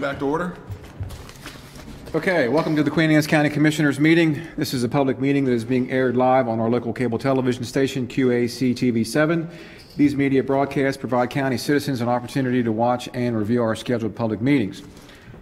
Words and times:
back 0.00 0.18
to 0.18 0.26
order. 0.26 0.56
Okay, 2.14 2.48
welcome 2.48 2.74
to 2.74 2.82
the 2.82 2.90
Queen 2.90 3.10
Anne's 3.10 3.26
County 3.26 3.50
Commissioners 3.50 4.00
Meeting. 4.00 4.40
This 4.56 4.72
is 4.72 4.82
a 4.82 4.88
public 4.88 5.20
meeting 5.20 5.44
that 5.44 5.52
is 5.52 5.64
being 5.64 5.90
aired 5.90 6.16
live 6.16 6.48
on 6.48 6.58
our 6.58 6.70
local 6.70 6.92
cable 6.92 7.18
television 7.18 7.62
station, 7.64 8.08
QAC 8.08 8.74
TV7. 8.74 9.48
These 9.96 10.16
media 10.16 10.42
broadcasts 10.42 10.98
provide 10.98 11.30
county 11.30 11.58
citizens 11.58 12.00
an 12.00 12.08
opportunity 12.08 12.62
to 12.62 12.72
watch 12.72 13.08
and 13.12 13.36
review 13.36 13.62
our 13.62 13.76
scheduled 13.76 14.16
public 14.16 14.40
meetings. 14.40 14.82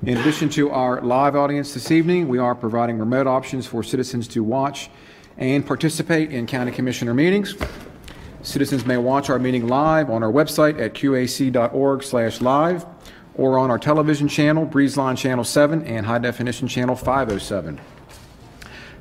In 0.02 0.18
addition 0.18 0.48
to 0.50 0.70
our 0.70 1.00
live 1.00 1.36
audience 1.36 1.72
this 1.72 1.90
evening, 1.90 2.29
we 2.29 2.38
are 2.38 2.54
providing 2.54 2.98
remote 2.98 3.27
options 3.27 3.66
for 3.66 3.82
citizens 3.82 4.27
to 4.29 4.43
watch 4.43 4.90
and 5.36 5.64
participate 5.64 6.32
in 6.32 6.47
county 6.47 6.72
commissioner 6.72 7.14
meetings. 7.14 7.55
Citizens 8.42 8.84
may 8.84 8.97
watch 8.97 9.30
our 9.30 9.38
meeting 9.38 9.69
live 9.69 10.11
on 10.11 10.22
our 10.22 10.30
website 10.30 10.80
at 10.80 10.95
qac.org/live 10.95 12.86
or 13.38 13.59
on 13.59 13.70
our 13.70 13.78
television 13.78 14.28
channel, 14.28 14.66
Breezeline 14.66 15.16
Channel 15.16 15.45
7 15.45 15.84
and 15.84 16.05
High 16.05 16.19
Definition 16.19 16.69
Channel 16.69 16.97
507. 16.97 17.80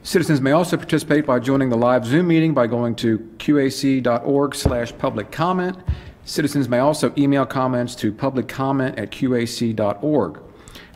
Citizens 0.03 0.39
may 0.39 0.51
also 0.51 0.77
participate 0.77 1.25
by 1.25 1.39
joining 1.39 1.69
the 1.69 1.75
live 1.75 2.05
Zoom 2.05 2.27
meeting 2.27 2.53
by 2.53 2.67
going 2.67 2.95
to 2.95 3.17
qac.org/public 3.39 5.31
comment. 5.31 5.77
Citizens 6.23 6.69
may 6.69 6.79
also 6.79 7.11
email 7.17 7.45
comments 7.45 7.93
to 7.95 8.13
publiccomment@qac.org. 8.13 10.39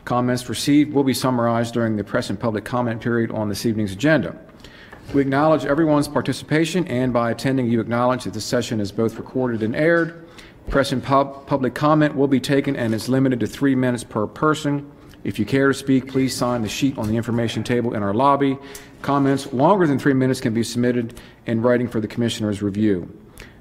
Comments 0.06 0.50
received 0.50 0.94
will 0.94 1.04
be 1.04 1.14
summarized 1.14 1.74
during 1.74 1.98
the 1.98 2.04
press 2.04 2.30
and 2.30 2.40
public 2.40 2.64
comment 2.64 3.02
period 3.02 3.32
on 3.32 3.50
this 3.50 3.66
evening's 3.66 3.92
agenda. 3.92 4.36
We 5.14 5.22
acknowledge 5.22 5.66
everyone's 5.66 6.08
participation, 6.08 6.88
and 6.88 7.12
by 7.12 7.32
attending, 7.32 7.68
you 7.68 7.82
acknowledge 7.82 8.24
that 8.24 8.34
this 8.34 8.46
session 8.46 8.80
is 8.80 8.94
both 8.94 9.18
recorded 9.18 9.62
and 9.62 9.76
aired. 9.76 10.14
Press 10.70 10.92
and 10.92 11.04
pub- 11.04 11.48
public 11.48 11.74
comment 11.74 12.16
will 12.16 12.28
be 12.28 12.40
taken 12.40 12.76
and 12.76 12.94
is 12.94 13.10
limited 13.10 13.40
to 13.42 13.48
three 13.48 13.76
minutes 13.76 14.04
per 14.04 14.28
person. 14.28 14.90
If 15.24 15.38
you 15.38 15.46
care 15.46 15.68
to 15.68 15.74
speak, 15.74 16.08
please 16.08 16.36
sign 16.36 16.62
the 16.62 16.70
sheet 16.70 16.98
on 16.98 17.08
the 17.08 17.18
information 17.18 17.64
table 17.64 17.94
in 17.94 18.04
our 18.04 18.14
lobby. 18.14 18.58
Comments 19.02 19.52
longer 19.54 19.86
than 19.86 20.00
three 20.00 20.14
minutes 20.14 20.40
can 20.40 20.54
be 20.54 20.64
submitted 20.64 21.20
in 21.46 21.62
writing 21.62 21.88
for 21.88 22.00
the 22.00 22.08
Commissioner's 22.08 22.62
review. 22.62 23.12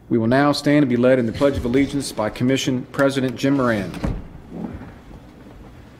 We 0.09 0.19
will 0.19 0.27
now 0.27 0.53
stand 0.53 0.83
and 0.83 0.89
be 0.89 0.97
led 0.97 1.19
in 1.19 1.27
the 1.27 1.33
Pledge 1.33 1.57
of 1.57 1.65
Allegiance 1.65 2.13
by 2.13 2.31
Commission 2.31 2.87
President 2.93 3.37
Jim 3.37 3.57
Moran. 3.57 3.93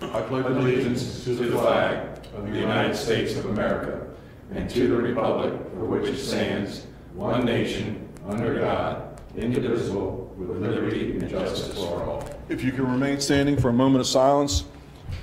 I 0.01 0.23
pledge 0.23 0.47
allegiance 0.47 1.25
to 1.25 1.35
the 1.35 1.53
flag 1.53 2.19
of 2.35 2.51
the 2.51 2.59
United 2.59 2.97
States 2.97 3.37
of 3.37 3.47
America 3.47 4.07
and 4.53 4.69
to 4.71 4.89
the 4.89 4.97
republic 4.97 5.53
for 5.75 5.85
which 5.85 6.09
it 6.09 6.19
stands, 6.19 6.87
one 7.15 7.45
nation, 7.45 8.09
under 8.27 8.59
God, 8.59 9.21
indivisible, 9.37 10.30
with 10.41 10.63
liberty 10.63 11.13
and 11.13 11.29
justice 11.29 11.75
for 11.75 12.03
all. 12.03 12.29
If 12.49 12.65
you 12.65 12.73
can 12.73 12.91
remain 12.91 13.21
standing 13.21 13.57
for 13.57 13.69
a 13.69 13.73
moment 13.73 14.01
of 14.01 14.07
silence 14.07 14.65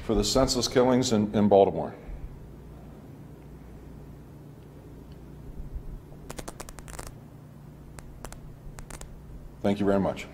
for 0.05 0.15
the 0.15 0.23
senseless 0.23 0.67
killings 0.67 1.11
in, 1.11 1.33
in 1.35 1.47
Baltimore. 1.47 1.93
Thank 9.63 9.79
you 9.79 9.85
very 9.85 9.99
much. 9.99 10.27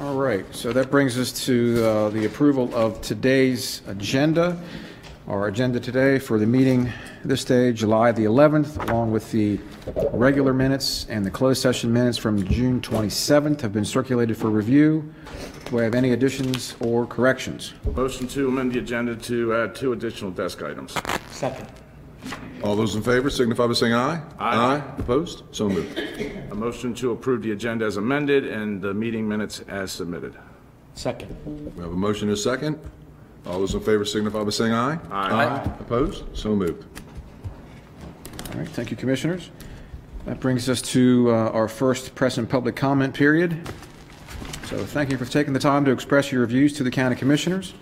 All 0.00 0.16
right, 0.16 0.44
so 0.50 0.72
that 0.72 0.90
brings 0.90 1.18
us 1.18 1.44
to 1.44 1.84
uh, 1.84 2.08
the 2.08 2.24
approval 2.24 2.74
of 2.74 3.00
today's 3.00 3.82
agenda. 3.86 4.60
Our 5.30 5.46
agenda 5.46 5.78
today 5.78 6.18
for 6.18 6.40
the 6.40 6.46
meeting 6.46 6.90
this 7.24 7.44
day, 7.44 7.72
July 7.72 8.10
the 8.10 8.24
11th, 8.24 8.88
along 8.88 9.12
with 9.12 9.30
the 9.30 9.60
regular 10.12 10.52
minutes 10.52 11.06
and 11.08 11.24
the 11.24 11.30
closed 11.30 11.62
session 11.62 11.92
minutes 11.92 12.18
from 12.18 12.44
June 12.48 12.80
27th 12.80 13.60
have 13.60 13.72
been 13.72 13.84
circulated 13.84 14.36
for 14.36 14.50
review. 14.50 15.14
Do 15.66 15.78
I 15.78 15.84
have 15.84 15.94
any 15.94 16.14
additions 16.14 16.74
or 16.80 17.06
corrections? 17.06 17.74
Motion 17.94 18.26
to 18.26 18.48
amend 18.48 18.72
the 18.72 18.80
agenda 18.80 19.14
to 19.14 19.54
add 19.54 19.76
two 19.76 19.92
additional 19.92 20.32
desk 20.32 20.64
items. 20.64 20.96
Second. 21.30 21.68
All 22.64 22.74
those 22.74 22.96
in 22.96 23.02
favor 23.02 23.30
signify 23.30 23.68
by 23.68 23.74
saying 23.74 23.94
aye. 23.94 24.20
Aye. 24.40 24.82
Opposed? 24.98 25.44
So 25.52 25.68
moved. 25.68 25.96
A 26.50 26.54
motion 26.56 26.92
to 26.94 27.12
approve 27.12 27.42
the 27.42 27.52
agenda 27.52 27.84
as 27.84 27.98
amended 27.98 28.48
and 28.48 28.82
the 28.82 28.92
meeting 28.92 29.28
minutes 29.28 29.60
as 29.68 29.92
submitted. 29.92 30.34
Second. 30.94 31.36
We 31.76 31.82
have 31.84 31.92
a 31.92 31.94
motion 31.94 32.28
and 32.28 32.36
a 32.36 32.40
second. 32.40 32.80
All 33.46 33.58
those 33.58 33.74
in 33.74 33.80
favor 33.80 34.04
signify 34.04 34.44
by 34.44 34.50
saying 34.50 34.72
aye. 34.72 34.98
Aye. 35.10 35.62
Opposed? 35.80 36.24
So 36.36 36.54
moved. 36.54 36.84
All 38.52 38.58
right, 38.58 38.68
thank 38.68 38.90
you, 38.90 38.96
Commissioners. 38.96 39.50
That 40.26 40.40
brings 40.40 40.68
us 40.68 40.82
to 40.82 41.30
uh, 41.30 41.50
our 41.50 41.68
first 41.68 42.14
press 42.14 42.36
and 42.38 42.48
public 42.48 42.76
comment 42.76 43.14
period. 43.14 43.56
So 44.66 44.84
thank 44.84 45.10
you 45.10 45.16
for 45.16 45.24
taking 45.24 45.52
the 45.52 45.58
time 45.58 45.84
to 45.86 45.90
express 45.90 46.30
your 46.30 46.46
views 46.46 46.72
to 46.74 46.84
the 46.84 46.90
County 46.90 47.16
Commissioners. 47.16 47.74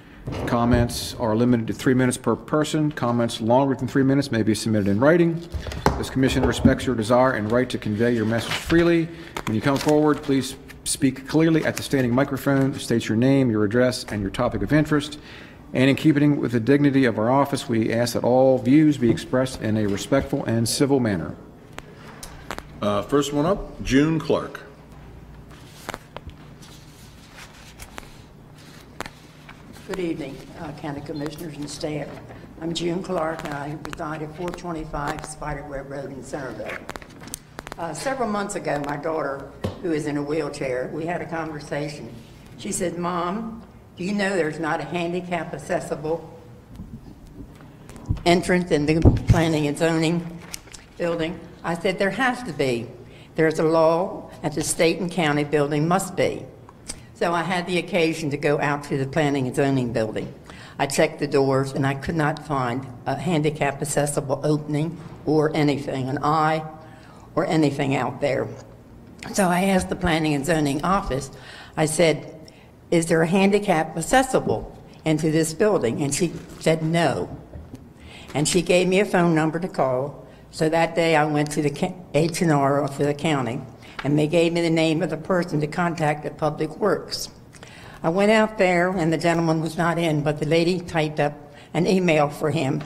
Comments 0.46 1.14
are 1.14 1.34
limited 1.34 1.66
to 1.66 1.72
three 1.72 1.94
minutes 1.94 2.16
per 2.16 2.36
person. 2.36 2.92
Comments 2.92 3.40
longer 3.40 3.74
than 3.74 3.88
three 3.88 4.02
minutes 4.02 4.30
may 4.30 4.42
be 4.42 4.54
submitted 4.54 4.88
in 4.88 5.00
writing. 5.00 5.42
This 5.96 6.10
commission 6.10 6.44
respects 6.46 6.86
your 6.86 6.94
desire 6.94 7.32
and 7.32 7.50
right 7.50 7.68
to 7.70 7.78
convey 7.78 8.14
your 8.14 8.26
message 8.26 8.52
freely. 8.52 9.08
When 9.46 9.54
you 9.54 9.60
come 9.60 9.76
forward, 9.78 10.22
please 10.22 10.56
speak 10.84 11.26
clearly 11.28 11.64
at 11.64 11.76
the 11.76 11.82
standing 11.82 12.14
microphone, 12.14 12.74
state 12.74 13.08
your 13.08 13.16
name, 13.16 13.50
your 13.50 13.64
address, 13.64 14.04
and 14.04 14.22
your 14.22 14.30
topic 14.30 14.62
of 14.62 14.72
interest. 14.72 15.18
And 15.74 15.90
in 15.90 15.96
keeping 15.96 16.38
with 16.38 16.52
the 16.52 16.60
dignity 16.60 17.04
of 17.04 17.18
our 17.18 17.30
office, 17.30 17.68
we 17.68 17.92
ask 17.92 18.14
that 18.14 18.24
all 18.24 18.58
views 18.58 18.96
be 18.96 19.10
expressed 19.10 19.60
in 19.60 19.76
a 19.76 19.86
respectful 19.86 20.44
and 20.44 20.66
civil 20.68 20.98
manner. 20.98 21.34
Uh, 22.80 23.02
First 23.02 23.32
one 23.32 23.44
up, 23.44 23.82
June 23.82 24.18
Clark. 24.18 24.60
Good 29.88 30.00
evening, 30.00 30.36
uh, 30.60 30.72
County 30.72 31.00
Commissioners 31.00 31.56
and 31.56 31.68
staff. 31.68 32.08
I'm 32.60 32.74
June 32.74 33.02
Clark, 33.02 33.44
and 33.44 33.54
I 33.54 33.76
reside 33.84 34.22
at 34.22 34.28
425 34.36 35.24
Spiderweb 35.24 35.90
Road 35.90 36.10
in 36.12 36.22
Centreville. 36.22 36.76
Uh, 37.78 37.94
Several 37.94 38.28
months 38.28 38.54
ago, 38.54 38.82
my 38.86 38.96
daughter, 38.96 39.50
who 39.82 39.92
is 39.92 40.06
in 40.06 40.16
a 40.16 40.22
wheelchair, 40.22 40.90
we 40.92 41.06
had 41.06 41.20
a 41.22 41.26
conversation. 41.26 42.12
She 42.58 42.72
said, 42.72 42.98
"Mom, 42.98 43.62
do 43.98 44.04
you 44.04 44.12
know 44.12 44.36
there's 44.36 44.60
not 44.60 44.80
a 44.80 44.84
handicap 44.84 45.52
accessible 45.52 46.32
entrance 48.24 48.70
in 48.70 48.86
the 48.86 49.00
planning 49.26 49.66
and 49.66 49.76
zoning 49.76 50.24
building?" 50.96 51.38
I 51.64 51.76
said, 51.76 51.98
"There 51.98 52.10
has 52.10 52.42
to 52.44 52.52
be. 52.52 52.86
There's 53.34 53.58
a 53.58 53.64
law 53.64 54.30
at 54.44 54.52
the 54.52 54.62
state 54.62 55.00
and 55.00 55.10
county 55.10 55.42
building 55.42 55.88
must 55.88 56.14
be." 56.14 56.44
So 57.14 57.32
I 57.32 57.42
had 57.42 57.66
the 57.66 57.78
occasion 57.78 58.30
to 58.30 58.36
go 58.36 58.60
out 58.60 58.84
to 58.84 58.96
the 58.96 59.06
planning 59.06 59.48
and 59.48 59.56
zoning 59.56 59.92
building. 59.92 60.32
I 60.78 60.86
checked 60.86 61.18
the 61.18 61.26
doors 61.26 61.72
and 61.72 61.84
I 61.84 61.94
could 61.94 62.14
not 62.14 62.46
find 62.46 62.86
a 63.06 63.16
handicap 63.16 63.82
accessible 63.82 64.40
opening 64.44 64.96
or 65.26 65.50
anything, 65.54 66.08
an 66.08 66.20
eye 66.22 66.62
or 67.34 67.44
anything 67.46 67.96
out 67.96 68.20
there. 68.20 68.46
So 69.32 69.48
I 69.48 69.64
asked 69.64 69.88
the 69.88 69.96
planning 69.96 70.34
and 70.34 70.46
zoning 70.46 70.84
office, 70.84 71.32
I 71.76 71.86
said, 71.86 72.37
is 72.90 73.06
there 73.06 73.22
a 73.22 73.26
handicap 73.26 73.96
accessible 73.96 74.76
into 75.04 75.30
this 75.30 75.52
building? 75.54 76.02
And 76.02 76.14
she 76.14 76.32
said 76.60 76.82
no. 76.82 77.36
And 78.34 78.46
she 78.48 78.62
gave 78.62 78.88
me 78.88 79.00
a 79.00 79.04
phone 79.04 79.34
number 79.34 79.58
to 79.58 79.68
call. 79.68 80.26
So 80.50 80.68
that 80.68 80.94
day 80.94 81.16
I 81.16 81.24
went 81.24 81.50
to 81.52 81.62
the 81.62 81.94
H&R 82.14 82.88
for 82.88 83.04
the 83.04 83.14
county 83.14 83.60
and 84.04 84.18
they 84.18 84.26
gave 84.26 84.52
me 84.52 84.60
the 84.60 84.70
name 84.70 85.02
of 85.02 85.10
the 85.10 85.16
person 85.16 85.60
to 85.60 85.66
contact 85.66 86.24
at 86.24 86.38
Public 86.38 86.76
Works. 86.78 87.28
I 88.02 88.10
went 88.10 88.30
out 88.30 88.58
there 88.58 88.90
and 88.90 89.12
the 89.12 89.18
gentleman 89.18 89.60
was 89.60 89.76
not 89.76 89.98
in, 89.98 90.22
but 90.22 90.38
the 90.38 90.46
lady 90.46 90.80
typed 90.80 91.20
up 91.20 91.34
an 91.74 91.86
email 91.86 92.28
for 92.28 92.50
him 92.50 92.82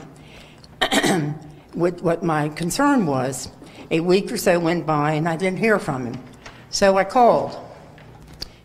with 1.75 2.01
what 2.01 2.23
my 2.23 2.49
concern 2.49 3.05
was. 3.05 3.49
A 3.91 3.99
week 3.99 4.31
or 4.31 4.37
so 4.37 4.59
went 4.59 4.85
by 4.85 5.13
and 5.13 5.29
I 5.29 5.37
didn't 5.37 5.59
hear 5.59 5.77
from 5.77 6.07
him. 6.07 6.23
So 6.69 6.97
I 6.97 7.03
called. 7.03 7.55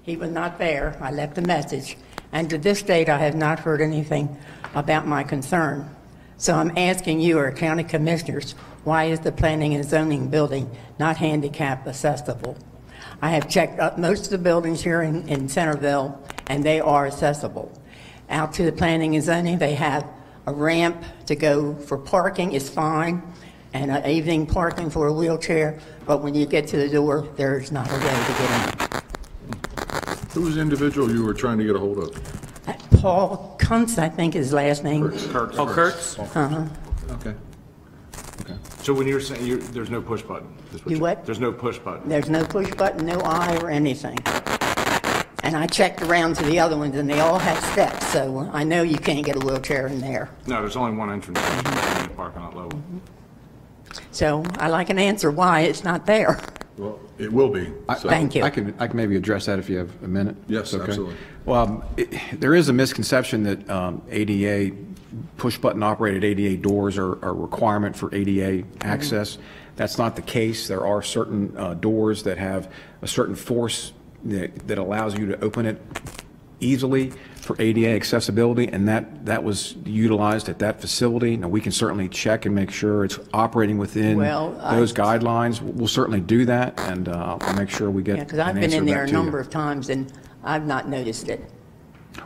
He 0.09 0.17
was 0.17 0.31
not 0.31 0.59
there. 0.59 0.97
I 1.03 1.11
left 1.11 1.37
a 1.37 1.43
message. 1.43 1.99
And 2.33 2.49
to 2.49 2.57
this 2.57 2.81
date, 2.81 3.11
I 3.11 3.19
have 3.19 3.35
not 3.35 3.61
heard 3.61 3.83
anything 3.83 4.39
about 4.75 5.07
my 5.07 5.23
concern. 5.23 5.95
So 6.39 6.55
I'm 6.55 6.73
asking 6.79 7.21
you, 7.21 7.37
our 7.37 7.53
county 7.53 7.85
commissioners, 7.85 8.53
why 8.85 9.05
is 9.05 9.21
the 9.21 9.33
planning 9.33 9.75
and 9.75 9.85
zoning 9.85 10.29
building 10.29 10.75
not 10.99 11.19
handicap 11.19 11.87
accessible? 11.87 12.57
I 13.21 13.29
have 13.33 13.51
checked 13.51 13.81
up 13.81 13.99
most 13.99 14.25
of 14.25 14.31
the 14.31 14.39
buildings 14.39 14.83
here 14.83 15.03
in, 15.03 15.29
in 15.29 15.47
Centreville, 15.47 16.19
and 16.47 16.65
they 16.65 16.81
are 16.81 17.07
accessible. 17.07 17.71
Out 18.31 18.55
to 18.55 18.63
the 18.63 18.73
planning 18.73 19.15
and 19.15 19.23
zoning, 19.23 19.59
they 19.59 19.75
have 19.75 20.07
a 20.47 20.55
ramp 20.55 21.05
to 21.27 21.37
go 21.37 21.75
for 21.75 21.99
parking 21.99 22.53
is 22.53 22.71
fine, 22.71 23.23
and 23.75 23.91
an 23.91 24.09
evening 24.09 24.47
parking 24.47 24.89
for 24.89 25.09
a 25.09 25.13
wheelchair, 25.13 25.79
but 26.07 26.23
when 26.23 26.35
you 26.35 26.47
get 26.47 26.67
to 26.69 26.79
the 26.79 26.89
door, 26.89 27.29
there's 27.37 27.71
not 27.71 27.87
a 27.91 27.93
way 27.93 28.01
to 28.01 28.07
get 28.07 28.81
in. 28.81 28.88
Who 30.39 30.45
was 30.45 30.55
the 30.55 30.61
individual 30.61 31.11
you 31.11 31.25
were 31.25 31.35
trying 31.35 31.59
to 31.59 31.65
get 31.65 31.75
a 31.75 31.81
hold 31.81 31.99
of? 31.99 33.01
Paul 33.01 33.57
Kuntz, 33.59 33.99
I 33.99 34.09
think 34.09 34.35
his 34.35 34.53
last 34.53 34.85
name. 34.85 35.03
Oh, 35.35 35.67
Kurtz? 35.75 36.17
Uh-huh. 36.17 36.65
Okay. 37.11 37.35
Okay. 38.43 38.55
So 38.83 38.95
when 38.95 39.09
you're 39.09 39.21
saying 39.21 39.45
you, 39.45 39.57
there's 39.59 39.91
no 39.91 40.01
push 40.01 40.23
button? 40.23 40.47
is 40.73 40.75
You 40.75 40.91
you're- 40.91 41.01
what? 41.01 41.27
There's 41.27 41.41
no 41.41 41.51
push 41.51 41.81
button? 41.81 42.09
There's 42.09 42.31
no 42.31 42.45
push 42.45 42.73
button, 42.75 43.05
no 43.05 43.19
eye 43.25 43.57
or 43.61 43.69
anything. 43.69 44.17
And 45.43 45.57
I 45.57 45.67
checked 45.67 46.03
around 46.03 46.37
to 46.37 46.45
the 46.45 46.61
other 46.61 46.77
ones, 46.77 46.95
and 46.95 47.11
they 47.11 47.19
all 47.19 47.41
have 47.41 47.59
steps, 47.73 48.07
so 48.07 48.49
I 48.53 48.63
know 48.63 48.83
you 48.83 48.99
can't 48.99 49.27
get 49.27 49.35
a 49.35 49.41
wheelchair 49.41 49.89
in 49.89 50.01
there. 50.01 50.31
No, 50.47 50.61
there's 50.61 50.77
only 50.77 50.97
one 50.97 51.11
entrance 51.11 51.41
in 51.41 51.65
the 51.65 52.11
parking 52.15 52.43
lot 52.43 52.57
level. 52.57 52.81
So 54.13 54.45
I 54.61 54.69
like 54.69 54.89
an 54.89 55.01
answer 55.01 55.33
why 55.33 55.63
it's 55.63 55.83
not 55.83 56.07
there. 56.07 56.39
Well, 56.79 57.01
it 57.19 57.33
will 57.33 57.49
be. 57.51 57.67
so- 57.99 58.09
Thank 58.09 58.35
you. 58.35 58.45
I 58.45 58.51
can, 58.51 58.75
I 58.79 58.87
can 58.87 58.97
maybe 58.97 59.17
address 59.17 59.47
that 59.47 59.59
if 59.59 59.69
you 59.69 59.79
have 59.79 59.91
a 60.03 60.09
minute. 60.09 60.37
Yes, 60.47 60.73
Okay. 60.73 60.85
absolutely. 60.85 61.17
Well, 61.45 61.63
um, 61.63 61.83
it- 61.97 62.15
there 62.41 62.55
is 62.55 62.69
a 62.69 62.73
misconception 62.73 63.43
that 63.45 63.69
um, 63.69 64.03
ADA, 64.11 64.75
push-button 65.37 65.83
operated 65.83 66.23
ADA 66.25 66.57
doors 66.57 66.97
are 66.99 67.13
are 67.25 67.31
a 67.31 67.33
requirement 67.33 67.97
for 67.97 68.15
ADA 68.15 68.65
access. 68.83 69.39
That's 69.77 69.99
not 69.99 70.17
the 70.17 70.23
case. 70.23 70.69
There 70.69 70.87
are 70.87 71.03
certain 71.03 71.55
uh, 71.57 71.75
doors 71.75 72.23
that 72.25 72.39
have 72.39 72.71
a 73.03 73.07
certain 73.09 73.35
force 73.35 73.93
that 74.25 74.69
that 74.69 74.79
allows 74.79 75.19
you 75.19 75.27
to 75.27 75.41
open 75.45 75.67
it 75.67 75.81
easily 76.61 77.11
for 77.41 77.57
ADA 77.61 77.89
accessibility, 77.91 78.69
and 78.69 78.87
that, 78.89 79.25
that 79.27 79.43
was 79.43 79.77
utilized 79.85 80.49
at 80.49 80.59
that 80.59 80.81
facility. 80.81 81.37
Now, 81.37 81.49
we 81.49 81.61
can 81.61 81.73
certainly 81.73 82.09
check 82.09 82.45
and 82.47 82.55
make 82.55 82.71
sure 82.71 83.05
it's 83.05 83.19
operating 83.33 83.79
within 83.79 84.17
Well, 84.19 84.59
I- 84.61 84.77
those 84.77 84.93
guidelines. 84.93 85.61
We'll 85.63 85.89
certainly 85.89 86.21
do 86.21 86.45
that, 86.47 86.79
and 86.81 87.09
uh, 87.09 87.39
I'll 87.41 87.55
make 87.57 87.71
sure 87.71 87.91
we 87.91 88.03
get 88.03 88.19
Yeah, 88.19 88.25
because 88.25 88.39
I've 88.41 88.55
been 88.55 88.73
in 88.73 88.85
there 88.85 88.97
back 88.97 89.05
a 89.05 89.07
to 89.07 89.13
you. 89.13 89.19
number 89.19 89.39
of 89.41 89.49
times, 89.51 89.89
and 89.89 90.13
I've 90.45 90.67
not 90.67 90.89
noticed 90.89 91.29
it. 91.29 91.49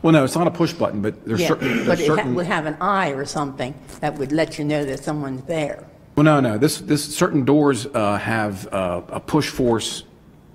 Well, 0.02 0.12
no, 0.12 0.24
it's 0.24 0.34
not 0.36 0.46
a 0.46 0.50
push 0.50 0.72
button, 0.72 1.02
but 1.02 1.24
there's 1.26 1.40
Yeah, 1.40 1.48
certain, 1.48 1.78
but 1.86 1.98
there's 1.98 2.00
it 2.00 2.08
ha- 2.08 2.16
certain, 2.16 2.34
would 2.34 2.46
have 2.46 2.66
an 2.66 2.76
eye 2.80 3.10
or 3.10 3.24
something 3.26 3.74
that 4.00 4.18
would 4.18 4.32
let 4.32 4.58
you 4.58 4.64
know 4.64 4.84
that 4.84 5.04
someone's 5.04 5.42
there. 5.42 5.84
well, 6.16 6.24
no, 6.24 6.40
no, 6.40 6.56
this, 6.58 6.78
this, 6.78 7.04
certain 7.14 7.44
doors 7.44 7.86
uh, 7.86 8.16
have 8.16 8.66
uh, 8.72 9.02
a 9.08 9.20
push 9.20 9.48
force 9.50 10.04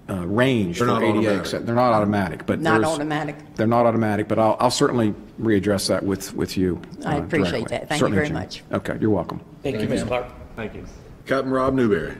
uh, 0.09 0.25
range 0.25 0.77
for 0.77 0.86
They're 0.86 0.94
not 0.94 1.04
ADA. 1.04 1.09
automatic. 1.18 1.39
accept- 1.42 1.65
They're 1.65 1.75
not 1.75 1.94
automatic, 1.94 2.45
but 2.45 2.59
Not 2.62 2.83
automatic. 2.83 3.36
They're 3.56 3.68
not 3.68 3.86
automatic, 3.86 4.27
but 4.27 4.39
I'll, 4.39 4.56
I'll 4.59 4.71
certainly 4.71 5.13
readdress 5.42 5.88
that 5.89 6.04
with, 6.04 6.33
with 6.33 6.57
you. 6.57 6.81
I 7.06 7.18
uh, 7.18 7.24
appreciate 7.24 7.51
directly. 7.68 7.77
that. 7.77 7.89
Thank 7.89 8.01
you 8.01 8.06
Certainly, 8.07 8.15
very 8.15 8.27
Jim. 8.27 8.33
much. 8.36 8.63
Okay, 8.71 8.98
you're 9.01 9.09
welcome. 9.09 9.42
Thank 9.63 9.80
you, 9.81 9.88
Ms. 9.88 10.04
Clark. 10.04 10.27
Thank 10.56 10.75
you. 10.75 10.86
Captain 11.25 11.51
Rob 11.51 11.74
Newberry. 11.74 12.15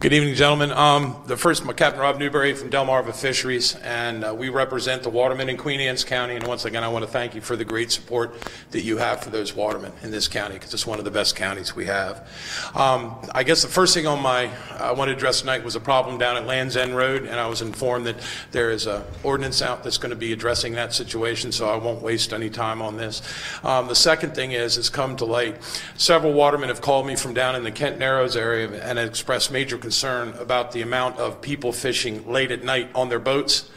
Good 0.00 0.12
evening, 0.12 0.34
gentlemen. 0.34 0.72
Um, 0.72 1.22
The 1.26 1.36
first, 1.36 1.64
Captain 1.76 2.00
Rob 2.00 2.18
Newberry 2.18 2.54
from 2.54 2.68
Delmarva 2.68 3.14
Fisheries, 3.14 3.76
and 3.76 4.24
uh, 4.24 4.34
we 4.34 4.48
represent 4.48 5.02
the 5.02 5.10
watermen 5.10 5.48
in 5.48 5.56
Queen 5.56 5.78
Anne's 5.78 6.04
County. 6.04 6.34
And 6.34 6.46
once 6.46 6.64
again, 6.64 6.82
I 6.82 6.88
want 6.88 7.04
to 7.04 7.10
thank 7.10 7.34
you 7.34 7.40
for 7.40 7.54
the 7.54 7.64
great 7.64 7.92
support 7.92 8.34
that 8.72 8.82
you 8.82 8.96
have 8.96 9.22
for 9.22 9.30
those 9.30 9.54
watermen 9.54 9.92
in 10.02 10.10
this 10.10 10.26
county, 10.26 10.54
because 10.54 10.74
it's 10.74 10.86
one 10.86 10.98
of 10.98 11.04
the 11.04 11.10
best 11.10 11.36
counties 11.36 11.76
we 11.76 11.86
have. 11.86 12.28
Um, 12.74 13.14
I 13.34 13.44
guess 13.44 13.62
the 13.62 13.68
first 13.68 13.94
thing 13.94 14.06
on 14.06 14.20
my, 14.20 14.50
I 14.72 14.92
want 14.92 15.10
to 15.10 15.14
address 15.14 15.40
tonight 15.40 15.62
was 15.62 15.76
a 15.76 15.80
problem 15.80 16.18
down 16.18 16.36
at 16.36 16.46
Land's 16.46 16.76
End 16.76 16.96
Road, 16.96 17.24
and 17.24 17.38
I 17.38 17.46
was 17.46 17.62
informed 17.62 18.06
that 18.06 18.16
there 18.52 18.70
is 18.70 18.86
a 18.86 19.04
ordinance 19.22 19.62
out 19.62 19.84
that's 19.84 19.98
going 19.98 20.10
to 20.10 20.16
be 20.16 20.32
addressing 20.32 20.72
that 20.74 20.92
situation, 20.92 21.52
so 21.52 21.68
I 21.68 21.76
won't 21.76 22.02
waste 22.02 22.32
any 22.32 22.50
time 22.50 22.82
on 22.82 22.96
this. 22.96 23.22
Um, 23.62 23.86
The 23.88 23.94
second 23.94 24.34
thing 24.34 24.52
is, 24.52 24.76
it's 24.76 24.88
come 24.88 25.16
to 25.16 25.24
light, 25.24 25.56
several 25.96 26.32
watermen 26.32 26.68
have 26.68 26.80
called 26.80 27.06
me 27.06 27.16
from 27.16 27.32
down 27.32 27.54
in 27.54 27.64
the 27.64 27.72
Kent 27.72 27.98
Narrows 27.98 28.36
area 28.36 28.68
and 28.82 28.98
expressed 28.98 29.52
major 29.52 29.78
concern 29.84 30.32
about 30.38 30.72
the 30.72 30.80
amount 30.80 31.18
of 31.18 31.42
people 31.42 31.70
fishing 31.70 32.26
late 32.26 32.50
at 32.50 32.64
night 32.64 32.88
on 32.94 33.10
their 33.10 33.18
boats. 33.18 33.68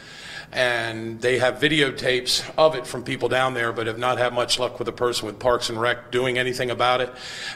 And 0.50 1.20
they 1.20 1.38
have 1.38 1.56
videotapes 1.56 2.42
of 2.56 2.74
it 2.74 2.86
from 2.86 3.04
people 3.04 3.28
down 3.28 3.52
there, 3.52 3.70
but 3.74 3.86
have 3.86 3.98
not 3.98 4.16
had 4.16 4.32
much 4.32 4.58
luck 4.58 4.78
with 4.78 4.88
a 4.88 4.92
person 4.92 5.26
with 5.26 5.38
Parks 5.38 5.68
and 5.68 5.78
Rec 5.78 6.10
doing 6.10 6.38
anything 6.38 6.70
about 6.70 7.02
it. 7.02 7.12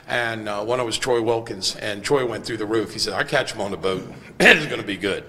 And 0.07 0.47
uh, 0.47 0.63
one 0.63 0.81
of 0.81 0.85
was 0.85 0.99
Troy 0.99 1.23
Wilkins, 1.23 1.75
and 1.77 2.05
Troy 2.05 2.27
went 2.27 2.45
through 2.45 2.59
the 2.59 2.67
roof. 2.67 2.93
He 2.93 2.99
said, 2.99 3.15
I 3.15 3.25
catch 3.25 3.53
them 3.53 3.63
on 3.63 3.71
the 3.71 3.79
boat. 3.79 4.05
It's 4.41 4.67
going 4.67 4.81
to 4.81 4.87
be 4.87 4.99
good. 4.99 5.25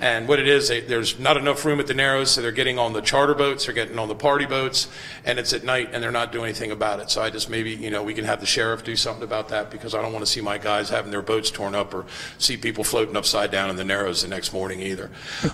And 0.00 0.26
what 0.26 0.38
it 0.38 0.48
is, 0.48 0.68
they, 0.68 0.80
there's 0.80 1.18
not 1.18 1.36
enough 1.36 1.64
room 1.64 1.78
at 1.78 1.86
the 1.86 1.94
Narrows, 1.94 2.30
so 2.30 2.40
they're 2.40 2.52
getting 2.52 2.78
on 2.78 2.92
the 2.92 3.02
charter 3.02 3.34
boats, 3.34 3.66
they're 3.66 3.74
getting 3.74 3.98
on 3.98 4.08
the 4.08 4.14
party 4.14 4.46
boats, 4.46 4.88
and 5.24 5.38
it's 5.38 5.52
at 5.52 5.62
night, 5.62 5.90
and 5.92 6.02
they're 6.02 6.10
not 6.10 6.32
doing 6.32 6.46
anything 6.46 6.70
about 6.70 7.00
it. 7.00 7.10
So 7.10 7.22
I 7.22 7.30
just 7.30 7.50
maybe, 7.50 7.72
you 7.72 7.90
know, 7.90 8.02
we 8.02 8.14
can 8.14 8.24
have 8.24 8.40
the 8.40 8.46
sheriff 8.46 8.82
do 8.82 8.96
something 8.96 9.22
about 9.22 9.48
that 9.48 9.70
because 9.70 9.94
I 9.94 10.00
don't 10.00 10.12
want 10.12 10.24
to 10.24 10.30
see 10.30 10.40
my 10.40 10.58
guys 10.58 10.88
having 10.88 11.10
their 11.10 11.22
boats 11.22 11.50
torn 11.50 11.74
up 11.74 11.92
or 11.92 12.06
see 12.38 12.56
people 12.56 12.82
floating 12.82 13.16
upside 13.16 13.50
down 13.50 13.70
in 13.70 13.76
the 13.76 13.84
Narrows 13.84 14.22
the 14.22 14.28
next 14.28 14.52
morning 14.52 14.80
either. 14.80 15.10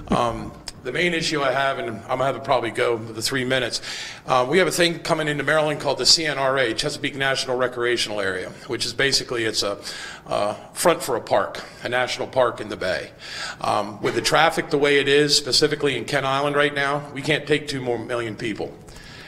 Um, 0.08 0.52
the 0.86 0.92
main 0.92 1.14
issue 1.14 1.42
I 1.42 1.50
have, 1.50 1.78
and 1.80 1.90
I'm 1.90 2.06
gonna 2.06 2.24
have 2.26 2.36
to 2.36 2.40
probably 2.40 2.70
go 2.70 2.96
the 2.96 3.20
three 3.20 3.44
minutes. 3.44 3.82
Uh, 4.24 4.46
we 4.48 4.58
have 4.58 4.68
a 4.68 4.72
thing 4.72 5.00
coming 5.00 5.26
into 5.26 5.42
Maryland 5.42 5.80
called 5.80 5.98
the 5.98 6.04
CNRA, 6.04 6.76
Chesapeake 6.76 7.16
National 7.16 7.56
Recreational 7.56 8.20
Area, 8.20 8.50
which 8.68 8.86
is 8.86 8.94
basically 8.94 9.44
it's 9.44 9.64
a 9.64 9.78
uh, 10.28 10.54
front 10.74 11.02
for 11.02 11.16
a 11.16 11.20
park, 11.20 11.64
a 11.82 11.88
national 11.88 12.28
park 12.28 12.60
in 12.60 12.68
the 12.68 12.76
bay. 12.76 13.10
Um, 13.60 14.00
with 14.00 14.14
the 14.14 14.22
traffic 14.22 14.70
the 14.70 14.78
way 14.78 14.98
it 14.98 15.08
is, 15.08 15.36
specifically 15.36 15.98
in 15.98 16.04
Kent 16.04 16.24
Island 16.24 16.54
right 16.54 16.74
now, 16.74 17.10
we 17.12 17.20
can't 17.20 17.48
take 17.48 17.66
two 17.66 17.80
more 17.80 17.98
million 17.98 18.36
people. 18.36 18.72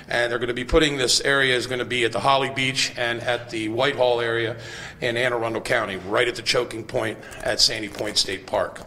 And 0.06 0.30
they're 0.30 0.38
going 0.38 0.48
to 0.48 0.54
be 0.54 0.64
putting 0.64 0.96
this 0.96 1.20
area 1.20 1.54
is 1.54 1.66
going 1.66 1.80
to 1.80 1.84
be 1.84 2.04
at 2.04 2.12
the 2.12 2.20
Holly 2.20 2.50
Beach 2.50 2.94
and 2.96 3.20
at 3.20 3.50
the 3.50 3.68
Whitehall 3.68 4.20
area 4.20 4.56
in 5.00 5.16
Anne 5.16 5.32
Arundel 5.34 5.60
County, 5.60 5.96
right 5.96 6.26
at 6.26 6.36
the 6.36 6.42
choking 6.42 6.84
point 6.84 7.18
at 7.42 7.60
Sandy 7.60 7.88
Point 7.88 8.16
State 8.16 8.46
Park. 8.46 8.80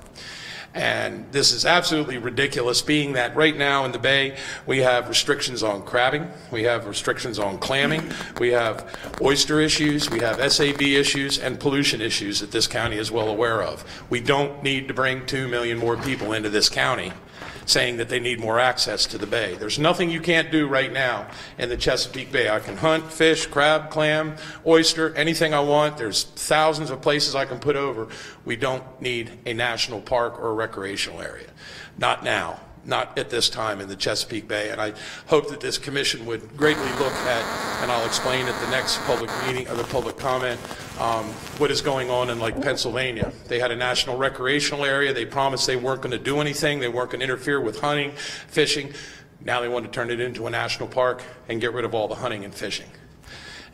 And 0.73 1.29
this 1.31 1.51
is 1.51 1.65
absolutely 1.65 2.17
ridiculous, 2.17 2.81
being 2.81 3.13
that 3.13 3.35
right 3.35 3.57
now 3.57 3.83
in 3.83 3.91
the 3.91 3.99
bay, 3.99 4.37
we 4.65 4.79
have 4.79 5.09
restrictions 5.09 5.63
on 5.63 5.83
crabbing, 5.83 6.29
we 6.49 6.63
have 6.63 6.87
restrictions 6.87 7.39
on 7.39 7.57
clamming, 7.57 8.09
we 8.39 8.49
have 8.49 8.85
oyster 9.21 9.59
issues, 9.59 10.09
we 10.09 10.19
have 10.19 10.39
SAV 10.51 10.81
issues, 10.81 11.39
and 11.39 11.59
pollution 11.59 11.99
issues 11.99 12.39
that 12.39 12.51
this 12.51 12.67
county 12.67 12.97
is 12.97 13.11
well 13.11 13.27
aware 13.27 13.61
of. 13.61 13.83
We 14.09 14.21
don't 14.21 14.63
need 14.63 14.87
to 14.87 14.93
bring 14.93 15.25
2 15.25 15.49
million 15.49 15.77
more 15.77 15.97
people 15.97 16.31
into 16.31 16.49
this 16.49 16.69
county 16.69 17.11
saying 17.71 17.97
that 17.97 18.09
they 18.09 18.19
need 18.19 18.39
more 18.39 18.59
access 18.59 19.05
to 19.07 19.17
the 19.17 19.25
bay. 19.25 19.55
There's 19.55 19.79
nothing 19.79 20.09
you 20.09 20.19
can't 20.19 20.51
do 20.51 20.67
right 20.67 20.91
now 20.91 21.27
in 21.57 21.69
the 21.69 21.77
Chesapeake 21.77 22.31
Bay. 22.31 22.49
I 22.49 22.59
can 22.59 22.77
hunt, 22.77 23.11
fish, 23.11 23.45
crab, 23.45 23.89
clam, 23.89 24.35
oyster, 24.67 25.15
anything 25.15 25.53
I 25.53 25.61
want. 25.61 25.97
There's 25.97 26.23
thousands 26.23 26.89
of 26.89 27.01
places 27.01 27.33
I 27.33 27.45
can 27.45 27.59
put 27.59 27.75
over. 27.75 28.09
We 28.45 28.57
don't 28.57 28.83
need 29.01 29.31
a 29.45 29.53
national 29.53 30.01
park 30.01 30.37
or 30.39 30.49
a 30.49 30.53
recreational 30.53 31.21
area. 31.21 31.47
Not 31.97 32.23
now. 32.23 32.59
Not 32.83 33.17
at 33.17 33.29
this 33.29 33.47
time 33.47 33.79
in 33.79 33.87
the 33.87 33.95
Chesapeake 33.95 34.47
Bay. 34.47 34.69
And 34.69 34.81
I 34.81 34.93
hope 35.27 35.49
that 35.49 35.59
this 35.59 35.77
commission 35.77 36.25
would 36.25 36.57
greatly 36.57 36.89
look 36.93 37.13
at, 37.13 37.81
and 37.81 37.91
I'll 37.91 38.05
explain 38.05 38.47
at 38.47 38.59
the 38.59 38.71
next 38.71 38.97
public 39.03 39.29
meeting, 39.45 39.67
or 39.67 39.75
the 39.75 39.83
public 39.83 40.17
comment, 40.17 40.59
um, 40.99 41.25
what 41.59 41.69
is 41.69 41.81
going 41.81 42.09
on 42.09 42.29
in 42.31 42.39
like 42.39 42.59
Pennsylvania. 42.59 43.31
They 43.47 43.59
had 43.59 43.69
a 43.69 43.75
national 43.75 44.17
recreational 44.17 44.83
area. 44.83 45.13
They 45.13 45.25
promised 45.25 45.67
they 45.67 45.75
weren't 45.75 46.01
going 46.01 46.11
to 46.11 46.19
do 46.19 46.39
anything. 46.39 46.79
They 46.79 46.89
weren't 46.89 47.11
going 47.11 47.19
to 47.19 47.25
interfere 47.25 47.61
with 47.61 47.81
hunting, 47.81 48.11
fishing. 48.47 48.93
Now 49.43 49.61
they 49.61 49.67
want 49.67 49.85
to 49.85 49.91
turn 49.91 50.09
it 50.09 50.19
into 50.19 50.47
a 50.47 50.49
national 50.49 50.89
park 50.89 51.23
and 51.49 51.61
get 51.61 51.73
rid 51.73 51.85
of 51.85 51.93
all 51.93 52.07
the 52.07 52.15
hunting 52.15 52.45
and 52.45 52.53
fishing. 52.53 52.87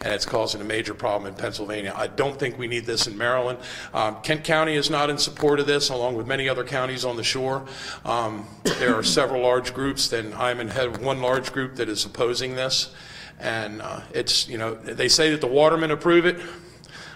And 0.01 0.13
it's 0.13 0.25
causing 0.25 0.61
a 0.61 0.63
major 0.63 0.93
problem 0.93 1.31
in 1.31 1.37
Pennsylvania. 1.37 1.91
I 1.95 2.05
don't 2.05 2.37
think 2.37 2.59
we 2.59 2.67
need 2.67 2.85
this 2.85 3.07
in 3.07 3.17
Maryland. 3.17 3.57
Um, 3.93 4.17
Kent 4.21 4.43
County 4.43 4.75
is 4.75 4.91
not 4.91 5.09
in 5.09 5.17
support 5.17 5.59
of 5.59 5.65
this, 5.65 5.89
along 5.89 6.15
with 6.15 6.27
many 6.27 6.47
other 6.47 6.63
counties 6.63 7.03
on 7.03 7.15
the 7.17 7.23
shore. 7.23 7.65
Um, 8.05 8.47
there 8.63 8.93
are 8.93 9.01
several 9.01 9.41
large 9.41 9.73
groups, 9.73 10.13
and 10.13 10.35
I'm 10.35 10.59
in 10.59 10.67
head 10.67 10.87
of 10.87 11.01
one 11.01 11.19
large 11.19 11.51
group 11.51 11.75
that 11.77 11.89
is 11.89 12.05
opposing 12.05 12.55
this. 12.55 12.93
And 13.39 13.81
uh, 13.81 14.01
it's, 14.13 14.47
you 14.47 14.57
know, 14.57 14.75
they 14.75 15.09
say 15.09 15.31
that 15.31 15.41
the 15.41 15.47
watermen 15.47 15.89
approve 15.89 16.25
it. 16.25 16.39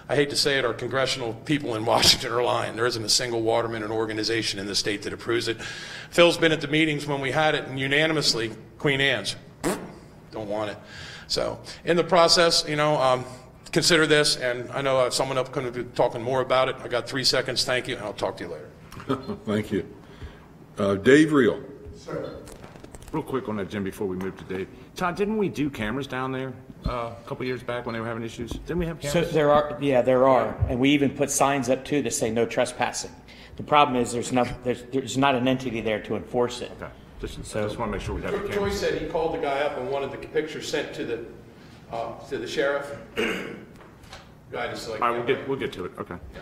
I 0.08 0.16
hate 0.16 0.30
to 0.30 0.36
say 0.36 0.58
it, 0.58 0.64
our 0.64 0.74
congressional 0.74 1.34
people 1.34 1.76
in 1.76 1.84
Washington 1.84 2.32
are 2.32 2.42
lying. 2.42 2.74
There 2.74 2.86
isn't 2.86 3.04
a 3.04 3.08
single 3.08 3.42
waterman 3.42 3.84
or 3.84 3.92
organization 3.92 4.58
in 4.58 4.66
the 4.66 4.74
state 4.74 5.02
that 5.02 5.12
approves 5.12 5.46
it. 5.46 5.60
Phil's 6.10 6.36
been 6.36 6.52
at 6.52 6.60
the 6.60 6.68
meetings 6.68 7.06
when 7.06 7.20
we 7.20 7.30
had 7.30 7.54
it, 7.54 7.64
and 7.66 7.78
unanimously, 7.78 8.52
Queen 8.78 9.00
Anne's 9.00 9.36
don't 10.32 10.48
want 10.48 10.70
it. 10.70 10.78
So, 11.32 11.58
in 11.86 11.96
the 11.96 12.04
process, 12.04 12.62
you 12.68 12.76
know, 12.76 13.00
um, 13.00 13.24
consider 13.72 14.06
this, 14.06 14.36
and 14.36 14.70
I 14.70 14.82
know 14.82 15.00
I 15.00 15.08
someone 15.08 15.38
up 15.38 15.50
going 15.50 15.64
to 15.64 15.72
be 15.72 15.90
talking 15.94 16.20
more 16.20 16.42
about 16.42 16.68
it. 16.68 16.76
I 16.84 16.88
got 16.88 17.08
three 17.08 17.24
seconds. 17.24 17.64
Thank 17.64 17.88
you, 17.88 17.96
and 17.96 18.04
I'll 18.04 18.12
talk 18.12 18.36
to 18.36 18.44
you 18.44 18.50
later. 18.50 19.36
Thank 19.46 19.72
you. 19.72 19.88
Uh, 20.76 20.96
Dave 20.96 21.32
Reel. 21.32 21.58
Real 23.12 23.22
quick 23.22 23.48
on 23.48 23.56
that, 23.56 23.70
Jim, 23.70 23.82
before 23.82 24.06
we 24.06 24.16
move 24.16 24.36
to 24.36 24.44
Dave. 24.44 24.68
Todd, 24.94 25.16
didn't 25.16 25.38
we 25.38 25.48
do 25.48 25.70
cameras 25.70 26.06
down 26.06 26.32
there 26.32 26.52
uh, 26.86 26.90
a 26.90 27.16
couple 27.26 27.46
years 27.46 27.62
back 27.62 27.86
when 27.86 27.94
they 27.94 28.00
were 28.00 28.06
having 28.06 28.22
issues? 28.22 28.50
Didn't 28.50 28.80
we 28.80 28.86
have 28.86 29.00
cameras? 29.00 29.28
So 29.28 29.32
there 29.32 29.50
are, 29.50 29.78
yeah, 29.80 30.02
there 30.02 30.28
are, 30.28 30.54
and 30.68 30.78
we 30.78 30.90
even 30.90 31.08
put 31.08 31.30
signs 31.30 31.70
up 31.70 31.82
too 31.82 32.02
that 32.02 32.12
say 32.12 32.30
no 32.30 32.44
trespassing. 32.44 33.10
The 33.56 33.62
problem 33.62 33.96
is 33.96 34.12
there's 34.12 34.32
no, 34.32 34.46
there's, 34.64 34.82
there's 34.92 35.16
not 35.16 35.34
an 35.34 35.48
entity 35.48 35.80
there 35.80 36.02
to 36.02 36.16
enforce 36.16 36.60
it. 36.60 36.72
Okay, 36.72 36.92
just, 37.22 37.38
I 37.38 37.42
So- 37.42 37.64
just 37.66 37.78
want 37.78 37.90
to 37.92 37.96
make 37.98 38.04
sure 38.04 38.14
we 38.14 38.22
have 38.22 38.32
the 38.32 38.38
Troy 38.38 38.48
cameras. 38.48 38.80
said 38.80 39.00
he 39.00 39.06
called 39.08 39.34
the 39.34 39.38
guy 39.38 39.60
up 39.60 39.78
and 39.78 39.90
wanted 39.90 40.12
the 40.12 40.18
picture 40.28 40.60
sent 40.60 40.94
to 40.94 41.04
the, 41.04 41.20
uh, 41.90 42.12
to 42.28 42.38
the 42.38 42.46
sheriff. 42.46 42.86
Guy 43.16 44.68
just 44.68 44.88
like. 44.90 45.00
All 45.00 45.08
right, 45.08 45.16
we'll 45.16 45.26
get, 45.26 45.48
we'll 45.48 45.58
get 45.58 45.72
to 45.74 45.84
it, 45.86 45.92
okay. 45.98 46.16
Yeah. 46.34 46.40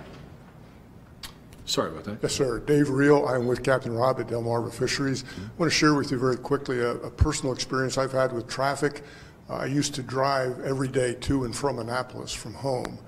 Sorry 1.64 1.90
about 1.90 2.02
that. 2.04 2.18
Yes, 2.22 2.32
sir. 2.34 2.58
Dave 2.58 2.90
Reel. 2.90 3.26
I'm 3.28 3.46
with 3.46 3.62
Captain 3.62 3.92
Rob 3.94 4.18
at 4.18 4.26
Delmarva 4.26 4.72
Fisheries. 4.72 5.22
I 5.38 5.42
want 5.56 5.70
to 5.70 5.78
share 5.78 5.94
with 5.94 6.10
you 6.10 6.18
very 6.18 6.36
quickly 6.36 6.80
a, 6.80 6.90
a 6.96 7.10
personal 7.10 7.52
experience 7.54 7.96
I've 7.96 8.10
had 8.10 8.32
with 8.32 8.48
traffic. 8.48 9.02
I 9.48 9.66
used 9.66 9.94
to 9.94 10.02
drive 10.02 10.60
every 10.64 10.88
day 10.88 11.14
to 11.14 11.44
and 11.44 11.54
from 11.54 11.78
Annapolis 11.78 12.32
from 12.32 12.54
home. 12.54 12.98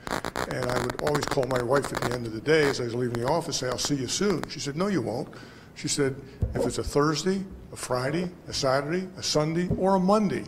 And 0.51 0.65
I 0.67 0.79
would 0.85 1.03
always 1.03 1.25
call 1.25 1.45
my 1.49 1.63
wife 1.63 1.93
at 1.93 2.01
the 2.03 2.13
end 2.15 2.27
of 2.27 2.33
the 2.35 2.41
day 2.41 2.63
as 2.69 2.81
I 2.81 2.85
was 2.85 2.95
leaving 2.95 3.21
the 3.21 3.29
office, 3.29 3.57
say, 3.57 3.69
I'll 3.69 3.79
see 3.79 3.97
you 3.97 4.07
soon. 4.09 4.49
She 4.49 4.61
said, 4.61 4.77
no, 4.77 4.87
you 4.87 5.03
won't. 5.03 5.29
She 5.75 5.89
said, 5.89 6.15
if 6.55 6.65
it's 6.65 6.79
a 6.79 6.85
Thursday, 6.85 7.43
a 7.73 7.77
Friday, 7.77 8.31
a 8.49 8.53
Saturday, 8.53 9.09
a 9.17 9.23
Sunday, 9.23 9.69
or 9.77 9.97
a 9.97 10.01
Monday, 10.01 10.45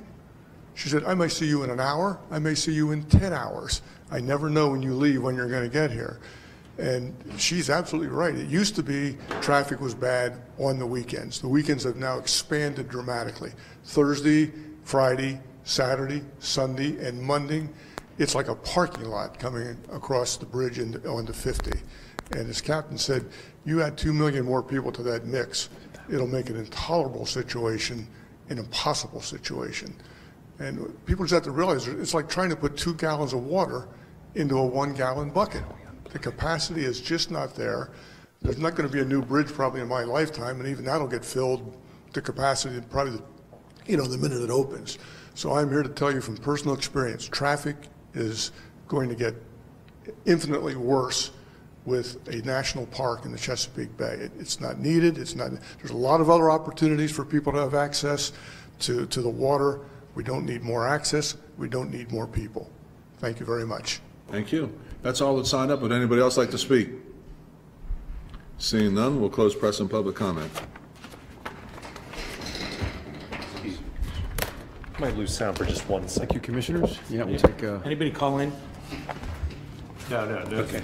she 0.75 0.88
said, 0.88 1.04
I 1.04 1.14
may 1.14 1.28
see 1.28 1.47
you 1.47 1.62
in 1.62 1.71
an 1.71 1.81
hour, 1.81 2.19
I 2.31 2.38
may 2.38 2.54
see 2.54 2.73
you 2.73 2.90
in 2.90 3.04
10 3.04 3.33
hours. 3.33 3.81
I 4.11 4.21
never 4.21 4.50
know 4.50 4.71
when 4.71 4.83
you 4.83 4.95
leave 4.95 5.23
when 5.23 5.37
you're 5.37 5.49
going 5.49 5.62
to 5.62 5.73
get 5.73 5.90
here. 5.90 6.19
And 6.78 7.14
she's 7.38 7.71
absolutely 7.71 8.09
right. 8.09 8.35
It 8.35 8.49
used 8.49 8.75
to 8.76 8.83
be 8.83 9.16
traffic 9.40 9.81
was 9.81 9.95
bad 9.95 10.43
on 10.59 10.78
the 10.81 10.87
weekends. 10.87 11.40
The 11.40 11.49
weekends 11.49 11.85
have 11.85 11.97
now 11.97 12.19
expanded 12.19 12.88
dramatically. 12.88 13.52
Thursday, 13.85 14.50
Friday, 14.83 15.40
Saturday, 15.62 16.23
Sunday, 16.40 17.07
and 17.07 17.23
Monday, 17.23 17.69
it's 18.19 18.35
like 18.35 18.49
a 18.49 18.57
parking 18.57 19.04
lot 19.04 19.38
coming 19.38 19.76
across 19.93 20.37
the 20.37 20.47
bridge 20.47 20.81
in, 20.81 20.97
onto 21.07 21.33
50. 21.33 21.71
And 22.33 22.50
as 22.50 22.61
Captain 22.61 22.99
said, 22.99 23.25
you 23.64 23.81
add 23.81 23.97
2 23.97 24.12
million 24.12 24.45
more 24.45 24.62
people 24.62 24.90
to 24.93 25.02
that 25.04 25.26
mix, 25.26 25.69
it'll 26.11 26.26
make 26.26 26.50
an 26.50 26.56
intolerable 26.56 27.26
situation 27.26 28.06
an 28.49 28.58
impossible 28.58 29.20
situation. 29.20 29.94
And 30.58 30.94
people 31.06 31.25
just 31.25 31.34
have 31.34 31.42
to 31.44 31.50
realize 31.50 31.88
it's 31.88 32.14
like 32.14 32.28
trying 32.28 32.50
to 32.50 32.56
put 32.56 32.76
two 32.76 32.94
gallons 32.94 33.32
of 33.32 33.44
water 33.44 33.88
into 34.34 34.58
a 34.58 34.64
one 34.64 34.94
gallon 34.94 35.30
bucket. 35.30 35.62
The 36.11 36.18
capacity 36.18 36.84
is 36.84 37.00
just 37.00 37.30
not 37.30 37.54
there. 37.54 37.90
There's 38.42 38.58
not 38.58 38.75
going 38.75 38.88
to 38.88 38.92
be 38.92 39.00
a 39.00 39.04
new 39.04 39.23
bridge 39.23 39.49
probably 39.49 39.80
in 39.80 39.88
my 39.88 40.04
lifetime, 40.04 40.61
and 40.61 40.68
even 40.68 40.84
that'll 40.84 41.08
get 41.08 41.25
filled 41.25 41.76
to 42.12 42.20
capacity 42.20 42.80
probably, 42.90 43.20
you 43.87 43.96
know, 43.96 44.06
the 44.06 44.18
minute 44.18 44.42
it 44.42 44.50
opens. 44.50 44.99
So 45.34 45.52
I'm 45.54 45.70
here 45.70 45.82
to 45.82 45.88
tell 45.88 46.12
you 46.12 46.20
from 46.20 46.37
personal 46.37 46.75
experience, 46.75 47.26
traffic 47.26 47.76
is 48.12 48.52
going 48.87 49.08
to 49.08 49.14
get 49.16 49.34
infinitely 50.26 50.76
worse 50.76 51.30
with 51.87 52.26
a 52.29 52.37
national 52.47 52.87
park 52.87 53.25
in 53.25 53.33
the 53.33 53.38
Chesapeake 53.38 53.97
Bay. 53.97 54.14
It, 54.14 54.33
it's 54.38 54.61
not 54.61 54.79
needed. 54.79 55.19
It's 55.19 55.35
not. 55.35 55.50
There's 55.79 55.91
a 55.91 55.97
lot 55.97 56.21
of 56.21 56.31
other 56.31 56.50
opportunities 56.50 57.12
for 57.12 57.25
people 57.25 57.53
to 57.53 57.59
have 57.59 57.75
access 57.75 58.33
to, 58.81 59.07
to 59.07 59.23
the 59.23 59.29
water. 59.29 59.81
We 60.14 60.25
don't 60.25 60.47
need 60.47 60.62
more 60.62 60.87
access. 60.87 61.37
We 61.59 61.69
don't 61.69 61.91
need 61.91 62.11
more 62.11 62.26
people. 62.26 62.71
Thank 63.19 63.41
you 63.41 63.47
very 63.47 63.67
much. 63.67 64.00
Thank 64.31 64.53
you. 64.53 64.73
That's 65.03 65.21
all 65.21 65.37
that 65.37 65.47
signed 65.47 65.71
up. 65.71 65.81
Would 65.81 65.93
anybody 65.93 66.21
else 66.21 66.37
like 66.37 66.50
to 66.50 66.59
speak? 66.59 66.91
Seeing 68.59 68.95
none, 68.95 69.21
we'll 69.21 69.31
close 69.31 69.55
press 69.55 69.81
and 69.81 69.91
public 69.91 70.17
comment. 70.17 70.50
Might 75.00 75.17
lose 75.17 75.37
sound 75.37 75.59
for 75.59 75.64
just 75.64 75.88
one 75.88 76.07
second. 76.07 76.29
Thank 76.29 76.35
you, 76.35 76.41
commissioners. 76.41 76.99
Yeah, 77.11 77.25
we'll 77.25 77.38
take, 77.38 77.64
uh, 77.64 77.81
Anybody 77.85 78.12
call 78.12 78.38
in? 78.38 78.53
No, 80.09 80.25
no, 80.25 80.45
no. 80.45 80.57
Okay. 80.59 80.83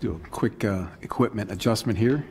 Do 0.00 0.20
a 0.24 0.28
quick 0.28 0.64
uh, 0.64 0.86
equipment 1.02 1.50
adjustment 1.50 1.98
here. 1.98 2.24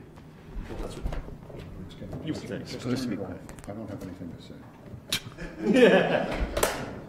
Supposed 2.66 3.04
to 3.04 3.10
be 3.10 3.18
quiet. 3.18 3.40
I 3.68 3.72
don't 3.72 3.90
have 3.90 4.02
anything 4.02 4.32
to 4.38 4.42
say. 4.42 4.56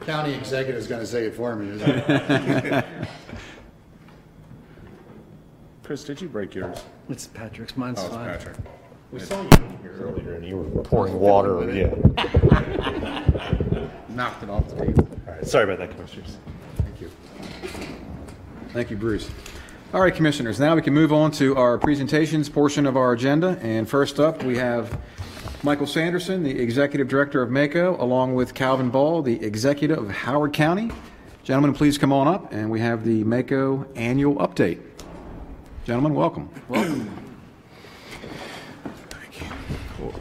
County 0.05 0.35
executive's 0.35 0.87
gonna 0.87 1.07
say 1.07 1.27
it 1.27 1.35
for 1.35 1.57
me, 1.57 1.71
isn't 1.71 1.89
it? 1.89 2.85
Chris, 5.83 6.05
did 6.05 6.21
you 6.21 6.29
break 6.29 6.55
yours? 6.55 6.83
It's 7.09 7.27
Patrick's, 7.29 7.77
mine's 7.77 8.01
Oh, 8.01 8.07
it's 8.07 8.15
fine. 8.15 8.27
Patrick. 8.27 8.57
We 9.13 9.21
saw 9.21 9.41
you 9.41 9.49
in 9.49 9.79
here 9.83 9.95
earlier 10.01 10.35
and 10.35 10.45
you 10.45 10.57
were 10.57 10.83
pouring 10.83 11.19
water, 11.19 11.71
yeah. 11.73 11.95
Knocked 14.09 14.43
it 14.43 14.51
off 14.51 14.69
the 14.69 14.85
table. 14.85 15.09
All 15.37 15.43
right, 15.43 15.51
sorry 15.51 15.65
about 15.65 15.79
that, 15.81 15.95
commissioners. 15.95 16.39
Thank 16.79 16.99
you. 16.99 17.11
Thank 18.71 18.91
you, 18.91 18.97
Bruce. 18.97 19.29
All 19.93 20.01
right, 20.01 20.15
Commissioners, 20.15 20.59
now 20.59 20.75
we 20.75 20.81
can 20.81 20.95
move 20.95 21.13
on 21.13 21.31
to 21.33 21.55
our 21.57 21.77
presentations 21.77 22.49
portion 22.49 22.87
of 22.87 22.97
our 22.97 23.13
agenda. 23.13 23.59
And 23.61 23.87
first 23.87 24.19
up, 24.19 24.43
we 24.45 24.57
have 24.57 24.99
Michael 25.63 25.87
Sanderson, 25.87 26.43
the 26.43 26.59
Executive 26.59 27.07
Director 27.07 27.43
of 27.43 27.51
MACO, 27.51 28.03
along 28.03 28.35
with 28.35 28.55
Calvin 28.55 28.89
Ball, 28.89 29.21
the 29.21 29.43
Executive 29.45 29.99
of 29.99 30.11
Howard 30.11 30.55
County. 30.55 30.91
Gentlemen, 31.45 31.75
please 31.75 31.99
come 31.99 32.15
on 32.15 32.27
up, 32.27 32.51
and 32.51 32.71
we 32.71 32.81
have 32.81 33.05
the 33.05 33.23
MACO 33.25 33.87
Annual 33.95 34.37
Update. 34.37 34.81
Gentlemen, 35.85 36.15
welcome. 36.15 36.49
Welcome. 36.67 37.26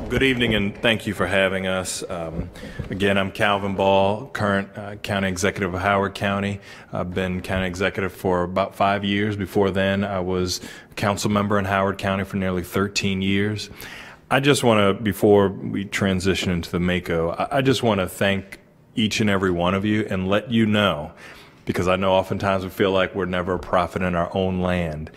Good 0.09 0.21
evening, 0.24 0.53
and 0.55 0.75
thank 0.81 1.07
you 1.07 1.13
for 1.13 1.25
having 1.27 1.67
us. 1.67 2.03
Um, 2.09 2.50
Again, 2.89 3.17
I'm 3.17 3.31
Calvin 3.31 3.75
Ball, 3.75 4.27
current 4.27 4.69
uh, 4.77 4.95
County 4.97 5.27
Executive 5.27 5.74
of 5.74 5.81
Howard 5.81 6.13
County. 6.13 6.59
I've 6.93 7.13
been 7.13 7.41
County 7.41 7.65
Executive 7.67 8.13
for 8.13 8.43
about 8.43 8.75
five 8.75 9.03
years. 9.03 9.35
Before 9.35 9.71
then, 9.71 10.03
I 10.03 10.19
was 10.19 10.62
council 10.95 11.31
member 11.31 11.57
in 11.57 11.65
Howard 11.65 11.97
County 11.97 12.24
for 12.24 12.38
nearly 12.38 12.62
13 12.63 13.21
years. 13.24 13.69
I 14.29 14.39
just 14.39 14.63
want 14.63 14.97
to, 14.97 15.03
before 15.03 15.50
we 15.50 15.85
transition 15.85 16.51
into 16.51 16.69
the 16.71 16.79
MACO, 16.79 17.31
I- 17.31 17.57
I 17.57 17.62
just 17.62 17.81
want 17.81 18.00
to 18.00 18.07
thank 18.07 18.59
each 18.95 19.19
and 19.19 19.29
every 19.29 19.51
one 19.51 19.74
of 19.74 19.83
you 19.85 20.05
and 20.09 20.27
let 20.29 20.51
you 20.51 20.65
know, 20.67 21.12
because 21.65 21.88
I 21.88 21.95
know 21.95 22.13
oftentimes 22.13 22.63
we 22.63 22.69
feel 22.69 22.91
like 22.91 23.15
we're 23.15 23.25
never 23.25 23.55
a 23.55 23.59
prophet 23.59 24.01
in 24.03 24.13
our 24.15 24.29
own 24.35 24.62
land. 24.62 25.09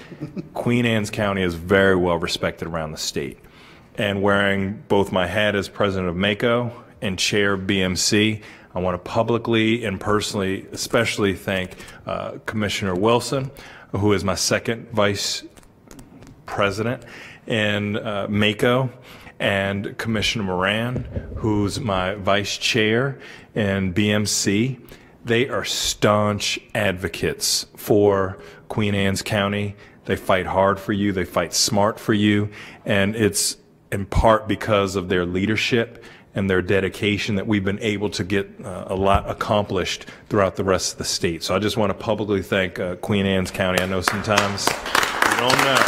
Queen 0.54 0.86
Anne's 0.86 1.10
County 1.10 1.42
is 1.42 1.54
very 1.54 1.94
well 1.96 2.16
respected 2.18 2.66
around 2.66 2.92
the 2.92 2.98
state 2.98 3.38
and 3.98 4.22
wearing 4.22 4.82
both 4.88 5.12
my 5.12 5.26
hat 5.26 5.54
as 5.54 5.68
president 5.68 6.08
of 6.08 6.16
MACO 6.16 6.72
and 7.02 7.18
chair 7.18 7.58
BMC, 7.58 8.42
I 8.74 8.80
want 8.80 8.94
to 8.94 9.10
publicly 9.10 9.84
and 9.84 10.00
personally, 10.00 10.66
especially 10.72 11.34
thank 11.34 11.76
uh, 12.06 12.38
Commissioner 12.46 12.94
Wilson, 12.94 13.50
who 13.90 14.12
is 14.12 14.22
my 14.22 14.36
second 14.36 14.88
vice 14.90 15.42
president 16.46 17.02
in 17.46 17.96
uh, 17.96 18.28
MACO, 18.30 18.90
and 19.40 19.96
Commissioner 19.98 20.44
Moran, 20.44 21.04
who's 21.36 21.80
my 21.80 22.14
vice 22.14 22.56
chair 22.56 23.18
in 23.54 23.94
BMC. 23.94 24.80
They 25.24 25.48
are 25.48 25.64
staunch 25.64 26.58
advocates 26.74 27.66
for 27.76 28.38
Queen 28.68 28.94
Anne's 28.94 29.22
County. 29.22 29.76
They 30.06 30.16
fight 30.16 30.46
hard 30.46 30.80
for 30.80 30.92
you, 30.92 31.12
they 31.12 31.24
fight 31.24 31.52
smart 31.52 32.00
for 32.00 32.14
you, 32.14 32.48
and 32.84 33.14
it's 33.14 33.57
in 33.90 34.06
part 34.06 34.48
because 34.48 34.96
of 34.96 35.08
their 35.08 35.24
leadership 35.24 36.04
and 36.34 36.48
their 36.48 36.62
dedication 36.62 37.34
that 37.34 37.46
we've 37.46 37.64
been 37.64 37.80
able 37.80 38.10
to 38.10 38.22
get 38.22 38.48
uh, 38.64 38.84
a 38.88 38.94
lot 38.94 39.28
accomplished 39.28 40.06
throughout 40.28 40.56
the 40.56 40.64
rest 40.64 40.92
of 40.92 40.98
the 40.98 41.04
state. 41.04 41.42
So 41.42 41.54
I 41.54 41.58
just 41.58 41.76
want 41.76 41.90
to 41.90 41.94
publicly 41.94 42.42
thank 42.42 42.78
uh, 42.78 42.96
Queen 42.96 43.26
Anne's 43.26 43.50
County. 43.50 43.82
I 43.82 43.86
know 43.86 44.00
sometimes 44.02 44.68
you 44.68 45.36
don't 45.36 45.58
know. 45.64 45.84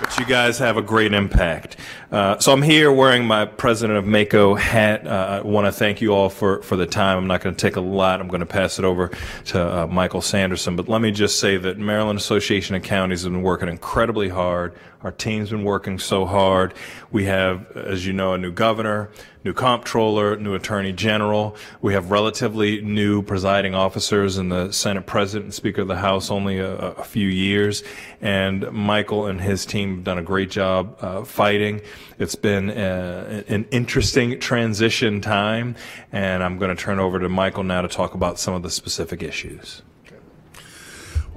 But 0.00 0.18
you 0.18 0.26
guys 0.26 0.58
have 0.58 0.76
a 0.76 0.82
great 0.82 1.12
impact. 1.12 1.76
Uh, 2.10 2.38
so 2.38 2.52
I'm 2.52 2.62
here 2.62 2.90
wearing 2.90 3.26
my 3.26 3.44
President 3.44 3.98
of 3.98 4.06
MACO 4.06 4.54
hat. 4.54 5.06
Uh, 5.06 5.40
I 5.44 5.46
want 5.46 5.66
to 5.66 5.72
thank 5.72 6.00
you 6.00 6.14
all 6.14 6.30
for, 6.30 6.62
for 6.62 6.76
the 6.76 6.86
time. 6.86 7.18
I'm 7.18 7.26
not 7.26 7.42
going 7.42 7.54
to 7.54 7.60
take 7.60 7.76
a 7.76 7.80
lot. 7.80 8.20
I'm 8.20 8.28
going 8.28 8.40
to 8.40 8.46
pass 8.46 8.78
it 8.78 8.84
over 8.84 9.10
to 9.46 9.80
uh, 9.80 9.86
Michael 9.88 10.22
Sanderson. 10.22 10.76
But 10.76 10.88
let 10.88 11.02
me 11.02 11.10
just 11.10 11.38
say 11.40 11.56
that 11.58 11.76
Maryland 11.76 12.18
Association 12.18 12.76
of 12.76 12.82
Counties 12.82 13.22
has 13.22 13.30
been 13.30 13.42
working 13.42 13.68
incredibly 13.68 14.28
hard. 14.28 14.74
Our 15.02 15.12
team's 15.12 15.50
been 15.50 15.62
working 15.62 16.00
so 16.00 16.26
hard. 16.26 16.74
We 17.12 17.26
have, 17.26 17.70
as 17.76 18.04
you 18.04 18.12
know, 18.12 18.32
a 18.32 18.38
new 18.38 18.50
governor, 18.50 19.10
new 19.44 19.52
comptroller, 19.52 20.36
new 20.36 20.54
attorney 20.54 20.92
general. 20.92 21.54
We 21.80 21.92
have 21.92 22.10
relatively 22.10 22.80
new 22.80 23.22
presiding 23.22 23.76
officers 23.76 24.38
in 24.38 24.48
the 24.48 24.72
Senate 24.72 25.06
president 25.06 25.44
and 25.44 25.54
Speaker 25.54 25.82
of 25.82 25.88
the 25.88 25.98
House 25.98 26.32
only 26.32 26.58
a, 26.58 26.74
a 26.74 27.04
few 27.04 27.28
years. 27.28 27.84
And 28.20 28.68
Michael 28.72 29.26
and 29.26 29.40
his 29.40 29.64
team 29.64 29.96
have 29.96 30.04
done 30.04 30.18
a 30.18 30.22
great 30.22 30.50
job 30.50 30.96
uh, 31.00 31.22
fighting. 31.22 31.80
It's 32.18 32.34
been 32.34 32.68
uh, 32.68 33.44
an 33.46 33.68
interesting 33.70 34.40
transition 34.40 35.20
time, 35.20 35.76
and 36.10 36.42
I'm 36.42 36.58
going 36.58 36.74
to 36.76 36.82
turn 36.82 36.98
over 36.98 37.20
to 37.20 37.28
Michael 37.28 37.62
now 37.62 37.82
to 37.82 37.88
talk 37.88 38.14
about 38.14 38.40
some 38.40 38.54
of 38.54 38.64
the 38.64 38.70
specific 38.70 39.22
issues. 39.22 39.82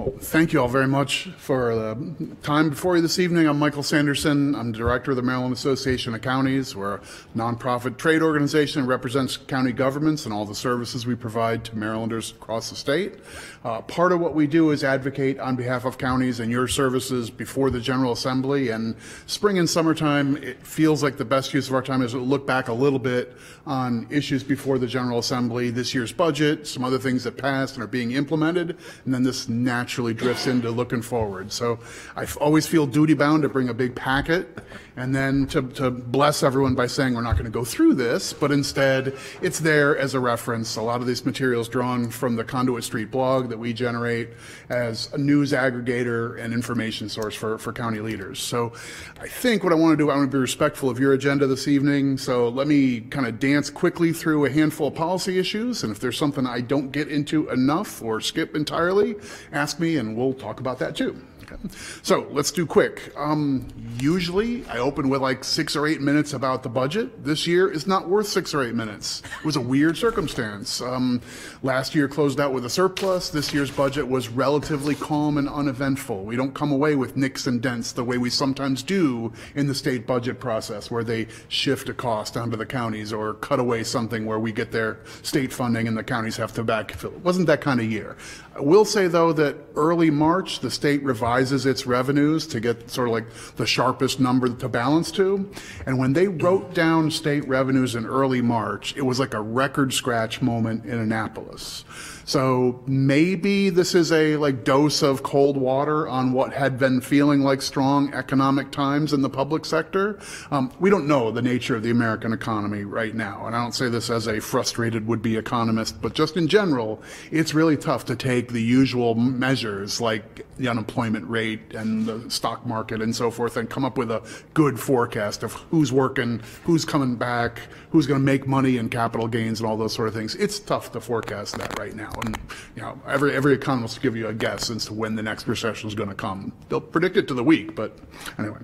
Well, 0.02 0.16
thank 0.18 0.52
you 0.52 0.60
all 0.60 0.68
very 0.68 0.88
much 0.88 1.30
for 1.38 1.76
the 1.76 2.36
time 2.42 2.72
before 2.72 2.96
you 2.96 3.04
this 3.04 3.20
evening. 3.20 3.48
I'm 3.48 3.60
Michael 3.60 3.84
Sanderson. 3.84 4.56
I'm 4.56 4.72
director 4.72 5.12
of 5.12 5.18
the 5.18 5.22
Maryland 5.22 5.54
Association 5.54 6.16
of 6.16 6.22
Counties. 6.22 6.76
We're 6.76 6.96
a 6.96 7.02
nonprofit 7.36 7.98
trade 7.98 8.24
organization 8.24 8.82
that 8.82 8.88
represents 8.88 9.38
county 9.38 9.72
governments 9.72 10.26
and 10.26 10.34
all 10.34 10.44
the 10.44 10.56
services 10.56 11.06
we 11.06 11.14
provide 11.14 11.64
to 11.66 11.78
Marylanders 11.78 12.32
across 12.32 12.72
the 12.72 12.76
state. 12.76 13.20
Uh, 13.64 13.80
part 13.82 14.12
of 14.12 14.20
what 14.20 14.34
we 14.34 14.48
do 14.48 14.72
is 14.72 14.84
advocate 14.84 15.40
on 15.40 15.56
behalf 15.56 15.86
of 15.86 16.00
counties 16.00 16.40
and 16.40 16.52
your 16.52 16.68
services 16.68 17.30
before 17.30 17.70
the 17.70 17.80
General 17.80 18.14
Assembly. 18.14 18.70
And 18.70 18.96
spring 19.28 19.60
and 19.60 19.70
summertime, 19.70 20.36
it 20.38 20.66
feels 20.66 21.04
like 21.04 21.18
the 21.18 21.26
best 21.26 21.54
use 21.54 21.68
of 21.68 21.76
our 21.76 21.84
time 21.84 22.02
is 22.02 22.14
to 22.14 22.18
look 22.18 22.48
back 22.48 22.70
a 22.70 22.74
little 22.74 22.98
bit 22.98 23.38
on 23.68 24.08
issues 24.10 24.44
before 24.44 24.80
the 24.80 24.88
General 24.88 25.20
Assembly, 25.20 25.70
this 25.70 25.94
year's 25.94 26.12
budget, 26.12 26.66
some 26.66 26.84
other 26.84 26.98
things 26.98 27.24
that 27.24 27.38
passed 27.38 27.76
and 27.76 27.84
are 27.84 27.88
being 27.88 28.14
implemented, 28.14 28.76
and 29.06 29.14
then 29.14 29.22
this 29.22 29.48
natural 29.48 29.91
naturally 29.92 30.14
drifts 30.14 30.48
into 30.48 30.72
looking 30.72 31.02
forward. 31.02 31.52
So 31.52 31.78
I 32.16 32.26
always 32.40 32.66
feel 32.66 32.88
duty 32.88 33.14
bound 33.14 33.44
to 33.44 33.50
bring 33.50 33.68
a 33.68 33.74
big 33.74 33.94
packet 33.94 34.58
and 34.96 35.16
then 35.16 35.48
to, 35.48 35.62
to 35.62 35.90
bless 35.90 36.44
everyone 36.44 36.76
by 36.76 36.88
saying 36.88 37.14
we're 37.14 37.22
not 37.22 37.34
going 37.34 37.46
to 37.46 37.52
go 37.52 37.64
through 37.64 37.96
this, 37.96 38.34
but 38.34 38.52
instead 38.52 39.16
it's 39.42 39.60
there 39.60 39.98
as 39.98 40.14
a 40.14 40.20
reference. 40.20 40.76
A 40.76 40.82
lot 40.82 41.02
of 41.02 41.08
these 41.08 41.26
materials 41.26 41.70
drawn 41.70 42.10
from 42.10 42.36
the 42.36 42.44
Conduit 42.44 42.84
Street 42.84 43.10
blog 43.10 43.50
that 43.50 43.58
we 43.58 43.74
generate 43.74 44.30
as 44.70 45.12
a 45.14 45.18
news 45.18 45.54
aggregator 45.54 46.40
and 46.40 46.54
information 46.54 47.08
source 47.10 47.36
for, 47.36 47.58
for 47.58 47.72
county 47.72 48.00
leaders. 48.00 48.40
So 48.40 48.74
I 49.20 49.28
think 49.28 49.64
what 49.64 49.72
I 49.72 49.76
want 49.76 49.94
to 49.94 50.04
do, 50.04 50.10
I 50.12 50.16
want 50.16 50.32
to 50.32 50.38
be 50.38 50.42
respectful 50.42 50.90
of 50.90 51.00
your 51.00 51.14
agenda 51.14 51.48
this 51.48 51.68
evening. 51.68 52.18
So 52.18 52.50
let 52.50 52.68
me 52.68 53.02
kind 53.02 53.26
of 53.26 53.40
dance 53.40 53.70
quickly 53.70 54.12
through 54.14 54.46
a 54.46 54.50
handful 54.50 54.88
of 54.88 54.96
policy 54.96 55.40
issues. 55.40 55.84
And 55.84 55.92
if 55.92 56.00
there's 56.00 56.18
something 56.18 56.46
I 56.46 56.62
don't 56.62 56.92
get 56.92 57.08
into 57.08 57.50
enough 57.50 58.02
or 58.02 58.20
skip 58.22 58.56
entirely, 58.56 59.16
ask 59.52 59.80
me 59.80 59.98
and 59.98 60.18
we'll 60.18 60.34
talk 60.34 60.60
about 60.60 60.80
that 60.80 60.96
too. 60.96 61.22
Okay. 61.44 61.56
So 62.02 62.28
let's 62.32 62.52
do 62.52 62.66
quick. 62.66 63.12
Um, 63.18 63.68
usually 64.00 64.66
I 64.68 64.78
open 64.82 65.10
with 65.10 65.22
like 65.22 65.44
six 65.44 65.76
or 65.76 65.88
eight 65.88 66.02
minutes 66.02 66.34
about 66.34 66.64
the 66.64 66.70
budget. 66.70 67.24
This 67.24 67.48
year 67.48 67.72
is 67.72 67.88
not 67.88 68.10
worth 68.10 68.28
six 68.28 68.54
or 68.54 68.64
eight 68.64 68.76
minutes. 68.76 69.22
It 69.40 69.46
was 69.46 69.56
a 69.56 69.62
weird 69.62 69.98
circumstance. 69.98 70.82
Um, 70.82 71.22
last 71.64 71.96
year 71.96 72.08
closed 72.08 72.40
out 72.40 72.54
with 72.54 72.66
a 72.66 72.70
surplus. 72.70 73.30
This 73.30 73.54
year's 73.54 73.72
budget 73.72 74.08
was 74.08 74.28
relatively 74.28 74.96
calm 74.96 75.38
and 75.38 75.48
uneventful. 75.48 76.26
We 76.26 76.36
don't 76.36 76.54
come 76.54 76.72
away 76.72 76.96
with 76.96 77.16
nicks 77.16 77.48
and 77.48 77.62
dents 77.62 77.92
the 77.92 78.04
way 78.04 78.18
we 78.18 78.30
sometimes 78.30 78.84
do 78.84 79.32
in 79.56 79.68
the 79.68 79.76
state 79.76 80.06
budget 80.06 80.40
process 80.40 80.92
where 80.92 81.04
they 81.04 81.28
shift 81.48 81.88
a 81.90 81.94
cost 81.94 82.36
onto 82.36 82.58
the 82.58 82.66
counties 82.66 83.14
or 83.14 83.36
cut 83.36 83.60
away 83.60 83.84
something 83.84 84.26
where 84.26 84.40
we 84.40 84.52
get 84.52 84.72
their 84.72 85.00
state 85.22 85.54
funding 85.54 85.88
and 85.88 85.96
the 85.96 86.04
counties 86.04 86.38
have 86.38 86.54
to 86.54 86.64
backfill. 86.64 87.14
It 87.14 87.24
wasn't 87.24 87.48
that 87.48 87.62
kind 87.62 87.80
of 87.80 87.92
year. 87.92 88.18
I 88.54 88.60
will 88.60 88.84
say 88.84 89.08
though 89.08 89.32
that 89.34 89.56
early 89.76 90.10
March, 90.10 90.60
the 90.60 90.70
state 90.70 91.02
revises 91.04 91.66
its 91.66 91.86
revenues 91.86 92.46
to 92.48 92.60
get 92.60 92.92
sort 92.92 93.08
of 93.08 93.14
like 93.14 93.32
the 93.56 93.66
sharpest 93.66 94.20
number 94.20 94.50
to 94.50 94.68
balance 94.68 95.10
to. 95.12 95.50
And 95.86 95.98
when 95.98 96.12
they 96.12 96.28
wrote 96.28 96.74
down 96.74 97.12
state 97.12 97.48
revenues 97.48 97.96
in 97.96 98.06
early 98.06 98.42
March, 98.42 98.94
it 98.98 99.04
was 99.04 99.20
like 99.20 99.34
a 99.34 99.42
record 99.42 99.94
scratch 99.94 100.42
moment 100.42 100.86
in 100.86 101.00
Annapolis. 101.00 101.86
So 102.26 102.84
maybe 102.86 103.70
this 103.70 103.96
is 103.96 104.12
a 104.12 104.38
like 104.38 104.64
dose 104.64 105.02
of 105.02 105.24
cold 105.24 105.58
water 105.58 106.08
on 106.08 106.34
what 106.34 106.54
had 106.54 106.78
been 106.78 107.02
feeling 107.02 107.42
like 107.42 107.62
strong 107.62 108.14
economic 108.14 108.72
times 108.72 109.14
in 109.14 109.22
the 109.22 109.30
public 109.30 109.66
sector. 109.66 110.20
Um, 110.52 110.72
we 110.80 110.90
don't 110.90 111.08
know 111.08 111.32
the 111.32 111.42
nature 111.42 111.76
of 111.76 111.84
the 111.84 111.92
American 111.92 112.34
economy 112.34 112.84
right 112.84 113.16
now, 113.16 113.46
and 113.46 113.56
I 113.56 113.62
don't 113.62 113.74
say 113.74 113.90
this 113.90 114.10
as 114.10 114.28
a 114.28 114.40
frustrated 114.40 115.08
would-be 115.08 115.38
economist, 115.38 116.02
but 116.02 116.14
just 116.14 116.38
in 116.38 116.48
general, 116.48 117.02
it's 117.32 117.54
really 117.54 117.78
tough 117.78 118.06
to 118.06 118.16
take 118.16 118.52
the 118.52 118.62
usual 118.62 119.16
measures 119.16 120.00
like 120.00 120.46
the 120.58 120.68
unemployment 120.68 121.28
rate 121.30 121.74
and 121.74 122.06
the 122.06 122.30
stock 122.30 122.66
market 122.66 123.02
and 123.02 123.16
so 123.16 123.32
forth 123.32 123.58
and 123.58 123.70
come 123.70 123.84
up 123.84 123.98
with 123.98 124.12
a 124.12 124.22
good 124.54 124.80
forecast 124.80 125.44
of 125.44 125.54
who's 125.54 125.92
working, 125.92 126.42
who's 126.64 126.86
coming 126.86 127.16
back, 127.16 127.62
who's 127.90 128.06
going 128.08 128.20
to 128.20 128.26
make 128.26 128.48
money 128.48 128.78
in 128.78 128.90
capital 128.90 129.28
gains 129.28 129.60
and 129.60 129.68
all 129.68 129.78
those 129.78 129.94
sort 129.94 130.08
of 130.08 130.14
things. 130.14 130.36
It's 130.36 130.60
tough 130.60 130.92
to 130.92 131.02
forecast 131.02 131.58
that 131.58 131.78
right 131.80 131.96
now. 131.96 132.11
And, 132.24 132.38
you 132.76 132.82
know, 132.82 133.00
every, 133.08 133.34
every 133.34 133.54
economist 133.54 133.98
will 133.98 134.04
give 134.04 134.16
you 134.16 134.28
a 134.28 134.34
guess 134.34 134.70
as 134.70 134.86
to 134.86 134.94
when 134.94 135.16
the 135.16 135.24
next 135.24 135.48
recession 135.48 135.88
is 135.88 135.96
going 135.96 136.10
to 136.10 136.16
come. 136.16 136.52
They'll 136.70 136.82
predict 136.82 137.18
it 137.18 137.28
to 137.30 137.34
the 137.34 137.44
week, 137.44 137.76
but 137.76 137.98
anyway. 138.38 138.60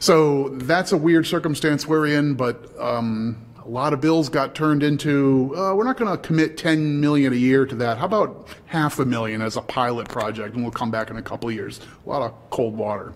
So 0.00 0.50
that's 0.50 0.92
a 0.92 0.96
weird 0.96 1.26
circumstance 1.26 1.86
we're 1.86 2.06
in, 2.06 2.34
but, 2.34 2.78
um, 2.78 3.46
a 3.64 3.68
lot 3.68 3.92
of 3.92 4.00
bills 4.00 4.28
got 4.28 4.54
turned 4.54 4.82
into, 4.82 5.54
uh, 5.56 5.74
we're 5.74 5.84
not 5.84 5.96
going 5.96 6.10
to 6.10 6.18
commit 6.18 6.56
10 6.56 7.00
million 7.00 7.32
a 7.32 7.36
year 7.36 7.66
to 7.66 7.74
that. 7.76 7.98
How 7.98 8.06
about 8.06 8.48
half 8.66 8.98
a 8.98 9.04
million 9.04 9.42
as 9.42 9.56
a 9.56 9.62
pilot 9.62 10.08
project 10.08 10.54
and 10.54 10.64
we'll 10.64 10.72
come 10.72 10.90
back 10.90 11.10
in 11.10 11.16
a 11.16 11.22
couple 11.22 11.50
years? 11.52 11.80
A 12.04 12.08
lot 12.08 12.22
of 12.22 12.32
cold 12.50 12.76
water. 12.76 13.12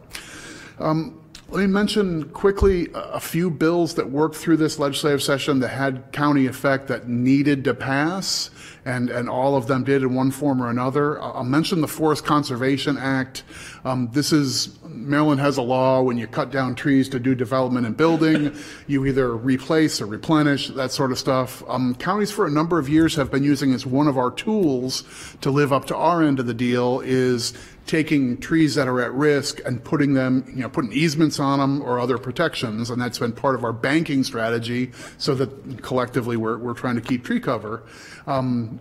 Um, 0.79 1.24
let 1.55 1.61
me 1.61 1.67
mention 1.69 2.29
quickly 2.31 2.89
a 2.93 3.21
few 3.21 3.49
bills 3.49 3.95
that 3.95 4.11
worked 4.11 4.35
through 4.35 4.57
this 4.57 4.81
legislative 4.81 5.23
session 5.23 5.61
that 5.61 5.69
had 5.69 6.11
county 6.11 6.47
effect 6.47 6.89
that 6.89 7.09
needed 7.09 7.63
to 7.63 7.73
pass, 7.73 8.51
and, 8.85 9.09
and 9.09 9.31
all 9.31 9.55
of 9.57 9.69
them 9.69 9.85
did 9.85 10.03
in 10.03 10.17
one 10.17 10.33
form 10.33 10.61
or 10.61 10.69
another. 10.69 11.23
I'll 11.23 11.35
I'll 11.35 11.45
mention 11.45 11.81
the 11.81 11.87
Forest 11.87 12.25
Conservation 12.25 12.99
Act. 12.99 13.45
Um, 13.85 14.11
this 14.13 14.33
is, 14.33 14.83
Maryland 14.83 15.41
has 15.43 15.57
a 15.57 15.63
law 15.63 16.03
when 16.03 16.19
you 16.19 16.27
cut 16.27 16.51
down 16.51 16.75
trees 16.75 17.09
to 17.11 17.21
do 17.21 17.37
development 17.37 17.87
and 17.87 17.97
building, 17.97 18.57
you 18.89 19.07
either 19.07 19.37
replace 19.37 20.01
or 20.01 20.07
replenish, 20.07 20.71
that 20.71 20.91
sort 20.91 21.13
of 21.13 21.21
stuff. 21.21 21.63
Um, 21.69 21.95
counties 21.95 22.33
for 22.33 22.49
a 22.49 22.51
number 22.51 22.81
of 22.81 22.89
years 22.89 23.15
have 23.15 23.31
been 23.31 23.45
using 23.45 23.73
as 23.73 23.87
one 23.87 24.09
of 24.09 24.19
our 24.19 24.33
tools 24.33 25.05
to 25.43 25.53
live 25.53 25.73
up 25.73 25.85
to 25.85 25.95
our 25.97 26.21
end 26.21 26.41
of 26.41 26.47
the 26.47 26.55
deal 26.55 26.99
is 26.99 27.53
taking 27.87 28.39
trees 28.39 28.75
that 28.75 28.89
are 28.89 29.01
at 29.01 29.13
risk 29.13 29.61
and 29.67 29.83
putting 29.85 30.15
them, 30.15 30.45
you 30.49 30.63
know, 30.63 30.69
putting 30.69 30.93
easements 30.93 31.39
on 31.39 31.59
them 31.59 31.83
or 31.83 32.01
other 32.01 32.17
protections, 32.17 32.91
and 32.91 33.01
that's 33.01 33.19
been 33.19 33.33
part 33.33 33.55
of 33.55 33.65
our 33.65 33.73
banking 33.73 34.25
strategy 34.25 34.91
so 35.19 35.35
that 35.35 35.83
collectively 35.83 36.37
we're, 36.37 36.57
we're 36.57 36.75
trying 36.75 36.95
to 36.95 37.03
keep 37.03 37.25
tree 37.25 37.41
cover. 37.41 37.83
Um, 38.27 38.81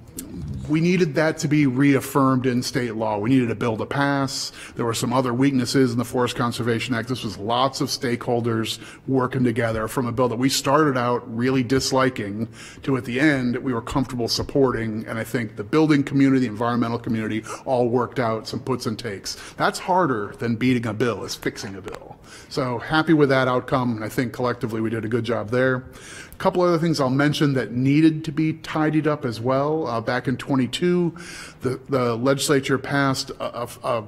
we 0.69 0.79
needed 0.79 1.15
that 1.15 1.37
to 1.39 1.49
be 1.49 1.67
reaffirmed 1.67 2.45
in 2.45 2.63
state 2.63 2.95
law. 2.95 3.17
We 3.17 3.29
needed 3.29 3.51
a 3.51 3.55
bill 3.55 3.75
to 3.75 3.85
pass. 3.85 4.53
There 4.75 4.85
were 4.85 4.93
some 4.93 5.11
other 5.11 5.33
weaknesses 5.33 5.91
in 5.91 5.97
the 5.97 6.05
Forest 6.05 6.37
Conservation 6.37 6.95
Act. 6.95 7.09
This 7.09 7.25
was 7.25 7.37
lots 7.37 7.81
of 7.81 7.89
stakeholders 7.89 8.79
working 9.05 9.43
together 9.43 9.89
from 9.89 10.07
a 10.07 10.13
bill 10.13 10.29
that 10.29 10.37
we 10.37 10.47
started 10.47 10.97
out 10.97 11.21
really 11.35 11.63
disliking 11.63 12.47
to 12.83 12.95
at 12.95 13.03
the 13.03 13.19
end 13.19 13.57
we 13.57 13.73
were 13.73 13.81
comfortable 13.81 14.29
supporting. 14.29 15.05
And 15.07 15.19
I 15.19 15.25
think 15.25 15.57
the 15.57 15.63
building 15.63 16.03
community, 16.03 16.41
the 16.41 16.47
environmental 16.47 16.99
community 16.99 17.43
all 17.65 17.89
worked 17.89 18.19
out 18.19 18.47
some 18.47 18.61
puts 18.61 18.85
and 18.85 18.92
takes. 18.95 19.35
That's 19.57 19.79
harder 19.79 20.35
than 20.39 20.55
beating 20.55 20.85
a 20.85 20.93
bill, 20.93 21.23
is 21.23 21.35
fixing 21.35 21.75
a 21.75 21.81
bill. 21.81 22.17
So 22.49 22.79
happy 22.79 23.13
with 23.13 23.29
that 23.29 23.47
outcome. 23.47 23.95
And 23.95 24.05
I 24.05 24.09
think 24.09 24.33
collectively 24.33 24.81
we 24.81 24.89
did 24.89 25.05
a 25.05 25.07
good 25.07 25.23
job 25.23 25.49
there. 25.49 25.75
A 25.75 26.35
couple 26.37 26.61
other 26.61 26.77
things 26.77 26.99
I'll 26.99 27.09
mention 27.09 27.53
that 27.53 27.71
needed 27.71 28.25
to 28.25 28.31
be 28.31 28.53
tidied 28.53 29.07
up 29.07 29.25
as 29.25 29.39
well. 29.39 29.87
Uh, 29.87 30.01
back 30.01 30.27
in 30.27 30.37
22, 30.37 31.15
the, 31.61 31.79
the 31.89 32.15
legislature 32.15 32.77
passed 32.77 33.29
a, 33.31 33.63
a, 33.63 33.67
a 33.83 34.03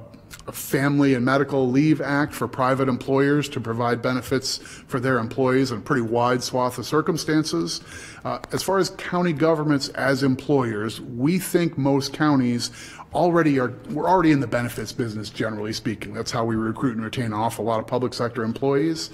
Family 0.52 1.14
and 1.14 1.24
Medical 1.24 1.68
Leave 1.70 2.00
Act 2.00 2.32
for 2.32 2.46
private 2.46 2.88
employers 2.88 3.48
to 3.48 3.60
provide 3.60 4.00
benefits 4.00 4.58
for 4.58 5.00
their 5.00 5.18
employees 5.18 5.72
in 5.72 5.78
a 5.78 5.80
pretty 5.80 6.02
wide 6.02 6.42
swath 6.42 6.78
of 6.78 6.86
circumstances. 6.86 7.80
Uh, 8.24 8.38
as 8.52 8.62
far 8.62 8.78
as 8.78 8.90
county 8.90 9.32
governments 9.32 9.88
as 9.90 10.22
employers, 10.22 11.00
we 11.00 11.38
think 11.38 11.76
most 11.76 12.12
counties 12.12 12.70
already 13.16 13.58
are, 13.58 13.72
we're 13.90 14.08
already 14.08 14.30
in 14.30 14.40
the 14.40 14.46
benefits 14.46 14.92
business, 14.92 15.30
generally 15.30 15.72
speaking. 15.72 16.12
That's 16.12 16.30
how 16.30 16.44
we 16.44 16.54
recruit 16.54 16.96
and 16.96 17.04
retain 17.04 17.26
an 17.26 17.32
awful 17.32 17.64
lot 17.64 17.80
of 17.80 17.86
public 17.86 18.14
sector 18.14 18.44
employees 18.44 19.10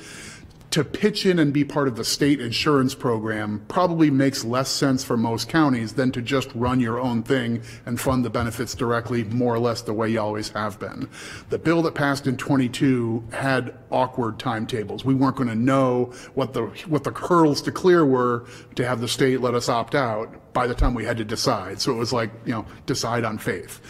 to 0.73 0.83
pitch 0.83 1.27
in 1.27 1.39
and 1.39 1.53
be 1.53 1.65
part 1.65 1.87
of 1.87 1.97
the 1.97 2.05
state 2.05 2.41
insurance 2.41 2.95
program 2.95 3.63
probably 3.69 4.11
makes 4.11 4.43
less 4.43 4.71
sense 4.71 5.05
for 5.05 5.19
most 5.19 5.49
counties 5.49 5.93
than 5.93 6.11
to 6.13 6.23
just 6.23 6.51
run 6.55 6.81
your 6.81 6.99
own 6.99 7.23
thing 7.23 7.63
and 7.85 8.01
fund 8.01 8.25
the 8.25 8.31
benefits 8.31 8.75
directly, 8.75 9.23
more 9.25 9.55
or 9.55 9.59
less 9.59 9.83
the 9.83 9.93
way 9.93 10.09
you 10.09 10.21
always 10.21 10.49
have 10.49 10.79
been. 10.79 11.09
The 11.51 11.59
bill 11.59 11.83
that 11.83 11.95
passed 11.95 12.27
in 12.27 12.39
22 12.39 13.23
had 13.33 13.75
awkward 13.91 14.39
timetables. 14.39 15.05
We 15.05 15.15
weren't 15.15 15.37
going 15.37 15.51
to 15.51 15.55
know 15.55 16.07
what 16.35 16.55
the 16.55 16.63
what 16.87 17.05
the 17.05 17.13
hurdles 17.13 17.61
to 17.63 17.73
clear 17.73 18.07
were 18.07 18.47
to 18.75 18.87
have 18.87 19.01
the 19.01 19.09
state 19.09 19.43
let 19.43 19.55
us 19.55 19.69
opt 19.69 19.95
out 19.95 20.53
by 20.55 20.67
the 20.67 20.75
time 20.75 20.95
we 20.95 21.05
had 21.05 21.19
to 21.19 21.25
decide. 21.25 21.81
So 21.83 21.93
it 21.93 21.97
was 21.97 22.15
like, 22.15 22.31
you 22.47 22.53
know, 22.53 22.65
decide 22.87 23.25
on 23.25 23.37
faith. 23.37 23.81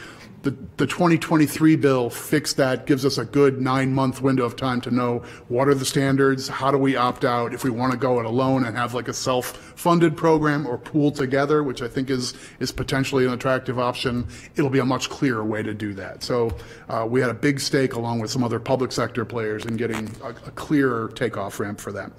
The, 0.42 0.50
the 0.76 0.88
2023 0.88 1.76
bill 1.76 2.11
fixed 2.11 2.57
that, 2.57 2.85
gives 2.85 3.07
us 3.07 3.16
a 3.16 3.24
good 3.24 3.61
nine-month 3.61 4.20
window 4.20 4.44
of 4.44 4.57
time 4.57 4.81
to 4.81 4.90
know 4.90 5.20
what 5.46 5.68
are 5.68 5.74
the 5.74 5.85
standards, 5.85 6.48
how 6.48 6.72
do 6.72 6.78
we 6.78 6.96
opt 6.96 7.24
out, 7.24 7.55
if 7.55 7.62
we 7.62 7.70
want 7.70 7.92
to 7.92 7.98
go 7.98 8.18
it 8.18 8.26
alone 8.26 8.64
and 8.64 8.76
have 8.76 8.92
like 8.92 9.07
a 9.07 9.14
self-funded 9.14 10.16
program 10.16 10.66
or 10.66 10.78
pool 10.78 11.12
together, 11.12 11.62
which 11.62 11.81
I 11.81 11.87
think 11.87 12.11
is, 12.11 12.35
is 12.59 12.72
potentially 12.72 13.24
an 13.24 13.33
attractive 13.33 13.78
option, 13.78 14.26
it'll 14.57 14.68
be 14.68 14.81
a 14.81 14.85
much 14.85 15.09
clearer 15.09 15.44
way 15.44 15.62
to 15.62 15.74
do 15.74 15.94
that. 15.94 16.24
So 16.24 16.57
uh, 16.88 17.07
we 17.09 17.20
had 17.20 17.31
a 17.31 17.35
big 17.35 17.61
stake 17.61 17.94
along 17.94 18.18
with 18.18 18.33
some 18.33 18.42
other 18.42 18.59
public 18.59 18.90
sector 18.90 19.24
players 19.24 19.64
in 19.64 19.76
getting 19.76 20.11
a, 20.24 20.31
a 20.31 20.50
clearer 20.50 21.12
takeoff 21.14 21.61
ramp 21.61 21.78
for 21.78 21.92
that. 21.92 22.11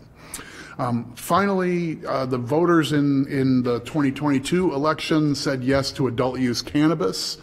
Um, 0.77 1.13
finally, 1.15 2.03
uh, 2.05 2.25
the 2.25 2.37
voters 2.37 2.93
in, 2.93 3.27
in 3.27 3.63
the 3.63 3.79
2022 3.81 4.73
election 4.73 5.35
said 5.35 5.63
yes 5.63 5.91
to 5.93 6.07
adult 6.07 6.39
use 6.39 6.61
cannabis. 6.61 7.37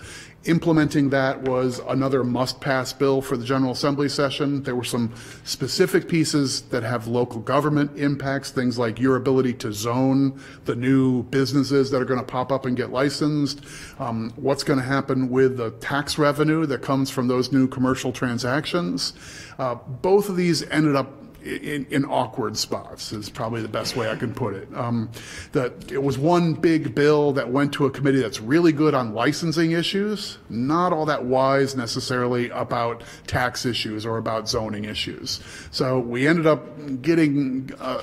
Implementing 0.47 1.11
that 1.11 1.43
was 1.43 1.81
another 1.87 2.25
must-pass 2.25 2.95
bill 2.95 3.21
for 3.21 3.37
the 3.37 3.45
General 3.45 3.73
Assembly 3.73 4.09
session. 4.09 4.63
There 4.63 4.75
were 4.75 4.85
some 4.85 5.13
specific 5.45 6.09
pieces 6.09 6.63
that 6.71 6.83
have 6.83 7.07
local 7.07 7.41
government 7.41 7.99
impacts, 7.99 8.51
things 8.51 8.79
like 8.79 8.99
your 8.99 9.17
ability 9.17 9.53
to 9.55 9.71
zone 9.71 10.41
the 10.65 10.75
new 10.75 11.25
businesses 11.25 11.91
that 11.91 12.01
are 12.01 12.07
going 12.07 12.21
to 12.21 12.25
pop 12.25 12.51
up 12.51 12.65
and 12.65 12.75
get 12.75 12.91
licensed, 12.91 13.61
um, 13.99 14.33
what's 14.37 14.65
going 14.65 14.79
to 14.79 14.85
happen 14.85 15.29
with 15.29 15.59
the 15.59 15.73
tax 15.73 16.17
revenue 16.17 16.65
that 16.65 16.81
comes 16.81 17.11
from 17.11 17.29
those 17.29 17.53
new 17.53 17.69
commercial 17.69 18.11
transactions. 18.11 19.13
Uh, 19.59 19.75
both 19.75 20.31
of 20.31 20.37
these 20.37 20.63
ended 20.71 20.97
up 20.97 21.30
in, 21.43 21.87
in 21.91 22.05
awkward 22.05 22.57
spots 22.57 23.13
is 23.13 23.31
probably 23.31 23.63
the 23.63 23.69
best 23.69 23.97
way 23.97 24.11
I 24.11 24.17
can 24.17 24.35
put 24.35 24.55
it. 24.55 24.69
Um, 24.75 25.11
that 25.53 25.91
it 25.91 26.03
was 26.03 26.19
one 26.19 26.55
big 26.55 26.95
bill 26.95 27.33
that 27.33 27.51
went 27.51 27.73
to 27.75 27.87
a 27.87 27.91
committee 27.91 28.21
that's 28.21 28.41
really 28.41 28.73
good 28.73 28.95
on 28.95 29.15
licensing 29.15 29.73
issues, 29.73 30.39
not 30.49 30.93
all 30.93 31.07
that 31.07 31.25
wise 31.25 31.75
necessarily 31.77 32.51
about 32.51 33.03
tax 33.27 33.65
issues 33.65 34.05
or 34.05 34.19
about 34.19 34.49
zoning 34.49 34.85
issues. 34.85 35.41
So 35.71 35.99
we 35.99 36.27
ended 36.27 36.47
up 36.47 37.03
getting, 37.03 37.71
uh, 37.81 38.03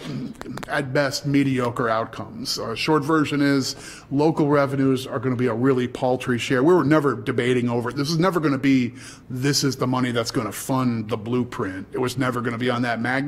at 0.67 0.93
best, 0.93 1.25
mediocre 1.25 1.89
outcomes. 1.89 2.57
A 2.57 2.75
short 2.75 3.03
version 3.03 3.41
is 3.41 3.75
local 4.11 4.49
revenues 4.49 5.05
are 5.05 5.19
going 5.19 5.35
to 5.35 5.39
be 5.39 5.47
a 5.47 5.53
really 5.53 5.87
paltry 5.87 6.37
share. 6.37 6.63
We 6.63 6.73
were 6.73 6.83
never 6.83 7.15
debating 7.15 7.69
over. 7.69 7.91
This 7.91 8.09
is 8.09 8.17
never 8.17 8.39
going 8.39 8.53
to 8.53 8.57
be 8.57 8.93
this 9.29 9.63
is 9.63 9.75
the 9.75 9.87
money 9.87 10.11
that's 10.11 10.31
going 10.31 10.47
to 10.47 10.53
fund 10.53 11.09
the 11.09 11.17
blueprint. 11.17 11.87
It 11.91 11.99
was 11.99 12.17
never 12.17 12.41
going 12.41 12.53
to 12.53 12.57
be 12.57 12.69
on 12.69 12.81
that 12.83 12.99
magnitude, 12.99 13.26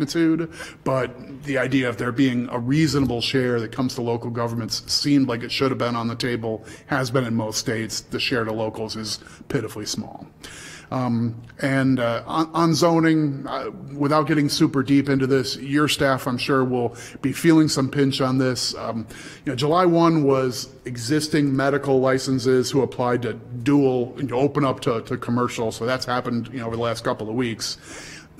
but 0.83 1.43
the 1.43 1.57
idea 1.57 1.89
of 1.89 1.97
there 1.97 2.11
being 2.11 2.47
a 2.49 2.59
reasonable 2.59 3.21
share 3.21 3.59
that 3.59 3.71
comes 3.71 3.95
to 3.95 4.01
local 4.01 4.29
governments 4.29 4.83
seemed 4.91 5.27
like 5.27 5.43
it 5.43 5.51
should 5.51 5.71
have 5.71 5.77
been 5.77 5.95
on 5.95 6.07
the 6.07 6.15
table, 6.15 6.63
has 6.87 7.11
been 7.11 7.23
in 7.23 7.35
most 7.35 7.57
states. 7.57 8.01
The 8.01 8.19
share 8.19 8.43
to 8.43 8.53
locals 8.53 8.95
is 8.95 9.19
pitifully 9.47 9.85
small. 9.85 10.27
Um, 10.91 11.39
and 11.61 11.99
uh, 11.99 12.23
on, 12.25 12.49
on 12.53 12.73
zoning, 12.73 13.45
uh, 13.47 13.69
without 13.93 14.27
getting 14.27 14.49
super 14.49 14.81
deep 14.81 15.07
into 15.07 15.27
this, 15.27 15.55
your 15.57 15.87
staff, 15.87 16.27
I'm 16.27 16.37
sure, 16.37 16.63
will 16.63 16.95
be 17.21 17.31
feeling 17.31 17.67
some 17.67 17.89
pinch 17.89 18.21
on 18.21 18.39
this. 18.39 18.73
Um, 18.75 19.05
you 19.45 19.51
know, 19.51 19.55
July 19.55 19.85
1 19.85 20.23
was 20.23 20.69
existing 20.85 21.55
medical 21.55 21.99
licenses 21.99 22.71
who 22.71 22.81
applied 22.81 23.21
to 23.23 23.33
dual, 23.33 24.15
you 24.17 24.23
know, 24.23 24.37
open 24.37 24.65
up 24.65 24.79
to, 24.81 25.01
to 25.01 25.17
commercial. 25.17 25.71
So 25.71 25.85
that's 25.85 26.05
happened, 26.05 26.49
you 26.51 26.59
know, 26.59 26.65
over 26.65 26.75
the 26.75 26.81
last 26.81 27.03
couple 27.03 27.29
of 27.29 27.35
weeks. 27.35 27.77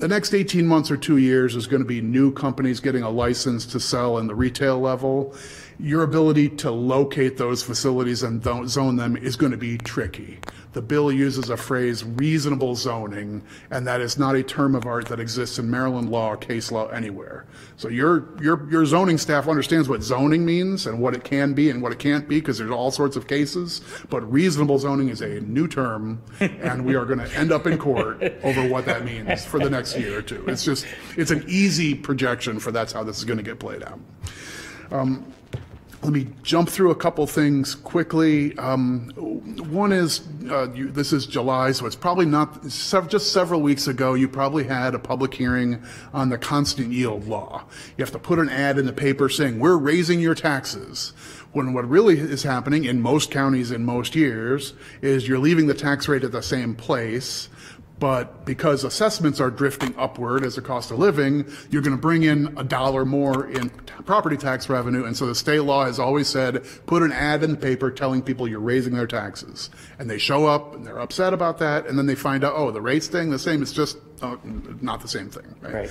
The 0.00 0.08
next 0.08 0.32
18 0.32 0.66
months 0.66 0.90
or 0.90 0.96
two 0.96 1.18
years 1.18 1.54
is 1.54 1.66
going 1.66 1.82
to 1.82 1.86
be 1.86 2.00
new 2.00 2.32
companies 2.32 2.80
getting 2.80 3.02
a 3.02 3.10
license 3.10 3.66
to 3.66 3.78
sell 3.78 4.16
in 4.16 4.28
the 4.28 4.34
retail 4.34 4.80
level. 4.80 5.34
Your 5.78 6.04
ability 6.04 6.48
to 6.48 6.70
locate 6.70 7.36
those 7.36 7.62
facilities 7.62 8.22
and 8.22 8.42
zone 8.42 8.96
them 8.96 9.14
is 9.18 9.36
going 9.36 9.52
to 9.52 9.58
be 9.58 9.76
tricky. 9.76 10.38
The 10.72 10.82
bill 10.82 11.10
uses 11.10 11.50
a 11.50 11.56
phrase 11.56 12.04
reasonable 12.04 12.76
zoning, 12.76 13.42
and 13.70 13.86
that 13.88 14.00
is 14.00 14.18
not 14.18 14.36
a 14.36 14.42
term 14.42 14.74
of 14.76 14.86
art 14.86 15.06
that 15.06 15.18
exists 15.18 15.58
in 15.58 15.68
Maryland 15.68 16.10
law 16.10 16.28
or 16.28 16.36
case 16.36 16.70
law 16.70 16.86
anywhere. 16.88 17.46
So 17.76 17.88
your, 17.88 18.40
your, 18.40 18.70
your 18.70 18.86
zoning 18.86 19.18
staff 19.18 19.48
understands 19.48 19.88
what 19.88 20.02
zoning 20.02 20.44
means 20.44 20.86
and 20.86 21.00
what 21.00 21.14
it 21.14 21.24
can 21.24 21.54
be 21.54 21.70
and 21.70 21.82
what 21.82 21.90
it 21.90 21.98
can't 21.98 22.28
be, 22.28 22.38
because 22.38 22.58
there's 22.58 22.70
all 22.70 22.92
sorts 22.92 23.16
of 23.16 23.26
cases. 23.26 23.80
But 24.10 24.30
reasonable 24.30 24.78
zoning 24.78 25.08
is 25.08 25.22
a 25.22 25.40
new 25.40 25.66
term, 25.66 26.22
and 26.38 26.84
we 26.84 26.94
are 26.94 27.04
going 27.04 27.18
to 27.18 27.36
end 27.36 27.50
up 27.50 27.66
in 27.66 27.76
court 27.76 28.22
over 28.44 28.68
what 28.68 28.84
that 28.86 29.04
means 29.04 29.44
for 29.44 29.58
the 29.58 29.70
next 29.70 29.98
year 29.98 30.18
or 30.18 30.22
two. 30.22 30.44
It's 30.46 30.64
just, 30.64 30.86
it's 31.16 31.32
an 31.32 31.44
easy 31.48 31.94
projection 31.94 32.60
for 32.60 32.70
that's 32.70 32.92
how 32.92 33.02
this 33.02 33.18
is 33.18 33.24
going 33.24 33.38
to 33.38 33.42
get 33.42 33.58
played 33.58 33.82
out. 33.82 33.98
Um, 34.92 35.32
let 36.02 36.14
me 36.14 36.28
jump 36.42 36.68
through 36.70 36.90
a 36.90 36.94
couple 36.94 37.26
things 37.26 37.74
quickly. 37.74 38.56
Um, 38.56 39.10
one 39.68 39.92
is, 39.92 40.22
uh, 40.48 40.72
you, 40.72 40.90
this 40.90 41.12
is 41.12 41.26
July, 41.26 41.72
so 41.72 41.84
it's 41.84 41.96
probably 41.96 42.24
not, 42.24 42.64
sev- 42.70 43.08
just 43.08 43.32
several 43.32 43.60
weeks 43.60 43.86
ago, 43.86 44.14
you 44.14 44.26
probably 44.26 44.64
had 44.64 44.94
a 44.94 44.98
public 44.98 45.34
hearing 45.34 45.82
on 46.14 46.30
the 46.30 46.38
constant 46.38 46.90
yield 46.90 47.26
law. 47.28 47.64
You 47.98 48.04
have 48.04 48.12
to 48.12 48.18
put 48.18 48.38
an 48.38 48.48
ad 48.48 48.78
in 48.78 48.86
the 48.86 48.94
paper 48.94 49.28
saying, 49.28 49.58
we're 49.58 49.76
raising 49.76 50.20
your 50.20 50.34
taxes. 50.34 51.12
When 51.52 51.74
what 51.74 51.86
really 51.86 52.18
is 52.18 52.44
happening 52.44 52.84
in 52.84 53.02
most 53.02 53.30
counties 53.30 53.70
in 53.70 53.84
most 53.84 54.14
years 54.14 54.72
is 55.02 55.28
you're 55.28 55.38
leaving 55.38 55.66
the 55.66 55.74
tax 55.74 56.08
rate 56.08 56.24
at 56.24 56.32
the 56.32 56.42
same 56.42 56.74
place, 56.74 57.48
but 58.00 58.46
because 58.46 58.82
assessments 58.82 59.40
are 59.40 59.50
drifting 59.50 59.94
upward 59.96 60.42
as 60.42 60.56
a 60.56 60.62
cost 60.62 60.90
of 60.90 60.98
living, 60.98 61.44
you're 61.70 61.82
going 61.82 61.96
to 61.96 62.00
bring 62.00 62.22
in 62.22 62.52
a 62.58 62.64
dollar 62.64 63.04
more 63.04 63.48
in 63.48 63.68
property 64.06 64.38
tax 64.38 64.68
revenue. 64.70 65.04
And 65.04 65.16
so 65.16 65.26
the 65.26 65.34
state 65.34 65.60
law 65.60 65.84
has 65.84 66.00
always 66.00 66.26
said, 66.26 66.64
put 66.86 67.02
an 67.02 67.12
ad 67.12 67.44
in 67.44 67.50
the 67.50 67.56
paper 67.58 67.90
telling 67.90 68.22
people 68.22 68.48
you're 68.48 68.58
raising 68.58 68.94
their 68.94 69.06
taxes. 69.06 69.68
And 69.98 70.08
they 70.08 70.18
show 70.18 70.46
up 70.46 70.74
and 70.74 70.86
they're 70.86 70.98
upset 70.98 71.34
about 71.34 71.58
that. 71.58 71.86
And 71.86 71.98
then 71.98 72.06
they 72.06 72.14
find 72.14 72.42
out, 72.42 72.54
oh, 72.56 72.70
the 72.70 72.80
rate's 72.80 73.06
staying 73.06 73.30
the 73.30 73.38
same. 73.38 73.60
It's 73.60 73.72
just 73.72 73.98
uh, 74.22 74.36
not 74.80 75.02
the 75.02 75.08
same 75.08 75.28
thing. 75.28 75.54
Right. 75.60 75.74
Right. 75.74 75.90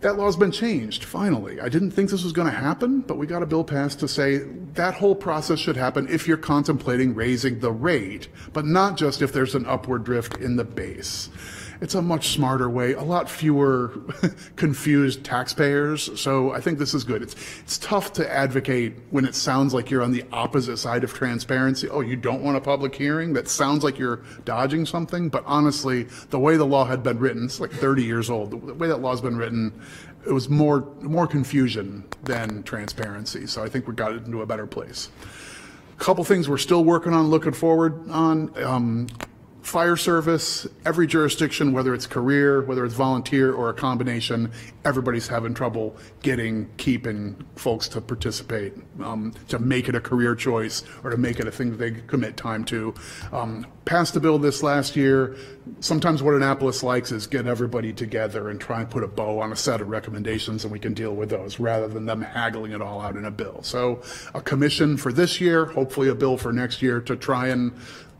That 0.00 0.16
law's 0.16 0.36
been 0.36 0.52
changed, 0.52 1.02
finally. 1.02 1.60
I 1.60 1.68
didn't 1.68 1.90
think 1.90 2.10
this 2.10 2.22
was 2.22 2.32
going 2.32 2.46
to 2.46 2.56
happen, 2.56 3.00
but 3.00 3.18
we 3.18 3.26
got 3.26 3.42
a 3.42 3.46
bill 3.46 3.64
passed 3.64 3.98
to 3.98 4.06
say 4.06 4.38
that 4.74 4.94
whole 4.94 5.16
process 5.16 5.58
should 5.58 5.76
happen 5.76 6.06
if 6.08 6.28
you're 6.28 6.36
contemplating 6.36 7.16
raising 7.16 7.58
the 7.58 7.72
rate, 7.72 8.28
but 8.52 8.64
not 8.64 8.96
just 8.96 9.22
if 9.22 9.32
there's 9.32 9.56
an 9.56 9.66
upward 9.66 10.04
drift 10.04 10.36
in 10.36 10.54
the 10.54 10.64
base. 10.64 11.30
It's 11.80 11.94
a 11.94 12.02
much 12.02 12.30
smarter 12.30 12.68
way, 12.68 12.94
a 12.94 13.02
lot 13.02 13.30
fewer 13.30 13.92
confused 14.56 15.22
taxpayers. 15.22 16.20
So 16.20 16.50
I 16.52 16.60
think 16.60 16.78
this 16.78 16.92
is 16.92 17.04
good. 17.04 17.22
It's, 17.22 17.36
it's 17.60 17.78
tough 17.78 18.12
to 18.14 18.28
advocate 18.28 18.94
when 19.10 19.24
it 19.24 19.34
sounds 19.34 19.72
like 19.72 19.88
you're 19.90 20.02
on 20.02 20.10
the 20.10 20.24
opposite 20.32 20.78
side 20.78 21.04
of 21.04 21.14
transparency. 21.14 21.88
Oh, 21.88 22.00
you 22.00 22.16
don't 22.16 22.42
want 22.42 22.56
a 22.56 22.60
public 22.60 22.94
hearing? 22.94 23.32
That 23.32 23.48
sounds 23.48 23.84
like 23.84 23.96
you're 23.96 24.22
dodging 24.44 24.86
something. 24.86 25.28
But 25.28 25.44
honestly, 25.46 26.04
the 26.30 26.38
way 26.38 26.56
the 26.56 26.66
law 26.66 26.84
had 26.84 27.04
been 27.04 27.18
written, 27.18 27.44
it's 27.44 27.60
like 27.60 27.70
30 27.70 28.02
years 28.02 28.28
old. 28.28 28.50
The 28.50 28.74
way 28.74 28.88
that 28.88 29.00
law's 29.00 29.20
been 29.20 29.36
written, 29.36 29.80
it 30.26 30.32
was 30.32 30.48
more, 30.48 30.80
more 31.00 31.28
confusion 31.28 32.04
than 32.24 32.64
transparency. 32.64 33.46
So 33.46 33.62
I 33.62 33.68
think 33.68 33.86
we 33.86 33.94
got 33.94 34.12
it 34.12 34.24
into 34.24 34.42
a 34.42 34.46
better 34.46 34.66
place. 34.66 35.10
A 35.92 36.04
couple 36.04 36.24
things 36.24 36.48
we're 36.48 36.58
still 36.58 36.82
working 36.84 37.12
on, 37.12 37.28
looking 37.28 37.52
forward 37.52 38.10
on. 38.10 38.64
Um, 38.64 39.06
fire 39.68 39.96
service, 39.96 40.66
every 40.86 41.06
jurisdiction, 41.06 41.72
whether 41.72 41.92
it's 41.92 42.06
career, 42.06 42.62
whether 42.62 42.84
it's 42.86 42.94
volunteer 42.94 43.52
or 43.52 43.68
a 43.68 43.74
combination, 43.74 44.50
everybody's 44.84 45.28
having 45.28 45.52
trouble 45.52 45.94
getting, 46.22 46.68
keeping 46.78 47.36
folks 47.54 47.86
to 47.86 48.00
participate, 48.00 48.72
um, 49.02 49.34
to 49.46 49.58
make 49.58 49.88
it 49.88 49.94
a 49.94 50.00
career 50.00 50.34
choice 50.34 50.84
or 51.04 51.10
to 51.10 51.18
make 51.18 51.38
it 51.38 51.46
a 51.46 51.50
thing 51.50 51.70
that 51.70 51.76
they 51.76 51.90
commit 51.90 52.36
time 52.36 52.64
to. 52.64 52.94
Um, 53.30 53.66
passed 53.84 54.16
a 54.16 54.20
bill 54.20 54.38
this 54.38 54.62
last 54.62 54.96
year. 54.96 55.36
Sometimes 55.80 56.22
what 56.22 56.34
Annapolis 56.34 56.82
likes 56.82 57.12
is 57.12 57.26
get 57.26 57.46
everybody 57.46 57.92
together 57.92 58.48
and 58.48 58.58
try 58.60 58.80
and 58.80 58.90
put 58.90 59.02
a 59.02 59.08
bow 59.08 59.40
on 59.40 59.52
a 59.52 59.56
set 59.56 59.80
of 59.80 59.88
recommendations 59.88 60.64
and 60.64 60.72
we 60.72 60.78
can 60.78 60.94
deal 60.94 61.14
with 61.14 61.28
those 61.28 61.60
rather 61.60 61.88
than 61.88 62.06
them 62.06 62.22
haggling 62.22 62.72
it 62.72 62.80
all 62.80 63.00
out 63.00 63.16
in 63.16 63.26
a 63.26 63.30
bill. 63.30 63.62
So 63.62 64.02
a 64.34 64.40
commission 64.40 64.96
for 64.96 65.12
this 65.12 65.40
year, 65.40 65.66
hopefully 65.66 66.08
a 66.08 66.14
bill 66.14 66.38
for 66.38 66.52
next 66.52 66.80
year 66.80 67.00
to 67.02 67.16
try 67.16 67.48
and 67.48 67.72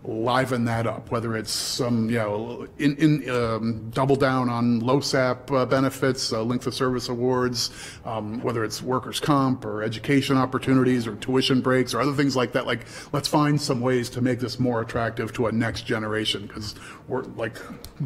liven 0.05 0.65
that 0.65 0.87
up, 0.87 1.11
whether 1.11 1.37
it's 1.37 1.51
some, 1.51 2.09
you 2.09 2.17
know, 2.17 2.67
in, 2.79 2.97
in, 2.97 3.31
um, 3.31 3.91
double 3.91 4.15
down 4.15 4.49
on 4.49 4.81
LoSAP 4.81 5.51
uh, 5.51 5.67
benefits, 5.67 6.33
uh, 6.33 6.43
length 6.43 6.67
of 6.69 6.75
service 6.75 7.09
awards, 7.09 7.71
um, 8.05 8.41
whether 8.41 8.65
it's 8.65 8.81
workers' 8.81 9.19
comp 9.19 9.65
or 9.65 9.83
education 9.83 10.37
opportunities 10.37 11.07
or 11.07 11.17
tuition 11.17 11.61
breaks 11.61 11.95
or 11.95 12.01
other 12.01 12.13
things 12.13 12.37
like 12.37 12.53
that. 12.53 12.65
Like, 12.65 12.87
let's 13.13 13.27
find 13.27 13.61
some 13.61 13.81
ways 13.81 14.09
to 14.11 14.21
make 14.21 14.39
this 14.39 14.61
more 14.61 14.81
attractive 14.81 15.33
to 15.35 15.49
a 15.49 15.53
next 15.53 15.83
generation 15.83 16.47
because 16.47 16.77
we're 17.09 17.23
like, 17.23 17.57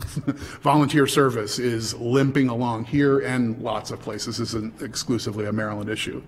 volunteer 0.63 1.07
service 1.07 1.59
is 1.59 1.95
limping 1.95 2.49
along 2.49 2.85
here 2.85 3.21
and 3.21 3.61
lots 3.61 3.91
of 3.91 4.01
places. 4.01 4.39
This 4.39 4.55
isn't 4.55 4.81
exclusively 4.81 5.45
a 5.45 5.53
Maryland 5.53 5.91
issue. 5.91 6.23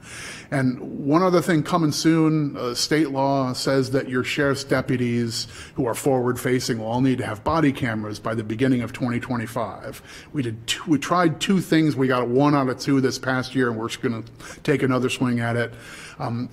And 0.50 0.78
one 0.80 1.22
other 1.22 1.40
thing 1.40 1.62
coming 1.62 1.92
soon, 1.92 2.54
uh, 2.56 2.74
state 2.74 3.10
law 3.10 3.54
says 3.54 3.90
that 3.92 4.10
your 4.10 4.24
sheriff's 4.24 4.64
deputies 4.64 5.46
who 5.74 5.86
are 5.86 5.94
forward 5.94 6.38
facing 6.38 6.78
will 6.78 6.86
all 6.86 7.00
need 7.00 7.18
to 7.18 7.26
have 7.26 7.44
body 7.44 7.72
cameras 7.72 8.18
by 8.18 8.34
the 8.34 8.44
beginning 8.44 8.82
of 8.82 8.92
2025. 8.92 10.28
We 10.32 10.42
did 10.42 10.66
two, 10.66 10.82
we 10.86 10.98
tried 10.98 11.40
two 11.40 11.60
things. 11.60 11.96
We 11.96 12.08
got 12.08 12.28
one 12.28 12.54
out 12.54 12.68
of 12.68 12.78
two 12.78 13.00
this 13.00 13.18
past 13.18 13.54
year 13.54 13.70
and 13.70 13.78
we're 13.78 13.88
just 13.88 14.02
going 14.02 14.22
to 14.22 14.60
take 14.62 14.82
another 14.82 15.08
swing 15.08 15.40
at 15.40 15.56
it. 15.56 15.74
Um, 16.18 16.48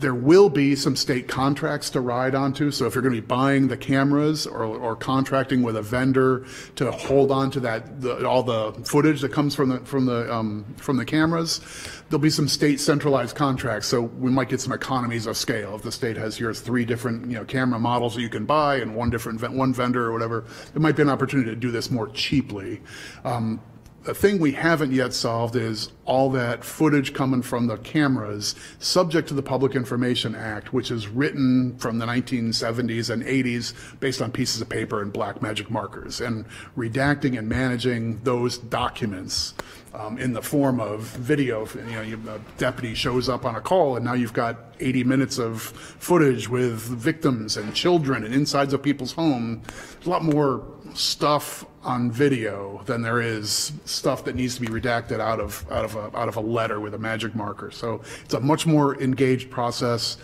there 0.00 0.14
will 0.14 0.48
be 0.48 0.76
some 0.76 0.96
state 0.96 1.28
contracts 1.28 1.90
to 1.90 2.00
ride 2.00 2.34
onto. 2.34 2.70
So 2.70 2.86
if 2.86 2.94
you're 2.94 3.02
going 3.02 3.14
to 3.14 3.20
be 3.20 3.26
buying 3.26 3.68
the 3.68 3.76
cameras 3.76 4.46
or, 4.46 4.64
or 4.64 4.96
contracting 4.96 5.62
with 5.62 5.76
a 5.76 5.82
vendor 5.82 6.44
to 6.76 6.90
hold 6.90 7.30
on 7.30 7.50
to 7.52 7.60
that, 7.60 8.00
the, 8.00 8.26
all 8.26 8.42
the 8.42 8.72
footage 8.84 9.20
that 9.22 9.32
comes 9.32 9.54
from 9.54 9.70
the 9.70 9.80
from 9.80 10.06
the 10.06 10.32
um, 10.32 10.64
from 10.76 10.96
the 10.96 11.04
cameras, 11.04 11.60
there'll 12.08 12.20
be 12.20 12.30
some 12.30 12.48
state 12.48 12.80
centralized 12.80 13.34
contracts. 13.34 13.88
So 13.88 14.02
we 14.02 14.30
might 14.30 14.48
get 14.48 14.60
some 14.60 14.72
economies 14.72 15.26
of 15.26 15.36
scale. 15.36 15.74
If 15.74 15.82
the 15.82 15.92
state 15.92 16.16
has 16.16 16.36
here's 16.36 16.60
three 16.60 16.84
different 16.84 17.30
you 17.30 17.36
know 17.36 17.44
camera 17.44 17.78
models 17.78 18.14
that 18.14 18.22
you 18.22 18.28
can 18.28 18.46
buy 18.46 18.76
and 18.76 18.94
one 18.94 19.10
different 19.10 19.40
one 19.52 19.72
vendor 19.72 20.06
or 20.06 20.12
whatever, 20.12 20.44
there 20.72 20.82
might 20.82 20.96
be 20.96 21.02
an 21.02 21.08
opportunity 21.08 21.50
to 21.50 21.56
do 21.56 21.70
this 21.70 21.90
more 21.90 22.08
cheaply. 22.08 22.80
Um, 23.24 23.60
the 24.08 24.14
thing 24.14 24.38
we 24.38 24.52
haven't 24.52 24.90
yet 24.90 25.12
solved 25.12 25.54
is 25.54 25.92
all 26.06 26.30
that 26.30 26.64
footage 26.64 27.12
coming 27.12 27.42
from 27.42 27.66
the 27.66 27.76
cameras 27.76 28.54
subject 28.78 29.28
to 29.28 29.34
the 29.34 29.42
Public 29.42 29.74
Information 29.74 30.34
Act, 30.34 30.72
which 30.72 30.90
is 30.90 31.08
written 31.08 31.76
from 31.76 31.98
the 31.98 32.06
1970s 32.06 33.10
and 33.10 33.22
80s 33.22 33.74
based 34.00 34.22
on 34.22 34.32
pieces 34.32 34.62
of 34.62 34.68
paper 34.70 35.02
and 35.02 35.12
black 35.12 35.42
magic 35.42 35.70
markers. 35.70 36.22
And 36.22 36.46
redacting 36.74 37.38
and 37.38 37.50
managing 37.50 38.20
those 38.24 38.56
documents 38.56 39.52
um, 39.94 40.18
in 40.18 40.32
the 40.32 40.42
form 40.42 40.80
of 40.80 41.02
video. 41.02 41.66
You 41.74 42.16
know, 42.16 42.34
a 42.34 42.58
deputy 42.58 42.94
shows 42.94 43.28
up 43.28 43.44
on 43.44 43.54
a 43.56 43.60
call, 43.60 43.96
and 43.96 44.04
now 44.04 44.14
you've 44.14 44.32
got 44.32 44.74
80 44.80 45.04
minutes 45.04 45.38
of 45.38 45.62
footage 45.62 46.48
with 46.48 46.80
victims 46.80 47.56
and 47.56 47.74
children 47.74 48.24
and 48.24 48.34
insides 48.34 48.72
of 48.72 48.82
people's 48.82 49.12
home. 49.12 49.62
A 50.04 50.08
lot 50.08 50.22
more 50.22 50.64
stuff 50.94 51.64
on 51.82 52.10
video 52.10 52.82
than 52.86 53.02
there 53.02 53.20
is 53.20 53.72
stuff 53.84 54.24
that 54.24 54.34
needs 54.34 54.56
to 54.56 54.60
be 54.60 54.66
redacted 54.66 55.20
out 55.20 55.40
of 55.40 55.64
out 55.70 55.84
of 55.84 55.94
a, 55.94 56.16
out 56.16 56.28
of 56.28 56.36
a 56.36 56.40
letter 56.40 56.80
with 56.80 56.94
a 56.94 56.98
magic 56.98 57.34
marker. 57.34 57.70
So 57.70 58.02
it's 58.24 58.34
a 58.34 58.40
much 58.40 58.66
more 58.66 59.00
engaged 59.00 59.50
process. 59.50 60.16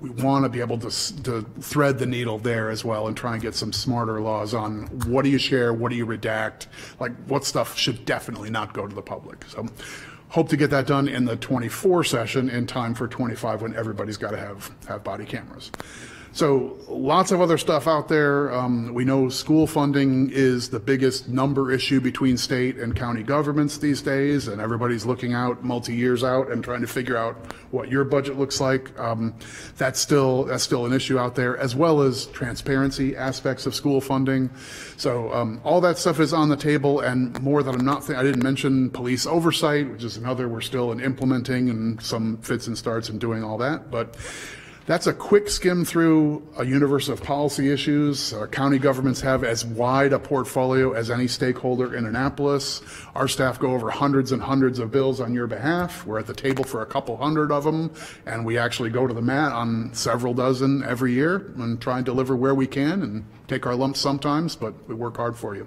We, 0.00 0.10
want 0.10 0.44
to 0.44 0.48
be 0.48 0.60
able 0.60 0.78
to 0.78 1.22
to 1.24 1.42
thread 1.60 1.98
the 1.98 2.06
needle 2.06 2.38
there 2.38 2.70
as 2.70 2.84
well 2.84 3.08
and 3.08 3.16
try 3.16 3.34
and 3.34 3.42
get 3.42 3.54
some 3.54 3.72
smarter 3.72 4.20
laws 4.20 4.54
on 4.54 4.86
what 5.06 5.22
do 5.22 5.30
you 5.30 5.38
share, 5.38 5.72
what 5.72 5.90
do 5.90 5.96
you 5.96 6.06
redact, 6.06 6.66
like 6.98 7.12
what 7.26 7.44
stuff 7.44 7.76
should 7.76 8.04
definitely 8.04 8.50
not 8.50 8.72
go 8.72 8.86
to 8.86 8.94
the 8.94 9.02
public. 9.02 9.44
So 9.48 9.66
hope 10.28 10.48
to 10.48 10.56
get 10.56 10.70
that 10.70 10.86
done 10.86 11.08
in 11.08 11.24
the 11.24 11.36
24 11.36 12.04
session 12.04 12.48
in 12.48 12.66
time 12.66 12.94
for 12.94 13.06
25 13.06 13.62
when 13.62 13.74
everybody's 13.76 14.16
got 14.16 14.30
to 14.30 14.38
have 14.38 14.70
have 14.86 15.04
body 15.04 15.24
cameras. 15.24 15.70
So 16.36 16.76
lots 16.86 17.32
of 17.32 17.40
other 17.40 17.56
stuff 17.56 17.88
out 17.88 18.08
there. 18.08 18.52
Um, 18.52 18.92
we 18.92 19.06
know 19.06 19.30
school 19.30 19.66
funding 19.66 20.28
is 20.30 20.68
the 20.68 20.78
biggest 20.78 21.30
number 21.30 21.72
issue 21.72 21.98
between 21.98 22.36
state 22.36 22.76
and 22.76 22.94
county 22.94 23.22
governments 23.22 23.78
these 23.78 24.02
days, 24.02 24.46
and 24.46 24.60
everybody's 24.60 25.06
looking 25.06 25.32
out 25.32 25.64
multi-years 25.64 26.22
out 26.22 26.52
and 26.52 26.62
trying 26.62 26.82
to 26.82 26.86
figure 26.86 27.16
out 27.16 27.36
what 27.70 27.88
your 27.88 28.04
budget 28.04 28.38
looks 28.38 28.60
like. 28.60 28.92
Um, 29.00 29.34
that's 29.78 29.98
still 29.98 30.44
that's 30.44 30.62
still 30.62 30.84
an 30.84 30.92
issue 30.92 31.18
out 31.18 31.36
there, 31.36 31.56
as 31.56 31.74
well 31.74 32.02
as 32.02 32.26
transparency 32.26 33.16
aspects 33.16 33.64
of 33.64 33.74
school 33.74 34.02
funding. 34.02 34.50
So 34.98 35.32
um, 35.32 35.62
all 35.64 35.80
that 35.80 35.96
stuff 35.96 36.20
is 36.20 36.34
on 36.34 36.50
the 36.50 36.56
table, 36.56 37.00
and 37.00 37.40
more 37.40 37.62
that 37.62 37.74
I'm 37.74 37.82
not. 37.86 38.10
I 38.10 38.22
didn't 38.22 38.42
mention 38.42 38.90
police 38.90 39.26
oversight, 39.26 39.90
which 39.90 40.04
is 40.04 40.18
another 40.18 40.50
we're 40.50 40.60
still 40.60 40.92
in 40.92 41.00
implementing 41.00 41.70
and 41.70 42.02
some 42.02 42.36
fits 42.42 42.66
and 42.66 42.76
starts 42.76 43.08
and 43.08 43.18
doing 43.18 43.42
all 43.42 43.56
that, 43.56 43.90
but. 43.90 44.18
That's 44.86 45.08
a 45.08 45.12
quick 45.12 45.48
skim 45.48 45.84
through 45.84 46.46
a 46.56 46.64
universe 46.64 47.08
of 47.08 47.20
policy 47.20 47.72
issues. 47.72 48.32
Our 48.32 48.46
county 48.46 48.78
governments 48.78 49.20
have 49.20 49.42
as 49.42 49.64
wide 49.64 50.12
a 50.12 50.18
portfolio 50.20 50.92
as 50.92 51.10
any 51.10 51.26
stakeholder 51.26 51.96
in 51.96 52.06
Annapolis. 52.06 52.82
Our 53.16 53.26
staff 53.26 53.58
go 53.58 53.72
over 53.72 53.90
hundreds 53.90 54.30
and 54.30 54.40
hundreds 54.40 54.78
of 54.78 54.92
bills 54.92 55.20
on 55.20 55.34
your 55.34 55.48
behalf. 55.48 56.06
We're 56.06 56.20
at 56.20 56.28
the 56.28 56.34
table 56.34 56.62
for 56.62 56.82
a 56.82 56.86
couple 56.86 57.16
hundred 57.16 57.50
of 57.50 57.64
them, 57.64 57.90
and 58.26 58.46
we 58.46 58.58
actually 58.58 58.90
go 58.90 59.08
to 59.08 59.14
the 59.14 59.20
mat 59.20 59.50
on 59.50 59.92
several 59.92 60.34
dozen 60.34 60.84
every 60.84 61.12
year 61.12 61.52
and 61.56 61.80
try 61.80 61.96
and 61.96 62.06
deliver 62.06 62.36
where 62.36 62.54
we 62.54 62.68
can 62.68 63.02
and 63.02 63.24
take 63.48 63.66
our 63.66 63.74
lumps 63.74 63.98
sometimes, 63.98 64.54
but 64.54 64.72
we 64.88 64.94
work 64.94 65.16
hard 65.16 65.36
for 65.36 65.56
you. 65.56 65.66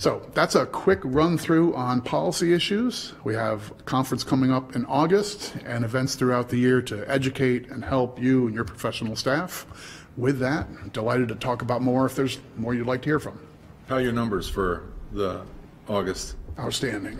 So 0.00 0.26
that's 0.32 0.54
a 0.54 0.64
quick 0.64 1.00
run 1.04 1.36
through 1.36 1.74
on 1.74 2.00
policy 2.00 2.54
issues. 2.54 3.12
We 3.22 3.34
have 3.34 3.70
conference 3.84 4.24
coming 4.24 4.50
up 4.50 4.74
in 4.74 4.86
August 4.86 5.54
and 5.66 5.84
events 5.84 6.14
throughout 6.14 6.48
the 6.48 6.56
year 6.56 6.80
to 6.80 7.04
educate 7.06 7.68
and 7.68 7.84
help 7.84 8.18
you 8.18 8.46
and 8.46 8.54
your 8.54 8.64
professional 8.64 9.14
staff. 9.14 9.66
With 10.16 10.38
that, 10.38 10.94
delighted 10.94 11.28
to 11.28 11.34
talk 11.34 11.60
about 11.60 11.82
more 11.82 12.06
if 12.06 12.16
there's 12.16 12.38
more 12.56 12.72
you'd 12.72 12.86
like 12.86 13.02
to 13.02 13.10
hear 13.10 13.18
from. 13.18 13.38
How 13.90 13.96
are 13.96 14.00
your 14.00 14.12
numbers 14.12 14.48
for 14.48 14.84
the 15.12 15.42
August? 15.86 16.34
Outstanding. 16.58 17.18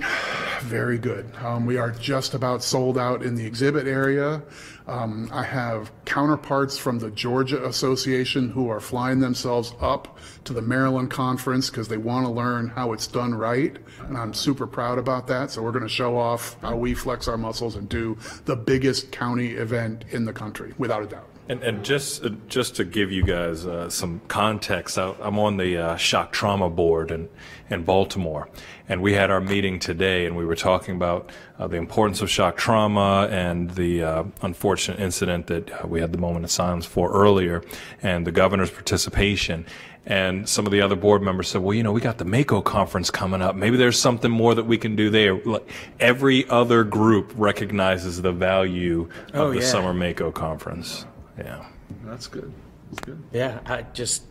Very 0.63 0.99
good. 0.99 1.31
Um, 1.37 1.65
we 1.65 1.79
are 1.79 1.91
just 1.91 2.35
about 2.35 2.63
sold 2.63 2.99
out 2.99 3.23
in 3.23 3.35
the 3.35 3.47
exhibit 3.47 3.87
area. 3.87 4.43
Um, 4.87 5.31
I 5.33 5.43
have 5.45 5.91
counterparts 6.05 6.77
from 6.77 6.99
the 6.99 7.11
Georgia 7.11 7.65
Association 7.65 8.51
who 8.51 8.69
are 8.69 8.81
flying 8.81 9.21
themselves 9.21 9.73
up 9.81 10.19
to 10.45 10.53
the 10.53 10.61
Maryland 10.61 11.11
conference 11.11 11.71
because 11.71 11.89
they 11.89 11.97
want 11.97 12.27
to 12.27 12.33
learn 12.33 12.69
how 12.69 12.93
it's 12.93 13.07
done 13.07 13.35
right. 13.35 13.77
And 14.01 14.19
I'm 14.19 14.35
super 14.35 14.67
proud 14.67 14.99
about 14.99 15.27
that. 15.29 15.51
So 15.51 15.63
we're 15.63 15.73
going 15.73 15.85
to 15.85 15.89
show 15.89 16.19
off 16.19 16.61
how 16.61 16.77
we 16.77 16.93
flex 16.93 17.29
our 17.29 17.39
muscles 17.39 17.77
and 17.77 17.89
do 17.89 18.19
the 18.45 18.57
biggest 18.57 19.13
county 19.13 19.53
event 19.53 20.05
in 20.11 20.25
the 20.25 20.33
country, 20.33 20.75
without 20.77 21.03
a 21.03 21.07
doubt. 21.07 21.29
And, 21.49 21.65
and 21.65 21.85
just 21.85 22.25
uh, 22.25 22.31
just 22.47 22.77
to 22.77 22.85
give 22.85 23.11
you 23.11 23.25
guys 23.25 23.67
uh, 23.67 23.91
some 23.91 24.21
context, 24.29 24.97
I, 24.97 25.15
I'm 25.21 25.37
on 25.39 25.57
the 25.57 25.77
uh, 25.79 25.97
shock 25.97 26.33
trauma 26.33 26.71
board 26.71 27.11
in 27.11 27.29
in 27.69 27.83
Baltimore, 27.83 28.49
and 28.91 29.01
we 29.01 29.15
had 29.15 29.31
our 29.31 29.41
meeting 29.41 29.79
today, 29.79 30.27
and 30.27 30.37
we 30.37 30.45
were 30.45 30.57
talking 30.57 30.97
about 30.97 31.31
uh, 31.61 31.69
the 31.69 31.77
importance 31.77 32.21
of 32.23 32.29
shock 32.29 32.57
trauma 32.57 33.29
and 33.31 33.71
the 33.71 34.03
uh, 34.03 34.25
unfortunate 34.43 34.99
incident 34.99 35.47
that 35.47 35.71
uh, 35.71 35.87
we 35.87 36.01
had 36.01 36.11
the 36.11 36.19
moment 36.19 36.45
of 36.45 36.51
silence 36.51 36.85
for 36.85 37.13
earlier, 37.13 37.63
and 38.03 38.27
the 38.27 38.33
governor's 38.33 38.71
participation. 38.71 39.65
And 40.07 40.49
some 40.49 40.67
of 40.67 40.73
the 40.73 40.81
other 40.81 40.97
board 40.97 41.23
members 41.23 41.47
said, 41.49 41.63
"Well, 41.63 41.75
you 41.75 41.85
know, 41.85 41.93
we 41.93 42.01
got 42.01 42.19
the 42.19 42.25
MACO 42.25 42.63
conference 42.63 43.13
coming 43.13 43.41
up. 43.43 43.55
Maybe 43.55 43.77
there's 43.77 43.99
something 43.99 44.31
more 44.31 44.57
that 44.57 44.65
we 44.65 44.77
can 44.77 44.97
do 44.97 45.09
there." 45.09 45.37
Like, 45.37 45.71
Every 46.01 46.49
other 46.49 46.83
group 46.83 47.33
recognizes 47.37 48.21
the 48.21 48.33
value 48.33 49.09
of 49.29 49.41
Oh, 49.41 49.51
the 49.53 49.61
yeah. 49.61 49.67
summer 49.67 49.95
MACO 49.95 50.33
conference. 50.33 51.07
Yeah. 51.39 51.65
That's 52.05 52.27
good. 52.27 52.53
That's 52.91 53.01
good. 53.07 53.23
Yeah, 53.33 53.61
I 53.67 53.83
just, 53.93 54.25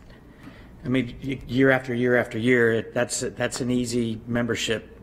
I 0.84 0.88
mean, 0.88 1.16
year 1.46 1.70
after 1.70 1.94
year 1.94 2.16
after 2.16 2.38
year, 2.38 2.72
it- 2.72 2.94
that's, 2.94 3.20
that's 3.20 3.60
an 3.60 3.70
easy 3.70 4.20
membership 4.26 4.98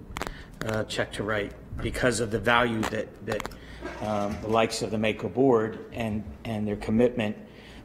uh, 0.66 0.84
check 0.86 1.12
to 1.14 1.24
write 1.24 1.54
because 1.82 2.20
of 2.20 2.32
the 2.32 2.40
value 2.40 2.82
that, 2.82 3.08
that 3.28 3.50
um, 4.02 4.36
the 4.42 4.48
likes 4.48 4.82
of 4.82 4.90
the 4.92 4.98
MACO 4.98 5.30
board 5.30 5.86
and, 5.94 6.24
and 6.46 6.68
their 6.68 6.76
commitment. 6.78 7.38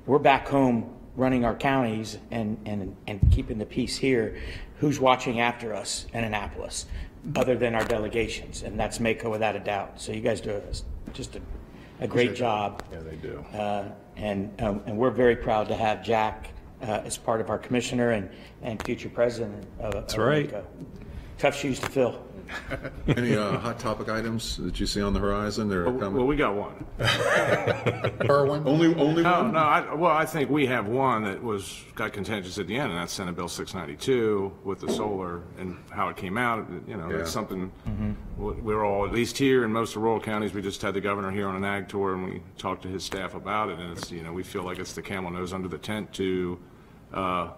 We're 0.07 0.19
back 0.19 0.49
home 0.49 0.91
running 1.17 1.45
our 1.45 1.55
counties 1.55 2.19
and, 2.31 2.57
and, 2.65 2.97
and 3.07 3.21
keeping 3.31 3.59
the 3.59 3.67
peace 3.67 3.97
here. 3.99 4.41
Who's 4.79 4.99
watching 4.99 5.41
after 5.41 5.75
us 5.75 6.07
in 6.15 6.25
Annapolis, 6.25 6.87
other 7.37 7.57
than 7.57 7.75
our 7.75 7.85
delegations? 7.85 8.63
And 8.63 8.81
that's 8.81 8.99
MACO 8.99 9.31
without 9.31 9.55
a 9.55 9.61
doubt. 9.61 10.01
So 10.01 10.13
you 10.13 10.23
guys 10.23 10.41
do 10.41 10.51
a- 10.51 11.13
just 11.13 11.37
a, 11.37 11.41
a 12.01 12.09
great 12.09 12.35
job. 12.35 12.83
Yeah, 12.91 13.01
they 13.01 13.17
do. 13.17 13.45
Uh, 13.55 13.91
And, 14.17 14.51
um, 14.61 14.83
and 14.87 14.97
we're 14.97 15.11
very 15.11 15.37
proud 15.37 15.69
to 15.69 15.77
have 15.77 16.03
Jack 16.03 16.49
uh, 16.83 17.03
as 17.05 17.17
part 17.17 17.41
of 17.41 17.51
our 17.51 17.59
commissioner 17.59 18.11
and, 18.11 18.29
and 18.63 18.83
future 18.85 19.09
president 19.09 19.67
of. 19.81 19.93
That's 19.93 20.17
right. 20.17 20.53
Tough 21.39 21.57
shoes 21.57 21.81
to 21.81 21.89
fill. 21.89 22.23
Any 23.09 23.35
uh, 23.35 23.57
hot 23.59 23.79
topic 23.79 24.09
items 24.09 24.59
that 24.59 24.79
you 24.79 24.85
see 24.87 25.01
on 25.01 25.13
the 25.15 25.19
horizon 25.21 25.69
that 25.69 25.77
are 25.79 25.91
Well, 25.91 25.99
coming? 25.99 26.27
we 26.27 26.37
got 26.37 26.55
one. 26.55 26.85
Irwin? 28.29 28.63
Only, 28.67 28.95
only 28.95 29.23
No, 29.23 29.43
one? 29.43 29.53
no, 29.53 29.59
I, 29.59 29.95
well, 29.95 30.11
I 30.11 30.27
think 30.27 30.51
we 30.51 30.67
have 30.67 30.87
one 30.87 31.25
that 31.25 31.43
was, 31.43 31.83
got 31.95 32.13
contentious 32.13 32.59
at 32.59 32.67
the 32.67 32.77
end, 32.77 32.93
and 32.93 33.01
that's 33.01 33.13
Senate 33.13 33.35
Bill 33.37 33.49
692 33.49 34.53
with 34.65 34.81
the 34.81 34.93
solar 34.93 35.43
and 35.59 35.79
how 35.91 36.09
it 36.11 36.17
came 36.17 36.37
out. 36.37 36.67
You 36.87 36.97
know, 36.97 37.09
Yeah. 37.11 37.19
it's 37.19 37.31
something, 37.31 37.73
we- 38.37 38.53
we're 38.53 38.85
all, 38.85 39.07
at 39.07 39.13
least 39.13 39.39
here 39.39 39.65
in 39.65 39.73
most 39.73 39.97
of 39.97 40.03
rural 40.03 40.21
counties, 40.21 40.53
we 40.53 40.63
just 40.63 40.83
had 40.83 40.95
the 40.95 41.01
governor 41.01 41.31
here 41.31 41.49
on 41.49 41.57
an 41.57 41.65
ag 41.65 41.89
tour, 41.89 42.15
and 42.15 42.25
we 42.25 42.43
talked 42.59 42.83
to 42.83 42.89
his 42.89 43.03
staff 43.03 43.35
about 43.35 43.71
it, 43.71 43.79
and 43.79 43.97
it's, 43.97 44.13
you 44.13 44.23
know, 44.23 44.33
we 44.33 44.43
feel 44.43 44.63
like 44.63 44.79
it's 44.79 44.93
the 44.93 45.03
camel 45.03 45.31
nose 45.31 45.53
under 45.53 45.69
the 45.69 45.79
tent 45.79 46.13
to, 46.15 46.59
uh, 47.13 47.51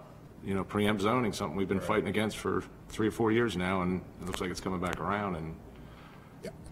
you 0.43 0.53
know, 0.53 0.63
preempt 0.63 1.01
zoning, 1.01 1.33
something 1.33 1.57
we've 1.57 1.67
been 1.67 1.79
fighting 1.79 2.07
against 2.07 2.37
for 2.37 2.63
three 2.89 3.07
or 3.07 3.11
four 3.11 3.31
years 3.31 3.57
now, 3.57 3.81
and 3.81 4.01
it 4.21 4.27
looks 4.27 4.41
like 4.41 4.51
it's 4.51 4.61
coming 4.61 4.79
back 4.79 4.99
around, 4.99 5.35
and 5.35 5.55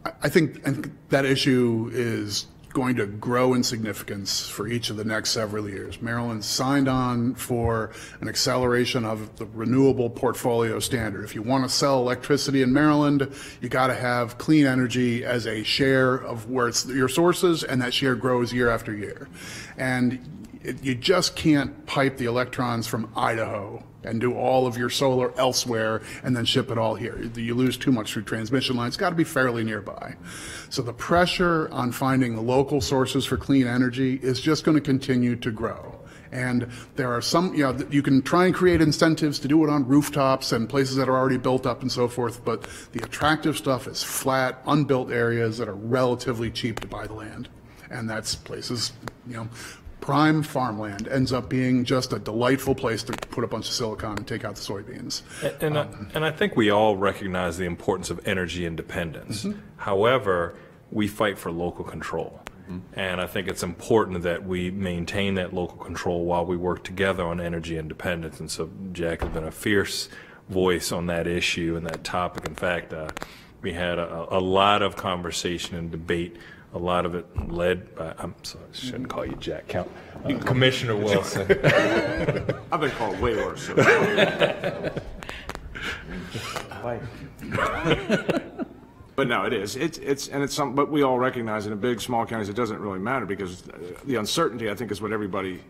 I- 0.05 0.11
I 0.23 0.29
think, 0.29 0.67
I 0.67 0.71
think 0.71 0.91
that 1.09 1.25
issue 1.25 1.89
is 1.93 2.47
going 2.73 2.95
to 2.95 3.05
grow 3.05 3.53
in 3.53 3.61
significance 3.63 4.49
for 4.49 4.67
each 4.67 4.89
of 4.89 4.97
the 4.97 5.03
next 5.03 5.29
several 5.29 5.69
years. 5.69 6.01
Maryland 6.01 6.43
signed 6.43 6.87
on 6.87 7.35
for 7.35 7.91
an 8.19 8.27
acceleration 8.27 9.05
of 9.05 9.37
the 9.37 9.45
renewable 9.53 10.09
portfolio 10.09 10.79
standard. 10.79 11.23
If 11.23 11.35
you 11.35 11.43
want 11.43 11.63
to 11.65 11.69
sell 11.69 11.99
electricity 11.99 12.63
in 12.63 12.73
Maryland, 12.73 13.31
you 13.61 13.69
got 13.69 13.87
to 13.87 13.93
have 13.95 14.39
clean 14.39 14.65
energy 14.65 15.23
as 15.23 15.45
a 15.45 15.61
share 15.63 16.15
of 16.15 16.49
where 16.49 16.67
it's 16.67 16.85
your 16.87 17.07
sources, 17.07 17.63
and 17.63 17.79
that 17.81 17.93
share 17.93 18.15
grows 18.15 18.51
year 18.51 18.69
after 18.69 18.91
year. 18.93 19.27
And 19.77 20.42
it, 20.63 20.83
you 20.83 20.95
just 20.95 21.35
can't 21.35 21.85
pipe 21.85 22.17
the 22.17 22.25
electrons 22.25 22.87
from 22.87 23.11
Idaho 23.15 23.83
and 24.03 24.19
do 24.19 24.33
all 24.33 24.67
of 24.67 24.77
your 24.77 24.89
solar 24.89 25.37
elsewhere 25.39 26.01
and 26.23 26.35
then 26.35 26.45
ship 26.45 26.69
it 26.69 26.77
all 26.77 26.95
here. 26.95 27.21
You 27.35 27.55
lose 27.55 27.77
too 27.77 27.91
much 27.91 28.13
through 28.13 28.23
transmission 28.23 28.75
lines. 28.75 28.95
It's 28.95 28.97
got 28.97 29.09
to 29.09 29.15
be 29.15 29.23
fairly 29.23 29.63
nearby. 29.63 30.15
So 30.69 30.81
the 30.81 30.93
pressure 30.93 31.69
on 31.71 31.91
finding 31.91 32.45
local 32.45 32.81
sources 32.81 33.25
for 33.25 33.37
clean 33.37 33.67
energy 33.67 34.15
is 34.21 34.39
just 34.41 34.63
going 34.63 34.75
to 34.75 34.81
continue 34.81 35.35
to 35.37 35.51
grow. 35.51 35.99
And 36.31 36.67
there 36.95 37.13
are 37.13 37.21
some, 37.21 37.53
you 37.53 37.63
know, 37.63 37.77
you 37.91 38.01
can 38.01 38.23
try 38.23 38.47
and 38.47 38.55
create 38.55 38.81
incentives 38.81 39.37
to 39.39 39.47
do 39.47 39.63
it 39.63 39.69
on 39.69 39.87
rooftops 39.87 40.51
and 40.51 40.67
places 40.67 40.95
that 40.95 41.07
are 41.07 41.15
already 41.15 41.37
built 41.37 41.67
up 41.67 41.83
and 41.83 41.91
so 41.91 42.07
forth, 42.07 42.43
but 42.43 42.67
the 42.91 43.03
attractive 43.03 43.55
stuff 43.55 43.87
is 43.87 44.03
flat, 44.03 44.59
unbuilt 44.65 45.11
areas 45.11 45.59
that 45.59 45.69
are 45.69 45.75
relatively 45.75 46.49
cheap 46.49 46.79
to 46.79 46.87
buy 46.87 47.05
the 47.05 47.13
land. 47.13 47.49
And 47.91 48.09
that's 48.09 48.33
places, 48.33 48.93
you 49.27 49.35
know, 49.35 49.47
prime 50.03 50.43
farmland 50.43 51.07
ends 51.07 51.31
up 51.31 51.47
being 51.47 51.85
just 51.85 52.11
a 52.11 52.19
delightful 52.19 52.75
place 52.75 53.03
to 53.03 53.13
put 53.13 53.43
a 53.43 53.47
bunch 53.47 53.69
of 53.69 53.73
silicon 53.73 54.17
and 54.17 54.27
take 54.27 54.43
out 54.43 54.55
the 54.55 54.61
soybeans. 54.61 55.21
And, 55.61 55.77
I, 55.77 55.87
and 56.13 56.25
I 56.25 56.31
think 56.31 56.57
we 56.57 56.69
all 56.69 56.97
recognize 56.97 57.57
the 57.57 57.65
importance 57.65 58.09
of 58.09 58.19
energy 58.27 58.65
independence. 58.65 59.45
Mm-hmm. 59.45 59.59
However, 59.77 60.55
we 60.91 61.07
fight 61.07 61.37
for 61.37 61.51
local 61.51 61.85
control. 61.85 62.41
Mm-hmm. 62.69 62.99
And 62.99 63.21
I 63.21 63.27
think 63.27 63.47
it's 63.47 63.63
important 63.63 64.23
that 64.23 64.45
we 64.45 64.71
maintain 64.71 65.35
that 65.35 65.53
local 65.53 65.77
control 65.77 66.25
while 66.25 66.45
we 66.45 66.57
work 66.57 66.83
together 66.83 67.23
on 67.23 67.39
energy 67.39 67.77
independence. 67.77 68.41
And 68.41 68.51
so 68.51 68.69
Jack 68.91 69.21
has 69.21 69.29
been 69.29 69.45
a 69.45 69.51
fierce 69.51 70.09
voice 70.49 70.91
on 70.91 71.05
that 71.07 71.27
issue 71.27 71.75
and 71.77 71.85
that 71.87 72.03
topic. 72.03 72.45
In 72.45 72.55
fact, 72.55 72.93
uh, 72.93 73.07
We 73.61 73.71
had 73.71 73.97
a, 73.97 74.27
a 74.29 74.41
lot 74.41 74.81
of 74.81 74.97
conversation 74.97 75.77
and 75.77 75.89
debate, 75.89 76.35
a 76.73 76.79
lot 76.79 77.05
of 77.05 77.15
it 77.15 77.25
led 77.51 77.95
by, 77.95 78.13
I'm 78.17 78.33
sorry, 78.43 78.65
I 78.71 78.75
shouldn't 78.75 79.09
call 79.09 79.25
you 79.25 79.35
Jack, 79.35 79.67
Count, 79.67 79.89
uh, 80.25 80.37
Commissioner 80.39 80.95
Wilson. 80.95 81.41
I've 82.71 82.79
been 82.79 82.91
called 82.91 83.19
way 83.19 83.35
worse. 83.35 83.69
But 89.15 89.27
no, 89.27 89.43
it 89.43 89.53
is. 89.53 89.75
It's, 89.75 89.99
it's, 89.99 90.27
and 90.29 90.43
it's 90.43 90.55
some, 90.55 90.73
but 90.73 90.89
we 90.89 91.03
all 91.03 91.19
recognize 91.19 91.67
in 91.67 91.73
a 91.73 91.75
big, 91.75 92.01
small 92.01 92.25
counties, 92.25 92.49
it 92.49 92.55
doesn't 92.55 92.79
really 92.79 92.99
matter 92.99 93.25
because 93.25 93.67
uh, 93.69 93.77
the 94.05 94.15
uncertainty, 94.15 94.69
I 94.69 94.75
think, 94.75 94.91
is 94.91 95.01
what 95.01 95.11
everybody, 95.11 95.61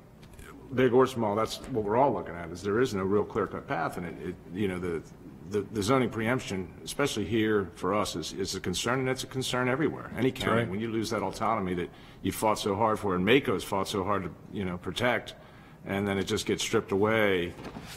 big 0.74 0.94
or 0.94 1.06
small, 1.06 1.36
that's 1.36 1.58
what 1.72 1.84
we're 1.84 1.98
all 1.98 2.14
looking 2.14 2.36
at, 2.36 2.50
is 2.52 2.62
there 2.62 2.80
is 2.80 2.94
no 2.94 3.04
real 3.04 3.26
clear-cut 3.26 3.68
path. 3.68 3.98
And 3.98 4.06
it, 4.06 4.30
it, 4.30 4.36
you 4.54 4.70
know, 4.70 4.80
the, 4.80 5.04
the 5.50 5.62
the 5.74 5.84
zoning 5.84 6.10
preemption, 6.10 6.68
especially 6.84 7.26
here 7.26 7.70
for 7.76 7.94
us, 7.94 8.16
is, 8.16 8.34
is 8.34 8.56
a 8.56 8.60
concern, 8.60 9.00
and 9.00 9.10
it's 9.10 9.24
a 9.24 9.28
concern 9.28 9.68
everywhere. 9.70 10.12
Any 10.18 10.32
county, 10.32 10.62
right. 10.62 10.70
when 10.70 10.80
you 10.80 10.90
lose 10.92 11.10
that 11.10 11.22
autonomy 11.22 11.74
that 11.76 11.90
you 12.22 12.32
fought 12.32 12.60
so 12.60 12.76
hard 12.76 13.00
for, 13.00 13.16
and 13.16 13.26
MACO's 13.26 13.64
fought 13.64 13.88
so 13.88 14.04
hard 14.04 14.24
to, 14.24 14.32
you 14.52 14.64
know, 14.66 14.78
protect, 14.78 15.36
and 15.86 16.08
then 16.08 16.18
it 16.18 16.24
just 16.24 16.46
gets 16.46 16.64
stripped 16.64 16.92
away, 16.94 17.54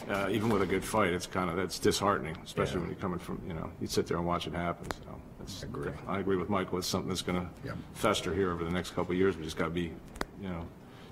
uh, 0.09 0.27
even 0.29 0.49
with 0.49 0.61
a 0.61 0.65
good 0.65 0.83
fight, 0.83 1.13
it's 1.13 1.25
kind 1.27 1.49
of, 1.49 1.55
that's 1.55 1.79
disheartening, 1.79 2.35
especially 2.43 2.79
when 2.81 2.89
you're 2.89 2.99
coming 2.99 3.19
from, 3.19 3.41
you 3.47 3.53
know, 3.53 3.69
you 3.79 3.87
sit 3.87 4.05
there 4.07 4.17
and 4.17 4.25
watch 4.25 4.45
it 4.47 4.53
happen, 4.53 4.85
so. 4.91 5.21
it's- 5.41 5.65
I 6.07 6.19
agree 6.19 6.35
with 6.35 6.49
Michael, 6.49 6.77
it's 6.79 6.87
something 6.87 7.07
that's 7.07 7.21
gonna 7.21 7.49
fester 7.93 8.33
here 8.33 8.51
over 8.51 8.65
the 8.65 8.71
next 8.71 8.91
couple 8.91 9.13
of 9.13 9.17
years, 9.17 9.37
we 9.37 9.43
just 9.45 9.55
gotta 9.57 9.69
be, 9.69 9.93
you 10.41 10.49
know, 10.49 10.65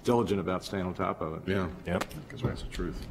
diligent 0.04 0.42
about 0.42 0.66
staying 0.66 0.86
on 0.86 0.94
top 0.94 1.22
of 1.22 1.36
it. 1.36 1.42
Yeah, 1.50 1.68
Yep. 1.88 2.04
because 2.28 2.42
that's 2.42 2.62
the 2.64 2.68
truth. 2.70 3.08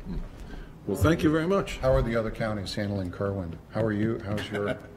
Well, 0.87 0.97
thank 0.99 1.23
you 1.23 1.31
very 1.31 1.47
much. 1.47 1.79
How 1.79 1.93
are 1.93 2.03
the 2.03 2.15
other 2.15 2.31
counties 2.31 2.75
handling 2.75 3.11
Kirwan? 3.11 3.57
How 3.73 3.83
are 3.83 3.93
you, 3.93 4.21
how's 4.25 4.51
your, 4.51 4.77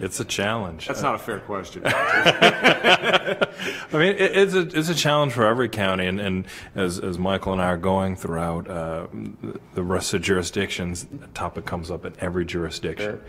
It's 0.00 0.20
a 0.20 0.24
challenge. 0.24 0.86
That's 0.86 1.02
not 1.02 1.14
a 1.16 1.18
fair 1.18 1.40
question. 1.40 1.82
I 1.86 3.46
mean, 3.92 4.14
it, 4.14 4.36
it's 4.36 4.54
a 4.54 4.60
it's 4.60 4.88
a 4.88 4.94
challenge 4.94 5.32
for 5.32 5.44
every 5.44 5.68
county, 5.68 6.06
and, 6.06 6.20
and 6.20 6.46
as 6.76 7.00
as 7.00 7.18
Michael 7.18 7.52
and 7.52 7.60
I 7.60 7.66
are 7.66 7.76
going 7.76 8.14
throughout 8.14 8.70
uh, 8.70 9.08
the 9.74 9.82
rest 9.82 10.14
of 10.14 10.22
jurisdictions, 10.22 11.06
the 11.10 11.26
topic 11.28 11.64
comes 11.64 11.90
up 11.90 12.04
in 12.04 12.14
every 12.20 12.44
jurisdiction. 12.44 13.20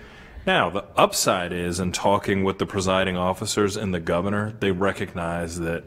Now, 0.45 0.69
the 0.69 0.85
upside 0.95 1.51
is 1.53 1.79
in 1.79 1.91
talking 1.91 2.43
with 2.43 2.59
the 2.59 2.65
presiding 2.65 3.17
officers 3.17 3.75
and 3.75 3.93
the 3.93 3.99
governor, 3.99 4.53
they 4.59 4.71
recognize 4.71 5.59
that 5.59 5.85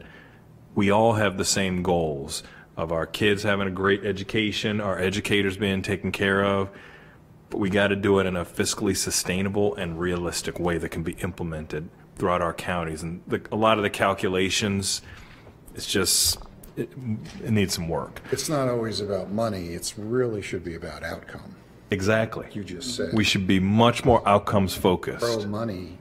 we 0.75 0.91
all 0.91 1.13
have 1.13 1.37
the 1.37 1.45
same 1.45 1.81
goals 1.81 2.43
of 2.75 2.91
our 2.91 3.05
kids 3.05 3.43
having 3.43 3.67
a 3.67 3.71
great 3.71 4.03
education, 4.05 4.81
our 4.81 4.99
educators 4.99 5.57
being 5.57 5.81
taken 5.81 6.11
care 6.11 6.43
of, 6.43 6.69
but 7.49 7.59
we 7.59 7.69
got 7.69 7.89
to 7.89 7.95
do 7.95 8.19
it 8.19 8.25
in 8.25 8.35
a 8.35 8.43
fiscally 8.43 8.97
sustainable 8.97 9.75
and 9.75 9.99
realistic 9.99 10.59
way 10.59 10.77
that 10.77 10.89
can 10.89 11.03
be 11.03 11.13
implemented 11.23 11.89
throughout 12.15 12.41
our 12.41 12.53
counties. 12.53 13.03
And 13.03 13.21
the, 13.27 13.41
a 13.51 13.55
lot 13.55 13.77
of 13.77 13.83
the 13.83 13.89
calculations, 13.89 15.01
it's 15.75 15.85
just, 15.85 16.39
it, 16.75 16.89
it 17.43 17.51
needs 17.51 17.75
some 17.75 17.87
work. 17.87 18.21
it's 18.31 18.49
not 18.49 18.67
always 18.69 18.99
about 18.99 19.31
money, 19.31 19.67
it's 19.67 19.97
really 19.97 20.41
should 20.41 20.63
be 20.63 20.75
about 20.75 21.03
outcome. 21.03 21.55
Exactly. 21.91 22.47
You 22.53 22.63
just 22.63 22.95
said. 22.95 23.13
We 23.13 23.23
should 23.23 23.45
be 23.45 23.59
much 23.59 24.03
more 24.03 24.27
outcomes 24.27 24.73
Throw 24.73 24.97
focused. 24.97 25.47
money 25.47 25.99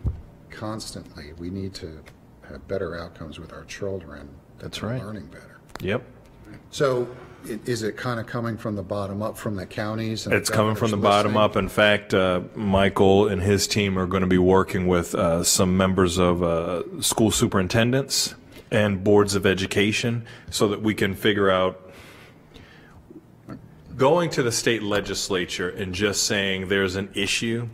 constantly. 0.50 1.35
We 1.38 1.50
need 1.50 1.74
to 1.74 2.02
have 2.48 2.66
better 2.66 2.96
outcomes 2.96 3.38
with 3.38 3.52
our 3.52 3.64
children. 3.64 4.30
That's 4.58 4.82
right. 4.82 5.02
Learning 5.02 5.26
better. 5.26 5.61
Yep. 5.80 6.02
So 6.72 7.06
i- 7.48 7.58
is 7.66 7.82
it 7.82 7.96
kind 7.96 8.18
of 8.18 8.26
coming 8.26 8.56
from 8.56 8.74
the 8.76 8.82
bottom 8.82 9.22
up, 9.22 9.37
from 9.38 9.54
the 9.56 9.66
counties? 9.66 10.26
and 10.26 10.32
the 10.32 10.38
It's 10.38 10.50
coming 10.50 10.74
from 10.74 10.90
the 10.90 10.96
governors 10.96 11.11
bottom 11.16 11.32
listening? 11.35 11.44
up. 11.44 11.56
In 11.56 11.68
fact, 11.68 12.14
uh, 12.14 12.40
Michael 12.56 13.28
and 13.28 13.40
his 13.42 13.68
team 13.68 13.98
are 13.98 14.06
going 14.06 14.22
to 14.22 14.26
be 14.26 14.38
working 14.38 14.87
with 14.88 15.14
uh, 15.14 15.44
some 15.44 15.76
members 15.76 16.18
of 16.18 16.42
uh, 16.42 16.82
school 17.00 17.30
superintendents 17.30 18.35
and 18.70 19.04
boards 19.04 19.35
of 19.35 19.44
education 19.46 20.24
so 20.50 20.66
that 20.68 20.82
we 20.82 20.94
can 20.94 21.14
figure 21.14 21.50
out 21.50 21.78
going 23.96 24.30
to 24.30 24.42
the 24.42 24.50
state 24.52 24.82
legislature 24.82 25.68
and 25.68 25.94
just 25.94 26.22
saying 26.24 26.68
there's 26.68 26.96
an 26.96 27.11
issue 27.14 27.68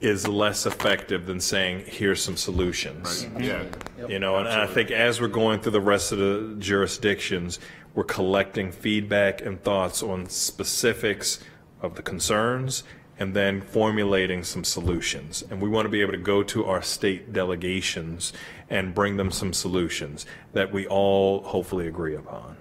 is 0.00 0.26
less 0.26 0.64
effective 0.66 1.26
than 1.26 1.38
saying 1.40 1.84
here's 1.86 2.22
some 2.22 2.36
solutions. 2.36 3.26
Yeah. 3.38 3.64
You 4.08 4.18
know, 4.18 4.36
and 4.36 4.48
I 4.48 4.66
think 4.66 4.90
as 4.90 5.20
we're 5.20 5.28
going 5.28 5.60
through 5.60 5.72
the 5.72 5.80
rest 5.80 6.12
of 6.12 6.18
the 6.18 6.56
jurisdictions, 6.58 7.58
we're 7.94 8.04
collecting 8.04 8.72
feedback 8.72 9.40
and 9.40 9.62
thoughts 9.62 10.02
on 10.02 10.28
specifics 10.28 11.40
of 11.80 11.94
the 11.94 12.02
concerns 12.02 12.82
and 13.18 13.34
then 13.34 13.60
formulating 13.60 14.42
some 14.42 14.64
solutions. 14.64 15.44
And 15.48 15.60
we 15.60 15.68
want 15.68 15.86
to 15.86 15.88
be 15.88 16.00
able 16.00 16.12
to 16.12 16.18
go 16.18 16.42
to 16.42 16.64
our 16.64 16.82
state 16.82 17.32
delegations 17.32 18.32
and 18.68 18.94
bring 18.94 19.16
them 19.16 19.30
some 19.30 19.52
solutions 19.52 20.26
that 20.52 20.72
we 20.72 20.86
all 20.86 21.42
hopefully 21.44 21.86
agree 21.86 22.16
upon. 22.16 22.56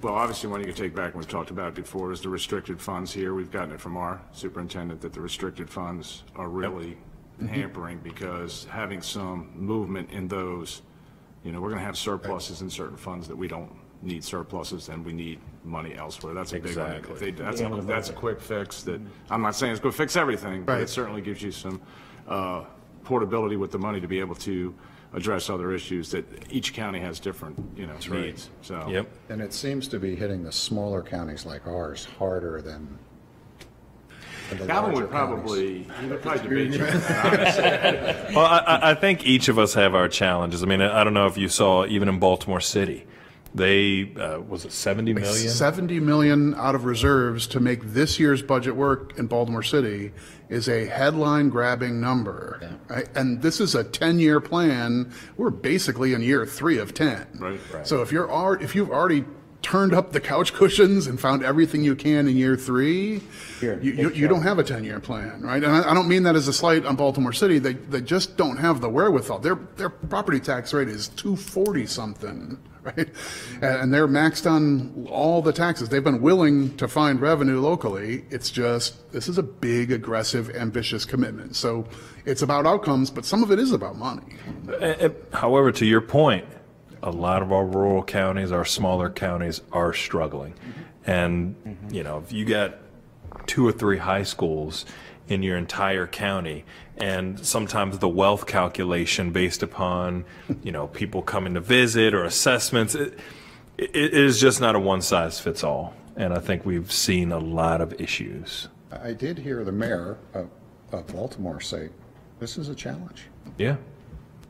Well, 0.00 0.14
obviously, 0.14 0.48
one 0.48 0.60
you 0.60 0.66
could 0.66 0.76
take 0.76 0.96
back, 0.96 1.12
and 1.12 1.16
we've 1.16 1.28
talked 1.28 1.50
about 1.50 1.68
it 1.68 1.74
before, 1.74 2.10
is 2.10 2.20
the 2.22 2.28
restricted 2.28 2.80
funds 2.80 3.12
here. 3.12 3.34
We've 3.34 3.52
gotten 3.52 3.72
it 3.72 3.80
from 3.80 3.96
our 3.96 4.20
superintendent 4.32 5.00
that 5.02 5.12
the 5.12 5.20
restricted 5.20 5.70
funds 5.70 6.24
are 6.34 6.48
really 6.48 6.96
mm-hmm. 7.40 7.46
hampering 7.46 7.98
because 7.98 8.66
having 8.70 9.00
some 9.00 9.52
movement 9.54 10.10
in 10.10 10.26
those, 10.26 10.82
you 11.44 11.52
know, 11.52 11.60
we're 11.60 11.68
going 11.68 11.78
to 11.78 11.84
have 11.84 11.96
surpluses 11.96 12.62
in 12.62 12.70
certain 12.70 12.96
funds 12.96 13.28
that 13.28 13.36
we 13.36 13.46
don't 13.46 13.70
need 14.02 14.24
surpluses 14.24 14.88
and 14.88 15.04
we 15.04 15.12
need 15.12 15.38
money 15.64 15.94
elsewhere. 15.94 16.34
That's 16.34 16.52
a 16.52 16.58
big 16.58 16.76
one. 16.76 16.90
If 16.92 17.18
they- 17.20 17.30
That's, 17.30 17.60
a- 17.60 17.68
that's 17.86 18.10
a 18.10 18.12
quick 18.12 18.40
fix 18.40 18.82
that, 18.82 19.00
I'm 19.30 19.42
not 19.42 19.54
saying 19.54 19.72
it's 19.72 19.80
going 19.80 19.92
to 19.92 19.96
fix 19.96 20.16
everything, 20.16 20.64
but 20.64 20.72
it 20.74 20.78
Right. 20.80 20.88
certainly 20.88 21.20
gives 21.22 21.40
you 21.42 21.52
some 21.52 21.80
uh, 22.28 22.64
portability 23.04 23.56
with 23.56 23.70
the 23.72 23.78
money 23.78 24.00
to 24.00 24.06
be 24.08 24.20
able 24.20 24.34
to 24.36 24.74
address 25.14 25.50
other 25.50 25.72
issues 25.72 26.10
that 26.10 26.24
each 26.50 26.72
county 26.72 26.98
has 27.00 27.20
different, 27.20 27.58
you 27.76 27.86
know, 27.86 27.96
needs, 28.10 28.48
so. 28.62 28.88
Yep. 28.88 29.08
And 29.28 29.40
it 29.42 29.52
seems 29.52 29.86
to 29.88 29.98
be 29.98 30.16
hitting 30.16 30.42
the 30.42 30.52
smaller 30.52 31.02
counties 31.02 31.44
like 31.44 31.66
ours 31.66 32.06
harder 32.18 32.62
than 32.62 32.98
than 34.48 34.58
the 34.58 34.66
Calvin 34.66 34.92
larger 34.94 35.06
would 35.06 35.12
counties. 35.12 35.42
probably, 35.44 35.82
he 36.00 36.06
would 36.08 36.22
probably 36.22 36.68
debate 36.68 36.78
you. 36.78 36.84
Well, 38.34 38.46
I- 38.46 38.58
I, 38.66 38.90
I 38.90 38.94
think 38.94 39.26
each 39.26 39.48
of 39.48 39.58
us 39.58 39.74
have 39.74 39.94
our 39.94 40.08
challenges. 40.08 40.62
I 40.62 40.66
mean, 40.66 40.80
I 40.80 41.04
don't 41.04 41.14
know 41.14 41.26
if 41.26 41.36
you 41.36 41.48
saw, 41.48 41.84
even 41.86 42.08
in 42.08 42.18
Baltimore 42.18 42.60
City, 42.60 43.06
they, 43.54 44.12
uh, 44.16 44.40
was 44.40 44.64
it 44.64 44.72
70 44.72 45.12
million? 45.14 45.48
70 45.50 46.00
million 46.00 46.54
out 46.54 46.74
of 46.74 46.84
reserves 46.84 47.46
to 47.48 47.60
make 47.60 47.82
this 47.82 48.18
year's 48.18 48.42
budget 48.42 48.74
work 48.76 49.18
in 49.18 49.26
Baltimore 49.26 49.62
City 49.62 50.12
is 50.48 50.68
a 50.68 50.86
headline 50.86 51.48
grabbing 51.48 52.00
number. 52.00 52.78
right? 52.88 53.08
And 53.14 53.42
this 53.42 53.60
is 53.60 53.74
a 53.74 53.84
10-year 53.84 54.40
plan. 54.40 55.12
We're 55.36 55.50
basically 55.50 56.12
in 56.14 56.22
year 56.22 56.46
three 56.46 56.78
of 56.78 56.94
10. 56.94 57.26
Right. 57.38 57.86
So 57.86 58.02
if 58.02 58.10
you're, 58.12 58.30
al- 58.30 58.62
if 58.62 58.74
you've 58.74 58.90
already 58.90 59.24
turned 59.62 59.94
up 59.94 60.12
the 60.12 60.20
couch 60.20 60.52
cushions 60.52 61.06
and 61.06 61.20
found 61.20 61.44
everything 61.44 61.82
you 61.82 61.94
can 61.94 62.28
in 62.28 62.36
year 62.36 62.56
three, 62.56 63.22
you, 63.60 63.92
you, 63.92 64.10
you 64.10 64.28
don't 64.28 64.42
have 64.42 64.58
a 64.58 64.64
10-year 64.64 65.00
plan, 65.00 65.40
right? 65.42 65.62
And 65.62 65.72
I, 65.72 65.90
I 65.90 65.94
don't 65.94 66.08
mean 66.08 66.24
that 66.24 66.34
as 66.34 66.48
a 66.48 66.52
slight 66.52 66.84
on 66.84 66.96
Baltimore 66.96 67.32
City. 67.32 67.58
They, 67.58 67.74
they 67.74 68.00
just 68.00 68.36
don't 68.36 68.56
have 68.56 68.80
the 68.80 68.88
wherewithal. 68.88 69.38
Their, 69.38 69.54
their 69.76 69.88
property 69.88 70.40
tax 70.40 70.74
rate 70.74 70.88
is 70.88 71.08
240 71.08 71.86
something, 71.86 72.58
right? 72.82 73.08
And, 73.56 73.64
and 73.64 73.94
they're 73.94 74.08
maxed 74.08 74.50
on 74.50 75.06
all 75.08 75.40
the 75.40 75.52
taxes. 75.52 75.88
They've 75.88 76.02
been 76.02 76.20
willing 76.20 76.76
to 76.76 76.88
find 76.88 77.20
revenue 77.20 77.60
locally. 77.60 78.24
It's 78.30 78.50
just, 78.50 79.12
this 79.12 79.28
is 79.28 79.38
a 79.38 79.42
big, 79.42 79.92
aggressive, 79.92 80.50
ambitious 80.56 81.04
commitment. 81.04 81.54
So 81.56 81.86
it's 82.26 82.42
about 82.42 82.66
outcomes, 82.66 83.10
but 83.10 83.24
some 83.24 83.42
of 83.42 83.52
it 83.52 83.58
is 83.58 83.72
about 83.72 83.96
money. 83.96 84.34
Uh, 84.68 84.72
uh, 84.72 85.08
However, 85.32 85.70
to 85.72 85.86
your 85.86 86.00
point, 86.00 86.46
a 87.02 87.10
lot 87.10 87.42
of 87.42 87.52
our 87.52 87.64
rural 87.64 88.02
counties, 88.02 88.52
our 88.52 88.64
smaller 88.64 89.10
counties 89.10 89.60
are 89.72 89.92
struggling. 89.92 90.54
And, 91.04 91.56
mm-hmm. 91.64 91.94
you 91.94 92.02
know, 92.02 92.18
if 92.18 92.32
you 92.32 92.44
got 92.44 92.78
two 93.46 93.66
or 93.66 93.72
three 93.72 93.98
high 93.98 94.22
schools 94.22 94.84
in 95.28 95.42
your 95.42 95.56
entire 95.56 96.06
county, 96.06 96.64
and 96.96 97.44
sometimes 97.44 97.98
the 97.98 98.08
wealth 98.08 98.46
calculation 98.46 99.32
based 99.32 99.62
upon, 99.62 100.24
you 100.62 100.70
know, 100.70 100.86
people 100.88 101.22
coming 101.22 101.54
to 101.54 101.60
visit 101.60 102.14
or 102.14 102.24
assessments, 102.24 102.94
it, 102.94 103.18
it 103.78 103.96
it 103.96 104.14
is 104.14 104.40
just 104.40 104.60
not 104.60 104.76
a 104.76 104.80
one 104.80 105.02
size 105.02 105.40
fits 105.40 105.64
all. 105.64 105.94
And 106.14 106.32
I 106.34 106.38
think 106.38 106.66
we've 106.66 106.92
seen 106.92 107.32
a 107.32 107.38
lot 107.38 107.80
of 107.80 108.00
issues. 108.00 108.68
I 108.92 109.12
did 109.12 109.38
hear 109.38 109.64
the 109.64 109.72
mayor 109.72 110.18
of, 110.34 110.50
of 110.92 111.06
Baltimore 111.06 111.60
say, 111.60 111.88
this 112.38 112.58
is 112.58 112.68
a 112.68 112.74
challenge. 112.74 113.28
Yeah. 113.56 113.76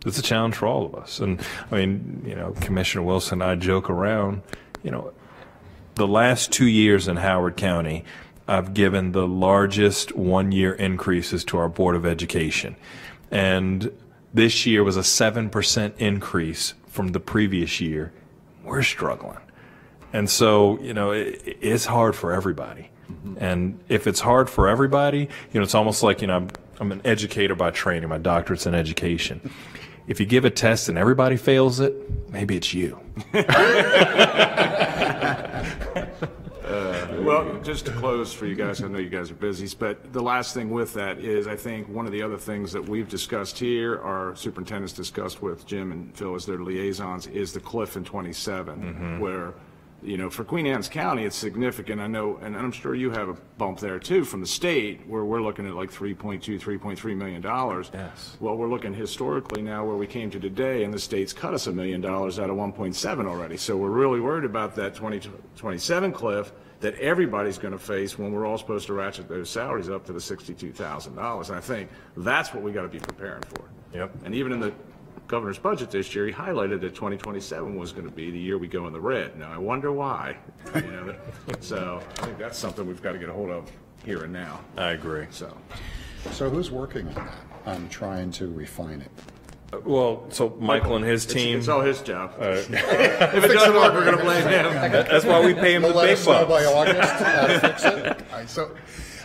It's 0.05 0.19
a 0.19 0.23
challenge 0.23 0.57
for 0.57 0.67
all 0.67 0.85
of 0.85 0.95
us. 0.95 1.21
And 1.21 1.40
I 1.71 1.77
mean, 1.77 2.25
you 2.27 2.35
know, 2.35 2.53
Commissioner 2.61 3.05
Wilson 3.05 3.40
and 3.40 3.50
I 3.50 3.55
joke 3.55 3.88
around, 3.88 4.42
you 4.83 4.90
know, 4.90 5.13
the 5.94 6.09
last 6.09 6.50
two 6.50 6.67
years 6.67 7.07
in 7.07 7.17
Howard 7.17 7.57
County, 7.57 8.05
I've 8.48 8.75
given 8.75 9.13
the 9.13 9.27
largest 9.27 10.17
one 10.17 10.50
year 10.50 10.73
increases 10.75 11.44
to 11.46 11.59
our 11.59 11.69
Board 11.69 11.94
of 11.94 12.05
Education. 12.05 12.77
And 13.31 13.92
this 14.35 14.67
year 14.67 14.83
was 14.83 14.96
a 14.96 15.00
7% 15.00 15.96
increase 15.98 16.75
from 16.88 17.09
the 17.09 17.21
previous 17.21 17.81
year. 17.81 18.13
We're 18.65 18.83
struggling. 18.83 19.38
And 20.13 20.29
so, 20.29 20.79
you 20.81 20.92
know, 20.92 21.13
it, 21.13 21.57
it's 21.61 21.87
hard 21.87 22.17
for 22.17 22.33
everybody. 22.33 22.90
Mm-hmm. 23.11 23.35
And 23.38 23.81
if 23.88 24.07
it's 24.07 24.21
hard 24.21 24.50
for 24.50 24.69
everybody, 24.69 25.21
you 25.53 25.61
know, 25.61 25.63
it's 25.63 25.75
almost 25.75 26.03
like, 26.03 26.21
you 26.21 26.27
know, 26.27 26.37
I'm, 26.37 26.48
I'm 26.81 26.92
an 26.92 27.00
educator 27.05 27.55
by 27.55 27.71
training. 27.71 28.09
My 28.09 28.19
doctorate's 28.19 28.67
in 28.67 28.75
education. 28.75 29.50
If 30.07 30.21
you 30.21 30.27
give 30.27 30.44
a 30.44 30.50
test 30.50 30.88
and 30.88 30.98
everybody 30.98 31.37
fails 31.37 31.81
it, 31.81 31.94
maybe 32.31 32.57
it's 32.57 32.75
you. 32.75 32.98
Uh, 36.73 37.07
well, 37.21 37.61
just 37.63 37.85
to 37.85 37.92
close 37.92 38.33
for 38.33 38.46
you 38.46 38.55
guys, 38.55 38.83
I 38.83 38.88
know 38.88 38.98
you 38.98 39.11
guys 39.11 39.31
are 39.31 39.35
busy, 39.35 39.69
but 39.79 40.13
the 40.13 40.23
last 40.23 40.55
thing 40.55 40.71
with 40.71 40.94
that 40.94 41.19
is, 41.19 41.46
I 41.46 41.55
think 41.55 41.87
one 41.88 42.07
of 42.07 42.13
the 42.13 42.23
other 42.23 42.38
things 42.38 42.73
that 42.73 42.88
we've 42.88 43.09
discussed 43.09 43.59
here, 43.59 44.00
our 44.00 44.35
superintendents 44.37 44.94
discussed 44.94 45.42
with 45.42 45.67
Jim 45.67 45.92
and 45.92 46.17
Phil 46.17 46.35
as 46.35 46.46
their 46.46 46.61
liaisons, 46.61 47.27
is 47.27 47.53
the 47.53 47.61
cliff 47.61 47.96
in 47.96 48.05
27, 48.05 48.81
mm-hmm. 48.81 49.19
where, 49.19 49.53
you 50.03 50.17
know, 50.17 50.31
for 50.31 50.44
Queen 50.44 50.67
Anne's 50.67 50.88
County, 50.88 51.25
it's 51.25 51.37
significant. 51.37 52.00
I 52.00 52.07
know, 52.07 52.37
and 52.42 52.57
I'm 52.57 52.73
sure 52.73 52.94
you 52.94 53.11
have 53.11 53.29
a 53.29 53.35
bump 53.57 53.79
there 53.79 53.98
too 53.98 54.25
from 54.25 54.40
the 54.40 54.46
state, 54.46 55.07
where 55.07 55.25
we're 55.25 55.42
looking 55.42 55.67
at 55.67 55.75
like 55.75 55.90
3.2, 55.90 56.61
3.3 56.61 57.17
million 57.17 57.40
dollars. 57.40 57.90
Yes. 57.94 58.37
Well, 58.40 58.57
we're 58.57 58.69
looking 58.69 58.92
historically 58.92 59.63
now 59.63 59.85
where 59.85 59.96
we 59.96 60.07
came 60.07 60.31
to 60.31 60.40
today, 60.40 60.85
and 60.85 60.92
the 60.92 60.98
state's 60.98 61.33
cut 61.33 61.55
us 61.55 61.67
a 61.67 61.73
million 61.73 62.00
dollars 62.00 62.38
out 62.38 62.50
of 62.50 62.57
1.7 62.57 63.27
already. 63.27 63.57
So 63.57 63.77
we're 63.77 63.90
really 63.90 64.21
worried 64.21 64.44
about 64.44 64.75
that 64.77 64.94
2027 64.94 66.13
cliff 66.13 66.53
that 66.81 66.94
everybody's 66.96 67.59
going 67.59 67.73
to 67.73 67.79
face 67.79 68.19
when 68.19 68.33
we're 68.33 68.44
all 68.44 68.59
supposed 68.59 68.88
to 68.88 68.92
ratchet 68.92 69.29
those 69.29 69.48
salaries 69.48 69.88
up 69.88 70.05
to 70.05 70.13
the 70.13 70.19
$62,000. 70.19 71.48
And 71.48 71.57
I 71.57 71.61
think 71.61 71.88
that's 72.17 72.53
what 72.53 72.63
we 72.63 72.73
got 72.73 72.83
to 72.83 72.88
be 72.88 72.98
preparing 72.98 73.42
for. 73.42 73.71
Yep. 73.94 74.25
And 74.25 74.35
even 74.35 74.53
in 74.53 74.59
the 74.59 74.73
governor's 75.29 75.58
budget 75.58 75.90
this 75.90 76.14
year, 76.14 76.27
he 76.27 76.33
highlighted 76.33 76.81
that 76.83 76.94
2027 76.94 77.77
was 77.77 77.92
going 77.92 78.04
to 78.04 78.10
be 78.12 78.31
the 78.31 78.38
year 78.38 78.58
we 78.58 78.68
go 78.68 78.87
in 78.87 78.92
the 78.92 79.00
red. 79.00 79.38
Now, 79.38 79.52
I 79.52 79.58
wonder 79.58 79.92
why. 79.92 80.37
You 80.75 80.81
know, 80.83 81.14
So 81.60 82.00
I 82.20 82.25
think 82.27 82.38
that's 82.38 82.58
something 82.58 82.87
we've 82.87 83.02
got 83.02 83.12
to 83.12 83.18
get 83.18 83.29
a 83.29 83.33
hold 83.33 83.50
of 83.50 83.70
here 84.04 84.25
and 84.25 84.33
now. 84.33 84.60
I 84.77 84.90
agree. 84.90 85.27
So. 85.31 85.56
So 86.33 86.48
who's 86.50 86.70
working 86.70 87.08
on 87.08 87.14
that, 87.14 87.35
on 87.66 87.88
trying 87.88 88.31
to 88.33 88.48
refine 88.52 89.00
it? 89.00 89.10
Uh, 89.73 89.81
well, 89.85 90.27
so 90.29 90.56
Michael 90.60 90.96
and 90.96 91.04
his 91.04 91.25
team, 91.25 91.58
It's 91.58 91.68
all 91.68 91.81
his 91.81 92.00
job. 92.02 92.35
If 92.40 92.70
it 92.70 93.48
doesn't 93.52 93.75
work, 93.75 93.94
we're 93.94 94.04
going 94.04 94.18
to 94.18 94.23
blame 94.23 94.46
him. 94.46 94.73
that's 94.92 95.25
why 95.25 95.44
we 95.44 95.54
pay 95.54 95.75
him 95.75 95.83
the 95.83 95.88
They'll 95.88 95.96
let 95.96 96.06
big 96.08 96.18
us 96.18 96.27
know 96.27 96.46
by 96.46 96.62
bucks. 96.62 96.66
August 96.66 97.12
how 97.25 97.46
to 97.46 97.60
fix 97.60 97.85
it? 97.85 98.23
I- 98.33 98.46
So, 98.46 98.70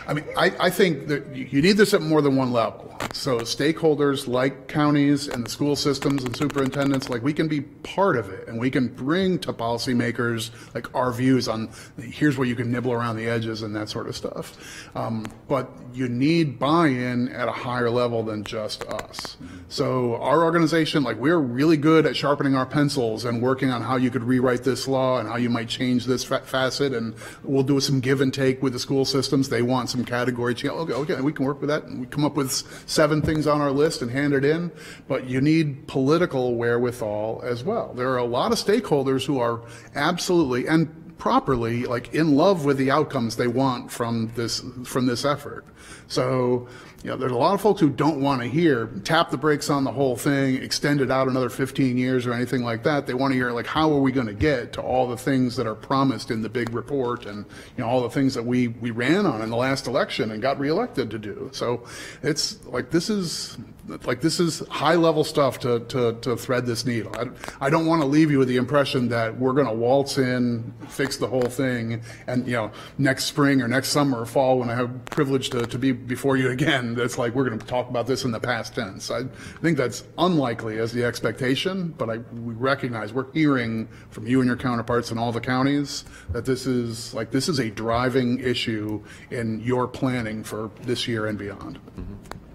I 0.08 0.14
mean, 0.14 0.24
I, 0.38 0.52
I 0.58 0.70
think 0.70 1.06
that 1.08 1.36
you 1.36 1.44
you 1.50 1.60
need 1.62 1.76
this 1.76 1.92
at 1.92 2.00
more 2.00 2.22
than 2.22 2.34
one 2.34 2.50
level. 2.50 2.97
So 3.12 3.38
stakeholders 3.40 4.28
like 4.28 4.68
counties 4.68 5.28
and 5.28 5.44
the 5.44 5.50
school 5.50 5.76
systems 5.76 6.24
and 6.24 6.36
superintendents, 6.36 7.08
like 7.08 7.22
we 7.22 7.32
can 7.32 7.48
be 7.48 7.62
part 7.62 8.16
of 8.16 8.30
it 8.30 8.46
and 8.48 8.58
we 8.58 8.70
can 8.70 8.88
bring 8.88 9.38
to 9.40 9.52
policymakers 9.52 10.50
like 10.74 10.94
our 10.94 11.12
views 11.12 11.48
on 11.48 11.70
here's 12.00 12.36
where 12.36 12.46
you 12.46 12.54
can 12.54 12.70
nibble 12.70 12.92
around 12.92 13.16
the 13.16 13.26
edges 13.26 13.62
and 13.62 13.74
that 13.74 13.88
sort 13.88 14.08
of 14.08 14.16
stuff. 14.16 14.88
Um, 14.94 15.26
but 15.48 15.70
you 15.94 16.08
need 16.08 16.58
buy-in 16.58 17.28
at 17.30 17.48
a 17.48 17.52
higher 17.52 17.90
level 17.90 18.22
than 18.22 18.44
just 18.44 18.84
us. 18.84 19.36
So 19.68 20.16
our 20.16 20.44
organization, 20.44 21.02
like 21.02 21.16
we're 21.16 21.38
really 21.38 21.76
good 21.76 22.06
at 22.06 22.16
sharpening 22.16 22.54
our 22.54 22.66
pencils 22.66 23.24
and 23.24 23.42
working 23.42 23.70
on 23.70 23.82
how 23.82 23.96
you 23.96 24.10
could 24.10 24.22
rewrite 24.22 24.64
this 24.64 24.86
law 24.86 25.18
and 25.18 25.28
how 25.28 25.36
you 25.36 25.50
might 25.50 25.68
change 25.68 26.04
this 26.04 26.24
fa- 26.24 26.42
facet. 26.44 26.92
And 26.92 27.14
we'll 27.42 27.62
do 27.62 27.80
some 27.80 28.00
give 28.00 28.20
and 28.20 28.32
take 28.32 28.62
with 28.62 28.74
the 28.74 28.78
school 28.78 29.04
systems. 29.04 29.48
They 29.48 29.62
want 29.62 29.90
some 29.90 30.04
category 30.04 30.54
change. 30.54 30.72
Okay, 30.72 30.92
okay, 30.92 31.20
we 31.20 31.32
can 31.32 31.44
work 31.44 31.60
with 31.60 31.68
that. 31.70 31.84
And 31.84 32.00
we 32.00 32.06
come 32.06 32.24
up 32.24 32.34
with 32.34 32.50
seven 32.98 33.22
things 33.22 33.46
on 33.46 33.60
our 33.60 33.70
list 33.70 34.02
and 34.02 34.10
hand 34.10 34.34
it 34.34 34.44
in. 34.44 34.72
But 35.06 35.30
you 35.30 35.40
need 35.40 35.86
political 35.86 36.56
wherewithal 36.56 37.42
as 37.44 37.62
well. 37.62 37.94
There 37.94 38.08
are 38.08 38.16
a 38.16 38.24
lot 38.24 38.50
of 38.50 38.58
stakeholders 38.58 39.24
who 39.24 39.38
are 39.38 39.62
absolutely 39.94 40.66
and 40.66 41.16
properly 41.16 41.84
like 41.84 42.12
in 42.12 42.34
love 42.34 42.64
with 42.64 42.76
the 42.76 42.90
outcomes 42.90 43.36
they 43.36 43.46
want 43.46 43.92
from 43.92 44.32
this 44.34 44.64
from 44.84 45.06
this 45.06 45.24
effort. 45.24 45.64
So, 46.08 46.66
you 47.04 47.10
know, 47.10 47.16
there's 47.16 47.32
a 47.32 47.36
lot 47.36 47.54
of 47.54 47.60
folks 47.60 47.80
who 47.80 47.90
don't 47.90 48.20
want 48.20 48.42
to 48.42 48.48
hear 48.48 48.86
tap 49.04 49.30
the 49.30 49.36
brakes 49.36 49.70
on 49.70 49.84
the 49.84 49.92
whole 49.92 50.16
thing, 50.16 50.56
extend 50.56 51.00
it 51.00 51.10
out 51.12 51.28
another 51.28 51.48
15 51.48 51.96
years 51.96 52.26
or 52.26 52.32
anything 52.32 52.64
like 52.64 52.82
that. 52.82 53.06
They 53.06 53.14
want 53.14 53.32
to 53.32 53.36
hear 53.36 53.52
like 53.52 53.66
how 53.66 53.92
are 53.92 54.00
we 54.00 54.10
going 54.10 54.26
to 54.26 54.34
get 54.34 54.72
to 54.74 54.82
all 54.82 55.06
the 55.06 55.16
things 55.16 55.54
that 55.56 55.66
are 55.66 55.76
promised 55.76 56.32
in 56.32 56.42
the 56.42 56.48
big 56.48 56.74
report 56.74 57.24
and 57.24 57.44
you 57.76 57.84
know 57.84 57.88
all 57.88 58.02
the 58.02 58.10
things 58.10 58.34
that 58.34 58.42
we 58.42 58.68
we 58.68 58.90
ran 58.90 59.26
on 59.26 59.42
in 59.42 59.50
the 59.50 59.56
last 59.56 59.86
election 59.86 60.32
and 60.32 60.42
got 60.42 60.58
reelected 60.58 61.10
to 61.10 61.18
do. 61.18 61.50
So, 61.52 61.84
it's 62.22 62.64
like 62.66 62.90
this 62.90 63.08
is 63.08 63.58
like 64.04 64.20
this 64.20 64.40
is 64.40 64.60
high 64.68 64.94
level 64.94 65.24
stuff 65.24 65.58
to, 65.60 65.80
to, 65.80 66.12
to 66.20 66.36
thread 66.36 66.66
this 66.66 66.84
needle. 66.84 67.14
I, 67.16 67.66
I 67.66 67.70
don't 67.70 67.86
want 67.86 68.02
to 68.02 68.06
leave 68.06 68.30
you 68.30 68.38
with 68.38 68.48
the 68.48 68.56
impression 68.56 69.08
that 69.08 69.38
we're 69.38 69.52
going 69.52 69.66
to 69.66 69.72
waltz 69.72 70.18
in, 70.18 70.72
fix 70.88 71.16
the 71.16 71.26
whole 71.26 71.42
thing, 71.42 72.02
and 72.26 72.46
you 72.46 72.54
know 72.54 72.70
next 72.98 73.24
spring 73.24 73.62
or 73.62 73.68
next 73.68 73.88
summer 73.88 74.20
or 74.20 74.26
fall 74.26 74.58
when 74.58 74.70
I 74.70 74.74
have 74.74 75.04
privilege 75.06 75.50
to, 75.50 75.66
to 75.66 75.78
be 75.78 75.92
before 75.92 76.36
you 76.36 76.50
again, 76.50 76.94
that's 76.94 77.18
like 77.18 77.34
we're 77.34 77.48
going 77.48 77.58
to 77.58 77.66
talk 77.66 77.88
about 77.88 78.06
this 78.06 78.24
in 78.24 78.30
the 78.30 78.40
past 78.40 78.74
tense. 78.74 79.10
I 79.10 79.24
think 79.62 79.78
that's 79.78 80.04
unlikely 80.18 80.78
as 80.78 80.92
the 80.92 81.04
expectation, 81.04 81.94
but 81.98 82.10
I 82.10 82.18
we 82.18 82.54
recognize 82.54 83.12
we're 83.12 83.32
hearing 83.32 83.88
from 84.10 84.26
you 84.26 84.40
and 84.40 84.46
your 84.46 84.56
counterparts 84.56 85.10
in 85.10 85.18
all 85.18 85.32
the 85.32 85.40
counties 85.40 86.04
that 86.30 86.44
this 86.44 86.66
is 86.66 87.14
like 87.14 87.30
this 87.30 87.48
is 87.48 87.58
a 87.58 87.70
driving 87.70 88.38
issue 88.40 89.02
in 89.30 89.60
your 89.60 89.86
planning 89.86 90.44
for 90.44 90.70
this 90.82 91.08
year 91.08 91.26
and 91.26 91.38
beyond. 91.38 91.78
Mm-hmm. 91.98 92.47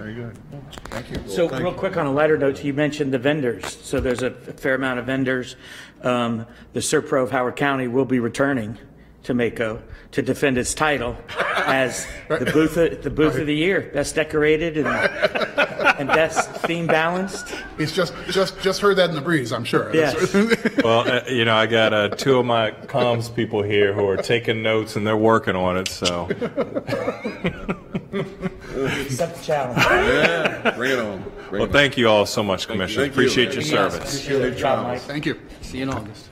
Very 0.00 0.14
good. 0.14 0.38
Thank 0.84 1.10
you. 1.10 1.16
So 1.28 1.46
real 1.46 1.74
quick 1.74 1.98
on 1.98 2.06
a 2.06 2.10
lighter 2.10 2.38
note, 2.38 2.64
you 2.64 2.72
mentioned 2.72 3.12
the 3.12 3.18
vendors. 3.18 3.76
So 3.82 4.00
there's 4.00 4.22
a 4.22 4.30
fair 4.30 4.74
amount 4.74 4.98
of 4.98 5.04
vendors. 5.04 5.56
Um, 6.00 6.46
The 6.72 6.80
Serpro 6.80 7.22
of 7.22 7.30
Howard 7.32 7.56
County 7.56 7.86
will 7.86 8.06
be 8.06 8.18
returning 8.18 8.78
to 9.22 9.34
MACO 9.34 9.82
to 10.12 10.22
defend 10.22 10.58
its 10.58 10.74
title 10.74 11.16
as 11.56 12.06
the 12.28 12.50
booth, 12.52 12.76
of- 12.76 13.02
the 13.02 13.10
booth 13.10 13.36
of 13.36 13.46
the 13.46 13.54
year, 13.54 13.90
best 13.92 14.14
decorated 14.14 14.76
and, 14.78 14.86
and 14.88 16.08
best 16.08 16.50
theme 16.62 16.86
balanced. 16.86 17.54
He's 17.78 17.92
just, 17.92 18.14
just, 18.30 18.58
just 18.60 18.80
heard 18.80 18.96
that 18.96 19.10
in 19.10 19.14
the 19.14 19.20
breeze, 19.20 19.52
I'm 19.52 19.64
sure. 19.64 19.94
Yes. 19.94 20.34
Well, 20.82 21.08
uh, 21.08 21.20
you 21.28 21.44
know, 21.44 21.54
I 21.54 21.66
got 21.66 21.92
uh, 21.92 22.08
two 22.08 22.38
of 22.38 22.46
my 22.46 22.70
comms 22.70 23.32
people 23.34 23.62
here 23.62 23.92
who 23.92 24.08
are 24.08 24.16
taking 24.16 24.62
notes 24.62 24.96
and 24.96 25.06
they're 25.06 25.16
working 25.16 25.54
on 25.54 25.76
it, 25.76 25.88
so. 25.88 26.28
Accept 28.12 29.36
the 29.36 29.42
challenge. 29.42 29.84
Yeah, 29.90 30.70
bring 30.76 30.92
it 30.92 30.98
on. 30.98 31.22
Bring 31.48 31.52
Well, 31.52 31.62
it 31.62 31.66
on. 31.66 31.72
thank 31.72 31.96
you 31.96 32.08
all 32.08 32.26
so 32.26 32.42
much, 32.42 32.66
Commissioner. 32.66 33.04
Thank 33.04 33.16
you. 33.16 33.22
Appreciate 33.22 33.52
your 33.52 33.62
service. 33.62 33.98
Appreciate 33.98 34.40
your 34.40 34.50
job, 34.52 34.86
Mike. 34.86 35.00
Thank 35.02 35.26
you. 35.26 35.38
See 35.60 35.78
you 35.78 35.84
in 35.84 35.90
August. 35.90 36.28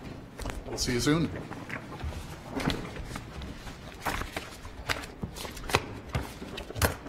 We'll 0.67 0.79
see 0.79 0.95
you 0.95 1.01
soon. 1.01 1.31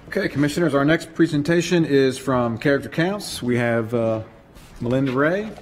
Okay, 0.10 0.28
Commissioners, 0.28 0.74
our 0.74 0.84
next 0.84 1.14
presentation 1.14 1.86
is 1.86 2.18
from 2.18 2.58
Character 2.58 2.90
Counts. 2.90 3.44
We 3.44 3.58
have 3.58 3.94
uh, 3.94 4.24
Melinda 4.82 5.12
Ray, 5.12 5.44
and 5.44 5.54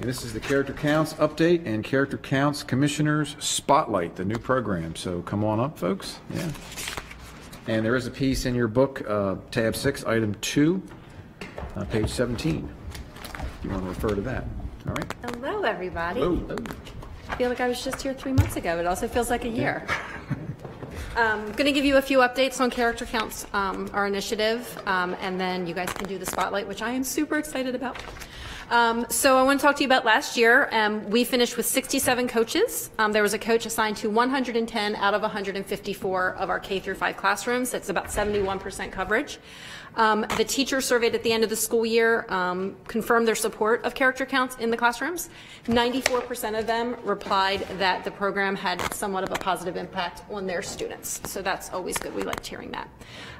this 0.00 0.24
is 0.24 0.32
the 0.32 0.40
Character 0.40 0.72
Counts 0.72 1.14
Update 1.14 1.64
and 1.64 1.84
Character 1.84 2.18
Counts 2.18 2.64
Commissioners 2.64 3.36
Spotlight, 3.38 4.16
the 4.16 4.24
new 4.24 4.36
program. 4.36 4.96
So 4.96 5.22
come 5.22 5.44
on 5.44 5.60
up, 5.60 5.78
folks. 5.78 6.18
Yeah. 6.34 6.50
And 7.68 7.86
there 7.86 7.94
is 7.94 8.08
a 8.08 8.10
piece 8.10 8.46
in 8.46 8.56
your 8.56 8.66
book, 8.66 9.08
uh, 9.08 9.36
tab 9.52 9.76
six, 9.76 10.04
item 10.04 10.34
two, 10.40 10.82
uh, 11.76 11.84
page 11.84 12.10
17. 12.10 12.68
You 13.62 13.70
want 13.70 13.84
to 13.84 13.88
refer 13.88 14.14
to 14.16 14.20
that. 14.22 14.44
All 14.88 14.94
right. 14.94 15.14
Hello, 15.24 15.62
everybody. 15.62 16.18
Hello. 16.18 16.44
I 16.50 17.01
feel 17.36 17.48
like 17.48 17.60
I 17.60 17.68
was 17.68 17.82
just 17.82 18.02
here 18.02 18.14
three 18.14 18.32
months 18.32 18.56
ago. 18.56 18.78
It 18.78 18.86
also 18.86 19.08
feels 19.08 19.30
like 19.30 19.44
a 19.44 19.48
year. 19.48 19.86
I'm 21.16 21.40
um, 21.40 21.52
going 21.52 21.66
to 21.66 21.72
give 21.72 21.84
you 21.84 21.96
a 21.96 22.02
few 22.02 22.18
updates 22.18 22.60
on 22.60 22.70
character 22.70 23.04
counts, 23.04 23.46
um, 23.52 23.90
our 23.92 24.06
initiative, 24.06 24.80
um, 24.86 25.14
and 25.20 25.38
then 25.38 25.66
you 25.66 25.74
guys 25.74 25.92
can 25.92 26.08
do 26.08 26.18
the 26.18 26.24
spotlight, 26.26 26.66
which 26.66 26.80
I 26.80 26.90
am 26.92 27.04
super 27.04 27.38
excited 27.38 27.74
about. 27.74 28.02
Um, 28.70 29.04
so 29.10 29.36
I 29.36 29.42
want 29.42 29.60
to 29.60 29.66
talk 29.66 29.76
to 29.76 29.82
you 29.82 29.88
about 29.88 30.06
last 30.06 30.38
year. 30.38 30.70
Um, 30.72 31.10
we 31.10 31.24
finished 31.24 31.58
with 31.58 31.66
67 31.66 32.28
coaches. 32.28 32.88
Um, 32.98 33.12
there 33.12 33.22
was 33.22 33.34
a 33.34 33.38
coach 33.38 33.66
assigned 33.66 33.98
to 33.98 34.08
110 34.08 34.96
out 34.96 35.12
of 35.12 35.20
154 35.20 36.34
of 36.36 36.48
our 36.48 36.58
K 36.58 36.80
through 36.80 36.94
5 36.94 37.16
classrooms. 37.18 37.70
That's 37.70 37.90
about 37.90 38.06
71% 38.06 38.90
coverage. 38.90 39.38
Um, 39.96 40.24
the 40.36 40.44
teachers 40.44 40.86
surveyed 40.86 41.14
at 41.14 41.22
the 41.22 41.32
end 41.32 41.44
of 41.44 41.50
the 41.50 41.56
school 41.56 41.84
year 41.84 42.26
um, 42.28 42.76
confirmed 42.88 43.28
their 43.28 43.34
support 43.34 43.84
of 43.84 43.94
character 43.94 44.24
counts 44.24 44.56
in 44.56 44.70
the 44.70 44.76
classrooms. 44.76 45.28
94% 45.66 46.58
of 46.58 46.66
them 46.66 46.96
replied 47.04 47.66
that 47.78 48.04
the 48.04 48.10
program 48.10 48.56
had 48.56 48.80
somewhat 48.94 49.22
of 49.22 49.30
a 49.30 49.36
positive 49.36 49.76
impact 49.76 50.22
on 50.30 50.46
their 50.46 50.62
students. 50.62 51.20
So 51.30 51.42
that's 51.42 51.70
always 51.70 51.98
good. 51.98 52.14
We 52.14 52.22
liked 52.22 52.46
hearing 52.46 52.70
that. 52.70 52.88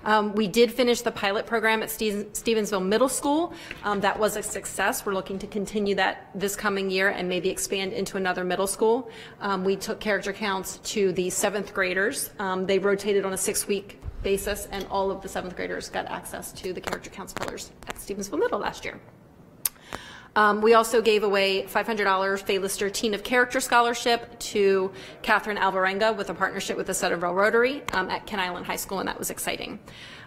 Um, 0.05 0.35
we 0.35 0.49
did 0.49 0.73
finish 0.73 1.01
the 1.01 1.13
pilot 1.13 1.47
program 1.47 1.83
at 1.83 1.91
Steven- 1.91 2.27
Stevensville 2.27 2.85
Middle 2.85 3.09
School. 3.09 3.55
Um, 3.85 4.01
that 4.01 4.19
was 4.19 4.37
a 4.37 4.43
success. 4.43 5.07
We're 5.07 5.15
looking 5.15 5.39
to 5.39 5.47
continue 5.47 5.95
that 5.95 6.31
this 6.35 6.57
coming 6.57 6.91
year 6.91 7.09
and 7.09 7.29
maybe 7.29 7.49
expand 7.49 7.93
into 7.93 8.17
another 8.17 8.45
middle 8.45 8.67
school. 8.67 9.09
Um, 9.41 9.65
we 9.65 9.77
took 9.77 10.01
character 10.01 10.33
counts 10.33 10.79
to 10.93 11.13
the 11.13 11.31
seventh 11.31 11.73
graders. 11.73 12.31
Um, 12.39 12.67
they 12.67 12.79
rotated 12.79 13.25
on 13.25 13.33
a 13.33 13.39
six-week 13.39 14.02
basis, 14.23 14.69
and 14.71 14.87
all 14.91 15.11
of 15.11 15.23
the 15.23 15.29
seventh 15.29 15.57
graders 15.57 15.89
got 15.89 16.07
access 16.07 16.53
to 16.53 16.73
the 16.73 16.81
character 16.81 17.11
counts 17.11 17.33
pillars 17.33 17.71
at 17.89 17.97
Stevensville 17.97 18.39
Middle 18.39 18.59
last 18.59 18.85
year. 18.85 19.01
Um, 20.35 20.63
We 20.63 20.75
also 20.75 21.03
gave 21.03 21.25
away 21.25 21.65
$500 21.65 22.43
Fay 22.43 22.59
Lister 22.59 22.89
Teen 22.89 23.13
of 23.13 23.23
Character 23.23 23.61
Scholarship 23.61 24.39
to 24.39 24.91
Catherine 25.21 25.59
Alvarenga 25.59 26.17
with 26.17 26.31
a 26.31 26.35
partnership 26.35 26.77
with 26.77 26.87
the 26.87 26.95
Centreville 26.95 27.35
Rotary 27.35 27.83
um, 27.93 28.09
at 28.09 28.27
Kent 28.27 28.41
Island 28.41 28.67
High 28.67 28.77
School, 28.77 28.99
and 29.01 29.09
that 29.09 29.19
was 29.19 29.31
exciting. 29.31 29.79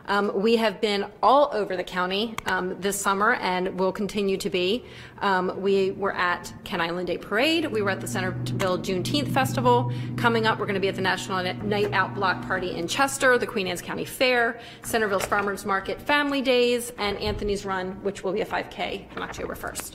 Um, 0.08 0.32
We 0.42 0.56
have 0.58 0.82
been 0.82 1.06
all 1.22 1.50
over 1.54 1.76
the 1.76 1.84
county 1.84 2.36
um, 2.46 2.80
this 2.80 3.00
summer 3.00 3.34
and 3.36 3.80
will 3.80 3.92
continue 3.92 4.38
to 4.38 4.50
be. 4.50 4.86
Um, 5.22 5.62
We 5.62 5.92
were 5.92 6.14
at 6.14 6.54
Kent 6.64 6.82
Island 6.82 7.08
Day 7.08 7.18
Parade, 7.18 7.66
we 7.66 7.82
were 7.82 7.90
at 7.90 8.02
the 8.02 8.08
Centreville 8.08 8.78
Juneteenth 8.78 9.32
Festival. 9.32 9.92
Coming 10.18 10.46
up, 10.46 10.60
we're 10.60 10.66
going 10.66 10.76
to 10.76 10.80
be 10.80 10.90
at 10.90 10.96
the 10.96 11.02
National 11.02 11.44
Night 11.64 11.94
Out 11.94 12.16
Block 12.16 12.46
Party 12.46 12.72
in 12.76 12.88
Chester, 12.88 13.38
the 13.38 13.48
Queen 13.48 13.68
Anne's 13.68 13.82
County 13.82 14.06
Fair, 14.06 14.60
Centreville's 14.84 15.26
Farmers 15.26 15.66
Market 15.66 16.02
Family 16.02 16.42
Days, 16.42 16.92
and 16.98 17.18
Anthony's 17.18 17.66
Run, 17.66 18.04
which 18.04 18.24
will 18.24 18.34
be 18.34 18.42
a 18.42 18.46
5K 18.46 19.16
on 19.16 19.24
October 19.24 19.56
1st. 19.56 19.94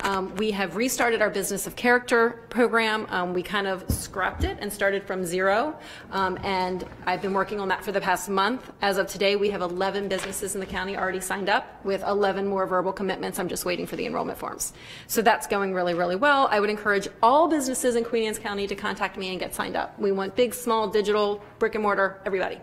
Um, 0.00 0.34
We 0.36 0.52
have 0.52 0.76
restarted 0.76 1.20
our 1.20 1.30
Business 1.30 1.66
of 1.66 1.76
Character 1.76 2.40
program. 2.50 3.06
Um, 3.10 3.34
We 3.34 3.42
kind 3.42 3.66
of 3.66 3.84
scrapped 3.90 4.44
it 4.44 4.58
and 4.60 4.72
started 4.72 5.04
from 5.04 5.24
zero, 5.24 5.76
Um, 6.12 6.38
and 6.42 6.84
I've 7.06 7.20
been 7.22 7.34
working 7.34 7.60
on 7.60 7.68
that 7.68 7.84
for 7.84 7.92
the 7.92 8.00
past 8.00 8.28
month. 8.28 8.70
As 8.80 8.98
of 8.98 9.06
today, 9.06 9.36
we 9.36 9.50
have 9.50 9.60
11 9.60 10.08
businesses 10.08 10.54
in 10.54 10.60
the 10.60 10.66
county 10.66 10.96
already 10.96 11.20
signed 11.20 11.48
up, 11.48 11.84
with 11.84 12.02
11 12.06 12.46
more 12.46 12.66
verbal 12.66 12.92
commitments. 12.92 13.38
I'm 13.38 13.48
just 13.48 13.64
waiting 13.64 13.86
for 13.86 13.96
the 13.96 14.06
enrollment 14.06 14.38
forms. 14.38 14.72
So 15.06 15.22
that's 15.22 15.46
going 15.46 15.74
really, 15.74 15.94
really 15.94 16.16
well. 16.16 16.48
I 16.50 16.60
would 16.60 16.70
encourage 16.70 17.08
all 17.22 17.48
businesses 17.48 17.96
in 17.96 18.04
Queen 18.04 18.24
Anne's 18.24 18.38
County 18.38 18.66
to 18.66 18.74
contact 18.74 19.16
me 19.16 19.30
and 19.30 19.40
get 19.40 19.54
signed 19.54 19.76
up. 19.76 19.98
We 19.98 20.12
want 20.12 20.36
big, 20.36 20.54
small, 20.54 20.88
digital, 20.88 21.42
brick 21.58 21.74
and 21.74 21.82
mortar, 21.82 22.20
everybody. 22.24 22.60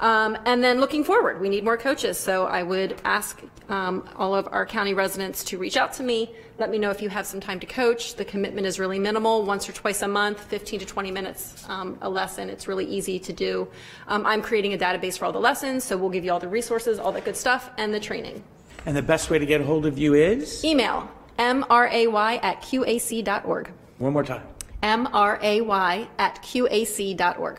Um, 0.00 0.38
and 0.46 0.62
then 0.62 0.80
looking 0.80 1.04
forward, 1.04 1.40
we 1.40 1.48
need 1.48 1.64
more 1.64 1.76
coaches. 1.76 2.18
So 2.18 2.46
I 2.46 2.62
would 2.62 3.00
ask 3.04 3.40
um, 3.68 4.08
all 4.16 4.34
of 4.34 4.48
our 4.50 4.64
county 4.64 4.94
residents 4.94 5.44
to 5.44 5.58
reach 5.58 5.76
out 5.76 5.92
to 5.94 6.02
me. 6.02 6.32
Let 6.58 6.70
me 6.70 6.78
know 6.78 6.90
if 6.90 7.02
you 7.02 7.08
have 7.08 7.26
some 7.26 7.40
time 7.40 7.60
to 7.60 7.66
coach. 7.66 8.14
The 8.14 8.24
commitment 8.24 8.66
is 8.66 8.78
really 8.78 8.98
minimal, 8.98 9.44
once 9.44 9.68
or 9.68 9.72
twice 9.72 10.02
a 10.02 10.08
month, 10.08 10.40
15 10.44 10.80
to 10.80 10.86
20 10.86 11.10
minutes 11.10 11.64
um, 11.68 11.98
a 12.00 12.08
lesson. 12.08 12.48
It's 12.48 12.66
really 12.66 12.86
easy 12.86 13.18
to 13.18 13.32
do. 13.32 13.68
Um, 14.06 14.24
I'm 14.26 14.42
creating 14.42 14.72
a 14.74 14.78
database 14.78 15.18
for 15.18 15.26
all 15.26 15.32
the 15.32 15.40
lessons, 15.40 15.84
so 15.84 15.96
we'll 15.96 16.10
give 16.10 16.24
you 16.24 16.32
all 16.32 16.40
the 16.40 16.48
resources, 16.48 16.98
all 16.98 17.12
that 17.12 17.24
good 17.24 17.36
stuff, 17.36 17.70
and 17.76 17.92
the 17.92 18.00
training. 18.00 18.42
And 18.86 18.96
the 18.96 19.02
best 19.02 19.30
way 19.30 19.38
to 19.38 19.46
get 19.46 19.60
a 19.60 19.64
hold 19.64 19.86
of 19.86 19.98
you 19.98 20.14
is? 20.14 20.64
Email 20.64 21.10
mray 21.38 22.40
at 22.42 22.62
qac.org. 22.62 23.70
One 23.98 24.12
more 24.12 24.24
time. 24.24 24.42
mray 24.82 26.08
at 26.18 26.42
qac.org. 26.42 27.58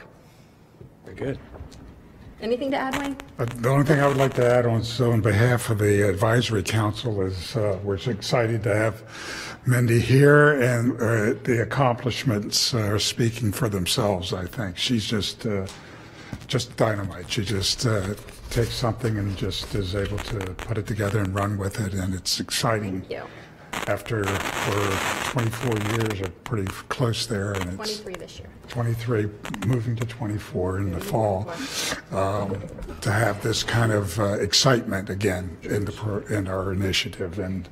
Very 1.05 1.15
good. 1.17 1.39
Anything 2.41 2.71
to 2.71 2.77
add, 2.77 2.97
Wayne? 2.97 3.17
Uh, 3.37 3.45
The 3.45 3.69
only 3.69 3.85
thing 3.85 3.99
I 3.99 4.07
would 4.07 4.17
like 4.17 4.33
to 4.35 4.45
add 4.49 4.65
on, 4.65 4.83
so 4.83 5.11
on 5.11 5.21
behalf 5.21 5.69
of 5.69 5.79
the 5.79 6.07
advisory 6.07 6.63
council 6.63 7.21
is, 7.21 7.55
uh, 7.55 7.77
we're 7.83 7.95
excited 7.95 8.63
to 8.63 8.73
have 8.73 9.03
Mindy 9.65 9.99
here 9.99 10.59
and 10.61 10.93
uh, 10.93 11.39
the 11.43 11.61
accomplishments 11.61 12.73
are 12.73 12.97
speaking 12.99 13.51
for 13.51 13.67
themselves, 13.67 14.31
I 14.33 14.45
think. 14.45 14.77
She's 14.77 15.05
just, 15.05 15.45
uh, 15.45 15.67
just 16.47 16.75
dynamite. 16.77 17.29
She 17.29 17.43
just 17.43 17.85
uh, 17.85 18.15
takes 18.49 18.73
something 18.73 19.17
and 19.17 19.35
just 19.37 19.75
is 19.75 19.93
able 19.95 20.17
to 20.17 20.39
put 20.55 20.77
it 20.77 20.87
together 20.87 21.19
and 21.19 21.35
run 21.35 21.57
with 21.57 21.79
it, 21.85 21.93
and 21.93 22.13
it's 22.13 22.39
exciting. 22.39 23.01
Thank 23.01 23.11
you. 23.11 23.23
After, 23.87 24.23
for 24.23 25.31
24 25.31 25.77
years, 25.97 26.21
or 26.21 26.29
pretty 26.43 26.65
close 26.89 27.27
there, 27.27 27.53
and 27.53 27.79
it's 27.79 27.99
23 27.99 28.15
this 28.15 28.39
year. 28.39 28.49
23, 28.69 29.29
moving 29.65 29.95
to 29.95 30.05
24 30.05 30.77
in 30.77 30.91
the 30.91 30.99
fall, 31.01 31.51
um, 32.11 32.61
to 33.01 33.11
have 33.11 33.41
this 33.41 33.63
kind 33.63 33.91
of 33.91 34.19
uh, 34.19 34.33
excitement 34.33 35.09
again 35.09 35.57
in 35.63 35.85
the, 35.85 35.91
pro- 35.91 36.23
in 36.27 36.47
our 36.47 36.71
initiative. 36.71 37.39
And 37.39 37.67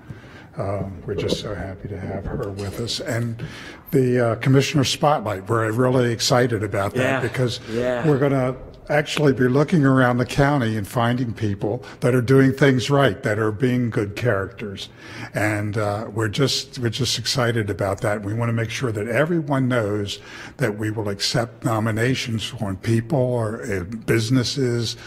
um, 0.58 1.02
we're 1.06 1.16
just 1.16 1.40
so 1.40 1.54
happy 1.54 1.88
to 1.90 2.00
have 2.00 2.26
her 2.26 2.50
with 2.50 2.80
us. 2.80 3.00
And 3.00 3.44
the 3.92 4.32
uh, 4.32 4.36
Commissioner 4.36 4.84
Spotlight, 4.84 5.48
we're 5.48 5.72
really 5.72 6.12
excited 6.12 6.64
about 6.64 6.94
that 6.96 7.02
Yeah, 7.02 7.20
because 7.22 7.60
yeah. 7.70 8.06
we're 8.08 8.18
going 8.20 8.32
to 8.32 8.56
actually 8.90 9.34
be 9.34 9.48
looking 9.48 9.86
around 9.86 10.18
the 10.18 10.26
county 10.26 10.78
and 10.78 10.88
finding 10.88 11.34
people 11.34 11.84
that 12.00 12.16
are 12.16 12.22
doing 12.22 12.54
things 12.54 12.90
right, 12.90 13.22
that 13.24 13.40
are 13.40 13.52
being 13.52 13.90
good 13.90 14.16
characters. 14.16 14.90
And 15.34 15.78
uh, 15.78 16.10
we're 16.14 16.30
just 16.30 16.80
we're 16.80 16.90
just 16.90 17.20
excited 17.20 17.70
about 17.70 18.02
that. 18.02 18.24
We 18.24 18.34
want 18.34 18.50
to 18.50 18.54
make 18.54 18.70
sure 18.70 18.92
that 18.92 19.08
everyone 19.08 19.68
knows 19.68 20.20
that 20.58 20.78
we 20.78 20.92
will 20.92 21.10
accept 21.10 21.66
nominations 21.66 22.54
on 22.62 22.78
people 22.78 23.20
or 23.20 23.64
uh, 23.64 23.84
businesses. 23.84 24.98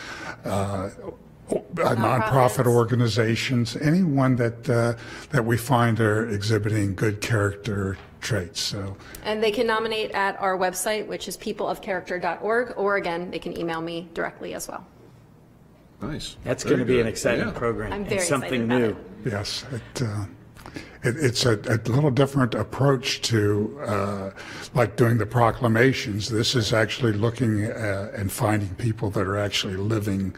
Uh, 0.45 0.91
uh, 1.51 1.97
nonprofit 1.97 2.65
organizations, 2.65 3.77
anyone 3.79 4.37
that 4.37 4.71
uh, 4.71 4.95
that 5.31 5.45
we 5.45 5.57
find 5.57 5.99
are 5.99 6.29
exhibiting 6.29 6.95
good 6.95 7.21
character 7.21 7.99
traits. 8.21 8.61
So 8.61 8.97
And 9.25 9.43
they 9.43 9.51
can 9.51 9.67
nominate 9.67 10.11
at 10.13 10.41
our 10.41 10.57
website, 10.59 11.07
which 11.07 11.29
is 11.29 11.37
peopleofcharacter.org, 11.37 12.75
or 12.77 12.97
again, 12.97 13.31
they 13.31 13.39
can 13.39 13.57
email 13.59 13.81
me 13.81 14.09
directly 14.15 14.55
as 14.55 14.69
well. 14.69 14.87
Nice. 16.03 16.37
That's 16.45 16.65
going 16.65 16.79
to 16.79 16.85
be 16.85 17.01
an 17.01 17.07
exciting 17.07 17.49
Yeah. 17.49 17.53
program. 17.53 17.93
I'm 17.93 18.01
and 18.03 18.09
very 18.09 18.23
something 18.23 18.65
excited 18.65 18.69
new. 18.69 18.91
about 18.91 19.33
Yes, 19.33 19.65
it, 19.71 20.03
uh, 20.03 20.25
it, 21.03 21.17
it's 21.19 21.45
a, 21.45 21.59
a 21.69 21.77
little 21.91 22.11
different 22.11 22.55
approach 22.55 23.21
to 23.23 23.79
uh, 23.87 24.31
like 24.75 24.97
doing 24.97 25.19
the 25.19 25.27
proclamations. 25.27 26.31
This 26.31 26.55
is 26.55 26.73
actually 26.73 27.13
looking 27.13 27.67
uh, 27.67 28.13
and 28.17 28.33
finding 28.33 28.71
people 28.77 29.11
that 29.11 29.27
are 29.27 29.37
actually 29.37 29.77
living 29.77 30.35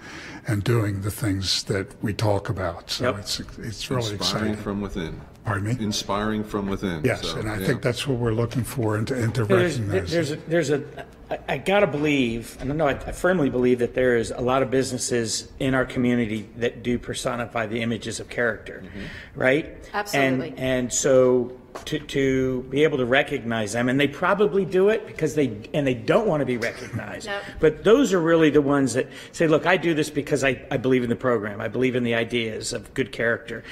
and 0.49 0.64
doing 0.64 1.03
the 1.03 1.11
things 1.12 1.62
that 1.64 1.87
we 2.03 2.12
talk 2.12 2.49
about. 2.49 2.91
So 2.91 3.05
Yep. 3.05 3.18
it's 3.20 3.41
it's 3.59 3.89
really 3.91 4.12
Inspiring 4.14 4.14
exciting. 4.16 4.57
from 4.57 4.80
within. 4.80 5.20
Pardon 5.45 5.76
me? 5.76 5.84
Inspiring 5.84 6.45
from 6.45 6.68
within. 6.68 7.03
Yes, 7.05 7.22
So, 7.22 7.38
and 7.38 7.51
I 7.51 7.59
yeah. 7.59 7.66
think 7.66 7.82
that's 7.82 8.07
what 8.07 8.18
we're 8.18 8.32
looking 8.32 8.62
for 8.62 8.97
and 8.97 9.07
to, 9.09 9.20
and 9.20 9.34
to 9.34 9.45
There's, 9.45 9.80
recognize. 9.80 10.11
there's, 10.11 10.30
a, 10.30 10.36
there's 10.36 10.70
a, 10.70 10.82
I, 11.30 11.38
I 11.49 11.59
gotta 11.59 11.88
believe, 11.88 12.57
and 12.61 12.76
no, 12.76 12.86
I 12.86 12.93
I 12.93 13.12
firmly 13.12 13.51
believe 13.51 13.80
that 13.80 13.95
there 13.95 14.16
is 14.16 14.30
a 14.30 14.40
lot 14.40 14.62
of 14.62 14.70
businesses 14.70 15.51
in 15.59 15.74
our 15.74 15.84
community 15.84 16.49
that 16.57 16.82
do 16.82 16.99
personify 16.99 17.66
the 17.66 17.80
images 17.82 18.20
of 18.20 18.28
character, 18.28 18.84
mm-hmm. 18.84 19.40
right? 19.40 19.74
Absolutely. 19.93 20.51
And, 20.51 20.59
and 20.59 20.93
so 20.93 21.57
to, 21.85 21.99
to 21.99 22.62
be 22.64 22.85
able 22.85 22.99
to 22.99 23.05
recognize 23.05 23.73
them, 23.73 23.89
and 23.89 23.99
they 23.99 24.09
probably 24.09 24.64
do 24.64 24.89
it 24.89 25.07
because 25.07 25.35
they, 25.35 25.68
and 25.73 25.87
they 25.87 25.95
don't 25.95 26.27
want 26.27 26.41
to 26.41 26.47
be 26.47 26.57
recognized. 26.57 27.27
Yep. 27.27 27.45
But 27.61 27.85
those 27.85 28.12
are 28.12 28.20
really 28.20 28.51
the 28.51 28.62
ones 28.62 28.95
that 28.95 29.09
say, 29.33 29.47
look, 29.47 29.66
I 29.66 29.77
do 29.77 29.95
this 29.95 30.11
because 30.11 30.45
I, 30.45 30.64
I 30.70 30.77
believe 30.77 31.03
in 31.03 31.11
the 31.11 31.16
program. 31.16 31.61
I 31.61 31.68
believe 31.68 31.97
in 31.97 32.05
the 32.05 32.14
ideas 32.14 32.73
of 32.73 32.93
good 32.95 33.12
character 33.12 33.64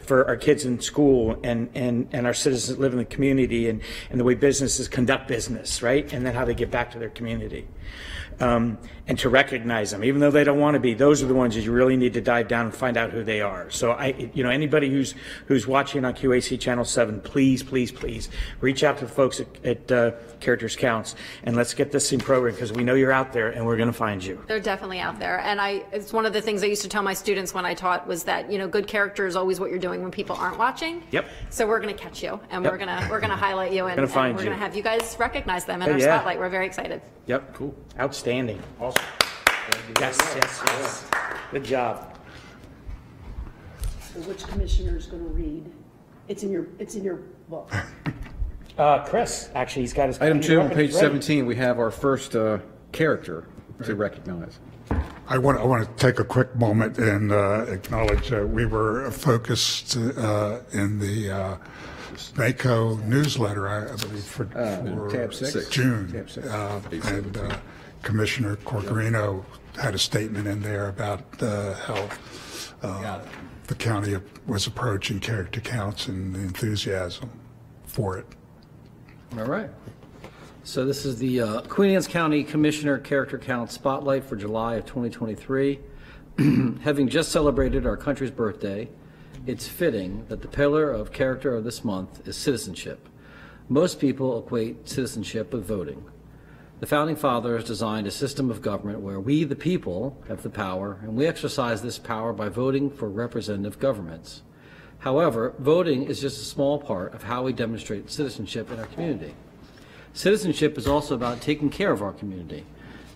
for 0.00 0.26
our 0.26 0.36
kids 0.36 0.64
in 0.64 0.80
school 0.80 1.38
and, 1.42 1.70
and, 1.74 2.08
and 2.12 2.26
our 2.26 2.34
citizens 2.34 2.76
that 2.76 2.80
live 2.80 2.92
in 2.92 2.98
the 2.98 3.04
community 3.04 3.68
and, 3.68 3.82
and 4.10 4.18
the 4.18 4.24
way 4.24 4.34
businesses 4.34 4.88
conduct 4.88 5.28
business, 5.28 5.82
right? 5.82 6.12
And 6.12 6.24
then 6.24 6.34
how 6.34 6.44
they 6.44 6.54
give 6.54 6.70
back 6.70 6.90
to 6.92 6.98
their 6.98 7.10
community. 7.10 7.68
Um, 8.40 8.78
and 9.08 9.18
to 9.18 9.28
recognize 9.28 9.90
them, 9.90 10.04
even 10.04 10.20
though 10.20 10.30
they 10.30 10.44
don't 10.44 10.60
want 10.60 10.74
to 10.74 10.80
be, 10.80 10.94
those 10.94 11.22
are 11.22 11.26
the 11.26 11.34
ones 11.34 11.56
that 11.56 11.62
you 11.62 11.72
really 11.72 11.96
need 11.96 12.12
to 12.14 12.20
dive 12.20 12.46
down 12.46 12.66
and 12.66 12.74
find 12.74 12.96
out 12.96 13.10
who 13.10 13.24
they 13.24 13.40
are. 13.40 13.68
So 13.68 13.90
I, 13.90 14.30
you 14.32 14.44
know, 14.44 14.48
anybody 14.48 14.88
who's, 14.88 15.14
who's 15.46 15.66
watching 15.66 16.04
on 16.04 16.14
QAC 16.14 16.58
Channel 16.60 16.84
7, 16.84 17.20
please, 17.20 17.64
please, 17.64 17.90
please 17.90 18.28
reach 18.60 18.84
out 18.84 18.98
to 18.98 19.04
the 19.06 19.10
folks 19.10 19.40
at, 19.40 19.66
at 19.66 19.92
uh, 19.92 20.12
Characters 20.38 20.76
Counts 20.76 21.16
and 21.42 21.56
let's 21.56 21.74
get 21.74 21.90
this 21.90 22.12
in 22.12 22.20
program 22.20 22.54
because 22.54 22.72
we 22.72 22.84
know 22.84 22.94
you're 22.94 23.10
out 23.12 23.32
there 23.32 23.48
and 23.50 23.66
we're 23.66 23.76
going 23.76 23.88
to 23.88 23.92
find 23.92 24.24
you. 24.24 24.42
They're 24.46 24.60
definitely 24.60 25.00
out 25.00 25.18
there. 25.18 25.40
And 25.40 25.60
I, 25.60 25.84
it's 25.92 26.12
one 26.12 26.24
of 26.24 26.32
the 26.32 26.40
things 26.40 26.62
I 26.62 26.66
used 26.66 26.82
to 26.82 26.88
tell 26.88 27.02
my 27.02 27.14
students 27.14 27.52
when 27.52 27.66
I 27.66 27.74
taught 27.74 28.06
was 28.06 28.22
that, 28.24 28.52
you 28.52 28.56
know, 28.58 28.68
good 28.68 28.86
character 28.86 29.26
is 29.26 29.34
always 29.34 29.58
what 29.58 29.68
you're 29.70 29.80
doing 29.80 30.02
when 30.02 30.12
people 30.12 30.36
aren't 30.36 30.58
watching. 30.58 31.02
Yep. 31.10 31.26
So 31.50 31.66
we're 31.66 31.80
going 31.80 31.94
to 31.94 32.00
catch 32.00 32.22
you 32.22 32.40
and 32.50 32.62
Yep. 32.64 32.72
we're 32.72 32.78
going 32.78 32.88
to, 33.00 33.08
we're 33.10 33.20
going 33.20 33.30
to 33.30 33.36
highlight 33.36 33.72
you 33.72 33.86
and, 33.86 33.96
Gonna 33.96 34.26
and 34.26 34.36
we're 34.36 34.44
going 34.44 34.56
to 34.56 34.62
have 34.62 34.76
you 34.76 34.82
guys 34.84 35.16
recognize 35.18 35.64
them 35.64 35.82
in 35.82 35.88
Oh, 35.88 35.92
our 35.92 35.98
yeah. 35.98 36.14
spotlight. 36.16 36.38
We're 36.38 36.48
very 36.48 36.66
excited. 36.66 37.02
Yep. 37.26 37.54
Cool. 37.54 37.74
Outstanding. 37.98 38.21
Awesome. 38.80 39.02
Yes, 40.00 40.18
yes, 40.36 40.62
yes. 40.66 41.04
Good 41.50 41.64
job. 41.64 42.16
So 44.00 44.20
which 44.20 44.44
commissioner 44.46 44.96
is 44.96 45.06
going 45.06 45.22
to 45.24 45.28
read? 45.30 45.72
It's 46.28 46.42
in 46.42 46.50
your, 46.50 46.66
it's 46.78 46.94
in 46.94 47.04
your 47.04 47.16
book. 47.48 47.72
Uh, 48.78 49.04
Chris, 49.04 49.50
actually, 49.54 49.82
he's 49.82 49.92
got 49.92 50.06
his. 50.08 50.18
Item 50.18 50.40
two 50.40 50.58
on 50.58 50.68
ready. 50.68 50.86
page 50.86 50.92
17, 50.94 51.44
we 51.44 51.54
have 51.56 51.78
our 51.78 51.90
first 51.90 52.34
uh, 52.34 52.56
character 52.90 53.46
to 53.84 53.94
recognize. 53.94 54.58
I 55.28 55.36
want, 55.36 55.58
I 55.58 55.64
want 55.64 55.86
to 55.86 55.94
take 56.06 56.18
a 56.18 56.24
quick 56.24 56.56
moment 56.56 56.96
and 56.96 57.30
uh, 57.32 57.66
acknowledge 57.68 58.32
uh, 58.32 58.46
we 58.46 58.64
were 58.64 59.10
focused 59.10 59.98
uh, 59.98 60.60
in 60.72 60.98
the 60.98 61.30
uh, 61.30 61.56
NACO 62.38 62.96
newsletter, 63.04 63.68
I 63.68 63.92
I 63.92 63.96
believe, 63.96 64.24
for, 64.24 64.46
for 64.46 65.10
tab 65.10 65.34
six. 65.34 65.68
June. 65.68 66.10
Tab 66.10 66.30
six. 66.30 66.46
Uh, 66.46 66.80
And 67.04 67.36
uh, 67.36 67.56
Commissioner 68.02 68.56
Corchiarino 68.56 69.44
had 69.80 69.94
a 69.94 69.98
statement 69.98 70.46
in 70.46 70.60
there 70.60 70.88
about 70.88 71.22
uh, 71.42 71.74
how 71.74 72.08
uh, 72.82 73.20
the 73.66 73.74
county 73.74 74.16
was 74.46 74.66
approaching 74.66 75.20
character 75.20 75.60
counts 75.60 76.08
and 76.08 76.34
the 76.34 76.40
enthusiasm 76.40 77.30
for 77.86 78.18
it. 78.18 78.26
All 79.38 79.44
right. 79.44 79.70
So 80.64 80.84
this 80.84 81.04
is 81.04 81.18
the 81.18 81.40
uh, 81.40 81.60
Queen 81.62 81.92
Anne's 81.92 82.06
County 82.06 82.44
Commissioner 82.44 82.98
Character 82.98 83.38
Count 83.38 83.70
Spotlight 83.70 84.24
for 84.24 84.36
July 84.36 84.76
of 84.76 84.86
2023. 84.86 85.80
Having 86.82 87.08
just 87.08 87.32
celebrated 87.32 87.86
our 87.86 87.96
country's 87.96 88.30
birthday, 88.30 88.88
it's 89.46 89.66
fitting 89.66 90.24
that 90.28 90.40
the 90.40 90.48
pillar 90.48 90.90
of 90.90 91.12
character 91.12 91.56
of 91.56 91.64
this 91.64 91.84
month 91.84 92.26
is 92.28 92.36
citizenship. 92.36 93.08
Most 93.68 93.98
people 93.98 94.38
equate 94.38 94.88
citizenship 94.88 95.52
with 95.52 95.64
voting. 95.64 96.04
The 96.82 96.88
Founding 96.88 97.14
Fathers 97.14 97.62
designed 97.62 98.08
a 98.08 98.10
system 98.10 98.50
of 98.50 98.60
government 98.60 99.02
where 99.02 99.20
we, 99.20 99.44
the 99.44 99.54
people, 99.54 100.20
have 100.26 100.42
the 100.42 100.50
power, 100.50 100.98
and 101.02 101.14
we 101.14 101.28
exercise 101.28 101.80
this 101.80 101.96
power 101.96 102.32
by 102.32 102.48
voting 102.48 102.90
for 102.90 103.08
representative 103.08 103.78
governments. 103.78 104.42
However, 104.98 105.54
voting 105.60 106.02
is 106.02 106.20
just 106.20 106.42
a 106.42 106.44
small 106.44 106.80
part 106.80 107.14
of 107.14 107.22
how 107.22 107.44
we 107.44 107.52
demonstrate 107.52 108.10
citizenship 108.10 108.68
in 108.72 108.80
our 108.80 108.86
community. 108.86 109.32
Citizenship 110.12 110.76
is 110.76 110.88
also 110.88 111.14
about 111.14 111.40
taking 111.40 111.70
care 111.70 111.92
of 111.92 112.02
our 112.02 112.12
community. 112.12 112.66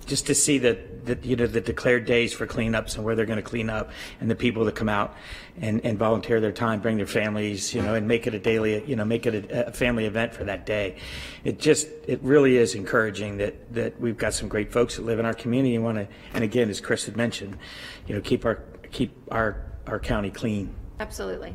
just 0.07 0.27
to 0.27 0.35
see 0.35 0.59
that, 0.59 0.79
you 1.23 1.37
know, 1.37 1.47
the 1.47 1.61
declared 1.61 2.05
days 2.05 2.33
for 2.33 2.47
cleanups 2.47 2.97
and 2.97 3.05
where 3.05 3.15
they're 3.15 3.27
going 3.27 3.39
to 3.39 3.43
clean 3.43 3.71
up 3.71 3.91
and 4.21 4.31
the 4.31 4.35
people 4.35 4.65
that 4.65 4.75
come 4.75 4.89
out 4.89 5.15
and, 5.61 5.85
and 5.85 5.99
volunteer 5.99 6.41
their 6.41 6.53
time, 6.53 6.81
bring 6.81 6.97
their 6.97 7.07
families, 7.07 7.75
you 7.75 7.83
know, 7.83 7.95
and 7.95 8.07
make 8.07 8.27
it 8.27 8.35
a 8.35 8.39
daily, 8.39 8.85
you 8.85 8.97
know, 8.97 9.05
make 9.05 9.27
it 9.27 9.51
a, 9.51 9.69
a 9.69 9.73
family 9.73 10.07
event 10.07 10.33
for 10.33 10.45
that 10.45 10.67
day. 10.67 10.97
It 11.45 11.59
just, 11.59 11.89
it 12.07 12.21
really 12.23 12.57
is 12.57 12.75
encouraging 12.75 13.39
that, 13.39 13.75
that 13.75 14.01
we've 14.01 14.19
got 14.19 14.35
some 14.35 14.49
great 14.49 14.73
folks 14.73 14.97
that 14.97 15.05
live 15.05 15.19
in 15.19 15.27
our 15.27 15.35
community 15.35 15.75
and 15.75 15.85
want 15.85 15.99
to, 15.99 16.09
and 16.35 16.45
again, 16.45 16.71
as 16.71 16.81
Chris 16.81 17.07
had 17.07 17.17
mentioned, 17.17 17.59
you 18.07 18.15
know, 18.15 18.21
keep 18.21 18.45
our, 18.45 18.63
keep 18.91 19.17
our, 19.31 19.65
our 19.87 19.99
county 19.99 20.31
clean. 20.31 20.75
Absolutely. 21.01 21.55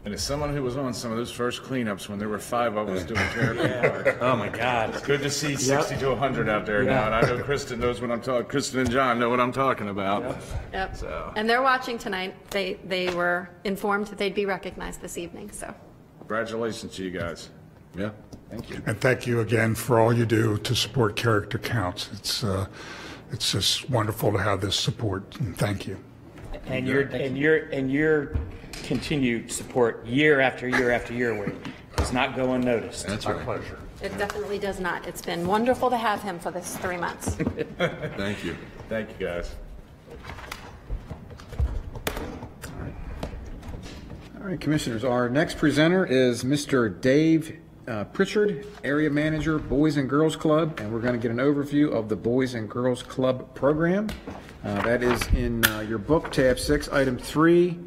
Yep. 0.00 0.06
And 0.06 0.14
as 0.14 0.22
someone 0.22 0.54
who 0.54 0.62
was 0.62 0.76
on 0.76 0.94
some 0.94 1.10
of 1.10 1.18
those 1.18 1.30
first 1.30 1.62
cleanups 1.62 2.08
when 2.08 2.18
there 2.18 2.28
were 2.28 2.38
five 2.38 2.76
of 2.76 2.88
us 2.88 3.04
doing 3.04 3.20
Terrapin 3.34 3.90
Park. 4.04 4.18
Oh, 4.22 4.34
my 4.34 4.48
God. 4.48 4.90
It's 4.94 5.02
good 5.04 5.20
to 5.20 5.30
see 5.30 5.56
60 5.56 5.96
to 5.98 6.08
100 6.10 6.48
out 6.48 6.64
there 6.64 6.82
Yeah. 6.82 6.90
now, 6.92 7.06
and 7.06 7.14
I 7.14 7.20
know 7.22 7.42
Kristen 7.42 7.80
knows 7.80 8.00
what 8.00 8.10
I'm 8.10 8.22
talking, 8.22 8.48
Kristen 8.48 8.80
and 8.80 8.90
John 8.90 9.18
know 9.18 9.28
what 9.28 9.40
I'm 9.40 9.52
talking 9.52 9.88
about. 9.90 10.38
Yep. 10.72 10.96
So- 10.96 11.32
And 11.36 11.48
they're 11.48 11.62
watching 11.62 11.98
tonight. 11.98 12.34
They, 12.50 12.78
they 12.86 13.14
were 13.14 13.50
informed 13.64 14.06
that 14.06 14.18
they'd 14.18 14.34
be 14.34 14.46
recognized 14.46 15.00
this 15.02 15.18
evening, 15.18 15.50
so. 15.50 15.74
Congratulations 16.20 16.94
to 16.96 17.04
you 17.04 17.10
guys. 17.10 17.50
Yeah, 17.96 18.10
thank 18.48 18.70
you. 18.70 18.80
And 18.86 19.00
thank 19.00 19.26
you 19.26 19.40
again 19.40 19.74
for 19.74 19.98
all 19.98 20.12
you 20.12 20.24
do 20.24 20.56
to 20.58 20.74
support 20.76 21.16
Character 21.16 21.58
Counts. 21.58 22.08
It's, 22.12 22.44
uh, 22.44 22.66
it's 23.32 23.50
just 23.52 23.90
wonderful 23.90 24.30
to 24.32 24.38
have 24.38 24.60
this 24.60 24.76
support, 24.76 25.36
and 25.40 25.56
thank 25.58 25.86
you. 25.88 25.98
And 26.66 26.86
your, 26.86 27.02
and 27.02 27.36
your, 27.36 27.56
and 27.70 27.90
your 27.90 28.36
continued 28.80 29.50
support 29.50 30.04
year 30.06 30.40
after 30.40 30.68
year 30.68 30.90
after 30.90 31.12
year 31.14 31.34
where 31.38 31.52
does 31.96 32.12
not 32.12 32.34
go 32.36 32.52
unnoticed. 32.54 33.06
That's 33.06 33.26
right. 33.26 33.42
pleasure. 33.44 33.78
It 34.02 34.16
definitely 34.16 34.58
does 34.58 34.80
not. 34.80 35.06
It's 35.06 35.20
been 35.22 35.46
wonderful 35.46 35.90
to 35.90 35.96
have 35.96 36.22
him 36.22 36.38
for 36.38 36.50
this 36.50 36.76
three 36.78 36.96
months. 36.96 37.34
Thank 38.16 38.44
you. 38.44 38.56
Thank 38.88 39.10
you, 39.20 39.26
guys. 39.26 39.54
All 44.40 44.46
right, 44.46 44.60
Commissioners, 44.60 45.04
our 45.04 45.28
next 45.28 45.58
presenter 45.58 46.06
is 46.06 46.44
Mr. 46.44 46.98
Dave 47.00 47.58
uh, 47.86 48.04
Pritchard, 48.04 48.66
Area 48.84 49.10
Manager, 49.10 49.58
Boys 49.58 49.96
and 49.98 50.08
Girls 50.08 50.34
Club, 50.36 50.78
and 50.80 50.90
we're 50.92 51.00
going 51.00 51.12
to 51.12 51.18
get 51.20 51.30
an 51.30 51.38
overview 51.38 51.92
of 51.92 52.08
the 52.08 52.16
Boys 52.16 52.54
and 52.54 52.70
Girls 52.70 53.02
Club 53.02 53.54
program. 53.54 54.08
Uh, 54.64 54.80
That 54.82 55.02
is 55.02 55.26
in 55.28 55.64
uh, 55.66 55.80
your 55.80 55.98
book, 55.98 56.30
tab 56.32 56.58
six, 56.58 56.88
item 56.88 57.18
three, 57.18 57.78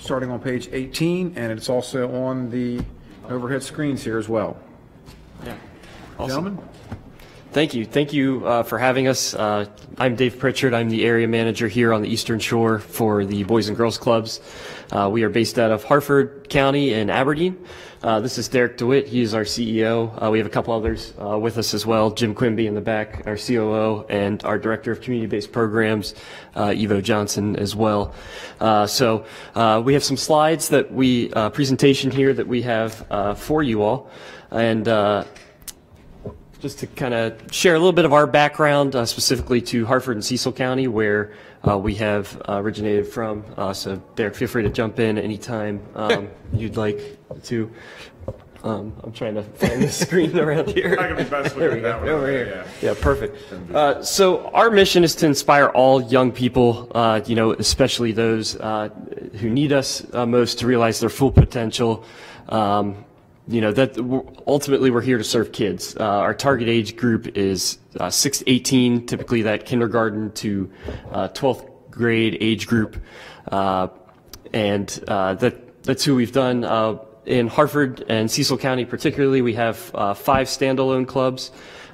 starting 0.00 0.30
on 0.30 0.40
page 0.40 0.68
18, 0.72 1.34
and 1.36 1.52
it's 1.52 1.68
also 1.68 2.12
on 2.12 2.50
the 2.50 2.80
overhead 3.28 3.62
screens 3.62 4.02
here 4.02 4.18
as 4.18 4.28
well. 4.28 4.58
Gentlemen? 6.18 6.58
Thank 7.52 7.74
you. 7.74 7.84
Thank 7.84 8.12
you 8.12 8.46
uh, 8.46 8.62
for 8.62 8.78
having 8.78 9.08
us. 9.08 9.34
Uh, 9.34 9.66
I'm 9.98 10.14
Dave 10.14 10.38
Pritchard. 10.38 10.72
I'm 10.72 10.88
the 10.88 11.04
area 11.04 11.26
manager 11.26 11.66
here 11.66 11.92
on 11.92 12.00
the 12.00 12.08
Eastern 12.08 12.38
Shore 12.38 12.78
for 12.78 13.24
the 13.24 13.42
Boys 13.44 13.68
and 13.68 13.76
Girls 13.76 13.98
Clubs. 13.98 14.40
Uh, 14.92 15.08
we 15.10 15.24
are 15.24 15.28
based 15.28 15.58
out 15.58 15.72
of 15.72 15.82
Harford 15.82 16.48
County 16.48 16.92
in 16.92 17.10
Aberdeen. 17.10 17.64
Uh, 18.02 18.18
this 18.18 18.38
is 18.38 18.48
Derek 18.48 18.78
DeWitt. 18.78 19.08
He 19.08 19.20
is 19.20 19.34
our 19.34 19.44
CEO. 19.44 20.10
Uh, 20.22 20.30
we 20.30 20.38
have 20.38 20.46
a 20.46 20.50
couple 20.50 20.72
others 20.72 21.12
uh, 21.22 21.38
with 21.38 21.58
us 21.58 21.74
as 21.74 21.84
well. 21.84 22.10
Jim 22.10 22.34
Quimby 22.34 22.66
in 22.66 22.74
the 22.74 22.80
back, 22.80 23.24
our 23.26 23.36
COO, 23.36 24.06
and 24.08 24.42
our 24.42 24.58
Director 24.58 24.90
of 24.90 25.02
Community-Based 25.02 25.52
Programs, 25.52 26.14
uh, 26.54 26.68
Evo 26.68 27.02
Johnson, 27.02 27.56
as 27.56 27.76
well. 27.76 28.14
Uh, 28.58 28.86
so 28.86 29.26
uh, 29.54 29.82
we 29.84 29.92
have 29.92 30.02
some 30.02 30.16
slides 30.16 30.70
that 30.70 30.90
we, 30.90 31.30
uh, 31.34 31.50
presentation 31.50 32.10
here 32.10 32.32
that 32.32 32.46
we 32.46 32.62
have 32.62 33.06
uh, 33.10 33.34
for 33.34 33.62
you 33.62 33.82
all. 33.82 34.10
And 34.50 34.88
uh, 34.88 35.24
just 36.60 36.78
to 36.78 36.86
kind 36.86 37.12
of 37.12 37.52
share 37.52 37.74
a 37.74 37.78
little 37.78 37.92
bit 37.92 38.06
of 38.06 38.14
our 38.14 38.26
background, 38.26 38.96
uh, 38.96 39.04
specifically 39.04 39.60
to 39.60 39.84
Harford 39.84 40.16
and 40.16 40.24
Cecil 40.24 40.52
County, 40.52 40.88
where 40.88 41.34
uh, 41.68 41.76
we 41.78 41.94
have 41.96 42.40
uh, 42.48 42.54
originated 42.60 43.06
from. 43.06 43.44
Uh, 43.56 43.72
so, 43.72 43.96
Derek, 44.16 44.34
feel 44.34 44.48
free 44.48 44.62
to 44.62 44.70
jump 44.70 44.98
in 44.98 45.18
anytime 45.18 45.80
um, 45.94 46.28
you'd 46.52 46.76
like 46.76 47.18
to. 47.44 47.70
Um, 48.62 48.92
I'm 49.02 49.12
trying 49.12 49.36
to 49.36 49.42
find 49.42 49.82
the 49.82 49.88
screen 49.88 50.38
around 50.38 50.68
here. 50.74 50.90
Not 50.94 51.08
gonna 51.08 51.24
be 51.24 51.30
best 51.30 51.56
There 51.56 51.74
we 51.74 51.80
go. 51.80 51.98
Over 52.00 52.30
here. 52.30 52.64
yeah. 52.82 52.88
Yeah, 52.90 52.94
perfect. 53.00 53.38
Uh, 53.74 54.02
so 54.02 54.48
our 54.48 54.70
mission 54.70 55.02
is 55.02 55.14
to 55.16 55.26
inspire 55.26 55.68
all 55.68 56.02
young 56.02 56.30
people, 56.30 56.92
uh, 56.94 57.22
you 57.24 57.34
know, 57.34 57.52
especially 57.52 58.12
those 58.12 58.56
uh, 58.56 58.90
who 59.40 59.48
need 59.48 59.72
us 59.72 60.06
uh, 60.12 60.26
most 60.26 60.58
to 60.58 60.66
realize 60.66 61.00
their 61.00 61.08
full 61.08 61.32
potential. 61.32 62.04
Um, 62.50 63.04
you 63.50 63.60
know 63.60 63.72
that 63.72 63.98
ultimately 64.46 64.90
we're 64.90 65.00
here 65.00 65.18
to 65.18 65.24
serve 65.24 65.52
kids. 65.52 65.96
Uh, 65.98 66.04
our 66.04 66.34
target 66.34 66.68
age 66.68 66.96
group 66.96 67.36
is 67.36 67.78
uh, 67.98 68.08
6 68.08 68.38
to 68.38 68.50
18, 68.50 69.06
typically 69.06 69.42
that 69.42 69.66
kindergarten 69.66 70.32
to 70.32 70.70
uh, 71.10 71.28
12th 71.28 71.68
grade 71.90 72.38
age 72.40 72.66
group, 72.66 72.96
uh, 73.48 73.88
and 74.52 75.02
uh, 75.08 75.34
that 75.34 75.82
that's 75.82 76.04
who 76.04 76.14
we've 76.14 76.32
done. 76.32 76.64
In 77.26 77.48
Harford 77.48 78.04
and 78.08 78.30
Cecil 78.30 78.58
County 78.58 78.84
particularly, 78.84 79.42
we 79.42 79.54
have 79.54 79.76
five 79.76 80.46
standalone 80.46 81.06
clubs. 81.06 81.50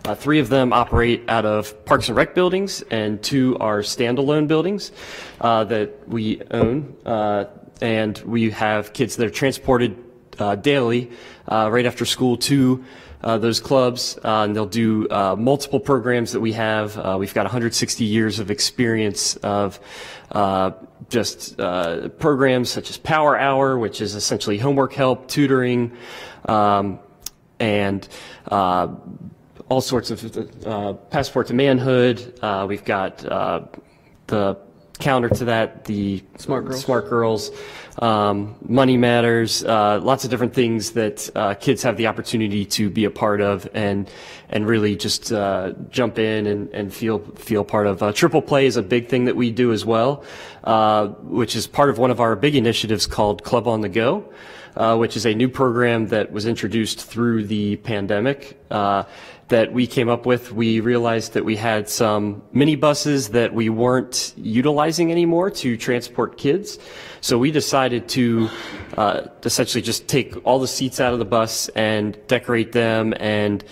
Uh, 0.07 0.15
three 0.15 0.39
of 0.39 0.49
them 0.49 0.73
operate 0.73 1.25
out 1.29 1.45
of 1.45 1.85
Parks 1.85 2.09
and 2.09 2.17
Rec 2.17 2.33
buildings, 2.33 2.81
and 2.93 3.21
two 3.25 3.59
are 3.59 3.81
standalone 3.81 4.47
buildings 4.47 4.93
uh, 5.41 5.65
that 5.65 6.09
we 6.09 6.41
own. 6.53 6.97
Uh, 7.05 7.47
and 7.81 8.19
we 8.19 8.51
have 8.51 8.93
kids 8.93 9.17
that 9.17 9.27
are 9.27 9.31
transported 9.31 9.97
daily, 10.57 11.11
uh, 11.49 11.69
right 11.71 11.87
after 11.87 12.05
school, 12.05 12.37
to 12.37 12.85
uh, 13.23 13.39
those 13.39 13.61
clubs, 13.61 14.19
uh, 14.25 14.45
and 14.45 14.55
they'll 14.55 14.67
do 14.67 15.09
uh, 15.11 15.35
multiple 15.37 15.81
programs 15.81 16.33
that 16.33 16.41
we 16.41 16.53
have. 16.53 16.97
Uh, 16.97 17.17
we've 17.19 17.35
got 17.35 17.45
160 17.45 18.05
years 18.05 18.39
of 18.39 18.51
experience 18.51 19.37
of 19.37 19.81
uh, 20.33 20.71
just 21.09 21.59
uh, 21.61 22.09
programs 22.09 22.71
such 22.71 22.91
as 22.91 22.97
Power 22.97 23.39
Hour, 23.39 23.79
which 23.79 24.01
is 24.01 24.15
essentially 24.15 24.59
homework 24.59 24.93
help, 24.93 25.29
tutoring, 25.29 25.97
um, 26.47 26.99
and 27.59 28.07
uh, 28.49 28.89
all 29.69 29.81
sorts 29.81 30.11
of 30.11 30.67
uh, 30.67 30.93
passport 31.11 31.49
to 31.49 31.55
manhood. 31.55 32.39
Uh, 32.43 32.67
we've 32.69 32.85
got 32.85 33.25
uh, 33.25 33.63
the 34.27 34.57
counter 34.99 35.29
to 35.29 35.45
that, 35.47 35.85
the 35.85 36.23
smart 36.39 36.65
girls, 36.65 36.81
smart 36.81 37.09
girls, 37.09 37.51
um, 37.99 38.57
money 38.67 38.97
matters, 38.97 39.65
uh, 39.65 40.01
lots 40.03 40.25
of 40.25 40.31
different 40.31 40.55
things 40.55 40.93
that 40.93 41.31
uh, 41.35 41.55
kids 41.55 41.83
have 41.83 41.97
the 41.97 42.07
opportunity 42.07 42.65
to 42.65 42.91
be 42.91 43.05
a 43.05 43.11
part 43.11 43.41
of 43.41 43.69
and 43.75 44.11
and 44.49 44.67
really 44.67 44.97
just 44.97 45.33
uh, 45.33 45.73
jump 45.91 46.19
in 46.19 46.47
and, 46.47 46.69
and 46.71 46.93
feel 46.93 47.21
feel 47.37 47.65
part 47.65 47.87
of. 47.87 48.03
Uh, 48.03 48.13
Triple 48.13 48.43
Play 48.43 48.67
is 48.67 48.77
a 48.77 48.83
big 48.83 49.09
thing 49.09 49.25
that 49.25 49.37
we 49.37 49.51
do 49.51 49.73
as 49.73 49.85
well, 49.85 50.25
uh, 50.65 51.09
which 51.09 51.57
is 51.57 51.67
part 51.67 51.91
of 51.91 51.99
one 51.99 52.11
of 52.11 52.21
our 52.21 52.37
big 52.37 52.55
initiatives 52.55 53.07
called 53.07 53.43
Club 53.45 53.67
on 53.67 53.81
the 53.81 53.89
Go 53.89 54.31
uh, 54.77 54.97
which 54.97 55.17
is 55.17 55.27
a 55.27 55.35
new 55.35 55.49
program 55.49 56.09
that 56.09 56.31
was 56.33 56.47
introduced 56.47 57.01
through 57.01 57.45
the 57.45 57.77
pandemic 57.77 58.61
uh, 58.71 59.05
that 59.49 59.73
we 59.73 59.87
came 59.87 60.09
up 60.09 60.27
with. 60.27 60.53
We 60.53 60.81
realized 60.81 61.35
that 61.35 61.45
we 61.45 61.57
had 61.57 61.89
some 61.89 62.43
minibuses 62.55 63.31
that 63.31 63.55
we 63.55 63.69
weren't 63.69 64.35
utilizing 64.37 65.13
anymore 65.13 65.51
to 65.51 65.77
transport 65.77 66.37
kids. 66.37 66.79
So 67.21 67.39
we 67.39 67.51
decided 67.51 68.09
to 68.11 68.49
uh, 68.97 69.23
essentially 69.45 69.83
just 69.83 70.09
take 70.09 70.35
all 70.45 70.59
the 70.59 70.69
seats 70.69 71.01
out 71.01 71.13
of 71.13 71.19
the 71.19 71.25
bus 71.25 71.69
and 71.71 72.19
decorate 72.27 72.73
them 72.73 73.15
and 73.19 73.65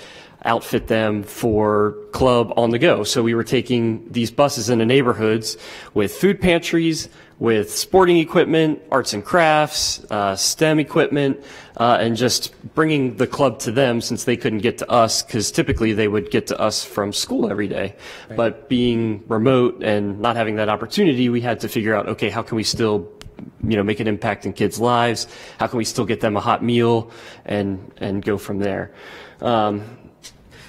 outfit 0.44 0.86
them 0.86 1.22
for 1.22 1.96
club 2.12 2.52
on 2.56 2.70
the 2.70 2.78
go. 2.78 3.02
So 3.02 3.22
we 3.22 3.34
were 3.34 3.44
taking 3.44 4.06
these 4.10 4.30
buses 4.30 4.68
into 4.68 4.84
neighborhoods 4.84 5.56
with 5.94 6.14
food 6.14 6.40
pantries, 6.40 7.08
with 7.38 7.74
sporting 7.76 8.18
equipment, 8.18 8.80
arts 8.90 9.12
and 9.12 9.24
crafts, 9.24 10.04
uh, 10.10 10.36
STEM 10.36 10.78
equipment, 10.78 11.42
uh, 11.76 11.98
and 12.00 12.16
just 12.16 12.54
bringing 12.74 13.16
the 13.16 13.26
club 13.26 13.58
to 13.58 13.72
them 13.72 14.00
since 14.00 14.24
they 14.24 14.36
couldn't 14.36 14.60
get 14.60 14.78
to 14.78 14.88
us 14.90 15.22
because 15.22 15.50
typically 15.50 15.92
they 15.92 16.06
would 16.06 16.30
get 16.30 16.46
to 16.46 16.58
us 16.60 16.84
from 16.84 17.12
school 17.12 17.50
every 17.50 17.66
day. 17.68 17.96
But 18.36 18.68
being 18.68 19.24
remote 19.28 19.82
and 19.82 20.20
not 20.20 20.36
having 20.36 20.56
that 20.56 20.68
opportunity, 20.68 21.28
we 21.28 21.40
had 21.40 21.60
to 21.60 21.68
figure 21.68 21.94
out, 21.94 22.08
okay, 22.08 22.30
how 22.30 22.42
can 22.42 22.56
we 22.56 22.62
still 22.64 23.10
you 23.66 23.76
know, 23.76 23.82
make 23.82 23.98
an 23.98 24.06
impact 24.06 24.46
in 24.46 24.52
kids' 24.52 24.78
lives? 24.78 25.26
How 25.58 25.66
can 25.66 25.78
we 25.78 25.84
still 25.84 26.04
get 26.04 26.20
them 26.20 26.36
a 26.36 26.40
hot 26.40 26.62
meal 26.62 27.10
and, 27.44 27.92
and 27.96 28.24
go 28.24 28.38
from 28.38 28.60
there? 28.60 28.92
Um, 29.40 29.82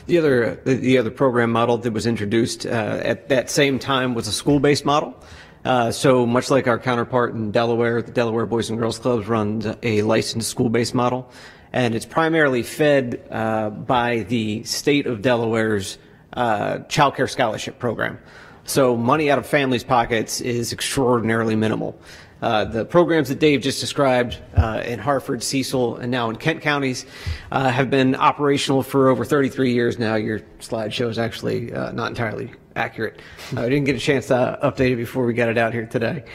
The 0.07 0.19
other, 0.19 0.59
the- 0.65 0.75
the 0.75 0.97
other 0.99 1.09
program 1.09 1.51
model 1.51 1.77
that 1.79 1.91
was 1.93 2.05
introduced 2.05 2.65
uh, 2.65 2.69
at 2.69 3.29
that 3.29 3.49
same 3.49 3.79
time 3.79 4.13
was 4.13 4.27
a 4.27 4.31
school-based 4.31 4.85
model. 4.85 5.15
Uh, 5.65 5.91
So 5.91 6.27
much 6.27 6.51
like 6.51 6.67
our 6.67 6.77
counterpart 6.77 7.33
in 7.33 7.49
Delaware, 7.49 8.03
the 8.03 8.11
Delaware 8.11 8.45
Boys 8.45 8.69
and 8.69 8.77
Girls 8.77 8.99
Clubs 8.99 9.27
runs 9.27 9.65
a 9.81 10.03
licensed 10.03 10.47
school-based 10.47 10.93
model. 10.93 11.27
And 11.73 11.95
it's 11.95 12.05
primarily 12.05 12.61
fed 12.61 13.27
uh, 13.31 13.71
by 13.71 14.19
the 14.29 14.63
state 14.63 15.07
of 15.07 15.23
Delaware's 15.23 15.97
uh, 16.33 16.79
child 16.87 17.15
care 17.15 17.27
scholarship 17.27 17.79
program. 17.79 18.19
So 18.65 18.95
money 18.95 19.31
out 19.31 19.39
of 19.39 19.47
families' 19.47 19.83
pockets 19.83 20.39
is 20.39 20.71
extraordinarily 20.71 21.55
minimal. 21.55 21.99
Uh, 22.41 22.65
the 22.65 22.85
programs 22.85 23.29
that 23.29 23.39
Dave 23.39 23.61
just 23.61 23.79
described 23.79 24.37
uh, 24.55 24.81
in 24.85 24.99
Harford, 24.99 25.41
Cecil, 25.41 25.97
and 25.97 26.11
now 26.11 26.29
in 26.29 26.35
Kent 26.35 26.61
counties 26.61 27.05
uh, 27.51 27.69
have 27.69 27.89
been 27.89 28.15
operational 28.15 28.83
for 28.83 29.09
over 29.09 29.23
33 29.23 29.73
years 29.73 29.97
now. 29.97 30.15
Your 30.15 30.41
slideshow 30.59 31.09
is 31.09 31.17
actually 31.17 31.73
uh, 31.73 31.91
not 31.91 32.09
entirely 32.09 32.51
accurate. 32.75 33.21
Uh, 33.55 33.61
I 33.61 33.69
didn't 33.69 33.85
get 33.85 33.95
a 33.95 33.99
chance 33.99 34.27
to 34.27 34.59
update 34.61 34.91
it 34.91 34.97
before 34.97 35.25
we 35.25 35.33
got 35.33 35.49
it 35.49 35.57
out 35.57 35.73
here 35.73 35.85
today. 35.85 36.25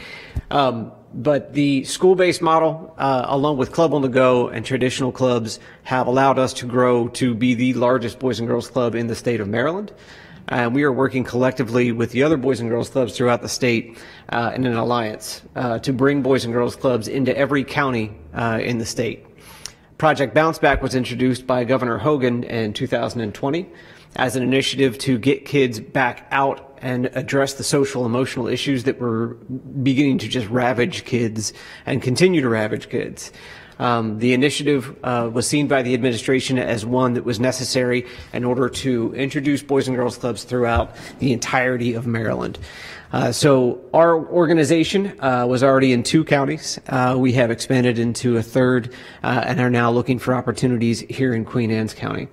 Um, 0.49 0.91
but 1.13 1.53
the 1.53 1.83
school-based 1.83 2.41
model, 2.41 2.95
uh, 2.97 3.25
along 3.27 3.57
with 3.57 3.71
Club 3.71 3.93
on 3.93 4.01
the 4.01 4.07
Go 4.07 4.47
and 4.47 4.65
traditional 4.65 5.11
clubs, 5.11 5.59
have 5.83 6.07
allowed 6.07 6.39
us 6.39 6.53
to 6.53 6.65
grow 6.65 7.09
to 7.09 7.35
be 7.35 7.53
the 7.53 7.73
largest 7.73 8.17
Boys 8.17 8.39
and 8.39 8.47
Girls 8.47 8.69
Club 8.69 8.95
in 8.95 9.07
the 9.07 9.15
state 9.15 9.41
of 9.41 9.47
Maryland. 9.47 9.91
And 10.51 10.75
we 10.75 10.83
are 10.83 10.91
working 10.91 11.23
collectively 11.23 11.93
with 11.93 12.11
the 12.11 12.23
other 12.23 12.35
Boys 12.35 12.59
and 12.59 12.69
Girls 12.69 12.89
Clubs 12.89 13.15
throughout 13.15 13.41
the 13.41 13.47
state 13.47 13.97
uh, 14.27 14.51
in 14.53 14.65
an 14.65 14.75
alliance 14.75 15.41
uh, 15.55 15.79
to 15.79 15.93
bring 15.93 16.21
Boys 16.21 16.43
and 16.43 16.53
Girls 16.53 16.75
Clubs 16.75 17.07
into 17.07 17.35
every 17.37 17.63
county 17.63 18.11
uh, 18.33 18.59
in 18.61 18.77
the 18.77 18.85
state. 18.85 19.25
Project 19.97 20.33
Bounce 20.33 20.59
Back 20.59 20.83
was 20.83 20.93
introduced 20.93 21.47
by 21.47 21.63
Governor 21.63 21.97
Hogan 21.97 22.43
in 22.43 22.73
2020 22.73 23.69
as 24.17 24.35
an 24.35 24.43
initiative 24.43 24.97
to 24.97 25.17
get 25.17 25.45
kids 25.45 25.79
back 25.79 26.27
out 26.31 26.77
and 26.81 27.05
address 27.13 27.53
the 27.53 27.63
social 27.63 28.05
emotional 28.05 28.47
issues 28.47 28.83
that 28.83 28.99
were 28.99 29.35
beginning 29.83 30.17
to 30.17 30.27
just 30.27 30.49
ravage 30.49 31.05
kids 31.05 31.53
and 31.85 32.01
continue 32.01 32.41
to 32.41 32.49
ravage 32.49 32.89
kids. 32.89 33.31
Um, 33.81 34.19
the 34.19 34.33
initiative 34.33 34.95
uh, 35.03 35.27
was 35.33 35.47
seen 35.47 35.67
by 35.67 35.81
the 35.81 35.95
administration 35.95 36.59
as 36.59 36.85
one 36.85 37.13
that 37.15 37.25
was 37.25 37.39
necessary 37.39 38.05
in 38.31 38.45
order 38.45 38.69
to 38.69 39.13
introduce 39.15 39.63
Boys 39.63 39.87
and 39.87 39.97
Girls 39.97 40.17
Clubs 40.17 40.43
throughout 40.43 40.95
the 41.17 41.33
entirety 41.33 41.95
of 41.95 42.05
Maryland. 42.05 42.59
Uh, 43.11 43.31
so 43.31 43.81
our 43.93 44.15
organization 44.15 45.19
uh, 45.19 45.45
was 45.45 45.63
already 45.63 45.93
in 45.93 46.03
two 46.03 46.23
counties. 46.23 46.79
Uh, 46.87 47.15
we 47.17 47.33
have 47.33 47.49
expanded 47.49 47.97
into 47.97 48.37
a 48.37 48.43
third 48.43 48.93
uh, 49.23 49.43
and 49.45 49.59
are 49.59 49.69
now 49.69 49.91
looking 49.91 50.19
for 50.19 50.33
opportunities 50.33 51.01
here 51.01 51.33
in 51.33 51.43
Queen 51.43 51.71
Anne's 51.71 51.93
County. 51.93 52.27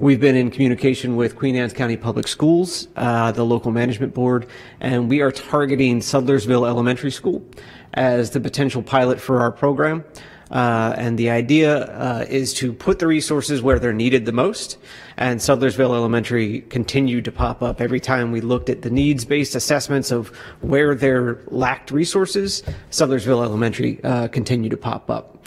We've 0.00 0.18
been 0.18 0.34
in 0.34 0.50
communication 0.50 1.14
with 1.14 1.36
Queen 1.36 1.54
Anne's 1.56 1.74
County 1.74 1.96
Public 1.98 2.26
Schools, 2.26 2.88
uh, 2.96 3.32
the 3.32 3.44
local 3.44 3.70
management 3.70 4.14
board, 4.14 4.46
and 4.80 5.10
we 5.10 5.20
are 5.20 5.30
targeting 5.30 6.00
Sudlersville 6.00 6.66
Elementary 6.66 7.10
School 7.10 7.46
as 7.94 8.30
the 8.30 8.40
potential 8.40 8.82
pilot 8.82 9.20
for 9.20 9.40
our 9.40 9.52
program. 9.52 10.04
Uh, 10.50 10.94
and 10.96 11.18
the 11.18 11.30
idea 11.30 11.84
uh, 11.86 12.24
is 12.28 12.54
to 12.54 12.72
put 12.72 12.98
the 12.98 13.06
resources 13.06 13.62
where 13.62 13.78
they're 13.78 13.92
needed 13.92 14.24
the 14.26 14.32
most. 14.32 14.78
And 15.16 15.40
Sudlersville 15.40 15.94
Elementary 15.94 16.60
continued 16.62 17.24
to 17.24 17.32
pop 17.32 17.62
up 17.62 17.80
every 17.80 18.00
time 18.00 18.32
we 18.32 18.40
looked 18.40 18.68
at 18.68 18.82
the 18.82 18.90
needs-based 18.90 19.54
assessments 19.54 20.10
of 20.10 20.28
where 20.60 20.94
there 20.94 21.40
lacked 21.48 21.90
resources. 21.90 22.62
Sudlersville 22.90 23.44
Elementary 23.44 24.02
uh, 24.04 24.28
continued 24.28 24.70
to 24.70 24.76
pop 24.76 25.10
up. 25.10 25.46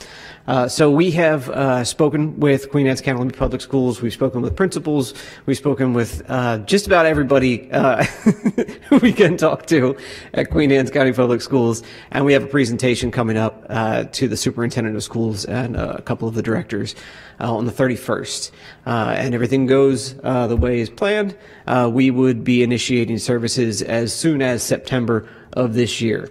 Uh, 0.49 0.67
so 0.67 0.89
we 0.89 1.11
have 1.11 1.47
uh, 1.51 1.83
spoken 1.83 2.39
with 2.39 2.71
Queen 2.71 2.87
Anne's 2.87 3.01
County 3.01 3.29
Public 3.29 3.61
Schools. 3.61 4.01
We've 4.01 4.11
spoken 4.11 4.41
with 4.41 4.55
principals. 4.55 5.13
We've 5.45 5.55
spoken 5.55 5.93
with 5.93 6.23
uh, 6.27 6.57
just 6.65 6.87
about 6.87 7.05
everybody 7.05 7.71
uh, 7.71 8.03
we 9.03 9.13
can 9.13 9.37
talk 9.37 9.67
to 9.67 9.95
at 10.33 10.49
Queen 10.49 10.71
Anne's 10.71 10.89
County 10.89 11.13
Public 11.13 11.41
Schools. 11.41 11.83
And 12.09 12.25
we 12.25 12.33
have 12.33 12.43
a 12.43 12.47
presentation 12.47 13.11
coming 13.11 13.37
up 13.37 13.63
uh, 13.69 14.05
to 14.05 14.27
the 14.27 14.35
superintendent 14.35 14.95
of 14.95 15.03
schools 15.03 15.45
and 15.45 15.75
a 15.75 16.01
couple 16.01 16.27
of 16.27 16.33
the 16.33 16.41
directors 16.41 16.95
on 17.39 17.65
the 17.65 17.71
31st. 17.71 18.49
Uh, 18.87 19.13
and 19.19 19.35
everything 19.35 19.67
goes 19.67 20.15
uh, 20.23 20.47
the 20.47 20.57
way 20.57 20.79
is 20.79 20.89
planned. 20.89 21.37
Uh, 21.67 21.91
we 21.93 22.09
would 22.09 22.43
be 22.43 22.63
initiating 22.63 23.19
services 23.19 23.83
as 23.83 24.11
soon 24.11 24.41
as 24.41 24.63
September 24.63 25.29
of 25.53 25.75
this 25.75 26.01
year. 26.01 26.27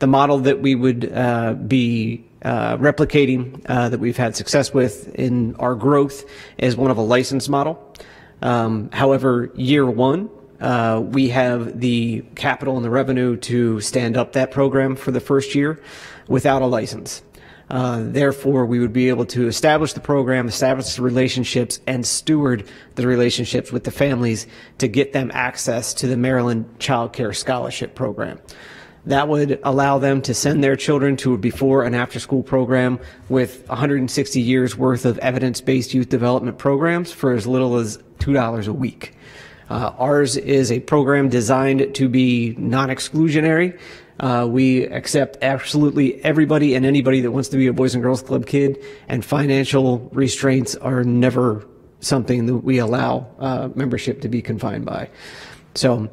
The 0.00 0.08
model 0.08 0.38
that 0.40 0.60
we 0.60 0.74
would 0.74 1.12
uh, 1.12 1.52
be 1.54 2.24
uh, 2.42 2.76
replicating 2.78 3.62
uh, 3.66 3.88
that 3.88 4.00
we've 4.00 4.16
had 4.16 4.36
success 4.36 4.72
with 4.72 5.14
in 5.14 5.54
our 5.56 5.74
growth 5.74 6.24
is 6.58 6.76
one 6.76 6.90
of 6.90 6.96
a 6.96 7.02
license 7.02 7.48
model. 7.48 7.94
Um, 8.42 8.90
however, 8.92 9.50
year 9.54 9.84
one, 9.86 10.30
uh, 10.60 11.02
we 11.04 11.28
have 11.28 11.80
the 11.80 12.24
capital 12.34 12.76
and 12.76 12.84
the 12.84 12.90
revenue 12.90 13.36
to 13.36 13.80
stand 13.80 14.16
up 14.16 14.32
that 14.32 14.50
program 14.50 14.96
for 14.96 15.10
the 15.10 15.20
first 15.20 15.54
year 15.54 15.80
without 16.28 16.62
a 16.62 16.66
license. 16.66 17.22
Uh, 17.70 18.02
therefore, 18.02 18.66
we 18.66 18.80
would 18.80 18.92
be 18.92 19.08
able 19.08 19.24
to 19.24 19.46
establish 19.46 19.92
the 19.92 20.00
program, 20.00 20.48
establish 20.48 20.96
the 20.96 21.02
relationships, 21.02 21.80
and 21.86 22.04
steward 22.04 22.66
the 22.96 23.06
relationships 23.06 23.70
with 23.70 23.84
the 23.84 23.92
families 23.92 24.46
to 24.78 24.88
get 24.88 25.12
them 25.12 25.30
access 25.32 25.94
to 25.94 26.08
the 26.08 26.16
Maryland 26.16 26.66
Child 26.80 27.12
Care 27.12 27.32
Scholarship 27.32 27.94
Program. 27.94 28.40
That 29.06 29.28
would 29.28 29.60
allow 29.64 29.98
them 29.98 30.20
to 30.22 30.34
send 30.34 30.62
their 30.62 30.76
children 30.76 31.16
to 31.18 31.34
a 31.34 31.38
before 31.38 31.84
and 31.84 31.96
after 31.96 32.20
school 32.20 32.42
program 32.42 32.98
with 33.28 33.66
160 33.68 34.40
years 34.40 34.76
worth 34.76 35.04
of 35.04 35.18
evidence-based 35.18 35.94
youth 35.94 36.08
development 36.08 36.58
programs 36.58 37.10
for 37.10 37.32
as 37.32 37.46
little 37.46 37.76
as 37.76 37.98
$2 38.18 38.68
a 38.68 38.72
week. 38.72 39.16
Uh, 39.70 39.92
ours 39.98 40.36
is 40.36 40.70
a 40.70 40.80
program 40.80 41.28
designed 41.28 41.94
to 41.94 42.08
be 42.08 42.54
non-exclusionary, 42.58 43.78
Uh, 44.20 44.46
we 44.46 44.84
accept 44.84 45.38
absolutely 45.40 46.22
everybody 46.22 46.74
and 46.74 46.84
anybody 46.84 47.22
that 47.22 47.30
wants 47.30 47.48
to 47.48 47.56
be 47.56 47.66
a 47.68 47.72
Boys 47.72 47.94
and 47.94 48.02
Girls 48.02 48.20
Club 48.20 48.44
kid, 48.44 48.78
and 49.08 49.24
financial 49.24 50.10
restraints 50.12 50.76
are 50.76 51.02
never 51.02 51.66
something 52.00 52.44
that 52.44 52.56
we 52.56 52.78
allow 52.78 53.26
uh, 53.38 53.70
membership 53.74 54.20
to 54.20 54.28
be 54.28 54.42
confined 54.42 54.84
by. 54.84 55.08
So 55.74 56.10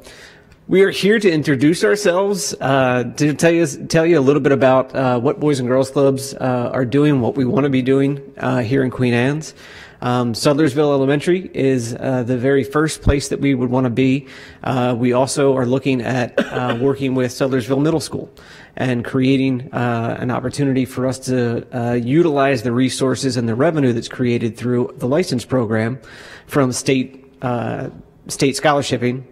we 0.68 0.82
are 0.82 0.90
here 0.90 1.18
to 1.18 1.30
introduce 1.30 1.82
ourselves, 1.82 2.54
uh, 2.60 3.04
to 3.16 3.32
tell 3.32 3.50
you 3.50 3.66
tell 3.66 4.04
you 4.04 4.18
a 4.18 4.20
little 4.20 4.42
bit 4.42 4.52
about 4.52 4.94
uh, 4.94 5.18
what 5.18 5.40
Boys 5.40 5.60
and 5.60 5.68
Girls 5.68 5.90
Clubs 5.90 6.34
uh, 6.34 6.70
are 6.74 6.84
doing, 6.84 7.22
what 7.22 7.36
we 7.36 7.46
want 7.46 7.64
to 7.64 7.70
be 7.70 7.80
doing 7.80 8.20
uh, 8.36 8.58
here 8.58 8.84
in 8.84 8.90
Queen 8.90 9.14
Anne's. 9.14 9.54
Um, 10.02 10.34
Sudlersville 10.34 10.92
Elementary 10.92 11.50
is 11.54 11.94
uh, 11.94 12.22
the 12.22 12.36
very 12.36 12.62
first 12.64 13.00
place 13.00 13.30
that 13.30 13.40
we 13.40 13.54
would 13.54 13.70
want 13.70 13.84
to 13.84 13.90
be. 13.90 14.28
Uh, 14.62 14.94
we 14.96 15.14
also 15.14 15.56
are 15.56 15.64
looking 15.64 16.02
at 16.02 16.38
uh, 16.38 16.76
working 16.80 17.14
with 17.14 17.32
Sudlersville 17.32 17.82
Middle 17.82 17.98
School 17.98 18.30
and 18.76 19.04
creating 19.04 19.72
uh, 19.72 20.18
an 20.20 20.30
opportunity 20.30 20.84
for 20.84 21.06
us 21.06 21.18
to 21.20 21.66
uh, 21.76 21.94
utilize 21.94 22.62
the 22.62 22.72
resources 22.72 23.38
and 23.38 23.48
the 23.48 23.54
revenue 23.54 23.94
that's 23.94 24.06
created 24.06 24.56
through 24.56 24.94
the 24.98 25.08
license 25.08 25.46
program 25.46 25.98
from 26.46 26.72
state 26.72 27.24
uh, 27.40 27.88
state 28.28 28.54
scholarshiping 28.54 29.24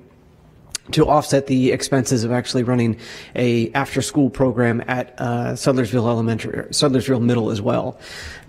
to 0.92 1.06
offset 1.06 1.46
the 1.46 1.72
expenses 1.72 2.24
of 2.24 2.32
actually 2.32 2.62
running 2.62 2.98
a 3.34 3.70
after-school 3.72 4.30
program 4.30 4.82
at 4.86 5.14
uh, 5.18 5.52
Sudlersville 5.52 6.08
Elementary, 6.08 6.62
Sudlersville 6.70 7.22
Middle 7.22 7.50
as 7.50 7.60
well. 7.60 7.98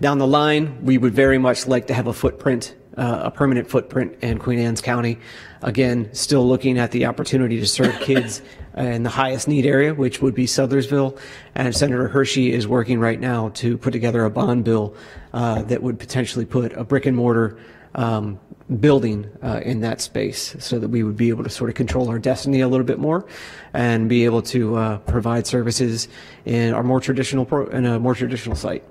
Down 0.00 0.18
the 0.18 0.26
line, 0.26 0.84
we 0.84 0.98
would 0.98 1.14
very 1.14 1.38
much 1.38 1.66
like 1.66 1.88
to 1.88 1.94
have 1.94 2.06
a 2.06 2.12
footprint, 2.12 2.74
uh, 2.96 3.22
a 3.24 3.30
permanent 3.30 3.68
footprint 3.68 4.16
in 4.22 4.38
Queen 4.38 4.58
Anne's 4.58 4.80
County. 4.80 5.18
Again, 5.62 6.12
still 6.14 6.46
looking 6.46 6.78
at 6.78 6.92
the 6.92 7.06
opportunity 7.06 7.58
to 7.58 7.66
serve 7.66 7.94
kids 8.00 8.42
in 8.76 9.02
the 9.02 9.10
highest 9.10 9.48
need 9.48 9.66
area, 9.66 9.92
which 9.92 10.22
would 10.22 10.34
be 10.34 10.46
Sudlersville. 10.46 11.18
And 11.54 11.74
Senator 11.74 12.08
Hershey 12.08 12.52
is 12.52 12.68
working 12.68 13.00
right 13.00 13.18
now 13.18 13.48
to 13.50 13.76
put 13.76 13.90
together 13.90 14.24
a 14.24 14.30
bond 14.30 14.64
bill 14.64 14.94
uh, 15.32 15.62
that 15.62 15.82
would 15.82 15.98
potentially 15.98 16.44
put 16.44 16.72
a 16.74 16.84
brick 16.84 17.06
and 17.06 17.16
mortar 17.16 17.58
um, 17.94 18.38
building 18.80 19.30
uh, 19.42 19.60
in 19.64 19.80
that 19.80 20.00
space 20.00 20.54
so 20.58 20.78
that 20.78 20.88
we 20.88 21.02
would 21.02 21.16
be 21.16 21.30
able 21.30 21.42
to 21.42 21.50
sort 21.50 21.70
of 21.70 21.76
control 21.76 22.08
our 22.08 22.18
destiny 22.18 22.60
a 22.60 22.68
little 22.68 22.84
bit 22.84 22.98
more 22.98 23.26
and 23.72 24.08
be 24.08 24.24
able 24.24 24.42
to 24.42 24.76
uh, 24.76 24.98
provide 24.98 25.46
services 25.46 26.08
in 26.44 26.74
our 26.74 26.82
more 26.82 27.00
traditional 27.00 27.46
pro- 27.46 27.66
in 27.68 27.86
a 27.86 27.98
more 27.98 28.14
traditional 28.14 28.56
site. 28.56 28.84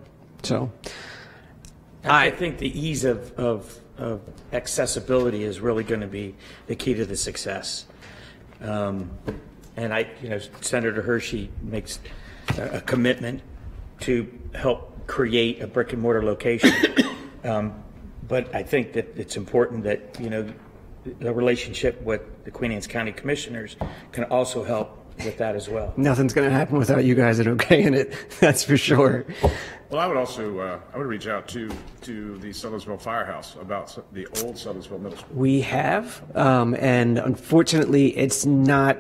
So 0.44 0.72
I 2.04 2.32
think 2.32 2.58
the 2.58 2.80
ease 2.80 3.04
of, 3.04 3.32
of, 3.38 3.80
of 3.98 4.22
accessibility 4.52 5.44
is 5.44 5.60
really 5.60 5.84
going 5.84 6.02
to 6.02 6.08
be 6.08 6.36
the 6.66 6.76
key 6.76 6.94
to 6.96 7.06
the 7.06 7.18
success. 7.18 7.86
Um, 8.62 9.12
and 9.76 9.94
I, 9.94 10.10
you 10.24 10.30
know, 10.30 10.40
Senator 10.62 11.04
Hershey 11.04 11.52
makes 11.62 12.00
a, 12.58 12.82
commitment 12.82 13.42
to 14.02 14.28
help 14.56 15.06
create 15.06 15.62
a 15.62 15.68
brick 15.68 15.94
and 15.94 16.02
mortar 16.02 16.24
location. 16.24 16.74
Um, 17.44 17.82
but 18.28 18.54
I 18.54 18.64
think 18.64 18.94
that 18.94 19.18
it's 19.18 19.38
important 19.38 19.84
that, 19.84 20.20
you 20.20 20.30
know, 20.30 20.48
the 21.20 21.34
relationship 21.34 22.02
with 22.02 22.22
the 22.44 22.52
Queen 22.52 22.72
Anne's 22.72 22.88
County 22.88 23.12
Commissioners 23.14 23.78
can 24.12 24.26
also 24.26 24.64
help 24.64 25.06
with 25.24 25.38
that 25.38 25.56
as 25.56 25.68
well. 25.70 25.94
nothing's 25.98 26.34
going 26.34 26.48
to 26.50 26.54
happen 26.56 26.78
without 26.78 27.04
you 27.06 27.16
guys 27.16 27.40
at 27.40 27.48
OK 27.48 27.84
in 27.84 27.94
it. 27.94 28.14
That's 28.40 28.64
for 28.64 28.78
sure. 28.78 29.26
Well, 29.90 30.02
I 30.02 30.08
would 30.08 30.18
also, 30.18 30.60
uh, 30.60 30.80
I 30.94 30.98
would 30.98 31.08
reach 31.08 31.28
out 31.28 31.48
to, 31.50 31.70
to 32.02 32.38
the 32.40 32.50
Sudlersville 32.50 33.00
Firehouse 33.02 33.56
about 33.56 33.98
the 34.14 34.28
old 34.44 34.56
Sudlersville 34.56 35.00
Middle 35.00 35.18
School. 35.18 35.30
We 35.34 35.62
have, 35.62 36.22
um, 36.36 36.76
and 36.76 37.18
unfortunately, 37.18 38.16
it's 38.18 38.46
not 38.46 38.98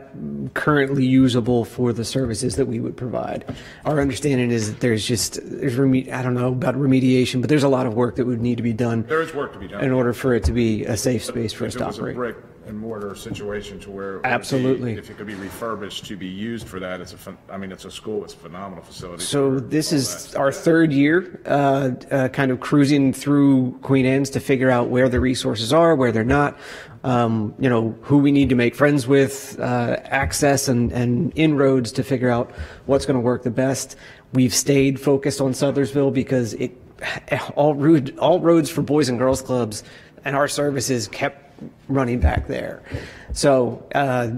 currently 0.53 1.05
usable 1.05 1.65
for 1.65 1.91
the 1.91 2.05
services 2.05 2.55
that 2.55 2.67
we 2.67 2.79
would 2.79 2.95
provide. 2.95 3.53
Our 3.83 3.99
understanding 3.99 4.49
is 4.49 4.71
that 4.71 4.79
there's 4.79 5.05
just, 5.05 5.39
there's 5.43 5.75
reme- 5.75 6.09
I 6.11 6.21
don't 6.23 6.35
know 6.35 6.53
about 6.53 6.75
remediation, 6.75 7.41
but 7.41 7.49
there's 7.49 7.63
a 7.63 7.69
lot 7.69 7.85
of 7.85 7.93
work 7.93 8.15
that 8.15 8.25
would 8.25 8.41
need 8.41 8.55
to 8.55 8.63
be 8.63 8.73
done 8.73 9.03
There 9.07 9.21
is 9.21 9.33
work 9.33 9.51
to 9.53 9.59
be 9.59 9.67
done. 9.67 9.83
in 9.83 9.91
order 9.91 10.13
for 10.13 10.33
it 10.35 10.45
to 10.45 10.53
be 10.53 10.85
a 10.85 10.95
safe 10.95 11.25
space 11.25 11.51
for 11.51 11.65
us 11.65 11.73
If 11.75 11.79
to 11.79 11.83
it 11.83 11.87
was 11.87 11.97
a 11.97 12.01
operate. 12.01 12.35
And 12.67 12.77
mortar 12.77 13.15
situation 13.15 13.79
to 13.81 13.91
where. 13.91 14.13
would 14.13 14.23
be- 14.23 14.29
Absolutely. 14.29 14.93
If 14.93 15.09
it 15.09 15.17
could 15.17 15.27
be 15.27 15.35
refurbished 15.35 16.05
to 16.05 16.17
be 16.17 16.27
used 16.27 16.67
for 16.67 16.79
that, 16.79 16.99
it's 16.99 17.13
a, 17.13 17.37
I 17.49 17.57
mean, 17.57 17.71
it's 17.71 17.85
a 17.85 17.91
school, 17.91 18.23
it's 18.23 18.33
a 18.33 18.37
phenomenal 18.37 18.83
facility. 18.83 19.23
So 19.23 19.59
this 19.59 19.93
is 19.93 20.35
our 20.35 20.51
third 20.51 20.91
year, 20.91 21.41
uh, 21.45 21.91
uh, 22.11 22.27
kind 22.29 22.51
of 22.51 22.59
cruising 22.59 23.13
through 23.13 23.79
Queen 23.81 24.05
Anne's 24.05 24.29
to 24.31 24.39
figure 24.39 24.69
out 24.69 24.89
where 24.89 25.07
the 25.07 25.19
resources 25.19 25.71
are, 25.71 25.95
where 25.95 26.11
they're 26.11 26.23
not, 26.25 26.57
um, 27.03 27.55
you 27.57 27.69
know, 27.69 27.95
who 28.01 28.17
we 28.17 28.31
need 28.31 28.49
to 28.49 28.55
make 28.55 28.75
friends 28.75 29.07
with, 29.07 29.57
uh, 29.59 29.97
access 30.03 30.67
and, 30.67 30.91
and 30.91 31.31
inroads 31.35 31.91
to 31.93 32.03
figure 32.03 32.29
out 32.29 32.51
what's 32.85 33.05
going 33.05 33.15
to 33.15 33.21
work 33.21 33.43
the 33.43 33.51
best. 33.51 33.95
We've 34.33 34.53
stayed 34.53 34.99
focused 34.99 35.39
on 35.39 35.53
Sudlersville 35.53 36.13
because 36.13 36.53
it, 36.55 36.71
all 37.55 37.75
road, 37.75 38.17
all 38.17 38.41
roads 38.41 38.69
for 38.69 38.81
boys 38.81 39.07
and 39.07 39.17
girls 39.17 39.41
clubs 39.41 39.83
and 40.25 40.35
our 40.35 40.47
services 40.49 41.07
kept 41.07 41.46
running 41.87 42.19
back 42.19 42.47
there. 42.47 42.81
So, 43.33 43.87
uh, 43.95 44.31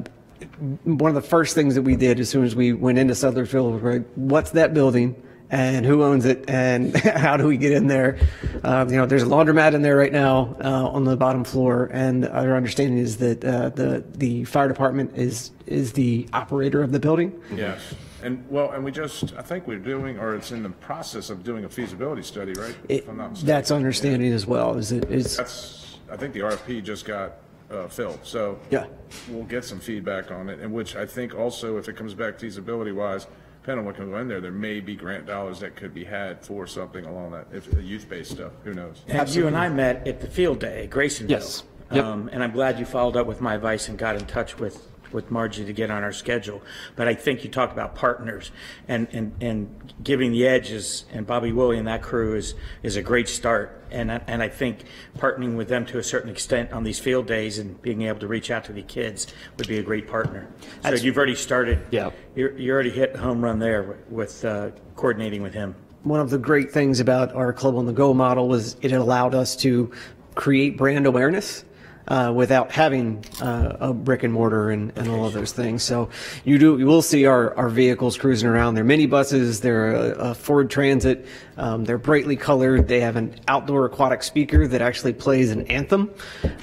one 0.83 1.09
of 1.09 1.15
the 1.21 1.27
first 1.27 1.53
things 1.55 1.75
that 1.75 1.81
we 1.81 1.95
did 1.95 2.19
as 2.19 2.29
soon 2.29 2.45
as 2.45 2.55
we 2.55 2.73
went 2.73 2.97
into 2.97 3.13
Sudlersville 3.13 3.73
was 3.73 3.83
like, 3.83 4.07
what's 4.15 4.51
that 4.51 4.73
building? 4.73 5.21
And 5.51 5.85
who 5.85 6.03
owns 6.03 6.25
it? 6.25 6.45
And 6.47 6.95
how 6.97 7.35
do 7.35 7.47
we 7.47 7.57
get 7.57 7.71
in 7.71 7.87
there? 7.87 8.19
Uh, 8.63 8.85
you 8.87 8.97
know, 8.97 9.05
there's 9.05 9.23
a 9.23 9.25
laundromat 9.25 9.73
in 9.73 9.81
there 9.81 9.97
right 9.97 10.13
now 10.13 10.55
uh, 10.63 10.89
on 10.89 11.05
the 11.05 11.17
bottom 11.17 11.43
floor, 11.43 11.89
and 11.91 12.27
our 12.27 12.55
understanding 12.55 12.99
is 12.99 13.17
that 13.17 13.43
uh, 13.43 13.69
the 13.69 14.03
the 14.13 14.43
fire 14.43 14.67
department 14.67 15.17
is 15.17 15.51
is 15.65 15.93
the 15.93 16.29
operator 16.33 16.83
of 16.83 16.91
the 16.91 16.99
building. 16.99 17.33
Yes, 17.55 17.95
and, 18.21 18.45
well, 18.49 18.71
and 18.71 18.83
we 18.83 18.91
just, 18.91 19.33
I 19.37 19.41
think 19.41 19.65
we're 19.65 19.79
doing, 19.79 20.19
or 20.19 20.35
it's 20.35 20.51
in 20.51 20.61
the 20.61 20.69
process 20.69 21.29
of 21.29 21.43
doing 21.43 21.65
a 21.65 21.69
feasibility 21.69 22.21
study, 22.21 22.53
right? 22.53 22.75
It, 22.87 23.03
If 23.03 23.09
I'm 23.09 23.17
not 23.17 23.31
mistaken. 23.31 23.47
that's 23.47 23.71
understanding 23.71 24.33
as 24.33 24.45
well. 24.45 24.77
Is 24.77 24.91
it 24.91 25.09
is 25.09 25.37
That's, 25.37 25.78
I 26.11 26.17
think 26.17 26.33
the 26.33 26.41
RFP 26.41 26.83
just 26.83 27.05
got 27.05 27.33
uh, 27.71 27.87
filled, 27.87 28.19
so. 28.23 28.59
Yeah. 28.69 28.85
We'll 29.29 29.43
get 29.43 29.63
some 29.63 29.79
feedback 29.79 30.31
on 30.31 30.49
it, 30.49 30.59
and 30.59 30.73
which 30.73 30.95
I 30.95 31.05
think 31.05 31.35
also, 31.35 31.77
if 31.77 31.87
it 31.87 31.95
comes 31.95 32.13
back 32.13 32.39
feasibility-wise, 32.39 33.27
depending 33.61 33.79
on 33.79 33.85
what 33.85 33.95
can 33.95 34.09
go 34.09 34.17
in 34.17 34.27
there, 34.27 34.41
there 34.41 34.51
may 34.51 34.79
be 34.79 34.95
grant 34.95 35.25
dollars 35.25 35.59
that 35.59 35.75
could 35.75 35.93
be 35.93 36.03
had 36.03 36.43
for 36.43 36.65
something 36.65 37.05
along 37.05 37.31
that, 37.31 37.47
if, 37.51 37.67
youth-based 37.81 38.31
stuff, 38.31 38.51
who 38.63 38.73
knows? 38.73 39.01
And 39.07 39.29
you 39.29 39.47
and 39.47 39.57
I 39.57 39.69
met 39.69 40.07
at 40.07 40.21
the 40.21 40.27
field 40.27 40.59
day 40.59 40.87
Graysonville. 40.89 41.29
Yes. 41.29 41.63
Yep. 41.91 42.05
Um, 42.05 42.29
and 42.31 42.43
I'm 42.43 42.51
glad 42.51 42.79
you 42.79 42.85
followed 42.85 43.15
up 43.15 43.25
with 43.25 43.41
my 43.41 43.55
advice 43.55 43.89
and 43.89 43.97
got 43.97 44.15
in 44.15 44.25
touch 44.25 44.59
with, 44.59 44.87
with 45.13 45.31
Margie 45.31 45.65
to 45.65 45.73
get 45.73 45.89
on 45.91 46.03
our 46.03 46.11
schedule. 46.11 46.61
But 46.95 47.07
I 47.07 47.13
think 47.13 47.43
you 47.43 47.49
talked 47.49 47.73
about 47.73 47.95
partners 47.95 48.51
and, 48.87 49.07
and, 49.11 49.33
and 49.41 49.93
giving 50.03 50.31
the 50.31 50.47
edges, 50.47 51.05
and 51.11 51.25
Bobby 51.25 51.51
Willie 51.51 51.77
and 51.77 51.87
that 51.87 52.01
crew 52.01 52.35
is, 52.35 52.55
is 52.83 52.95
a 52.95 53.01
great 53.01 53.27
start. 53.29 53.83
And, 53.91 54.11
I- 54.11 54.21
and 54.27 54.43
I 54.43 54.49
think 54.49 54.83
partnering 55.17 55.55
with 55.55 55.67
them 55.67 55.85
to 55.87 55.97
a 55.97 56.03
certain 56.03 56.29
extent 56.29 56.71
on 56.71 56.83
these 56.83 56.99
field 56.99 57.25
days 57.27 57.57
and 57.59 57.81
being 57.81 58.03
able 58.03 58.19
to 58.19 58.27
reach 58.27 58.51
out 58.51 58.63
to 58.65 58.73
the 58.73 58.83
kids 58.83 59.27
would 59.57 59.67
be 59.67 59.79
a 59.79 59.83
great 59.83 60.07
partner. 60.07 60.47
So 60.61 60.67
That's- 60.83 61.03
you've 61.03 61.17
already 61.17 61.35
started. 61.35 61.79
Yeah. 61.91 62.11
You're, 62.35 62.57
you 62.57 62.71
already 62.71 62.91
hit 62.91 63.15
a 63.15 63.17
home 63.17 63.43
run 63.43 63.59
there 63.59 63.97
with, 64.09 64.45
uh, 64.45 64.71
coordinating 64.95 65.41
with 65.41 65.53
him. 65.53 65.75
one 66.03 66.19
of 66.19 66.29
the 66.29 66.37
great 66.37 66.71
things 66.71 66.99
about 66.99 67.33
our 67.35 67.51
Club 67.51 67.75
on 67.75 67.85
the 67.85 67.91
Go 67.93 68.13
model 68.13 68.47
was 68.47 68.75
it 68.81 68.91
allowed 68.91 69.33
us 69.35 69.55
to 69.57 69.91
create 70.35 70.77
brand 70.77 71.05
awareness 71.05 71.65
uh, 72.09 72.31
without 72.35 72.71
having 72.71 73.23
uh, 73.41 73.77
a 73.79 73.93
brick 73.93 74.23
and 74.23 74.33
mortar 74.33 74.71
and, 74.71 74.91
and 74.97 75.07
all 75.07 75.25
of 75.25 75.33
those 75.33 75.51
things. 75.51 75.83
So 75.83 76.09
you 76.43 76.57
do 76.57 76.77
you 76.79 76.85
will 76.85 77.01
see 77.01 77.25
our, 77.25 77.55
our 77.55 77.69
vehicles 77.69 78.17
cruising 78.17 78.49
around. 78.49 78.73
There 78.73 78.83
are 78.83 78.87
minibuses. 78.87 79.61
there 79.61 79.89
are 79.89 79.95
a, 79.95 80.09
a 80.31 80.35
Ford 80.35 80.69
Transit. 80.69 81.25
Um, 81.59 81.83
they're 81.83 81.97
brightly 81.97 82.37
colored. 82.37 82.87
They 82.87 83.01
have 83.01 83.17
an 83.17 83.35
outdoor 83.49 83.85
aquatic 83.85 84.23
speaker 84.23 84.65
that 84.65 84.81
actually 84.81 85.11
plays 85.11 85.51
an 85.51 85.67
anthem. 85.67 86.09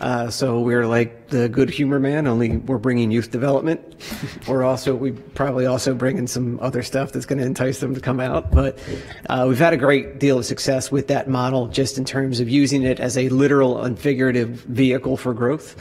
Uh, 0.01 0.31
so 0.31 0.61
we're 0.61 0.87
like 0.87 1.29
the 1.29 1.51
Good 1.51 1.69
Humor 1.69 2.01
Man, 2.01 2.27
only 2.27 2.57
we're 2.57 2.79
bringing 2.79 3.11
youth 3.11 3.31
development. 3.31 3.81
we're 4.49 4.65
also 4.65 4.95
we 4.95 5.13
probably 5.13 5.67
also 5.67 5.95
bringing 5.95 6.27
some 6.27 6.59
other 6.63 6.83
stuff 6.83 7.13
that's 7.13 7.27
going 7.27 7.39
to 7.39 7.45
entice 7.45 7.81
them 7.81 7.95
to 7.95 8.01
come 8.01 8.21
out. 8.21 8.51
But 8.51 8.79
uh, 9.29 9.45
we've 9.47 9.59
had 9.59 9.75
a 9.75 9.77
great 9.77 10.19
deal 10.19 10.39
of 10.39 10.47
success 10.47 10.91
with 10.91 11.09
that 11.09 11.29
model, 11.29 11.69
just 11.69 11.99
in 11.99 12.07
terms 12.07 12.41
of 12.41 12.49
using 12.49 12.83
it 12.83 12.99
as 12.99 13.19
a 13.19 13.29
literal 13.29 13.83
and 13.85 13.99
figurative 13.99 14.49
vehicle 14.49 15.19
for 15.19 15.35
growth. 15.35 15.77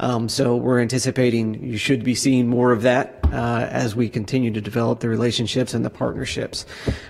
Um, 0.00 0.28
so 0.28 0.56
we're 0.56 0.80
anticipating 0.80 1.62
you 1.62 1.76
should 1.76 2.02
be 2.02 2.14
seeing 2.14 2.48
more 2.48 2.72
of 2.72 2.82
that 2.82 3.23
uh, 3.34 3.66
as 3.70 3.96
we 3.96 4.08
continue 4.08 4.52
to 4.52 4.60
develop 4.60 5.00
the 5.00 5.08
relationships 5.08 5.74
and 5.74 5.84
the 5.84 5.90
partnerships. 5.90 6.64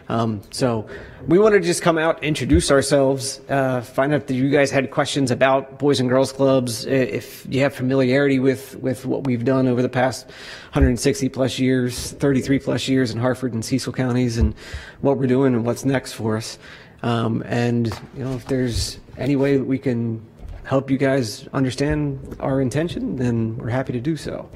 Um, 0.09 0.41
so 0.51 0.89
we 1.27 1.39
want 1.39 1.55
to 1.55 1.61
just 1.61 1.83
come 1.83 1.99
out, 1.99 2.25
introduce 2.25 2.71
ourselves, 2.71 3.43
uh, 3.51 3.83
find 3.83 4.15
out 4.15 4.27
that 4.29 4.35
you 4.35 4.49
guys 4.49 4.71
had 4.71 4.91
questions 4.91 5.31
about 5.31 5.79
Boys 5.79 6.01
and 6.01 6.09
Girls 6.09 6.33
Clubs, 6.33 6.87
if 6.87 7.47
you 7.51 7.61
have 7.61 7.75
familiarity 7.75 8.39
with, 8.39 8.77
with 8.77 9.05
what 9.05 9.25
we've 9.25 9.45
done 9.45 9.69
over 9.69 9.83
the 9.83 9.89
past 9.89 10.27
160 10.73 11.29
plus 11.29 11.59
years, 11.59 12.13
33 12.13 12.59
plus 12.59 12.89
years 12.89 13.11
in 13.11 13.21
Harford 13.21 13.53
and 13.53 13.63
Cecil 13.63 13.93
counties, 13.93 14.39
and 14.39 14.55
what 15.03 15.19
we're 15.19 15.27
doing 15.27 15.55
and 15.55 15.67
what's 15.67 15.85
next 15.85 16.15
for 16.15 16.39
us. 16.39 16.59
Um, 17.03 17.43
and 17.45 17.89
you 18.17 18.25
know, 18.25 18.33
if 18.33 18.47
there's 18.47 18.99
any 19.19 19.37
way 19.37 19.59
that 19.59 19.65
we 19.65 19.79
can 19.79 20.25
help 20.65 20.91
you 20.91 20.97
guys 20.97 21.47
understand 21.53 22.35
our 22.41 22.63
intention, 22.63 23.17
then 23.17 23.59
we're 23.59 23.69
happy 23.69 23.93
to 23.93 24.01
do 24.01 24.17
so. 24.17 24.49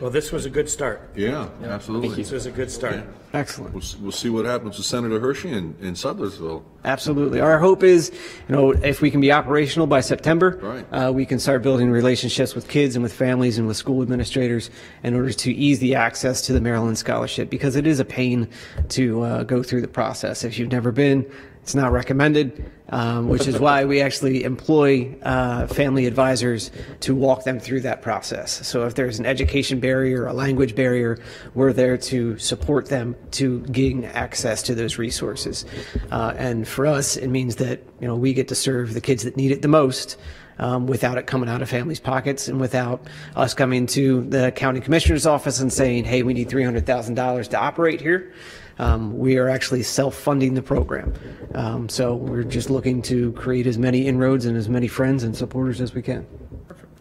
Well, 0.00 0.10
this 0.10 0.32
was 0.32 0.46
a 0.46 0.50
good 0.50 0.68
start. 0.68 1.10
Yeah, 1.14 1.48
absolutely. 1.62 2.08
This 2.16 2.30
was 2.30 2.46
a 2.46 2.50
good 2.50 2.70
start. 2.70 3.04
Excellent. 3.34 3.74
We'll, 3.74 3.82
s- 3.82 3.96
we'll 3.96 4.12
see 4.12 4.30
what 4.30 4.44
happens 4.46 4.76
with 4.78 4.86
Senator 4.86 5.20
Hershey 5.20 5.50
in, 5.50 5.76
in 5.80 5.92
Sudlersville. 5.94 6.62
Absolutely. 6.84 7.38
Our 7.40 7.58
hope 7.58 7.82
is, 7.82 8.10
you 8.48 8.54
know, 8.56 8.70
if 8.70 9.02
we 9.02 9.10
can 9.10 9.20
be 9.20 9.30
operational 9.30 9.86
by 9.86 10.00
September, 10.00 10.58
Right. 10.62 10.86
uh, 10.90 11.12
we 11.12 11.26
can 11.26 11.38
start 11.38 11.62
building 11.62 11.90
relationships 11.90 12.54
with 12.54 12.66
kids 12.66 12.96
and 12.96 13.02
with 13.02 13.12
families 13.12 13.58
and 13.58 13.68
with 13.68 13.76
school 13.76 14.00
administrators 14.02 14.70
in 15.02 15.14
order 15.14 15.32
to 15.32 15.52
ease 15.52 15.78
the 15.80 15.94
access 15.94 16.40
to 16.46 16.52
the 16.54 16.60
Maryland 16.62 16.96
Scholarship 16.98 17.50
because 17.50 17.76
it 17.76 17.86
is 17.86 18.00
a 18.00 18.04
pain 18.04 18.48
to 18.88 19.22
uh, 19.22 19.42
go 19.44 19.62
through 19.62 19.82
the 19.82 19.88
process. 19.88 20.42
If 20.44 20.58
you've 20.58 20.72
never 20.72 20.90
been, 20.90 21.30
it's 21.62 21.74
not 21.74 21.92
recommended, 21.92 22.70
um, 22.88 23.28
which 23.28 23.46
is 23.46 23.58
why 23.58 23.84
we 23.84 24.00
actually 24.00 24.44
employ 24.44 25.14
uh, 25.22 25.66
family 25.66 26.06
advisors 26.06 26.70
to 27.00 27.14
walk 27.14 27.44
them 27.44 27.60
through 27.60 27.82
that 27.82 28.02
process. 28.02 28.66
So 28.66 28.86
if 28.86 28.94
there's 28.94 29.18
an 29.18 29.26
education 29.26 29.78
barrier, 29.78 30.26
a 30.26 30.32
language 30.32 30.74
barrier, 30.74 31.18
we're 31.54 31.72
there 31.72 31.98
to 31.98 32.38
support 32.38 32.86
them 32.86 33.14
to 33.32 33.60
gain 33.66 34.04
access 34.04 34.62
to 34.64 34.74
those 34.74 34.98
resources. 34.98 35.66
Uh, 36.10 36.34
and 36.36 36.66
for 36.66 36.86
us, 36.86 37.16
it 37.16 37.28
means 37.28 37.56
that 37.56 37.80
you 38.00 38.08
know 38.08 38.16
we 38.16 38.32
get 38.32 38.48
to 38.48 38.54
serve 38.54 38.94
the 38.94 39.00
kids 39.00 39.24
that 39.24 39.36
need 39.36 39.52
it 39.52 39.62
the 39.62 39.68
most. 39.68 40.16
Um, 40.58 40.86
without 40.86 41.16
it 41.16 41.26
coming 41.26 41.48
out 41.48 41.62
of 41.62 41.70
families' 41.70 42.00
pockets 42.00 42.46
and 42.46 42.60
without 42.60 43.06
us 43.34 43.54
coming 43.54 43.86
to 43.86 44.20
the 44.24 44.52
county 44.52 44.80
commissioner's 44.80 45.24
office 45.24 45.58
and 45.58 45.72
saying, 45.72 46.04
hey, 46.04 46.22
we 46.22 46.34
need 46.34 46.50
$300,000 46.50 47.48
to 47.48 47.58
operate 47.58 48.02
here. 48.02 48.34
Um, 48.78 49.18
we 49.18 49.36
are 49.36 49.48
actually 49.48 49.82
self-funding 49.82 50.54
the 50.54 50.62
program. 50.62 51.12
Um, 51.54 51.88
so 51.88 52.14
we're 52.14 52.44
just 52.44 52.70
looking 52.70 53.02
to 53.02 53.32
create 53.32 53.66
as 53.66 53.76
many 53.76 54.06
inroads 54.06 54.46
and 54.46 54.56
as 54.56 54.68
many 54.68 54.88
friends 54.88 55.22
and 55.22 55.36
supporters 55.36 55.80
as 55.80 55.94
we 55.94 56.02
can. 56.02 56.26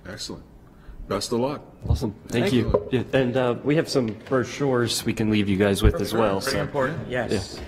Excellent. 0.08 0.44
Best 1.08 1.32
of 1.32 1.40
luck. 1.40 1.62
Awesome. 1.88 2.14
Thank, 2.28 2.46
Thank 2.46 2.54
you. 2.54 2.88
Yeah, 2.92 3.04
and 3.14 3.36
uh, 3.36 3.56
we 3.64 3.76
have 3.76 3.90
some 3.90 4.08
brochures 4.28 5.06
we 5.06 5.14
can 5.14 5.30
leave 5.30 5.48
you 5.50 5.58
guys 5.58 5.82
with 5.82 6.02
as 6.02 6.14
well. 6.14 6.40
Very 6.40 6.54
so- 6.54 6.62
important, 6.62 7.10
yes. 7.10 7.56
Yeah. 7.56 7.64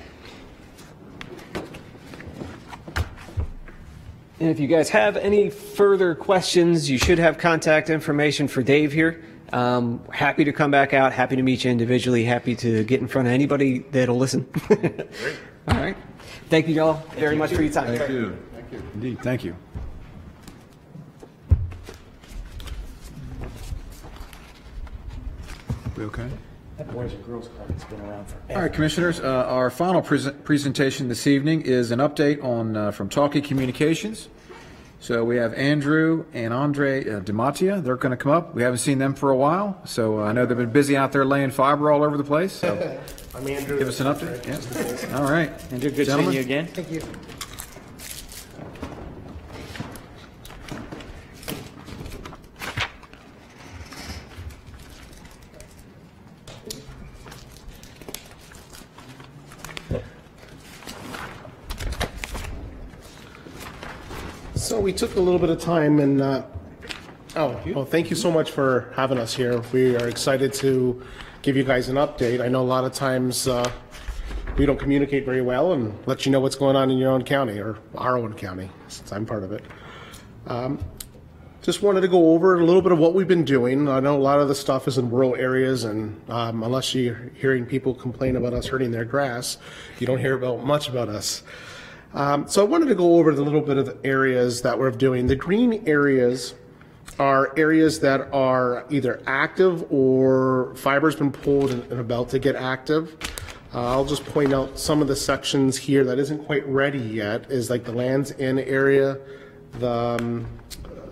And 4.40 4.50
if 4.50 4.60
you 4.60 4.66
guys 4.68 4.90
have 4.90 5.18
any 5.18 5.52
further 5.52 6.16
questions, 6.16 6.90
you 6.90 6.98
should 6.98 7.20
have 7.20 7.38
contact 7.38 7.92
information 7.92 8.48
for 8.48 8.64
Dave 8.64 8.92
here. 8.92 9.24
Um, 9.54 10.02
happy 10.12 10.46
to 10.46 10.54
come 10.54 10.72
back 10.72 10.94
out, 10.94 11.12
happy 11.12 11.36
to 11.36 11.44
meet 11.44 11.66
you 11.66 11.72
individually, 11.72 12.24
happy 12.24 12.56
to 12.58 12.84
get 12.84 13.02
in 13.02 13.08
front 13.08 13.28
of 13.28 13.34
anybody 13.34 13.80
that'll 13.80 14.18
listen. 14.18 14.48
All 15.68 15.78
right. 15.78 15.98
Thank 16.50 16.68
you 16.68 16.82
all 16.82 17.04
very 17.16 17.36
much 17.36 17.54
for 17.54 17.62
your 17.62 17.72
time. 17.72 17.98
Thank 17.98 18.10
you. 18.10 18.38
Thank 18.54 18.72
you. 18.74 18.84
Indeed, 18.94 19.20
thank 19.22 19.44
you. 19.46 19.56
We 25.96 26.04
okay? 26.06 26.28
That 26.78 26.92
Boys 26.92 27.14
and 27.14 27.26
Girls 27.26 27.48
Club 27.50 27.72
has 27.72 27.84
been 27.86 28.02
around 28.02 28.26
for. 28.26 28.36
All 28.54 28.62
right, 28.64 28.74
Commissioners, 28.74 29.20
uh, 29.20 29.46
our 29.48 29.70
final 29.70 30.02
presen- 30.02 30.44
presentation 30.44 31.08
this 31.10 31.28
evening 31.28 31.62
is 31.62 31.92
an 31.92 32.00
update 32.00 32.44
on, 32.44 32.76
uh, 32.76 32.92
from 32.92 33.08
Talkie 33.08 33.42
Communications. 33.42 34.28
So 35.02 35.24
we 35.26 35.38
have 35.38 35.56
Andrew 35.56 36.26
and 36.32 36.54
Andre 36.54 37.02
uh, 37.02 37.20
Dematia. 37.22 37.84
They're 37.84 37.96
going 37.96 38.12
to 38.12 38.18
come 38.18 38.32
up. 38.32 38.54
We 38.54 38.62
haven't 38.62 38.78
seen 38.78 39.00
them 39.00 39.16
for 39.16 39.32
a 39.32 39.36
while, 39.36 39.82
so 39.84 40.20
uh, 40.20 40.26
I 40.26 40.32
know 40.32 40.46
they've 40.46 40.56
been 40.56 40.70
busy 40.70 40.96
out 40.96 41.12
there 41.12 41.26
laying 41.26 41.50
fiber 41.50 41.90
all 41.92 42.04
over 42.04 42.18
the 42.18 42.24
place. 42.24 42.54
So 42.54 43.00
I'm 43.36 43.48
Andrew. 43.48 43.80
give 43.80 43.88
us 43.88 44.00
an 44.00 44.06
update. 44.06 44.46
Yeah. 44.46 45.18
All 45.18 45.24
right. 45.24 45.50
Andrew, 45.72 45.90
good 45.90 45.96
seeing 45.96 46.06
Gentlemen? 46.06 46.34
you 46.36 46.42
again. 46.42 46.68
Thank 46.68 46.92
you. 46.92 47.02
We 64.82 64.92
took 64.92 65.16
a 65.16 65.20
little 65.20 65.40
bit 65.40 65.50
of 65.50 65.60
time 65.60 66.00
and, 66.00 66.22
uh, 66.22 66.44
oh, 67.36 67.62
well, 67.68 67.86
thank 67.86 68.10
you 68.10 68.16
so 68.16 68.32
much 68.32 68.50
for 68.50 68.92
having 68.96 69.20
us 69.20 69.34
here. 69.34 69.62
We 69.72 69.96
are 69.96 70.08
excited 70.08 70.54
to 70.54 71.02
give 71.44 71.56
you 71.56 71.64
guys 71.64 71.88
an 71.88 71.98
update. 71.98 72.42
I 72.42 72.48
know 72.48 72.62
a 72.62 72.64
lot 72.64 72.84
of 72.84 72.92
times 72.92 73.48
uh, 73.48 73.72
we 74.58 74.66
don't 74.66 74.80
communicate 74.80 75.24
very 75.24 75.42
well 75.42 75.74
and 75.74 75.96
let 76.08 76.26
you 76.26 76.32
know 76.32 76.40
what's 76.40 76.56
going 76.56 76.76
on 76.76 76.90
in 76.90 76.98
your 76.98 77.12
own 77.12 77.24
county 77.24 77.60
or 77.60 77.78
our 77.96 78.18
own 78.18 78.34
county, 78.34 78.72
since 78.88 79.12
I'm 79.12 79.26
part 79.26 79.44
of 79.44 79.52
it. 79.52 79.64
Um, 80.48 80.84
Just 81.62 81.84
wanted 81.84 82.02
to 82.02 82.08
go 82.08 82.32
over 82.34 82.60
a 82.60 82.66
little 82.66 82.82
bit 82.82 82.92
of 82.92 82.98
what 82.98 83.14
we've 83.14 83.28
been 83.28 83.46
doing. 83.46 83.88
I 83.88 84.00
know 84.00 84.18
a 84.18 84.20
lot 84.20 84.40
of 84.40 84.48
the 84.48 84.56
stuff 84.56 84.88
is 84.88 84.98
in 84.98 85.12
rural 85.12 85.36
areas, 85.36 85.84
and 85.84 86.20
um, 86.28 86.64
unless 86.64 86.96
you're 86.96 87.30
hearing 87.36 87.68
people 87.68 87.94
complain 87.94 88.36
about 88.36 88.54
us 88.54 88.66
hurting 88.66 88.90
their 88.90 89.06
grass, 89.06 89.60
you 90.00 90.08
don't 90.08 90.18
hear 90.18 90.34
about 90.34 90.66
much 90.66 90.90
about 90.90 91.08
us. 91.08 91.44
Um, 92.14 92.48
so 92.48 92.62
I 92.62 92.66
wanted 92.66 92.88
to 92.88 92.96
go 92.96 93.18
over 93.18 93.34
the 93.34 93.42
little 93.42 93.62
bit 93.62 93.78
of 93.78 93.98
areas 94.04 94.62
that 94.64 94.78
we're 94.78 94.92
doing. 94.92 95.28
The 95.28 95.36
green 95.36 95.84
areas 95.88 96.56
are 97.20 97.54
areas 97.58 98.00
that 98.02 98.22
are 98.34 98.86
either 98.90 99.22
active 99.28 99.86
or 99.92 100.74
fiber's 100.76 101.16
been 101.16 101.32
pulled 101.32 101.72
and 101.72 101.84
and 101.92 102.00
about 102.00 102.30
to 102.30 102.40
get 102.40 102.56
active. 102.56 103.16
Uh, 103.74 103.88
I'll 103.88 104.06
just 104.06 104.26
point 104.26 104.54
out 104.54 104.78
some 104.78 105.02
of 105.02 105.08
the 105.08 105.16
sections 105.16 105.78
here 105.78 106.04
that 106.04 106.20
isn't 106.20 106.46
quite 106.46 106.68
ready 106.68 107.00
yet, 107.00 107.50
is 107.50 107.70
like 107.70 107.86
the 107.86 107.94
Lands 107.94 108.34
End 108.38 108.60
area, 108.60 109.18
the 109.74 109.90
um, 109.90 110.48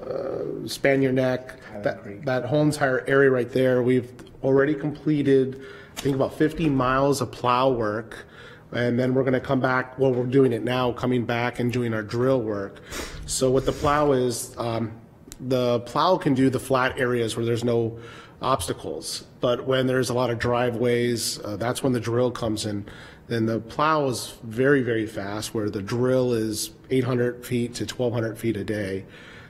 uh, 0.06 0.68
Spaniard 0.68 1.16
Neck, 1.16 1.56
that, 1.84 2.26
that 2.26 2.45
whole 2.45 2.62
entire 2.62 3.06
area 3.08 3.32
right 3.32 3.50
there. 3.50 3.82
We've 3.82 4.12
already 4.43 4.74
completed, 4.76 5.62
I 5.97 6.02
think, 6.02 6.18
about 6.18 6.34
50 6.34 6.70
miles 6.70 7.22
of 7.22 7.32
plow 7.32 7.70
work. 7.70 8.26
And 8.72 8.99
then 8.99 9.13
we're 9.13 9.24
going 9.24 9.34
to 9.34 9.39
come 9.39 9.59
back, 9.59 9.97
well, 9.97 10.13
we're 10.13 10.26
doing 10.26 10.53
it 10.53 10.63
now, 10.63 10.91
coming 10.91 11.26
back 11.26 11.59
and 11.59 11.72
doing 11.74 11.93
our 11.93 12.03
drill 12.03 12.41
work. 12.41 12.82
So 13.26 13.49
what 13.49 13.65
the 13.65 13.72
plow 13.72 14.11
is, 14.11 14.55
um, 14.57 14.91
the 15.39 15.80
plow 15.82 16.17
can 16.17 16.34
do 16.34 16.49
the 16.49 16.59
flat 16.59 16.99
areas 16.99 17.36
where 17.36 17.45
there's 17.45 17.63
no 17.63 17.97
obstacles. 18.41 19.26
But 19.39 19.65
when 19.65 19.88
there's 19.88 20.09
a 20.09 20.13
lot 20.13 20.30
of 20.30 20.39
driveways, 20.39 21.39
uh, 21.43 21.57
that's 21.57 21.82
when 21.82 21.93
the 21.93 21.99
drill 21.99 22.32
comes 22.32 22.65
in. 22.65 22.86
Then 23.28 23.45
the 23.45 23.59
plow 23.59 24.07
is 24.07 24.36
very, 24.43 24.82
very 24.82 25.05
fast, 25.05 25.53
where 25.53 25.70
the 25.70 25.82
drill 25.82 26.34
is 26.34 26.72
800 26.89 27.45
feet 27.45 27.76
to 27.76 27.84
1,200 27.86 28.38
feet 28.38 28.57
a 28.57 28.63
day. 28.63 29.05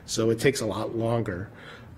So 0.05 0.29
it 0.29 0.39
takes 0.39 0.61
a 0.61 0.65
lot 0.65 0.95
longer. 0.95 1.49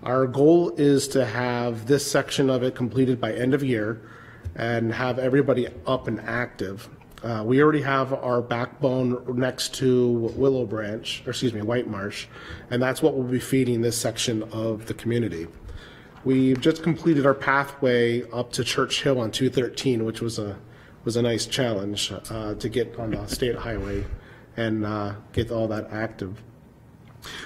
Our 0.04 0.28
goal 0.28 0.72
is 0.78 1.08
to 1.10 1.26
have 1.26 1.88
this 1.88 2.10
section 2.10 2.50
of 2.50 2.64
it 2.64 2.76
completed 2.76 3.22
by 3.22 3.34
end 3.34 3.54
of 3.54 3.64
year 3.64 4.02
and 4.56 4.94
have 4.94 5.18
everybody 5.20 5.68
up 5.86 6.08
and 6.08 6.20
active. 6.22 6.90
Uh, 7.24 7.44
we 7.46 7.62
already 7.62 7.82
have 7.82 8.14
our 8.14 8.42
backbone 8.42 9.24
next 9.38 9.76
to 9.76 10.32
Willow 10.36 10.66
Branch, 10.66 11.22
or 11.26 11.30
excuse 11.30 11.54
me, 11.54 11.62
White 11.62 11.88
Marsh, 11.88 12.26
and 12.72 12.82
that's 12.82 13.02
what 13.02 13.14
we'll 13.14 13.28
be 13.28 13.40
feeding 13.40 13.82
this 13.82 13.98
section 13.98 14.42
of 14.52 14.88
the 14.88 14.94
community. 14.96 15.48
We've 16.24 16.60
just 16.60 16.82
completed 16.82 17.26
our 17.26 17.34
pathway 17.34 18.30
up 18.32 18.52
to 18.54 18.64
Church 18.64 19.04
Hill 19.04 19.20
on 19.20 19.32
213, 19.32 20.04
which 20.04 20.22
was 20.22 20.40
a 20.40 20.58
was 21.04 21.16
a 21.16 21.22
nice 21.22 21.48
challenge 21.48 22.12
uh, 22.30 22.54
to 22.56 22.70
get 22.70 22.98
on 23.00 23.12
the 23.12 23.26
state 23.28 23.56
highway 23.56 24.06
and 24.56 24.86
uh, 24.86 25.14
get 25.34 25.50
all 25.50 25.68
that 25.68 25.92
active. 25.92 26.42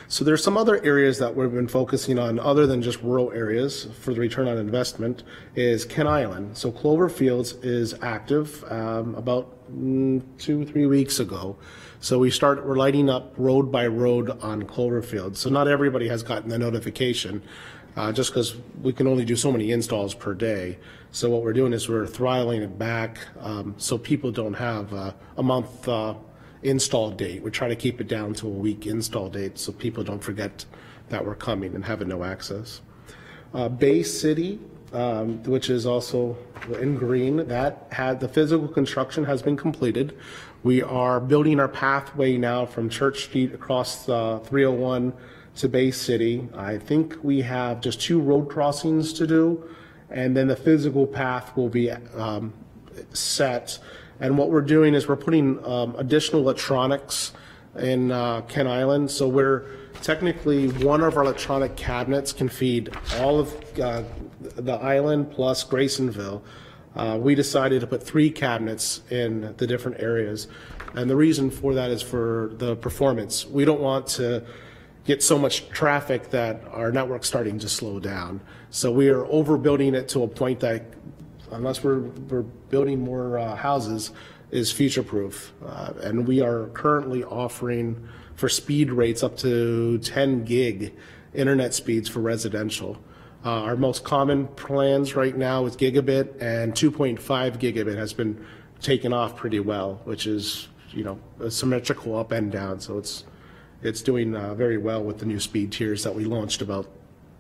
So 0.07 0.23
there's 0.23 0.43
some 0.43 0.57
other 0.57 0.83
areas 0.83 1.17
that 1.19 1.35
we've 1.35 1.51
been 1.51 1.67
focusing 1.67 2.19
on, 2.19 2.39
other 2.39 2.65
than 2.67 2.81
just 2.81 3.01
rural 3.01 3.31
areas 3.31 3.87
for 3.99 4.13
the 4.13 4.19
return 4.19 4.47
on 4.47 4.57
investment, 4.57 5.23
is 5.55 5.85
Kent 5.85 6.07
Island. 6.07 6.57
So 6.57 6.71
Clover 6.71 7.09
Fields 7.09 7.53
is 7.63 7.95
active 8.01 8.63
um, 8.71 9.15
about 9.15 9.51
mm, 9.71 10.21
two, 10.37 10.65
three 10.65 10.85
weeks 10.85 11.19
ago. 11.19 11.57
So 11.99 12.19
we 12.19 12.29
start, 12.29 12.65
we're 12.65 12.75
lighting 12.75 13.09
up 13.09 13.33
road 13.37 13.71
by 13.71 13.87
road 13.87 14.29
on 14.41 14.63
Clover 14.63 15.01
Fields. 15.01 15.39
So 15.39 15.49
not 15.49 15.67
everybody 15.67 16.07
has 16.07 16.23
gotten 16.23 16.49
the 16.49 16.59
notification, 16.59 17.41
uh, 17.95 18.11
just 18.11 18.31
because 18.31 18.55
we 18.81 18.93
can 18.93 19.07
only 19.07 19.25
do 19.25 19.35
so 19.35 19.51
many 19.51 19.71
installs 19.71 20.13
per 20.13 20.33
day. 20.33 20.77
So 21.11 21.29
what 21.29 21.43
we're 21.43 21.53
doing 21.53 21.73
is 21.73 21.87
we're 21.87 22.05
throttling 22.05 22.61
it 22.61 22.77
back 22.77 23.19
um, 23.39 23.73
so 23.77 23.97
people 23.97 24.31
don't 24.31 24.53
have 24.53 24.93
uh, 24.93 25.13
a 25.37 25.43
month 25.43 25.87
uh, 25.87 26.13
install 26.65 27.11
date. 27.11 27.43
We 27.43 27.51
try 27.51 27.67
to 27.67 27.75
keep 27.75 28.01
it 28.01 28.07
down 28.07 28.33
to 28.35 28.47
a 28.47 28.49
week 28.49 28.87
install 28.87 29.29
date 29.29 29.57
so 29.57 29.71
people 29.71 30.03
don't 30.03 30.23
forget 30.23 30.65
that 31.09 31.25
we're 31.25 31.35
coming 31.35 31.75
and 31.75 31.85
having 31.85 32.07
no 32.07 32.23
access. 32.23 32.81
Uh, 33.53 33.69
Bay 33.69 34.03
City, 34.03 34.59
um, 34.91 35.41
which 35.43 35.69
is 35.69 35.85
also 35.85 36.37
in 36.79 36.95
green, 36.95 37.47
that 37.47 37.87
had, 37.91 38.19
the 38.19 38.27
physical 38.27 38.67
construction 38.67 39.23
has 39.25 39.41
been 39.41 39.55
completed. 39.55 40.17
We 40.63 40.81
are 40.81 41.19
building 41.19 41.59
our 41.59 41.67
pathway 41.67 42.37
now 42.37 42.65
from 42.65 42.89
Church 42.89 43.25
Street 43.25 43.53
across 43.53 44.09
uh, 44.09 44.39
301 44.39 45.13
to 45.57 45.69
Bay 45.69 45.91
City. 45.91 46.47
I 46.55 46.77
think 46.77 47.17
we 47.23 47.41
have 47.41 47.81
just 47.81 48.01
two 48.01 48.19
road 48.19 48.49
crossings 48.49 49.13
to 49.13 49.27
do, 49.27 49.69
and 50.09 50.35
then 50.35 50.47
the 50.47 50.55
physical 50.55 51.05
path 51.05 51.55
will 51.55 51.69
be 51.69 51.91
um, 51.91 52.53
set. 53.13 53.77
And 54.19 54.37
what 54.37 54.49
we're 54.49 54.61
doing 54.61 54.93
is 54.93 55.07
we're 55.07 55.15
putting 55.15 55.63
um, 55.65 55.95
additional 55.97 56.41
electronics 56.41 57.33
in 57.77 58.11
uh, 58.11 58.41
Kent 58.41 58.69
Island. 58.69 59.11
So 59.11 59.27
we're 59.27 59.65
technically 60.01 60.69
one 60.69 61.01
of 61.01 61.17
our 61.17 61.23
electronic 61.23 61.75
cabinets 61.75 62.31
can 62.31 62.49
feed 62.49 62.95
all 63.17 63.39
of 63.39 63.79
uh, 63.79 64.03
the 64.39 64.73
island 64.73 65.31
plus 65.31 65.63
Graysonville, 65.63 66.43
uh, 66.95 67.17
we 67.19 67.35
decided 67.35 67.81
to 67.81 67.87
put 67.87 68.01
three 68.01 68.29
cabinets 68.29 69.01
in 69.09 69.53
the 69.57 69.67
different 69.67 69.99
areas. 69.99 70.47
And 70.93 71.09
the 71.09 71.15
reason 71.15 71.51
for 71.51 71.73
that 71.73 71.91
is 71.91 72.01
for 72.01 72.51
the 72.53 72.75
performance. 72.75 73.45
We 73.45 73.65
don't 73.65 73.81
want 73.81 74.07
to 74.07 74.45
get 75.03 75.21
so 75.21 75.37
much 75.37 75.67
traffic 75.69 76.29
that 76.29 76.63
our 76.71 76.91
network's 76.91 77.27
starting 77.27 77.59
to 77.59 77.69
slow 77.69 77.99
down. 77.99 78.39
So 78.69 78.91
we 78.91 79.09
are 79.09 79.25
overbuilding 79.25 79.93
it 79.93 80.07
to 80.09 80.23
a 80.23 80.27
point 80.27 80.61
that 80.61 80.83
unless 81.51 81.83
we're, 81.83 81.99
we're 81.99 82.45
building 82.75 82.99
more 82.99 83.39
uh, 83.39 83.55
houses, 83.55 84.11
is 84.51 84.69
future-proof. 84.69 85.53
Uh, 85.65 85.93
And 86.03 86.27
we 86.27 86.41
are 86.41 86.67
currently 86.73 87.23
offering 87.23 87.87
for 88.35 88.49
speed 88.49 88.91
rates 88.91 89.23
up 89.23 89.37
to 89.37 89.97
10 89.99 90.43
gig 90.43 90.93
internet 91.33 91.73
speeds 91.73 92.09
for 92.09 92.19
residential. 92.19 92.97
Uh, 93.45 93.67
Our 93.67 93.77
most 93.77 94.03
common 94.03 94.47
plans 94.65 95.15
right 95.15 95.37
now 95.37 95.65
is 95.67 95.77
gigabit, 95.77 96.25
and 96.41 96.73
2.5 96.73 97.57
gigabit 97.63 97.95
has 97.95 98.11
been 98.11 98.45
taken 98.81 99.13
off 99.13 99.37
pretty 99.37 99.61
well, 99.61 100.01
which 100.03 100.27
is, 100.27 100.67
you 100.91 101.05
know, 101.05 101.17
symmetrical 101.49 102.17
up 102.17 102.33
and 102.33 102.51
down, 102.51 102.81
so 102.81 102.97
it's, 102.97 103.23
it's 103.83 104.01
doing 104.01 104.35
uh, 104.35 104.53
very 104.53 104.77
well 104.77 105.01
with 105.01 105.17
the 105.19 105.25
new 105.25 105.39
speed 105.39 105.71
tiers 105.71 106.03
that 106.03 106.13
we 106.13 106.25
launched 106.25 106.61
about 106.61 106.87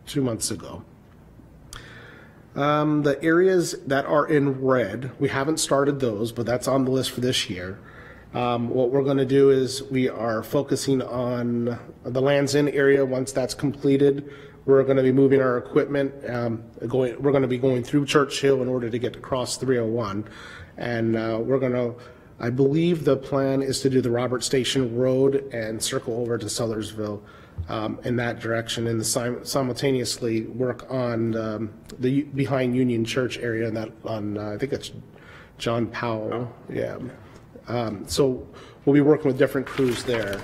two 0.05 0.21
months 0.21 0.49
ago. 0.49 0.81
Um, 2.55 3.03
the 3.03 3.21
areas 3.21 3.75
that 3.85 4.05
are 4.05 4.25
in 4.25 4.61
red, 4.61 5.11
we 5.19 5.27
haven't 5.27 5.57
started 5.57 5.99
those, 5.99 6.31
but 6.31 6.45
that's 6.45 6.67
on 6.67 6.85
the 6.85 6.91
list 6.91 7.11
for 7.11 7.19
this 7.19 7.49
year. 7.49 7.79
Um, 8.33 8.69
what 8.69 8.91
we're 8.91 9.03
going 9.03 9.17
to 9.17 9.25
do 9.25 9.49
is 9.49 9.83
we 9.83 10.09
are 10.09 10.41
focusing 10.41 11.01
on 11.01 11.79
the 12.03 12.21
Lands 12.21 12.55
End 12.55 12.69
area. 12.69 13.05
Once 13.05 13.31
that's 13.31 13.53
completed, 13.53 14.29
we're 14.65 14.83
going 14.83 14.97
to 14.97 15.03
be 15.03 15.11
moving 15.11 15.41
our 15.41 15.57
equipment. 15.57 16.13
Um, 16.29 16.63
going, 16.87 17.21
we're 17.21 17.31
going 17.31 17.43
to 17.43 17.47
be 17.47 17.57
going 17.57 17.83
through 17.83 18.05
Church 18.05 18.41
Hill 18.41 18.61
in 18.61 18.67
order 18.67 18.89
to 18.89 18.99
get 18.99 19.15
across 19.15 19.57
301, 19.57 20.27
and 20.77 21.15
uh, 21.15 21.39
we're 21.41 21.59
going 21.59 21.73
to. 21.73 21.95
I 22.37 22.49
believe 22.49 23.05
the 23.05 23.15
plan 23.15 23.61
is 23.61 23.79
to 23.81 23.89
do 23.89 24.01
the 24.01 24.11
Robert 24.11 24.43
Station 24.43 24.97
Road 24.97 25.53
and 25.53 25.81
circle 25.81 26.19
over 26.19 26.37
to 26.37 26.45
Sudlersville 26.47 27.21
um, 27.69 27.99
in 28.03 28.15
that 28.17 28.39
direction, 28.39 28.87
and 28.87 28.99
the 28.99 29.05
sim- 29.05 29.43
simultaneously 29.43 30.43
work 30.43 30.89
on 30.91 31.35
um, 31.35 31.73
the 31.99 32.23
behind 32.23 32.75
Union 32.75 33.03
Church 33.05 33.37
area. 33.37 33.67
And 33.67 33.77
that 33.77 33.91
on 34.05 34.37
uh, 34.37 34.51
I 34.51 34.57
think 34.57 34.73
it's 34.73 34.91
John 35.57 35.87
Powell. 35.87 36.53
Yeah. 36.69 36.99
Um, 37.67 38.07
so 38.07 38.47
we'll 38.85 38.93
be 38.93 39.01
working 39.01 39.27
with 39.27 39.37
different 39.37 39.65
crews 39.65 40.03
there. 40.03 40.39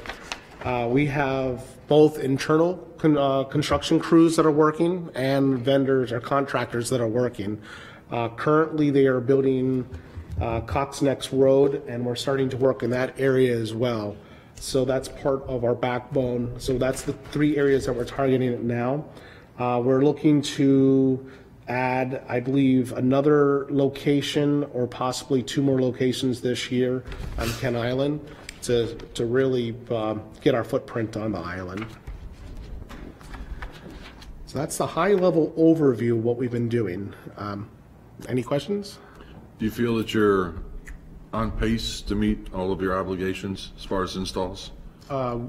Uh, 0.64 0.88
we 0.90 1.06
have 1.08 1.64
both 1.88 2.20
internal 2.20 2.76
con- 2.98 3.18
uh, 3.18 3.44
construction 3.44 4.00
crews 4.00 4.36
that 4.36 4.46
are 4.46 4.52
working 4.52 5.10
and 5.16 5.60
vendors 5.60 6.12
or 6.12 6.20
contractors 6.20 6.90
that 6.90 7.02
are 7.02 7.08
working. 7.08 7.62
Uh, 8.12 8.30
currently, 8.30 8.90
they 8.90 9.06
are 9.06 9.20
building 9.20 9.88
uh, 10.40 10.62
Cox 10.62 11.02
Neck 11.02 11.22
Road, 11.32 11.84
and 11.88 12.06
we're 12.06 12.16
starting 12.16 12.50
to 12.50 12.58
work 12.58 12.84
in 12.84 12.90
that 12.92 13.20
area 13.20 13.56
as 13.56 13.74
well. 13.74 14.16
So 14.62 14.86
that's 14.86 15.08
part 15.08 15.42
of 15.48 15.64
our 15.64 15.74
backbone. 15.74 16.60
So 16.60 16.78
that's 16.78 17.02
the 17.02 17.14
three 17.32 17.58
areas 17.58 17.88
that 17.88 17.94
we're 17.94 18.06
targeting 18.06 18.54
it 18.54 18.62
now. 18.62 19.06
Uh, 19.58 19.82
we're 19.84 20.04
looking 20.04 20.44
to 20.44 21.32
add, 21.68 22.24
I 22.30 22.42
believe, 22.42 22.94
another 22.94 23.66
location 23.72 24.64
or 24.66 24.86
possibly 24.86 25.42
two 25.42 25.64
more 25.64 25.82
locations 25.82 26.42
this 26.42 26.70
year 26.70 27.04
on 27.40 27.50
Kent 27.54 27.76
Island 27.76 28.22
to, 28.62 28.94
to 29.16 29.26
really 29.26 29.76
um, 29.90 30.22
get 30.42 30.54
our 30.54 30.64
footprint 30.64 31.18
on 31.18 31.32
the 31.32 31.40
island. 31.40 31.88
So 34.46 34.60
that's 34.60 34.78
the 34.78 34.86
high-level 34.86 35.56
overview 35.58 36.20
of 36.20 36.24
what 36.24 36.38
we've 36.38 36.52
been 36.52 36.70
doing. 36.70 37.16
Um, 37.36 37.68
Any 38.30 38.44
questions? 38.44 39.00
Do 39.58 39.66
you 39.66 39.72
feel 39.72 39.96
that 39.96 40.14
you're 40.14 40.54
on 41.34 41.52
pace 41.52 42.02
to 42.02 42.16
meet 42.16 42.48
all 42.54 42.72
of 42.72 42.82
your 42.82 42.98
obligations 42.98 43.72
as 43.78 43.86
far 43.86 44.04
as 44.04 44.16
installs? 44.16 44.72
Uh, 45.10 45.40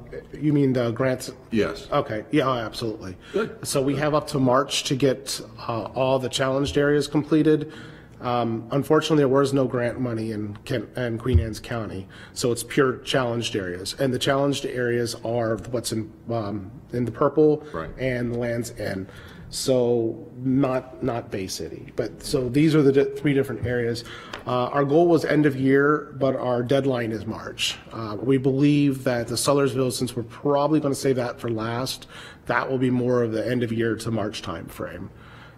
You 0.41 0.53
mean 0.53 0.72
the 0.72 0.91
grants? 0.91 1.30
Yes. 1.51 1.89
Okay, 1.93 2.24
yeah, 2.30 2.49
oh, 2.49 2.55
absolutely. 2.55 3.16
Good. 3.33 3.66
So 3.66 3.80
we 3.83 3.97
have 3.97 4.14
up 4.14 4.26
to 4.28 4.39
March 4.39 4.85
to 4.85 4.97
get 4.97 5.41
uh, 5.68 5.85
all 5.95 6.18
the 6.18 6.28
challenged 6.28 6.76
areas 6.76 7.07
completed. 7.07 7.72
Um, 8.20 8.66
Unfortunately, 8.70 9.18
there 9.18 9.28
was 9.28 9.53
no 9.53 9.66
grant 9.66 10.01
money 10.01 10.30
in 10.30 10.57
Kent, 10.64 10.97
in 10.97 11.18
Queen 11.18 11.41
Anne's 11.41 11.59
County, 11.61 12.07
so 12.35 12.53
it's 12.53 12.62
pure 12.62 12.99
challenged 12.99 13.57
areas. 13.57 13.95
And 13.99 14.14
the 14.14 14.18
challenged 14.18 14.64
areas 14.64 15.16
are 15.24 15.57
what's 15.70 15.93
in, 15.93 16.12
um, 16.30 16.70
in 16.93 17.05
the 17.05 17.11
purple. 17.12 17.64
Right. 17.72 17.91
And 17.99 18.33
the 18.33 18.39
Land's 18.39 18.70
End. 18.78 19.09
So 19.53 20.30
not, 20.38 21.03
not 21.03 21.30
Bay 21.30 21.46
City. 21.46 21.92
But, 21.94 22.22
so 22.22 22.48
these 22.48 22.74
are 22.74 22.80
the 22.80 22.90
di- 22.90 23.05
three 23.20 23.34
different 23.34 23.66
areas. 23.66 24.03
Uh, 24.46 24.68
Our 24.68 24.82
goal 24.82 25.07
was 25.09 25.26
end 25.26 25.44
of 25.44 25.57
year, 25.57 26.16
but 26.18 26.34
our 26.36 26.62
deadline 26.62 27.12
is 27.12 27.26
March. 27.26 27.76
Uh, 27.92 28.16
We 28.18 28.38
believe 28.38 29.05
that 29.05 29.28
the 29.28 29.34
Sudlersville, 29.34 29.92
since 29.92 30.16
we're 30.16 30.22
probably 30.22 30.80
going 30.80 30.94
to 30.94 30.98
save 30.98 31.16
that 31.16 31.38
for 31.38 31.50
last, 31.50 32.07
that 32.46 32.68
will 32.68 32.78
be 32.78 32.88
more 32.88 33.22
of 33.22 33.32
the 33.32 33.46
end 33.46 33.62
of 33.62 33.70
year 33.70 33.94
to 33.94 34.11
March 34.11 34.40
timeframe. 34.40 35.11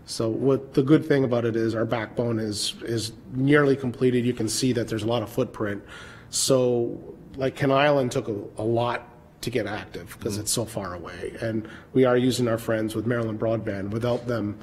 So 0.06 0.28
what, 0.28 0.74
the 0.74 0.82
good 0.82 1.06
thing 1.06 1.22
about 1.22 1.44
it 1.44 1.54
is 1.54 1.76
our 1.76 1.84
backbone 1.86 2.40
is, 2.40 2.74
is 2.82 3.12
nearly 3.32 3.76
completed. 3.76 4.26
You 4.26 4.34
can 4.34 4.48
see 4.48 4.72
that 4.72 4.88
there's 4.88 5.04
a 5.04 5.06
lot 5.06 5.22
of 5.22 5.30
footprint. 5.30 5.84
So 6.30 7.00
like 7.36 7.54
Kent 7.54 7.70
Island 7.70 8.10
took 8.10 8.26
a, 8.26 8.36
a 8.58 8.64
lot 8.64 9.08
to 9.44 9.50
get 9.50 9.66
active 9.66 10.16
because 10.18 10.38
it's 10.38 10.50
so 10.50 10.64
far 10.64 10.94
away. 10.94 11.34
And 11.40 11.68
we 11.92 12.04
are 12.04 12.16
using 12.16 12.48
our 12.48 12.58
friends 12.58 12.94
with 12.94 13.06
Maryland 13.06 13.38
Broadband. 13.38 13.90
Without 13.90 14.26
them, 14.26 14.58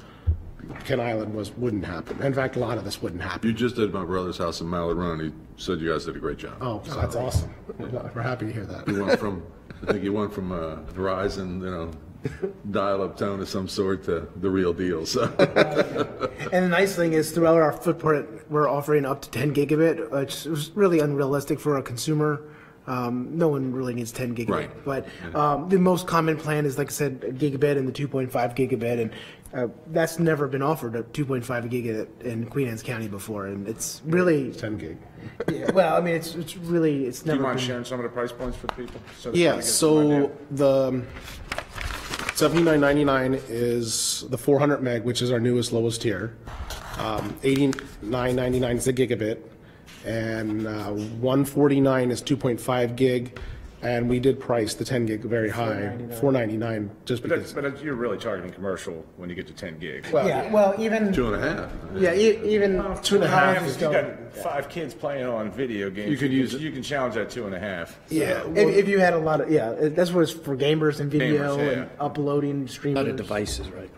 Kent 0.84 1.00
Island 1.00 1.34
was, 1.34 1.52
wouldn't 1.52 1.84
happen. 1.84 2.20
In 2.22 2.34
fact, 2.34 2.56
a 2.56 2.58
lot 2.58 2.78
of 2.78 2.84
this 2.84 3.00
wouldn't 3.00 3.22
happen. 3.22 3.48
You 3.48 3.54
just 3.54 3.76
did 3.76 3.92
my 3.92 4.04
brother's 4.04 4.38
house 4.38 4.60
in 4.60 4.68
Mallard 4.68 4.96
Run. 4.96 5.20
He 5.20 5.32
said 5.56 5.80
you 5.80 5.90
guys 5.90 6.04
did 6.04 6.16
a 6.16 6.20
great 6.20 6.38
job. 6.38 6.56
Oh, 6.60 6.82
that's 6.84 7.16
awesome. 7.16 7.54
We're 7.78 8.22
happy 8.22 8.46
to 8.46 8.52
hear 8.52 8.66
that. 8.66 8.88
You 8.88 9.04
went 9.04 9.18
from, 9.18 9.42
I 9.82 9.92
think 9.92 10.04
you 10.04 10.12
went 10.12 10.32
from 10.32 10.52
uh, 10.52 10.76
Verizon, 10.92 11.60
you 11.60 11.70
know, 11.70 11.90
dial-up 12.70 13.16
tone 13.16 13.40
of 13.40 13.48
some 13.48 13.68
sort 13.68 14.04
to 14.04 14.28
the 14.36 14.50
real 14.50 14.72
deal, 14.72 15.06
so. 15.06 15.24
And 16.52 16.64
the 16.64 16.68
nice 16.68 16.94
thing 16.94 17.12
is 17.12 17.30
throughout 17.30 17.56
our 17.62 17.72
footprint, 17.72 18.28
we're 18.50 18.68
offering 18.68 19.06
up 19.06 19.22
to 19.22 19.30
10 19.30 19.54
gigabit, 19.54 20.10
which 20.10 20.44
is 20.44 20.70
really 20.74 20.98
unrealistic 20.98 21.58
for 21.58 21.78
a 21.78 21.82
consumer. 21.82 22.42
Um, 22.86 23.38
no 23.38 23.48
one 23.48 23.72
really 23.72 23.94
needs 23.94 24.10
10 24.12 24.34
gigabit. 24.34 24.48
Right. 24.48 24.84
But 24.84 25.06
um, 25.36 25.68
the 25.68 25.78
most 25.78 26.06
common 26.06 26.36
plan 26.36 26.66
is, 26.66 26.78
like 26.78 26.88
I 26.88 26.92
said, 26.92 27.20
gigabit 27.20 27.76
and 27.76 27.86
the 27.86 27.92
2.5 27.92 28.30
gigabit. 28.30 29.00
And 29.00 29.10
uh, 29.54 29.68
that's 29.88 30.18
never 30.18 30.48
been 30.48 30.62
offered 30.62 30.96
at 30.96 31.12
2.5 31.12 31.44
gigabit 31.70 32.22
in 32.22 32.46
Queen 32.46 32.66
Anne's 32.68 32.82
County 32.82 33.06
before. 33.06 33.46
And 33.46 33.68
it's 33.68 34.02
really. 34.04 34.52
10 34.52 34.78
gig. 34.78 34.98
Yeah, 35.48 35.70
well, 35.70 35.96
I 35.96 36.00
mean, 36.00 36.16
it's, 36.16 36.34
it's 36.34 36.56
really, 36.56 37.06
it's 37.06 37.24
never. 37.24 37.36
Do 37.36 37.42
you 37.42 37.46
mind 37.46 37.58
been. 37.58 37.66
sharing 37.66 37.84
some 37.84 38.00
of 38.00 38.04
the 38.04 38.08
price 38.08 38.32
points 38.32 38.56
for 38.56 38.66
people? 38.68 39.00
so 39.18 39.30
Yeah, 39.32 39.50
kinda 39.52 39.56
get 39.62 39.64
some 39.64 39.98
idea? 39.98 40.22
so 40.26 40.32
the 40.50 41.02
seventy-nine 42.34 42.80
ninety-nine 42.80 43.40
is 43.48 44.24
the 44.30 44.38
four 44.38 44.58
hundred 44.58 44.82
meg, 44.82 45.04
which 45.04 45.22
is 45.22 45.30
our 45.30 45.38
newest 45.38 45.72
lowest 45.72 46.02
tier. 46.02 46.36
Um, 46.98 47.36
eighty-nine 47.44 48.34
ninety-nine 48.34 48.76
is 48.78 48.84
the 48.86 48.92
gigabit, 48.92 49.38
and 50.04 50.66
uh, 50.66 50.90
one 50.90 51.44
forty-nine 51.44 52.10
is 52.10 52.20
two 52.22 52.36
point 52.36 52.60
five 52.60 52.96
gig, 52.96 53.38
and 53.82 54.08
we 54.08 54.20
did 54.20 54.38
price 54.40 54.74
the 54.74 54.84
ten 54.84 55.06
gig 55.06 55.22
very 55.22 55.48
high, 55.50 55.96
four 56.20 56.32
ninety-nine, 56.32 56.90
just 57.04 57.22
But 57.22 57.30
that's, 57.30 57.52
because. 57.52 57.72
but 57.72 57.84
you're 57.84 57.94
really 57.94 58.18
targeting 58.18 58.52
commercial 58.52 59.04
when 59.16 59.28
you 59.28 59.34
get 59.34 59.46
to 59.48 59.52
10 59.52 59.78
gig. 59.78 60.06
yeah, 60.12 60.50
well, 60.52 60.74
even. 60.78 61.12
Two 61.12 61.32
and 61.34 61.42
a 61.44 61.48
half. 61.54 61.70
Yeah, 61.96 62.14
e- 62.14 62.40
even. 62.54 62.76
Two 63.02 63.16
and 63.16 63.24
a 63.24 63.28
half 63.28 63.56
If 63.56 63.62
is 63.62 63.68
you 63.68 63.74
still- 63.74 63.92
got 63.92 64.32
five 64.34 64.68
kids 64.68 64.94
playing 64.94 65.26
on 65.26 65.50
video 65.50 65.90
games, 65.90 66.10
You 66.10 66.16
could 66.16 66.30
can- 66.30 66.36
use 66.38 66.54
it. 66.54 66.60
You 66.60 66.72
can 66.72 66.82
challenge 66.82 67.14
that 67.16 67.28
two 67.30 67.44
and 67.46 67.54
a 67.54 67.58
half. 67.60 67.98
Yeah, 68.08 68.42
if, 68.54 68.68
if 68.76 68.88
you 68.88 68.98
had 68.98 69.12
a 69.14 69.18
lot 69.18 69.40
of, 69.42 69.50
yeah, 69.50 69.70
it- 69.72 69.94
that's 69.96 70.10
what 70.12 70.22
it's 70.22 70.32
for 70.32 70.56
gamers 70.56 71.00
and 71.00 71.10
video 71.10 71.56
Gamers, 71.56 71.58
yeah. 71.58 71.80
and 71.82 71.90
uploading, 72.00 72.66
streamers. 72.68 73.00
Other 73.00 73.12
devices, 73.12 73.68
right? 73.70 73.90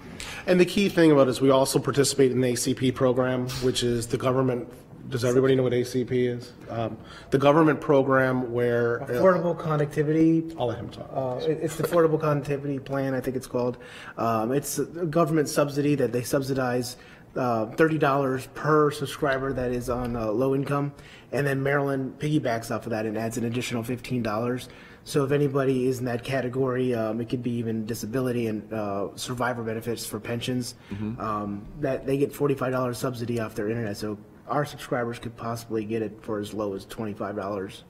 And 0.46 0.58
the 0.60 0.64
key 0.66 0.88
thing 0.88 1.10
about 1.12 1.28
it 1.28 1.30
is 1.30 1.40
we 1.40 1.50
also 1.50 1.78
participate 1.78 2.30
in 2.32 2.40
the 2.40 2.48
ACP 2.52 2.94
program, 2.94 3.48
which 3.62 3.82
is 3.82 4.06
the 4.08 4.16
government, 4.18 4.68
does 5.08 5.24
everybody 5.24 5.54
know 5.54 5.62
what 5.62 5.72
ACP 5.72 6.10
is? 6.36 6.52
Um, 6.70 6.96
The 7.30 7.38
government 7.38 7.80
program 7.80 8.52
where. 8.52 9.00
Affordable 9.00 9.56
connectivity. 9.58 10.54
I'll 10.58 10.68
let 10.68 10.78
him 10.78 10.88
talk. 10.88 11.10
Uh, 11.12 11.40
it's 11.46 11.76
the 11.76 11.84
Affordable 11.84 12.18
Connectivity 12.20 12.82
Plan, 12.84 13.14
I 13.14 13.20
think 13.20 13.36
it's 13.36 13.46
called. 13.46 13.78
Um, 14.16 14.52
it's 14.52 14.78
a 14.78 14.84
government 14.84 15.48
subsidy 15.48 15.94
that 15.96 16.12
they 16.12 16.22
subsidize 16.22 16.96
uh, 17.36 17.66
$30 17.66 18.54
per 18.54 18.90
subscriber 18.90 19.52
that 19.52 19.72
is 19.72 19.90
on 19.90 20.16
uh, 20.16 20.26
low 20.26 20.54
income. 20.54 20.92
And 21.32 21.46
then 21.46 21.62
Maryland 21.62 22.18
piggybacks 22.18 22.74
off 22.74 22.86
of 22.86 22.90
that 22.90 23.06
and 23.06 23.18
adds 23.18 23.36
an 23.36 23.44
additional 23.44 23.82
$15. 23.82 24.68
So 25.06 25.24
if 25.24 25.32
anybody 25.32 25.86
is 25.86 25.98
in 25.98 26.06
that 26.06 26.24
category, 26.24 26.94
um, 26.94 27.20
it 27.20 27.28
could 27.28 27.42
be 27.42 27.50
even 27.52 27.84
disability 27.84 28.46
and 28.46 28.72
uh, 28.72 29.08
survivor 29.16 29.62
benefits 29.62 30.06
for 30.06 30.18
pensions. 30.18 30.76
Um, 31.18 31.66
that 31.80 32.06
they 32.06 32.16
get 32.16 32.32
$45 32.32 32.94
subsidy 32.96 33.40
off 33.40 33.54
their 33.54 33.68
internet. 33.68 33.96
So 33.98 34.16
our 34.48 34.64
subscribers 34.64 35.18
could 35.18 35.36
possibly 35.36 35.84
get 35.84 36.02
it 36.02 36.18
for 36.22 36.38
as 36.38 36.52
low 36.54 36.74
as 36.74 36.84
$25. 36.86 37.82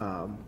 Um, 0.00 0.38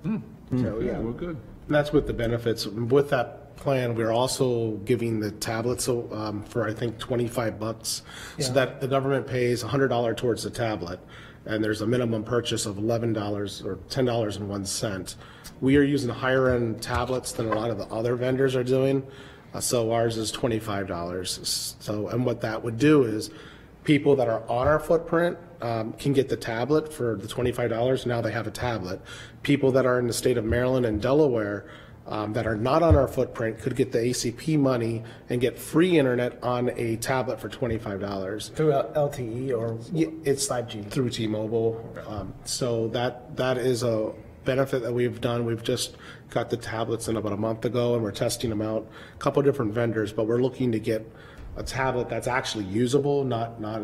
So, 0.59 0.81
yeah. 0.81 0.99
Well, 0.99 1.13
good. 1.13 1.37
And 1.67 1.75
that's 1.77 1.93
with 1.93 2.07
the 2.09 2.13
benefits. 2.13 2.67
With 2.67 3.11
that 3.11 3.55
plan, 3.57 3.95
we're 3.95 4.11
also 4.11 4.73
giving 4.85 5.21
the 5.21 5.31
tablets 5.31 5.89
um, 5.89 6.43
for, 6.49 6.67
I 6.67 6.73
think, 6.75 6.99
25 6.99 7.61
bucks. 7.61 8.03
So 8.39 8.49
Yeah. 8.49 8.53
that 8.55 8.81
the 8.81 8.89
government 8.89 9.27
pays 9.29 9.63
$100 9.63 10.17
towards 10.17 10.43
the 10.43 10.51
tablet, 10.51 10.99
and 11.47 11.63
there's 11.63 11.81
a 11.83 11.87
minimum 11.87 12.25
purchase 12.25 12.67
of 12.67 12.77
$11 12.79 13.65
or 13.65 13.77
$10.01. 13.89 15.15
We 15.61 15.77
are 15.77 15.83
using 15.83 16.11
higher-end 16.11 16.83
tablets 16.83 17.31
than 17.33 17.47
a 17.47 17.55
lot 17.55 17.71
of 17.71 17.79
the 17.79 17.87
other 17.87 18.17
vendors 18.17 18.57
are 18.57 18.65
doing, 18.65 19.07
uh, 19.55 19.61
so 19.61 19.93
ours 19.93 20.17
is 20.17 20.33
$25. 20.33 21.77
So, 21.81 22.09
and 22.09 22.25
what 22.27 22.41
that 22.41 22.65
would 22.65 22.79
do 22.79 23.05
is, 23.05 23.31
people 23.85 24.17
that 24.17 24.29
are 24.29 24.43
on 24.49 24.67
our 24.67 24.79
footprint 24.79 25.39
um, 25.61 25.93
can 25.95 26.13
get 26.13 26.29
the 26.29 26.37
tablet 26.37 26.93
for 26.93 27.17
the 27.17 27.27
$25. 27.27 28.07
Now 28.07 28.21
they 28.21 28.33
have 28.33 28.47
a 28.47 28.51
tablet. 28.51 29.01
People 29.43 29.73
that 29.73 29.87
are 29.87 29.99
in 29.99 30.07
the 30.07 30.13
state 30.13 30.39
of 30.39 30.45
Maryland 30.45 30.87
and 30.87 31.01
Delaware 31.01 31.67
um, 32.07 32.33
that 32.33 32.47
are 32.47 32.57
not 32.57 32.83
on 32.83 32.97
our 32.97 33.07
footprint 33.07 33.59
could 33.61 33.77
get 33.77 33.93
the 33.93 33.99
ACP 33.99 34.59
money 34.59 35.05
and 35.29 35.41
get 35.41 35.59
free 35.59 35.99
internet 35.99 36.43
on 36.43 36.71
a 36.71 36.97
tablet 36.97 37.41
for 37.41 37.49
$25. 37.49 38.53
Through 38.55 38.73
LTE 38.73 39.57
or 39.57 39.79
it's 40.25 40.47
5G 40.49 40.91
through 40.91 41.11
T-Mobile. 41.11 42.03
Um, 42.07 42.35
so 42.45 42.89
that 42.89 43.37
that 43.37 43.59
is 43.59 43.83
a 43.83 44.13
benefit 44.45 44.83
that 44.83 44.93
we've 44.93 45.21
done. 45.21 45.45
We've 45.45 45.63
just 45.63 45.97
got 46.31 46.51
the 46.51 46.57
tablets 46.57 47.09
in 47.09 47.17
about 47.17 47.33
a 47.33 47.37
month 47.37 47.65
ago, 47.65 47.95
and 47.95 48.03
we're 48.03 48.11
testing 48.13 48.51
them 48.51 48.63
out. 48.63 48.89
A 49.15 49.19
couple 49.19 49.43
different 49.43 49.75
vendors, 49.75 50.13
but 50.13 50.27
we're 50.27 50.41
looking 50.41 50.73
to 50.73 50.81
get 50.81 51.09
a 51.61 51.63
tablet 51.63 52.09
that's 52.09 52.27
actually 52.27 52.65
usable, 52.65 53.23
not 53.23 53.61
not 53.61 53.83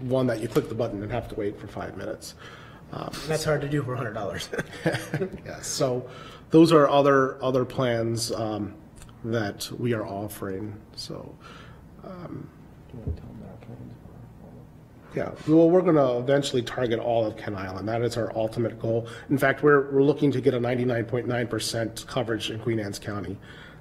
one 0.00 0.26
that 0.28 0.40
you 0.40 0.46
click 0.48 0.68
the 0.68 0.74
button 0.74 1.02
and 1.02 1.10
have 1.10 1.28
to 1.28 1.34
wait 1.34 1.58
for 1.60 1.66
five 1.66 1.96
minutes. 1.96 2.34
Um, 2.92 3.10
That's 3.26 3.44
hard 3.44 3.60
to 3.60 3.68
do 3.68 3.82
for 3.82 3.94
hundred 3.96 4.14
dollars. 4.14 4.48
Yes, 5.44 5.66
so 5.66 6.08
those 6.50 6.72
are 6.72 6.88
other, 6.88 7.42
other 7.44 7.64
plans 7.64 8.32
um, 8.32 8.74
that 9.24 9.68
we 9.78 9.92
are 9.92 10.06
offering, 10.06 10.74
so. 10.96 11.34
um, 12.04 12.48
Yeah, 15.14 15.30
well, 15.48 15.68
we're 15.68 15.82
gonna 15.82 16.18
eventually 16.18 16.62
target 16.62 16.98
all 17.00 17.26
of 17.26 17.36
Kent 17.36 17.56
Island, 17.56 17.88
that 17.88 18.02
is 18.02 18.16
our 18.16 18.34
ultimate 18.36 18.78
goal. 18.78 19.08
In 19.28 19.36
fact, 19.38 19.62
we're, 19.62 19.90
we're 19.90 20.02
looking 20.02 20.30
to 20.32 20.40
get 20.40 20.54
a 20.54 20.60
ninety-nine 20.60 21.06
point 21.06 21.26
nine 21.26 21.48
percent 21.48 22.06
coverage 22.06 22.50
in 22.50 22.60
Queen 22.60 22.78
Anne's 22.78 22.98
County. 23.00 23.36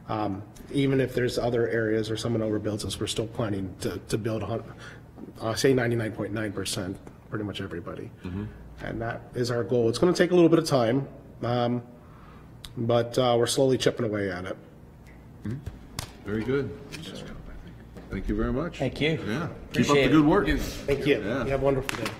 Um, 0.09 0.41
Even 0.71 0.99
if 0.99 1.13
there's 1.15 1.37
other 1.37 1.67
areas 1.69 2.11
or 2.11 2.17
someone 2.17 2.41
overbuilds 2.41 2.83
us, 2.85 2.99
we're 2.99 3.07
still 3.07 3.27
planning 3.27 3.73
to, 3.81 3.97
to 4.09 4.17
build, 4.17 4.43
a 4.43 4.45
hun- 4.45 4.63
uh, 5.39 5.53
say 5.55 5.73
ninety-nine 5.73 6.11
point 6.11 6.33
nine 6.33 6.51
percent, 6.51 6.97
pretty 7.29 7.45
much 7.45 7.61
everybody. 7.61 8.09
And 8.83 9.01
that 9.01 9.21
is 9.33 9.49
our 9.49 9.63
goal. 9.63 9.87
It's 9.89 9.97
going 9.97 10.13
to 10.13 10.17
take 10.17 10.31
a 10.31 10.35
little 10.35 10.49
bit 10.49 10.59
of 10.59 10.65
time, 10.65 11.07
um, 11.41 11.81
but 12.77 13.17
uh, 13.17 13.35
we're 13.39 13.47
slowly 13.47 13.77
chipping 13.77 14.05
away 14.05 14.29
at 14.31 14.45
it. 14.45 14.57
Very 16.25 16.43
good. 16.43 16.69
Thank 18.09 18.27
you 18.27 18.35
very 18.35 18.51
much. 18.53 18.77
Thank 18.79 18.99
you. 19.01 19.11
Yeah. 19.11 19.17
Keep 19.17 19.29
up 19.31 19.51
Appreciate 19.71 20.07
the 20.07 20.11
good 20.13 20.25
work. 20.25 20.47
Thank 20.49 21.05
you. 21.07 21.21
Yeah. 21.23 21.43
You 21.45 21.51
have 21.51 21.61
a 21.61 21.65
wonderful 21.65 22.05
day. 22.05 22.11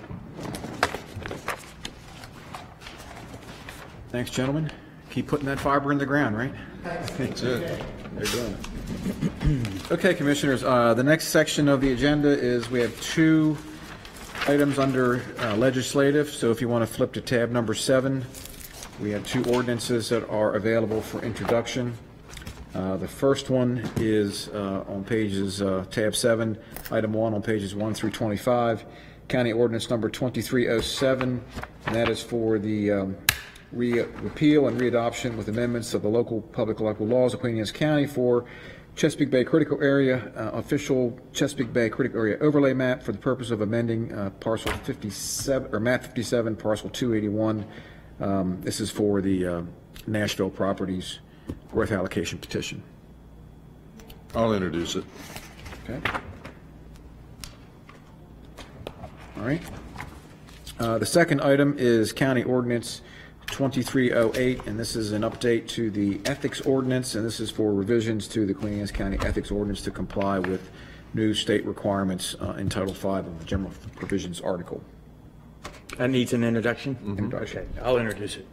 Thanks, 4.10 4.30
gentlemen. 4.30 4.70
Keep 5.10 5.28
putting 5.28 5.46
that 5.46 5.60
fiber 5.60 5.92
in 5.92 5.98
the 5.98 6.06
ground, 6.06 6.36
right? 6.36 6.52
Okay, 9.90 10.14
Commissioners, 10.14 10.62
uh, 10.64 10.94
the 10.94 11.02
next 11.02 11.28
section 11.28 11.68
of 11.68 11.80
the 11.80 11.92
agenda 11.92 12.28
is, 12.28 12.70
we 12.70 12.80
have 12.80 12.98
two 13.00 13.56
items 14.46 14.78
under 14.78 15.22
uh, 15.38 15.56
legislative, 15.56 16.28
so 16.28 16.50
if 16.50 16.60
you 16.60 16.68
want 16.68 16.88
to 16.88 16.92
flip 16.92 17.12
to 17.12 17.20
tab 17.20 17.50
number 17.50 17.74
seven, 17.74 18.24
we 19.00 19.10
have 19.10 19.26
two 19.26 19.44
ordinances 19.44 20.08
that 20.08 20.28
are 20.28 20.54
available 20.54 21.00
for 21.00 21.20
introduction. 21.22 21.96
Uh, 22.74 22.96
The 22.96 23.08
first 23.08 23.50
one 23.50 23.88
is 23.96 24.48
uh, 24.48 24.84
on 24.88 25.04
pages, 25.04 25.62
uh, 25.62 25.84
tab 25.90 26.14
seven, 26.14 26.58
item 26.90 27.12
one 27.12 27.34
on 27.34 27.42
pages 27.42 27.74
one 27.74 27.94
through 27.94 28.10
25, 28.10 28.84
County 29.28 29.52
Ordinance 29.52 29.90
Number 29.90 30.08
2307, 30.08 31.42
and 31.86 31.94
that 31.94 32.08
is 32.08 32.22
for 32.22 32.58
the 32.58 32.90
um, 32.92 33.16
re- 33.72 34.02
repeal 34.02 34.68
and 34.68 34.80
readoption 34.80 35.36
with 35.36 35.48
amendments 35.48 35.94
of 35.94 36.02
the 36.02 36.08
local 36.08 36.40
public 36.40 36.80
local 36.80 37.06
laws 37.06 37.34
of 37.34 37.40
Queen 37.40 37.56
Anne's 37.58 37.72
County 37.72 38.06
for 38.06 38.44
Chesapeake 38.96 39.30
Bay 39.30 39.44
Critical 39.44 39.80
Area, 39.80 40.32
uh, 40.36 40.56
official 40.56 41.18
Chesapeake 41.32 41.72
Bay 41.72 41.88
Critical 41.88 42.18
Area 42.20 42.36
overlay 42.40 42.74
map 42.74 43.02
for 43.02 43.12
the 43.12 43.18
purpose 43.18 43.50
of 43.50 43.60
amending 43.60 44.12
uh, 44.12 44.30
parcel 44.40 44.72
57, 44.72 45.72
or 45.72 45.78
map 45.78 46.02
57, 46.02 46.56
parcel 46.56 46.90
281. 46.90 47.64
Um, 48.20 48.60
This 48.62 48.80
is 48.80 48.90
for 48.90 49.20
the 49.20 49.46
uh, 49.46 49.62
Nashville 50.08 50.50
Properties 50.50 51.20
Growth 51.70 51.92
Allocation 51.92 52.38
Petition. 52.38 52.82
I'll 54.34 54.52
introduce 54.52 54.96
it. 54.96 55.04
Okay. 55.88 56.10
All 59.36 59.44
right. 59.44 59.62
Uh, 60.80 60.98
The 60.98 61.06
second 61.06 61.40
item 61.40 61.76
is 61.78 62.12
County 62.12 62.42
Ordinance 62.42 63.02
2308, 63.50 64.66
and 64.66 64.78
this 64.78 64.94
is 64.94 65.12
an 65.12 65.22
update 65.22 65.66
to 65.68 65.90
the 65.90 66.20
ethics 66.24 66.60
ordinance, 66.62 67.14
and 67.14 67.24
this 67.24 67.40
is 67.40 67.50
for 67.50 67.72
revisions 67.72 68.28
to 68.28 68.46
the 68.46 68.54
Queen 68.54 68.78
Anne's 68.78 68.92
County 68.92 69.18
Ethics 69.24 69.50
Ordinance 69.50 69.82
to 69.82 69.90
comply 69.90 70.38
with 70.38 70.70
new 71.14 71.32
state 71.32 71.64
requirements 71.64 72.36
uh, 72.40 72.52
in 72.52 72.68
Title 72.68 72.92
V 72.92 73.08
of 73.08 73.38
the 73.38 73.44
General 73.44 73.72
Provisions 73.96 74.40
article. 74.40 74.82
That 75.96 76.10
needs 76.10 76.32
an 76.32 76.44
introduction? 76.44 76.96
Introduction. 77.04 77.60
Okay, 77.60 77.68
I'll 77.82 77.96
introduce 77.96 78.36
it. 78.36 78.46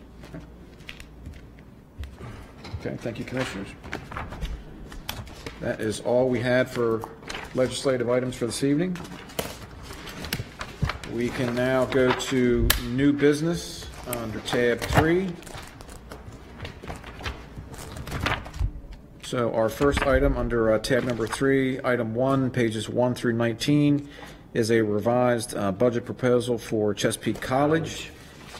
Okay, 2.80 2.96
thank 2.98 3.20
you, 3.20 3.26
Commissioners. 3.26 3.68
That 5.60 5.82
is 5.82 6.00
all 6.02 6.30
we 6.30 6.40
had 6.40 6.70
for 6.70 7.10
legislative 7.54 8.10
items 8.10 8.36
for 8.36 8.46
this 8.46 8.64
evening. 8.64 8.98
We 11.14 11.30
can 11.30 11.54
now 11.56 11.86
go 11.86 12.12
to 12.12 12.68
new 12.90 13.14
business 13.14 13.75
under 14.07 14.40
tab 14.41 14.80
three. 14.80 15.30
So 19.23 19.53
our 19.53 19.69
first 19.69 20.03
item 20.03 20.38
under 20.38 20.72
uh, 20.72 20.80
tab 20.80 21.03
number 21.03 21.27
three, 21.27 21.80
item 21.84 22.14
one, 22.14 22.52
pages 22.52 22.88
one 22.88 23.15
through 23.15 23.34
19, 23.34 24.07
is 24.53 24.72
a 24.72 24.82
revised 24.82 25.56
uh, 25.56 25.72
budget 25.72 26.06
proposal 26.06 26.57
for 26.57 26.94
Chesapeake 26.94 27.41
College. 27.41 28.11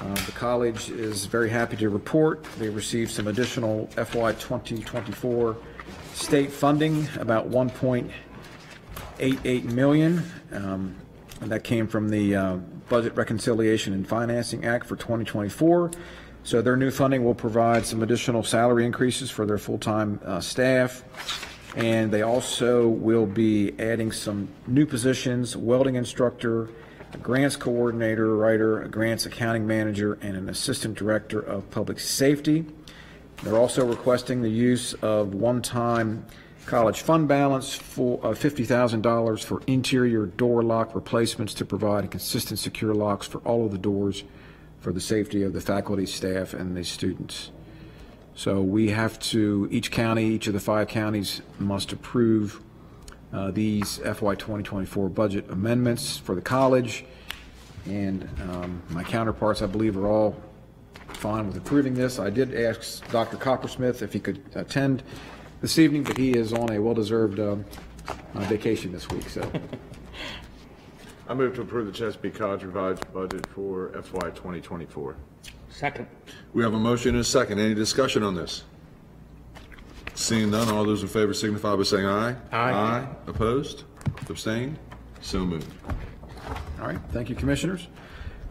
Uh, 0.02 0.14
The 0.14 0.32
college 0.34 0.90
is 0.90 1.26
very 1.28 1.50
happy 1.50 1.78
to 1.78 1.90
report 1.90 2.44
they 2.58 2.68
received 2.70 3.12
some 3.12 3.28
additional 3.28 3.88
FY 3.96 4.34
2024 4.34 5.56
state 6.14 6.52
funding, 6.52 7.08
about 7.20 7.50
1.88 7.50 9.64
million. 9.66 10.24
Um, 10.52 10.96
and 11.42 11.52
that 11.52 11.64
came 11.64 11.88
from 11.88 12.10
the 12.10 12.36
uh, 12.36 12.58
Budget 12.90 13.16
Reconciliation 13.16 13.94
and 13.94 14.08
Financing 14.08 14.66
Act 14.66 14.86
for 14.86 14.96
2024. 14.96 15.92
So 16.44 16.62
their 16.62 16.78
new 16.78 16.92
funding 16.92 17.24
will 17.24 17.34
provide 17.34 17.86
some 17.86 18.04
additional 18.04 18.44
salary 18.44 18.86
increases 18.86 19.32
for 19.32 19.46
their 19.46 19.58
full-time 19.58 20.20
uh, 20.24 20.40
staff. 20.40 21.04
And 21.76 22.12
they 22.12 22.22
also 22.22 22.88
will 22.88 23.26
be 23.26 23.74
adding 23.80 24.12
some 24.12 24.48
new 24.68 24.86
positions, 24.86 25.58
welding 25.58 25.96
instructor, 25.96 26.70
a 27.14 27.18
grants 27.18 27.56
coordinator, 27.56 28.36
writer, 28.36 28.84
a 28.84 28.90
grants 28.90 29.26
accounting 29.26 29.66
manager, 29.66 30.18
and 30.22 30.38
an 30.38 30.50
assistant 30.50 30.98
director 30.98 31.40
of 31.40 31.70
public 31.72 32.00
safety. 32.00 32.66
They're 33.44 33.58
also 33.58 33.86
requesting 33.86 34.42
the 34.42 34.50
use 34.50 34.94
of 34.96 35.34
one-time 35.34 36.26
college 36.66 37.02
fund 37.02 37.28
balance 37.28 37.76
for 37.76 38.20
uh, 38.24 38.30
$50,000 38.30 39.44
for 39.44 39.62
interior 39.68 40.26
door 40.26 40.64
lock 40.64 40.96
replacements 40.96 41.54
to 41.56 41.66
provide 41.66 42.10
consistent 42.10 42.60
secure 42.60 42.94
locks 42.94 43.28
for 43.28 43.40
all 43.40 43.66
of 43.66 43.72
the 43.72 43.78
doors 43.78 44.24
for 44.80 44.92
the 44.92 45.02
safety 45.02 45.44
of 45.44 45.54
the 45.54 45.62
faculty, 45.62 46.06
staff, 46.06 46.54
and 46.54 46.76
the 46.76 46.84
students. 46.84 47.52
So 48.36 48.62
we 48.62 48.90
have 48.90 49.18
to, 49.20 49.68
each 49.72 49.92
county, 49.92 50.26
each 50.26 50.48
of 50.48 50.54
the 50.54 50.60
five 50.60 50.88
counties 50.88 51.42
must 51.58 51.94
approve 51.94 52.62
uh, 53.32 53.52
these 53.52 53.98
FY 53.98 54.36
2024 54.36 55.10
budget 55.10 55.50
amendments 55.50 56.18
for 56.18 56.36
the 56.36 56.42
college. 56.42 57.06
And 57.86 58.28
um, 58.50 58.82
my 58.90 59.04
counterparts, 59.04 59.62
I 59.62 59.68
believe, 59.68 59.98
are 59.98 60.08
all 60.08 60.36
fine 61.10 61.48
with 61.48 61.58
approving 61.58 61.94
this. 61.94 62.20
I 62.20 62.30
did 62.30 62.54
ask 62.54 63.08
Dr. 63.12 63.38
Coppersmith 63.38 64.02
if 64.02 64.12
he 64.14 64.20
could 64.20 64.44
attend 64.56 65.04
this 65.66 65.80
evening, 65.80 66.04
but 66.04 66.16
he 66.16 66.30
is 66.30 66.54
on 66.54 66.72
a 66.72 66.80
well-deserved 66.80 67.40
um, 67.40 67.66
uh, 68.08 68.40
vacation 68.42 68.92
this 68.92 69.10
week, 69.10 69.28
so. 69.28 69.52
I 71.28 71.34
move 71.34 71.56
to 71.56 71.62
approve 71.62 71.88
the 71.88 71.92
Chesapeake 71.92 72.36
College 72.36 72.62
revised 72.62 73.12
budget 73.12 73.48
for 73.48 73.90
FY 73.94 74.30
2024. 74.30 75.16
Second. 75.72 76.06
We 76.54 76.62
have 76.62 76.76
a 76.76 76.80
motion 76.80 77.16
and 77.16 77.22
a 77.22 77.24
second. 77.24 77.58
Any 77.58 77.74
discussion 77.74 78.22
on 78.22 78.36
this? 78.36 78.64
Seeing 80.14 80.52
none, 80.52 80.70
all 80.70 80.86
those 80.86 81.02
in 81.02 81.08
favor 81.08 81.34
signify 81.34 81.76
by 81.76 81.82
saying 81.82 82.06
aye. 82.06 82.36
Aye. 82.52 82.72
Aye. 82.72 83.08
Opposed? 83.26 83.86
Abstained? 84.30 84.78
So 85.22 85.40
moved. 85.48 85.74
All 86.80 86.86
right, 86.86 87.00
thank 87.12 87.28
you, 87.28 87.36
Commissioners. 87.36 87.88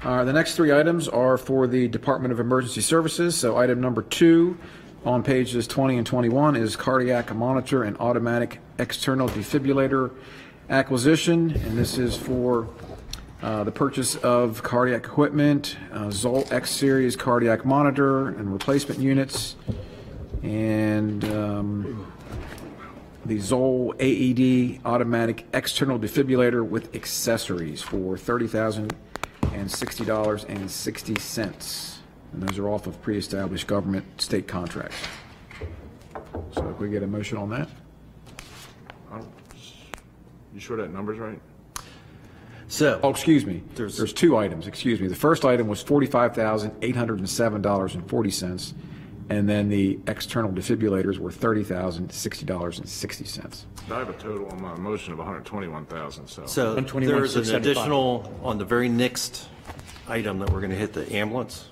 Uh, 0.02 0.24
The 0.24 0.32
next 0.32 0.56
three 0.56 0.72
items 0.72 1.06
are 1.08 1.38
for 1.38 1.68
the 1.68 1.86
Department 1.86 2.32
of 2.32 2.40
Emergency 2.40 2.80
Services. 2.80 3.36
So 3.36 3.56
item 3.56 3.80
number 3.80 4.02
two 4.02 4.58
on 5.04 5.22
pages 5.22 5.66
20 5.66 5.98
and 5.98 6.06
21 6.06 6.56
is 6.56 6.76
cardiac 6.76 7.34
monitor 7.34 7.82
and 7.82 7.94
automatic 7.98 8.60
external 8.78 9.28
defibrillator 9.28 10.10
acquisition, 10.70 11.50
and 11.50 11.76
this 11.76 11.98
is 11.98 12.16
for 12.16 12.66
uh, 13.42 13.64
the 13.64 13.70
purchase 13.70 14.16
of 14.16 14.62
cardiac 14.62 15.04
equipment, 15.04 15.76
uh, 15.92 16.10
Zoll 16.10 16.48
X 16.50 16.70
Series 16.70 17.16
cardiac 17.16 17.66
monitor 17.66 18.28
and 18.28 18.50
replacement 18.50 19.00
units, 19.00 19.56
and 20.42 21.22
um, 21.26 22.10
the 23.26 23.38
Zoll 23.38 23.94
AED 24.00 24.80
automatic 24.86 25.46
external 25.52 25.98
defibrillator 25.98 26.66
with 26.66 26.94
accessories 26.94 27.82
for 27.82 28.16
$30,060.60. 28.16 28.88
And 29.52 29.78
those 32.42 32.58
are 32.58 32.68
off 32.68 32.86
of 32.86 33.00
pre-established 33.02 33.66
government 33.66 34.04
state 34.20 34.48
contracts. 34.48 34.96
So 36.52 36.68
if 36.68 36.78
we 36.78 36.88
get 36.88 37.02
a 37.02 37.06
motion 37.06 37.38
on 37.38 37.50
that? 37.50 37.68
You 40.52 40.60
sure 40.60 40.76
that 40.76 40.92
number's 40.92 41.18
right? 41.18 41.40
So. 42.68 43.00
Oh, 43.02 43.10
excuse 43.10 43.44
me. 43.44 43.62
There's 43.74 44.12
two 44.12 44.36
items, 44.36 44.66
excuse 44.66 45.00
me. 45.00 45.08
The 45.08 45.16
first 45.16 45.44
item 45.44 45.68
was 45.68 45.82
$45,807.40. 45.82 48.74
And 49.30 49.48
then 49.48 49.70
the 49.70 49.98
external 50.06 50.52
defibrillators 50.52 51.18
were 51.18 51.30
$30,060.60. 51.30 53.64
I 53.90 53.98
have 53.98 54.10
a 54.10 54.12
total 54.12 54.46
on 54.48 54.60
my 54.60 54.76
motion 54.76 55.12
of 55.12 55.18
121,000, 55.18 56.28
so. 56.28 56.44
So 56.44 56.74
there's 56.74 57.36
an 57.36 57.54
additional, 57.56 58.30
on 58.42 58.58
the 58.58 58.66
very 58.66 58.90
next 58.90 59.48
item 60.08 60.40
that 60.40 60.50
we're 60.50 60.60
going 60.60 60.72
to 60.72 60.76
hit, 60.76 60.92
the 60.92 61.10
ambulance, 61.10 61.70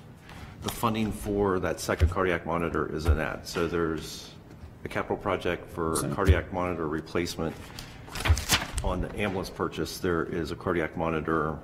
the 0.63 0.71
funding 0.71 1.11
for 1.13 1.59
that 1.61 1.81
second 1.81 2.11
cardiac 2.11 2.47
monitor 2.47 2.95
is 2.95 3.07
in 3.07 3.17
that. 3.19 3.47
So 3.47 3.67
there's 3.67 4.31
a 4.85 4.89
capital 4.89 5.17
project 5.17 5.71
for 5.71 5.97
cardiac 6.15 6.53
monitor 6.53 6.89
replacement. 6.89 7.55
On 8.85 9.01
the 9.01 9.09
ambulance 9.17 9.51
purchase, 9.51 9.99
there 9.99 10.25
is 10.25 10.51
a 10.51 10.57
cardiac 10.57 10.97
monitor 10.97 11.59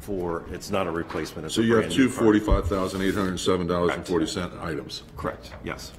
for, 0.00 0.44
it's 0.50 0.70
not 0.70 0.86
a 0.86 0.90
replacement, 0.90 1.46
it's 1.46 1.54
So 1.54 1.60
a 1.62 1.64
you 1.64 1.74
have 1.74 1.82
brand 1.84 1.94
two 1.94 2.06
new 2.06 2.12
car. 2.12 2.24
forty-five 2.24 2.68
thousand 2.68 3.02
eight 3.02 3.14
hundred 3.14 3.30
and 3.30 3.40
seven 3.40 3.66
dollars 3.66 3.92
and 3.94 4.06
forty 4.06 4.26
cent 4.26 4.52
items. 4.60 5.02
Correct, 5.16 5.52
yes. 5.64 5.92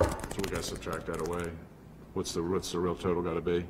So 0.00 0.06
we 0.38 0.50
gotta 0.50 0.62
subtract 0.62 1.06
that 1.06 1.26
away. 1.26 1.50
What's 2.14 2.32
the, 2.32 2.42
what's 2.42 2.72
the 2.72 2.78
real 2.78 2.94
total 2.94 3.22
gotta 3.22 3.40
be? 3.40 3.64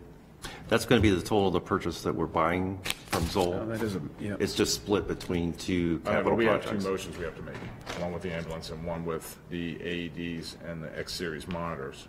That's 0.68 0.84
going 0.84 1.02
to 1.02 1.02
be 1.02 1.12
the 1.12 1.20
total 1.20 1.48
of 1.48 1.52
the 1.54 1.60
purchase 1.60 2.02
that 2.02 2.14
we're 2.14 2.26
buying 2.26 2.78
from 3.18 3.28
Zoll. 3.28 3.52
No, 3.54 3.66
that 3.66 3.82
isn't- 3.82 4.10
yeah. 4.20 4.36
It's 4.38 4.54
just 4.54 4.74
split 4.74 5.08
between 5.08 5.52
two 5.54 5.74
I 5.74 5.82
know, 5.82 5.98
but 6.04 6.10
capital 6.12 6.36
we 6.36 6.44
have 6.46 6.62
projects. 6.62 6.84
two 6.84 6.90
motions 6.90 7.18
we 7.18 7.24
have 7.24 7.36
to 7.36 7.42
make, 7.42 7.56
one 8.00 8.12
with 8.12 8.22
the 8.22 8.32
ambulance 8.32 8.70
and 8.70 8.84
one 8.84 9.04
with 9.04 9.36
the 9.50 9.76
AEDs 9.76 10.56
and 10.66 10.82
the 10.82 10.96
X-Series 10.98 11.48
monitors. 11.48 12.08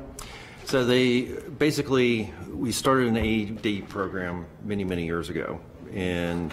So 0.65 0.83
they, 0.83 1.21
basically, 1.21 2.33
we 2.51 2.71
started 2.71 3.07
an 3.07 3.17
AED 3.17 3.87
program 3.87 4.47
many, 4.63 4.83
many 4.83 5.05
years 5.05 5.29
ago. 5.29 5.59
And 5.93 6.51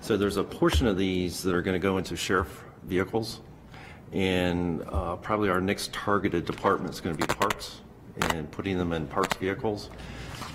so 0.00 0.16
there's 0.16 0.36
a 0.36 0.42
portion 0.42 0.88
of 0.88 0.98
these 0.98 1.44
that 1.44 1.54
are 1.54 1.62
going 1.62 1.74
to 1.74 1.78
go 1.78 1.96
into 1.96 2.16
sheriff 2.16 2.64
vehicles. 2.82 3.38
And 4.12 4.82
uh, 4.88 5.14
probably 5.14 5.48
our 5.48 5.60
next 5.60 5.92
targeted 5.92 6.44
department 6.44 6.92
is 6.92 7.00
going 7.00 7.16
to 7.16 7.24
be 7.24 7.32
parks 7.32 7.82
and 8.32 8.50
putting 8.50 8.78
them 8.78 8.92
in 8.92 9.06
parks 9.06 9.36
vehicles. 9.36 9.90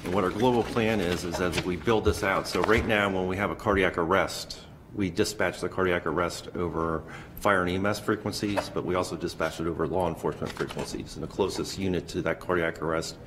And 0.04 0.14
what 0.14 0.26
our 0.26 0.30
global 0.30 0.64
plan 0.64 1.00
is, 1.00 1.24
is 1.24 1.40
as 1.40 1.64
we 1.64 1.78
build 1.78 2.04
this 2.04 2.24
out, 2.24 2.46
so 2.46 2.62
right 2.64 2.86
now, 2.86 3.10
when 3.10 3.28
we 3.28 3.38
have 3.38 3.52
a 3.52 3.56
cardiac 3.56 3.98
arrest, 3.98 4.60
we 4.94 5.10
dispatch 5.10 5.62
the 5.62 5.70
cardiac 5.70 6.06
arrest 6.06 6.50
over 6.56 7.04
fire 7.40 7.64
and 7.64 7.86
EMS 7.86 8.00
frequencies, 8.00 8.70
but 8.74 8.86
we 8.86 8.96
also 8.96 9.16
dispatch 9.16 9.60
it 9.60 9.68
over 9.68 9.88
law 9.88 10.08
enforcement 10.08 10.52
frequencies. 10.54 11.16
And 11.16 11.24
the 11.24 11.28
closest 11.28 11.78
unit 11.78 12.08
to 12.10 12.22
that 12.24 12.40
cardiac 12.40 12.82
arrest 12.82 13.18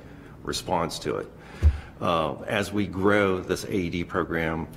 responds 0.43 0.99
to 0.99 1.17
it. 1.17 1.31
Uh, 2.01 2.35
As 2.47 2.71
we 2.73 2.87
grow 2.87 3.39
this 3.39 3.65
AED 3.65 4.07
program, 4.07 4.67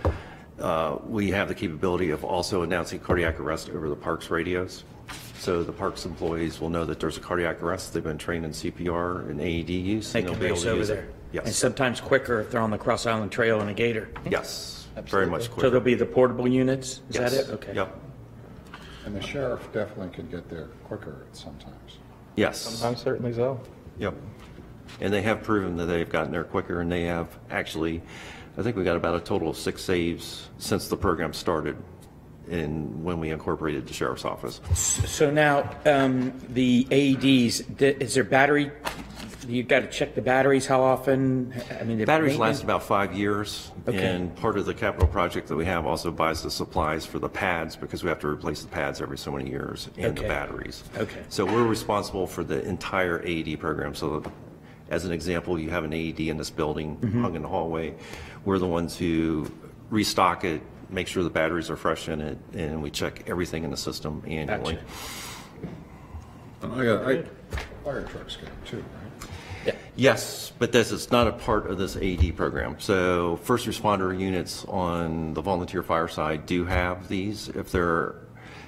uh, 0.61 0.99
we 1.07 1.31
have 1.31 1.49
the 1.49 1.55
capability 1.55 2.11
of 2.11 2.23
also 2.25 2.63
announcing 2.63 3.01
cardiac 3.01 3.41
arrest 3.41 3.71
over 3.71 3.89
the 3.89 3.97
parks 3.97 4.31
radios. 4.31 4.85
So 5.39 5.63
the 5.63 5.73
parks 5.73 6.07
employees 6.07 6.61
will 6.61 6.71
know 6.71 6.85
that 6.85 7.01
there's 7.01 7.17
a 7.17 7.21
cardiac 7.21 7.63
arrest. 7.63 7.93
They've 7.93 8.03
been 8.03 8.19
trained 8.19 8.45
in 8.45 8.53
CPR 8.53 9.29
and 9.29 9.41
AED 9.41 9.71
use. 9.71 10.13
They 10.13 10.21
and 10.21 10.29
they'll 10.29 10.37
be 10.37 10.47
able 10.47 10.57
to 10.59 10.71
over 10.71 10.79
use 10.79 10.91
it. 10.91 10.95
there. 11.33 11.43
And 11.45 11.53
sometimes 11.53 12.01
quicker 12.01 12.41
if 12.41 12.51
they're 12.51 12.61
on 12.61 12.71
the 12.71 12.79
Cross 12.79 13.07
Island 13.07 13.33
Trail 13.33 13.61
in 13.61 13.69
a 13.69 13.75
gator. 13.75 14.09
yes, 14.31 14.87
very 15.07 15.27
much 15.27 15.41
quicker. 15.41 15.47
So 15.49 15.55
quicker. 15.55 15.71
there'll 15.71 15.85
be 15.85 15.95
the 15.95 16.07
portable 16.07 16.47
units? 16.47 17.03
Is 17.11 17.17
that 17.17 17.33
it? 17.33 17.51
Okay. 17.51 17.75
Yep. 17.75 18.04
And 19.05 19.15
the 19.15 19.21
sheriff 19.23 19.61
definitely 19.73 20.15
could 20.15 20.31
get 20.31 20.49
there 20.49 20.69
quicker 20.85 21.27
sometimes. 21.33 21.99
Yes. 22.37 22.61
Sometimes 22.61 23.03
certainly 23.03 23.33
so. 23.33 23.61
Yep. 23.99 24.15
And 25.01 25.13
they 25.13 25.23
have 25.23 25.43
proven 25.43 25.77
that 25.77 25.87
they've 25.87 26.09
gotten 26.09 26.33
there 26.33 26.45
quicker, 26.45 26.81
and 26.81 26.91
they 26.91 27.05
have 27.05 27.29
actually, 27.51 28.03
I 28.57 28.63
think 28.63 28.77
we 28.77 28.85
got 28.85 28.97
about 28.97 29.17
a 29.17 29.21
total 29.21 29.51
of 29.51 29.57
six 29.57 29.83
saves 29.83 30.49
since 30.59 30.89
the 30.89 30.97
program 30.97 31.33
started 31.33 31.77
in, 32.49 33.03
when 33.03 33.21
we 33.21 33.31
incorporated 33.31 33.87
the 33.87 33.95
sheriff's 33.95 34.25
office. 34.25 34.61
So 34.75 35.31
now, 35.31 35.71
um, 35.87 36.33
the 36.51 36.87
AEDs, 36.91 37.79
th- 37.79 37.97
is 38.01 38.15
there 38.15 38.25
battery, 38.25 38.71
you've 39.49 39.69
got 39.69 39.81
to 39.81 39.87
check 39.89 40.15
the 40.15 40.23
batteries, 40.23 40.67
how 40.67 40.83
often? 40.83 41.53
I 41.81 41.85
mean, 41.85 41.99
the 41.99 42.05
Batteries 42.05 42.33
maintenance- 42.33 42.59
last 42.59 42.63
about 42.65 42.83
five 42.83 43.15
years, 43.15 43.71
Okay. 43.89 43.99
and 44.07 44.35
part 44.37 44.57
of 44.57 44.67
the 44.67 44.75
capital 44.75 45.07
project 45.09 45.49
that 45.49 45.57
we 45.57 45.65
have 45.65 45.87
also 45.87 46.11
buys 46.11 46.43
the 46.43 46.51
supplies 46.51 47.05
for 47.07 47.19
the 47.19 47.29
pads, 47.29 47.77
because 47.77 48.03
we 48.03 48.09
have 48.09 48.19
to 48.21 48.29
replace 48.29 48.63
the 48.63 48.69
pads 48.69 49.01
every 49.01 49.19
so 49.19 49.31
many 49.31 49.51
years, 49.51 49.89
and 49.99 50.17
the 50.17 50.21
Okay. 50.21 50.29
batteries. 50.29 50.85
Okay. 50.97 51.21
So 51.29 51.45
we're 51.45 51.67
responsible 51.67 52.27
for 52.27 52.45
the 52.45 52.63
entire 52.67 53.21
AED 53.25 53.57
program. 53.57 53.95
So 53.95 54.23
as 54.91 55.05
an 55.05 55.13
example, 55.13 55.59
you 55.59 55.71
have 55.71 55.85
an 55.85 55.93
AED 55.93 56.29
in 56.29 56.37
this 56.37 56.51
building 56.51 56.97
Mhm. 57.01 57.21
hung 57.23 57.37
in 57.37 57.43
the 57.43 57.49
hallway. 57.49 57.95
We're 58.45 58.59
the 58.59 58.67
ones 58.69 58.97
who 58.99 59.47
restock 59.91 60.45
it, 60.45 60.61
make 60.91 61.07
sure 61.07 61.23
the 61.23 61.31
batteries 61.31 61.71
are 61.71 61.77
fresh 61.77 62.09
in 62.09 62.21
it, 62.21 62.39
and 62.55 62.83
we 62.83 62.91
check 62.91 63.25
everything 63.27 63.65
in 63.65 63.71
the 63.71 63.77
system 63.77 64.23
annually. 64.27 64.79
I 66.63 66.85
got, 66.85 67.05
I, 67.07 67.23
Fire 67.85 68.03
trucks 68.05 68.37
get 68.37 68.47
them 68.47 68.57
too, 68.65 68.77
right? 68.79 69.04
Yes, 69.97 70.53
but 70.59 70.73
this 70.73 70.91
is 70.91 71.11
not 71.13 71.29
a 71.29 71.33
part 71.33 71.71
of 71.71 71.79
this 71.79 71.97
AED 71.97 72.37
program. 72.37 72.77
So 72.81 73.37
first 73.43 73.67
responder 73.67 74.19
units 74.19 74.65
on 74.67 75.35
the 75.35 75.41
volunteer 75.41 75.83
fire 75.83 76.09
side 76.09 76.47
do 76.47 76.65
have 76.65 77.09
these. 77.09 77.49
If 77.49 77.71
they're, 77.71 78.17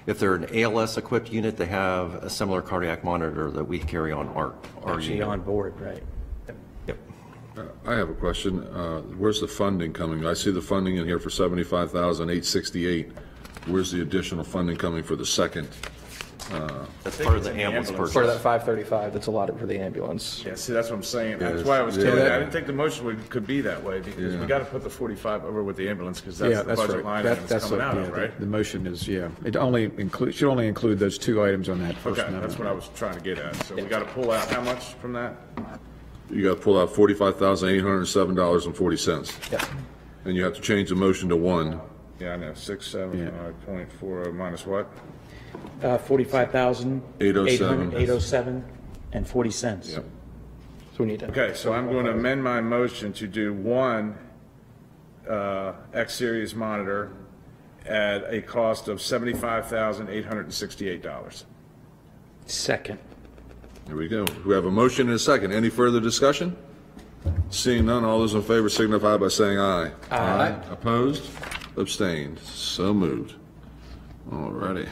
if 0.07 0.19
they're 0.21 0.37
an 0.37 0.47
ALS 0.57 0.97
equipped 0.97 1.33
unit, 1.33 1.57
they 1.57 1.67
have 1.67 2.15
a 2.23 2.31
similar 2.31 2.63
cardiac 2.63 3.03
monitor 3.03 3.51
that 3.51 3.65
we 3.65 3.79
carry 3.81 4.13
on 4.13 4.29
our, 4.29 4.55
our 4.85 4.95
Actually 4.95 5.15
unit. 5.15 5.29
on 5.29 5.41
board, 5.41 5.79
right? 5.81 6.03
Yep. 6.87 6.99
I 7.87 7.95
have 7.95 8.11
a 8.11 8.15
question. 8.15 8.63
Uh, 8.69 9.01
Where's 9.19 9.41
the 9.41 9.49
funding 9.49 9.93
coming? 9.93 10.25
I 10.27 10.35
see 10.35 10.51
the 10.53 10.63
funding 10.63 10.97
in 10.97 11.07
here 11.07 11.19
for 11.19 11.31
seventy-five 11.31 11.91
thousand 11.91 12.31
eight 12.31 12.45
sixty-eight. 12.45 13.11
Where's 13.67 13.91
the 13.91 14.03
additional 14.03 14.45
funding 14.45 14.77
coming 14.77 15.03
for 15.03 15.17
the 15.17 15.27
second? 15.27 15.69
Uh, 16.53 16.87
That's 17.05 17.21
part 17.23 17.37
of 17.37 17.45
the 17.45 17.51
ambulance 17.53 17.91
purchase. 17.91 18.13
Part 18.13 18.27
of 18.27 18.33
that 18.33 18.41
535 18.41 19.13
that's 19.13 19.27
allotted 19.27 19.59
for 19.59 19.67
the 19.67 19.79
ambulance. 19.79 20.43
Yeah, 20.45 20.55
see, 20.55 20.73
that's 20.73 20.91
what 20.91 20.97
I'm 20.97 21.03
saying. 21.03 21.39
That's 21.39 21.63
why 21.65 21.79
I 21.79 21.83
was 21.83 21.97
telling 21.97 22.19
you, 22.19 22.23
I 22.33 22.39
didn't 22.39 22.51
think 22.53 22.67
the 22.67 22.73
motion 22.73 23.05
would, 23.07 23.29
could 23.31 23.47
be 23.47 23.61
that 23.63 23.83
way, 23.83 24.01
because 24.01 24.35
Yeah. 24.35 24.41
we 24.41 24.47
gotta 24.47 24.65
put 24.65 24.83
the 24.83 24.91
45 24.91 25.45
over 25.45 25.63
with 25.63 25.77
the 25.77 25.89
ambulance, 25.89 26.21
because 26.21 26.41
Yeah, 26.41 26.49
that's 26.49 26.61
the 26.61 26.65
that's 26.69 26.81
budget 26.81 26.97
right. 26.97 27.05
line 27.05 27.25
That- 27.25 27.33
item 27.33 27.43
it's 27.45 27.53
that's 27.53 27.65
coming 27.65 27.81
out 27.81 27.95
yeah, 27.95 28.01
of, 28.03 28.07
the- 28.15 28.21
right? 28.21 28.41
The 28.41 28.47
motion 28.47 28.87
is, 28.87 29.09
yeah, 29.09 29.29
it 29.45 29.57
only 29.57 29.85
include, 29.97 30.35
should 30.35 30.49
only 30.49 30.69
include 30.69 30.99
those 30.99 31.19
two 31.19 31.43
items 31.43 31.69
on 31.69 31.81
that 31.83 31.95
first 31.97 32.19
Okay, 32.19 32.29
amendment. 32.29 32.43
that's 32.51 32.59
what 32.59 32.69
I 32.69 32.73
was 32.73 32.89
trying 32.95 33.15
to 33.15 33.21
get 33.21 33.39
at. 33.39 33.55
So 33.67 33.75
we 33.75 33.83
gotta 33.83 34.05
pull 34.07 34.31
out 34.31 34.49
how 34.49 34.61
much 34.61 34.95
from 34.95 35.13
that? 35.15 35.37
You 36.31 36.43
gotta 36.43 36.61
pull 36.61 36.81
out 36.81 36.93
forty-five 36.95 37.37
thousand 37.39 37.69
eight 37.69 37.83
hundred 37.83 37.99
and 37.99 38.09
seven 38.09 38.35
dollars 38.35 38.67
and 38.67 38.77
forty 38.77 38.97
cents. 38.97 39.33
Yes. 39.53 39.65
And 40.25 40.35
you 40.35 40.43
have 40.43 40.55
to 40.55 40.61
change 40.61 40.89
the 40.89 40.97
motion 40.97 41.29
to 41.29 41.37
one. 41.37 41.81
Yeah, 42.19 42.33
I 42.33 42.37
know, 42.37 42.53
six, 42.55 42.87
seven, 42.89 43.31
five, 43.31 43.67
point 43.67 43.93
four, 43.93 44.33
minus 44.33 44.67
what? 44.67 44.91
Uh, 45.83 45.99
45,000. 45.99 47.03
807. 47.21 47.89
807 47.95 48.65
and 49.13 49.29
40 49.29 49.51
cents. 49.51 49.93
Yep. 49.93 50.05
So 50.97 51.05
we 51.05 51.11
need 51.11 51.21
to. 51.21 51.29
Okay, 51.29 51.53
so 51.55 51.73
I'm 51.75 51.91
going 51.91 52.07
to 52.07 52.13
amend 52.13 52.43
my 52.43 52.61
motion 52.61 53.13
to 53.15 53.27
do 53.27 53.53
one 53.53 54.17
uh, 55.29 55.73
X-Series 55.93 56.55
monitor 56.55 57.11
at 57.85 58.33
a 58.33 58.41
cost 58.41 58.87
of 58.89 58.99
$75,868. 58.99 61.45
Second. 62.47 62.99
There 63.87 63.97
we 63.97 64.09
go. 64.09 64.25
We 64.45 64.55
have 64.55 64.65
a 64.65 64.71
motion 64.71 65.09
and 65.09 65.17
a 65.17 65.19
second. 65.19 65.53
Any 65.53 65.69
further 65.69 66.01
discussion? 66.01 66.57
Seeing 67.51 67.87
none, 67.87 68.05
all 68.05 68.21
those 68.21 68.35
in 68.35 68.43
favor 68.43 68.69
signify 68.69 69.17
by 69.17 69.29
saying 69.29 69.59
aye. 69.59 69.91
Aye. 70.11 70.55
Opposed? 70.71 71.29
Abstained? 71.77 72.39
So 72.41 72.95
moved. 72.95 73.35
All 74.33 74.51
righty. 74.51 74.89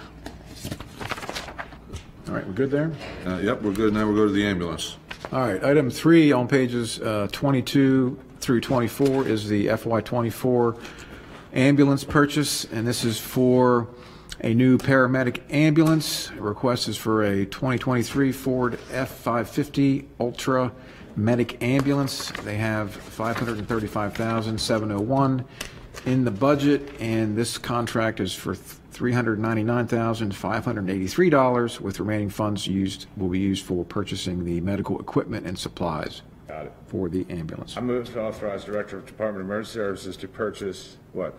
All 2.29 2.35
right, 2.35 2.47
we're 2.47 2.53
good 2.55 2.71
there? 2.71 2.93
Uh, 3.27 3.37
Yep, 3.39 3.63
we're 3.63 3.73
good. 3.73 3.93
Now 3.93 4.07
we'll 4.07 4.15
go 4.17 4.27
to 4.27 4.33
the 4.33 4.47
ambulance. 4.47 4.97
All 5.31 5.41
right, 5.41 5.63
item 5.63 5.91
three 5.91 6.33
on 6.33 6.49
pages 6.49 6.99
uh, 7.01 7.29
22 7.33 8.19
through 8.41 8.61
24 8.63 9.29
is 9.29 9.47
the 9.49 9.67
FY24 9.67 10.79
ambulance 11.53 12.03
purchase, 12.05 12.65
and 12.65 12.87
this 12.87 13.05
is 13.05 13.19
for 13.19 13.89
a 14.41 14.55
new 14.55 14.79
paramedic 14.79 15.41
ambulance. 15.51 16.31
Request 16.33 16.89
is 16.89 16.97
for 16.97 17.23
a 17.23 17.45
2023 17.47 18.33
Ford 18.33 18.79
F-550 18.91 20.07
Ultra 20.19 20.73
Medic 21.17 21.63
Ambulance. 21.63 22.31
They 22.43 22.57
have 22.57 22.91
535701 22.93 25.45
in 26.07 26.25
the 26.25 26.31
budget, 26.31 26.91
and 27.01 27.37
this 27.37 27.59
contract 27.59 28.19
is 28.21 28.33
for 28.35 28.57
$399,583, 28.95 31.81
with 31.81 32.01
remaining 32.01 32.29
funds 32.31 32.67
used, 32.67 33.07
will 33.17 33.29
be 33.29 33.39
used 33.39 33.65
for 33.65 33.85
purchasing 33.85 34.45
the 34.45 34.61
medical 34.61 34.99
equipment 35.01 35.47
and 35.47 35.59
supplies 35.59 36.23
Got 36.49 36.67
it. 36.67 36.73
for 36.87 37.09
the 37.09 37.25
ambulance. 37.31 37.77
I 37.77 37.81
move 37.81 38.13
to 38.13 38.21
authorize 38.23 38.65
Director 38.65 38.99
of 38.99 39.07
Department 39.07 39.45
of 39.45 39.51
Emergency 39.51 39.73
Services 39.75 40.17
to 40.19 40.29
purchase, 40.29 40.97
what? 41.13 41.35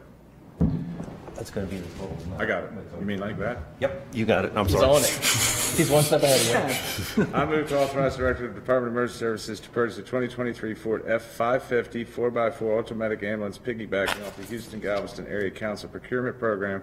That's 1.36 1.50
going 1.50 1.68
to 1.68 1.76
be 1.76 1.82
the 1.82 1.88
total. 2.00 2.18
I 2.40 2.46
got 2.46 2.64
it. 2.64 2.70
You 2.98 3.06
mean 3.06 3.20
like 3.20 3.38
that? 3.40 3.58
Yep, 3.82 4.08
you 4.14 4.26
got 4.26 4.46
it. 4.46 4.54
I'm 4.56 4.66
He's 4.68 4.76
sorry. 4.78 4.86
on 4.86 5.02
it. 5.02 5.10
He's 5.76 5.90
one 5.90 6.04
step 6.04 6.24
ahead 6.24 6.72
of 6.72 7.18
you. 7.18 7.28
I 7.34 7.46
move 7.46 7.68
to 7.70 7.78
authorize 7.78 8.16
Director 8.16 8.46
of 8.46 8.56
Department 8.56 8.88
of 8.88 8.94
Emergency 8.94 9.20
Services 9.20 9.60
to 9.60 9.68
purchase 9.70 9.98
a 9.98 10.02
2023 10.02 10.74
Ford 10.76 11.04
F-550 11.06 12.08
4x4 12.08 12.80
automatic 12.80 13.22
ambulance 13.24 13.58
piggybacking 13.58 14.26
off 14.26 14.38
the 14.38 14.44
Houston 14.44 14.80
Galveston 14.80 15.28
Area 15.28 15.52
Council 15.52 15.90
procurement 15.90 16.40
program 16.40 16.82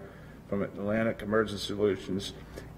from 0.52 0.62
Atlantic 0.62 1.22
Emergency 1.22 1.64
Solutions 1.66 2.34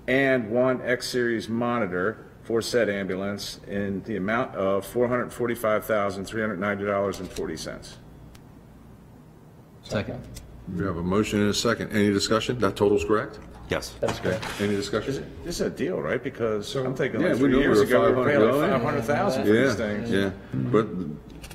and 0.07 0.49
one 0.49 0.81
X-Series 0.83 1.49
monitor 1.49 2.19
for 2.45 2.63
said 2.63 2.89
ambulance 2.89 3.59
in 3.67 4.01
the 4.05 4.17
amount 4.17 4.55
of 4.55 4.87
$445,390.40. 4.95 7.95
Second. 9.83 10.21
We 10.73 10.85
have 10.85 10.99
a 10.99 11.03
motion 11.03 11.41
and 11.41 11.51
a 11.51 11.55
second. 11.55 11.91
Any 11.91 12.13
discussion? 12.13 12.61
That 12.61 12.77
total's 12.77 13.05
correct? 13.05 13.41
Yes. 13.69 13.93
That's 13.99 14.21
good. 14.21 14.41
Any 14.61 14.77
discussion? 14.77 15.29
This 15.43 15.57
is 15.57 15.63
a 15.67 15.71
deal, 15.71 16.01
right? 16.01 16.23
Because 16.23 16.73
I'm 16.77 16.95
thinking 16.95 17.23
Yeah, 17.23 17.31
like 17.33 17.39
we 17.39 17.41
three 17.41 17.51
knew 17.51 17.57
we 17.59 17.65
years 17.65 17.79
were 17.79 17.85
ago, 17.87 18.07
we 18.09 18.13
were 18.15 18.25
paying 18.25 18.41
like 18.41 18.53
million. 18.53 18.71
500,000 18.83 19.47
for 19.47 19.53
Yeah, 19.53 19.65
these 19.65 19.75
things. 19.75 20.11
yeah, 20.13 20.31
but 20.71 20.87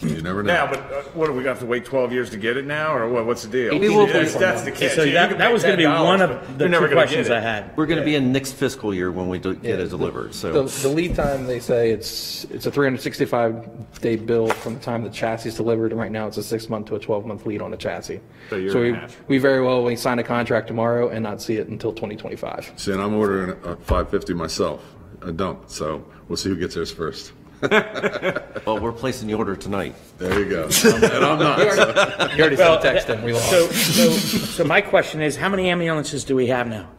you 0.02 0.22
never 0.22 0.44
know. 0.44 0.54
Yeah, 0.54 0.70
but 0.70 0.80
uh, 0.80 1.02
what, 1.14 1.28
do 1.28 1.34
we 1.34 1.44
got 1.44 1.60
to 1.60 1.66
wait 1.66 1.86
12 1.86 2.12
years 2.12 2.30
to 2.32 2.38
get 2.38 2.58
it 2.58 2.66
now, 2.66 2.96
or 2.96 3.08
what, 3.10 3.26
what's 3.26 3.44
the 3.44 3.50
deal? 3.50 3.78
We 3.80 3.90
will 3.90 4.08
That's, 4.08 4.34
pay 4.34 4.40
that's 4.40 4.62
the 4.64 4.70
it. 4.72 4.76
catch. 4.76 4.92
So 4.96 5.04
You 5.04 5.14
that, 5.14 5.30
can 5.30 5.38
that 5.40 5.48
pay 5.48 5.54
was 5.54 5.64
going 5.64 5.74
to 5.74 5.78
be 5.78 5.84
$10, 5.84 6.04
one 6.04 6.20
but 6.20 6.32
of 6.32 6.58
the 6.58 6.64
you're 6.64 6.70
never 6.70 6.88
two 6.88 6.96
gonna 6.96 7.02
get 7.02 7.08
questions 7.10 7.28
it. 7.30 7.34
I 7.34 7.40
had. 7.42 7.78
We're 7.78 7.86
going 7.86 8.00
to 8.00 8.06
be 8.06 8.16
in 8.16 8.32
next 8.32 8.54
fiscal 8.54 8.94
year 8.94 9.12
when 9.12 9.28
we 9.30 9.40
do 9.40 9.56
get 9.56 9.80
it 9.80 9.90
delivered, 9.90 10.30
The, 10.34 10.34
so. 10.34 10.64
the 10.68 10.90
lead 10.90 11.16
time, 11.16 11.46
they 11.48 11.60
say 11.60 11.92
it's, 11.92 12.46
it's 12.46 12.66
a 12.66 12.72
365 12.72 14.00
day 14.02 14.16
bill 14.16 14.48
from 14.48 14.76
the 14.76 14.80
time 14.80 15.04
the 15.04 15.10
chassis 15.10 15.50
is 15.50 15.56
delivered, 15.56 15.92
and 15.92 16.00
right 16.00 16.12
now 16.12 16.28
it's 16.28 16.38
a 16.38 16.44
six 16.44 16.70
month 16.70 16.88
to 16.88 16.96
a 16.96 17.00
12 17.00 17.26
month 17.26 17.46
lead 17.46 17.62
on 17.62 17.72
the 17.72 17.78
chassis. 17.78 18.20
So 18.50 18.56
a 18.56 18.60
year 18.60 18.72
So 18.72 18.82
and 18.82 18.94
we, 18.94 19.00
half. 19.00 19.22
we 19.28 19.38
very 19.38 19.62
well, 19.62 19.84
we 19.84 19.96
sign 19.96 20.20
a 20.20 20.24
contract 20.24 20.68
tomorrow 20.68 21.10
and 21.10 21.24
not 21.24 21.42
see 21.42 21.56
it 21.58 21.68
until 21.68 21.92
2025. 21.92 22.74
See, 22.78 22.92
and 22.92 23.02
I'm 23.02 23.14
ordering 23.16 23.52
a 23.64 23.76
550 23.76 24.34
myself, 24.34 24.84
a 25.22 25.32
dump, 25.32 25.64
so 25.70 26.06
we'll 26.28 26.38
see 26.38 26.50
who 26.50 26.56
gets 26.56 26.76
theirs 26.76 26.92
first. 26.92 27.34
Well, 27.62 28.80
we're 28.80 28.92
placing 28.92 29.28
the 29.28 29.34
order 29.34 29.56
tonight. 29.56 29.96
There 30.18 30.40
you 30.40 30.50
go. 30.50 30.70
And 30.84 31.06
I'm 31.26 31.40
not, 31.40 31.58
so. 31.60 32.30
You 32.36 32.42
already 32.42 32.56
sent 32.56 32.80
a 32.80 32.82
text 32.82 33.10
in, 33.10 33.24
we 33.24 33.34
lost. 33.34 33.50
So, 33.50 33.68
so, 33.70 34.10
so 34.12 34.64
my 34.64 34.82
question 34.82 35.22
is, 35.22 35.36
how 35.36 35.50
many 35.50 35.70
ambulances 35.70 36.24
do 36.24 36.36
we 36.36 36.48
have 36.48 36.68
now? 36.68 36.90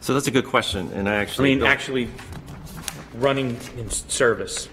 So 0.00 0.14
that's 0.14 0.26
a 0.28 0.30
good 0.30 0.46
question, 0.46 0.90
and 0.94 1.08
I 1.08 1.16
actually 1.16 1.62
I 1.62 1.66
actually. 1.68 2.06
mean, 2.06 2.12
actually 2.12 3.18
running 3.20 3.56
in 3.76 3.86
s- 3.86 4.04
service? 4.08 4.68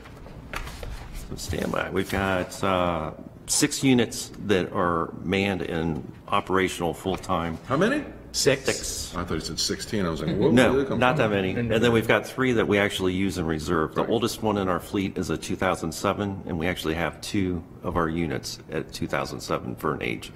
Standby. 1.36 1.90
We've 1.92 2.10
got 2.10 2.64
uh, 2.64 3.12
six 3.48 3.84
units 3.84 4.32
that 4.46 4.72
are 4.72 5.14
manned 5.24 5.62
and 5.62 6.10
operational 6.30 6.94
full-time. 6.94 7.58
How 7.68 7.76
many? 7.78 8.06
Six? 8.32 8.66
Six. 8.66 9.16
I 9.16 9.24
thought 9.24 9.34
you 9.36 9.40
said 9.40 9.60
16. 9.60 10.06
I 10.06 10.10
was 10.10 10.22
like, 10.22 10.36
whoa. 10.36 10.52
No, 10.52 10.70
where 10.70 10.78
did 10.80 10.86
they 10.86 10.90
come 10.90 11.00
not 11.00 11.16
from? 11.18 11.32
that 11.32 11.36
many. 11.36 11.52
And 11.56 11.72
then 11.72 11.92
we've 11.92 12.08
got 12.08 12.28
three 12.28 12.52
that 12.54 12.68
we 12.68 12.78
actually 12.78 13.14
use 13.14 13.38
in 13.38 13.46
reserve. 13.46 13.96
The 13.96 14.06
oldest 14.06 14.44
one 14.44 14.58
in 14.58 14.68
our 14.68 14.80
fleet 14.80 15.18
is 15.18 15.30
a 15.30 15.38
2007, 15.38 16.44
and 16.46 16.60
we 16.60 16.68
actually 16.68 16.94
have 16.96 17.20
two 17.22 17.64
of 17.84 17.96
our 17.98 18.10
units 18.10 18.60
at 18.72 18.92
2007 18.94 19.76
for 19.78 19.94
an 19.94 20.04
age. 20.04 20.32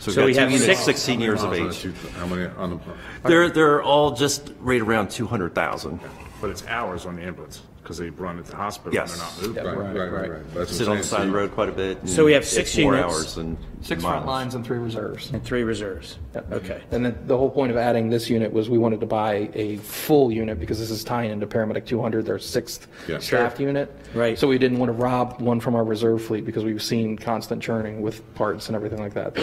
So 0.00 0.24
we've 0.24 0.34
we 0.34 0.40
have 0.40 0.50
units, 0.50 0.66
six- 0.66 0.80
16 0.84 1.20
years 1.20 1.42
of 1.42 1.52
age. 1.52 1.60
miles 1.60 1.84
on 1.84 1.90
a 1.90 1.94
two- 1.94 2.08
How 2.18 2.26
many 2.26 2.46
on 2.56 2.70
the, 2.70 3.28
They're, 3.28 3.50
they're 3.50 3.82
all 3.82 4.12
just 4.12 4.52
right 4.60 4.80
around 4.80 5.10
200,000. 5.10 6.00
But 6.40 6.50
it's 6.50 6.66
hours 6.66 7.06
on 7.06 7.16
the 7.16 7.22
ambulance, 7.22 7.62
because 7.84 7.98
they 7.98 8.08
run 8.08 8.38
at 8.38 8.46
the 8.46 8.56
hospital 8.56 8.88
and 8.98 9.08
Yes. 9.08 9.14
they're 9.38 9.48
not 9.48 9.64
moving. 9.64 9.64
right, 9.64 9.94
right, 9.94 10.12
right, 10.12 10.30
right. 10.30 10.54
That's 10.54 10.56
what 10.56 10.68
Sit 10.70 10.86
I'm 10.86 10.92
on 10.92 10.96
the 10.98 11.04
saying. 11.04 11.18
side 11.18 11.26
of 11.26 11.32
the 11.32 11.36
road 11.38 11.52
quite 11.52 11.68
a 11.68 11.72
bit. 11.72 12.08
So 12.08 12.24
we 12.24 12.32
have 12.32 12.42
it's 12.42 12.50
six 12.50 12.76
more 12.78 12.94
units. 12.94 13.14
hours 13.14 13.34
than 13.34 13.58
Six 13.82 14.00
front 14.02 14.24
miles. 14.24 14.26
lines 14.26 14.54
and 14.54 14.64
three 14.64 14.78
reserves. 14.78 15.30
And 15.34 15.44
three 15.44 15.64
reserves? 15.64 16.18
Okay. 16.50 16.80
And 16.90 17.04
then 17.04 17.18
the 17.26 17.36
whole 17.36 17.50
point 17.50 17.70
of 17.70 17.76
adding 17.76 18.08
this 18.08 18.30
unit 18.30 18.50
was 18.50 18.70
we 18.70 18.78
wanted 18.78 19.00
to 19.00 19.06
buy 19.06 19.50
a 19.54 19.76
full 19.76 20.32
unit 20.32 20.58
because 20.58 20.78
this 20.78 20.90
is 20.90 21.04
tying 21.04 21.30
into 21.30 21.46
paramedic 21.46 21.84
200, 21.84 22.24
their 22.24 22.38
sixth 22.38 22.88
Yeah. 23.06 23.18
staffed 23.18 23.60
unit. 23.60 23.94
Right. 24.14 24.38
So 24.38 24.48
we 24.48 24.56
didn't 24.56 24.78
want 24.78 24.88
to 24.88 24.94
rob 24.96 25.42
one 25.42 25.60
from 25.60 25.74
our 25.74 25.84
reserve 25.84 26.22
fleet 26.22 26.46
because 26.46 26.64
we've 26.64 26.82
seen 26.82 27.18
constant 27.18 27.62
churning 27.62 28.00
with 28.00 28.22
parts 28.34 28.68
and 28.68 28.76
everything 28.76 28.98
like 29.00 29.12
that. 29.12 29.36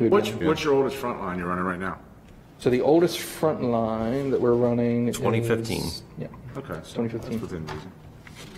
We'd 0.00 0.10
What's, 0.10 0.30
want- 0.30 0.44
what's 0.44 0.64
your 0.64 0.72
oldest 0.72 0.96
front 0.96 1.20
line 1.20 1.38
you're 1.38 1.48
running 1.48 1.64
right 1.64 1.78
now? 1.78 1.98
So 2.60 2.70
the 2.70 2.80
oldest 2.80 3.18
front 3.18 3.62
line 3.62 4.30
that 4.30 4.40
we're 4.40 4.54
running 4.54 5.08
is. 5.08 5.16
2015. 5.18 5.82
Yeah. 6.16 6.28
Okay. 6.56 6.80
so 6.82 7.02
2015. 7.02 7.30
That's 7.30 7.42
within 7.42 7.66
reason. 7.66 7.92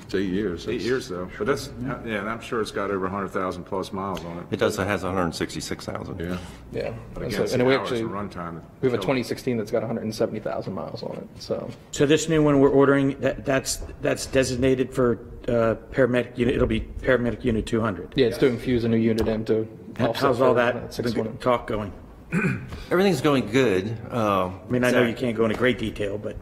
It's 0.04 0.14
eight 0.14 0.28
years. 0.30 0.62
Eight 0.62 0.66
That's- 0.66 0.84
years 0.84 1.08
though, 1.08 1.28
but 1.36 1.48
that's, 1.48 1.68
yeah, 1.82 2.20
and 2.20 2.30
I'm 2.30 2.40
sure 2.40 2.60
it's 2.60 2.70
got 2.70 2.92
over 2.92 3.06
100,000 3.06 3.64
plus 3.64 3.92
miles 3.92 4.24
on 4.24 4.38
it. 4.38 4.44
It 4.52 4.58
does, 4.60 4.78
it 4.78 4.86
has 4.86 5.02
166,000. 5.02 6.20
Yeah. 6.20 6.38
Yeah. 6.72 6.94
But 7.12 7.24
And 7.24 7.32
again, 7.32 7.38
so- 7.38 7.42
it's 7.42 7.52
And 7.54 7.66
we 7.66 7.74
hours 7.74 7.90
actually, 7.90 8.02
of 8.02 8.10
runtime. 8.10 8.60
we 8.82 8.88
have 8.88 8.94
a 8.94 9.02
2016 9.02 9.56
that's 9.56 9.72
got 9.72 9.82
170,000 9.82 10.72
miles 10.72 11.02
on 11.02 11.16
it, 11.16 11.42
so. 11.42 11.68
So 11.90 12.06
this 12.06 12.28
new 12.28 12.40
one 12.42 12.60
we're 12.60 12.68
ordering, 12.70 13.18
that, 13.20 13.44
that's, 13.44 13.78
that's 14.00 14.26
designated 14.26 14.94
for 14.94 15.18
uh, 15.48 15.74
paramedic 15.92 16.38
unit, 16.38 16.54
it'll 16.54 16.68
be 16.68 16.82
paramedic 16.82 17.44
unit 17.44 17.66
200? 17.66 18.12
Yeah, 18.16 18.26
it's 18.26 18.38
to 18.38 18.46
infuse 18.46 18.84
a 18.84 18.88
new 18.88 18.96
unit 18.96 19.26
into. 19.26 19.66
offset 19.98 20.14
How's 20.24 20.40
all 20.40 20.50
for 20.54 20.54
that 20.54 20.94
six 20.94 21.16
one. 21.16 21.36
talk 21.38 21.66
going? 21.66 21.92
Everything's 22.90 23.20
going 23.20 23.50
good. 23.50 23.96
Uh, 24.10 24.46
I 24.48 24.70
mean, 24.70 24.84
I 24.84 24.90
know 24.90 25.04
you 25.04 25.14
can't 25.14 25.36
go 25.36 25.44
into 25.44 25.56
great 25.56 25.78
detail, 25.78 26.18
but, 26.18 26.36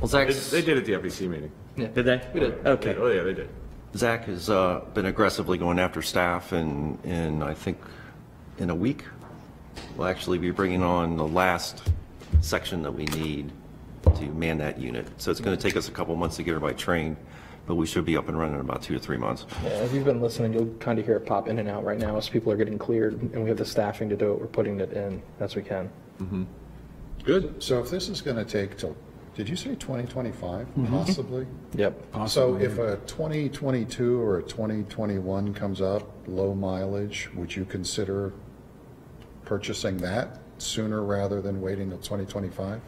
Well, 0.00 0.08
They, 0.08 0.32
Zach's, 0.32 0.50
they 0.50 0.62
did 0.62 0.78
at 0.78 0.84
the 0.84 0.92
FEC 0.92 1.28
meeting. 1.28 1.52
Yeah, 1.76 1.88
did 1.88 2.04
they? 2.06 2.22
We 2.32 2.40
did. 2.40 2.66
Okay. 2.66 2.94
Oh, 2.96 3.08
yeah, 3.08 3.22
they 3.22 3.34
did. 3.34 3.48
Zach 3.96 4.24
has 4.24 4.48
uh, 4.48 4.80
been 4.94 5.06
aggressively 5.06 5.58
going 5.58 5.78
after 5.78 6.00
staff, 6.00 6.52
and, 6.52 6.98
and 7.04 7.42
I 7.42 7.54
think 7.54 7.78
in 8.58 8.70
a 8.70 8.74
week, 8.74 9.04
we'll 9.96 10.06
actually 10.06 10.38
be 10.38 10.50
bringing 10.50 10.82
on 10.82 11.16
the 11.16 11.26
last 11.26 11.82
section 12.40 12.82
that 12.82 12.92
we 12.92 13.04
need 13.06 13.50
to 14.16 14.26
man 14.26 14.58
that 14.58 14.78
unit. 14.78 15.06
So 15.18 15.30
it's 15.30 15.40
going 15.40 15.56
to 15.56 15.62
take 15.62 15.76
us 15.76 15.88
a 15.88 15.90
couple 15.90 16.14
months 16.16 16.36
to 16.36 16.42
get 16.42 16.52
everybody 16.52 16.74
trained, 16.74 17.16
but 17.66 17.74
we 17.74 17.86
should 17.86 18.04
be 18.04 18.16
up 18.16 18.28
and 18.28 18.38
running 18.38 18.54
in 18.54 18.60
about 18.60 18.82
two 18.82 18.94
to 18.94 19.00
three 19.00 19.16
months. 19.18 19.44
Yeah, 19.62 19.70
if 19.82 19.92
you've 19.92 20.04
been 20.04 20.20
listening, 20.20 20.52
you'll 20.54 20.72
kind 20.78 20.98
of 20.98 21.04
hear 21.04 21.16
it 21.16 21.26
pop 21.26 21.48
in 21.48 21.58
and 21.58 21.68
out 21.68 21.84
right 21.84 21.98
now 21.98 22.16
as 22.16 22.28
people 22.28 22.50
are 22.52 22.56
getting 22.56 22.78
cleared 22.78 23.14
and 23.20 23.42
we 23.42 23.48
have 23.48 23.58
the 23.58 23.64
staffing 23.64 24.08
to 24.08 24.16
do 24.16 24.32
it. 24.32 24.40
We're 24.40 24.46
putting 24.46 24.80
it 24.80 24.92
in 24.92 25.20
as 25.40 25.56
we 25.56 25.62
can. 25.62 25.90
Good. 27.24 27.62
So 27.62 27.80
if 27.80 27.90
this 27.90 28.08
is 28.08 28.20
going 28.22 28.36
to 28.36 28.44
take 28.44 28.78
till, 28.78 28.96
did 29.34 29.48
you 29.48 29.56
say 29.56 29.70
2025 29.70 30.66
mm-hmm. 30.66 30.86
possibly? 30.86 31.46
Yep. 31.74 32.12
Possibly. 32.12 32.60
So 32.60 32.64
if 32.64 32.78
a 32.78 32.96
2022 33.06 34.20
or 34.20 34.38
a 34.38 34.42
2021 34.42 35.54
comes 35.54 35.80
up, 35.80 36.02
low 36.26 36.54
mileage, 36.54 37.30
would 37.34 37.54
you 37.54 37.64
consider 37.64 38.32
purchasing 39.44 39.98
that 39.98 40.40
sooner 40.58 41.02
rather 41.02 41.40
than 41.40 41.60
waiting 41.60 41.90
till 41.90 41.98
2025? 41.98 42.80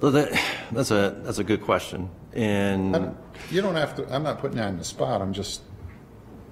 So 0.00 0.10
that, 0.10 0.40
that's 0.72 0.90
a, 0.90 1.20
that's 1.22 1.38
a 1.38 1.44
good 1.44 1.62
question. 1.62 2.10
And 2.32 2.94
I'm- 2.94 3.18
You 3.50 3.62
don't 3.62 3.76
have 3.76 3.96
to, 3.96 4.14
I'm 4.14 4.22
not 4.22 4.38
putting 4.38 4.58
that 4.58 4.68
on 4.68 4.78
the 4.78 4.84
spot, 4.84 5.20
I'm 5.20 5.32
just, 5.32 5.62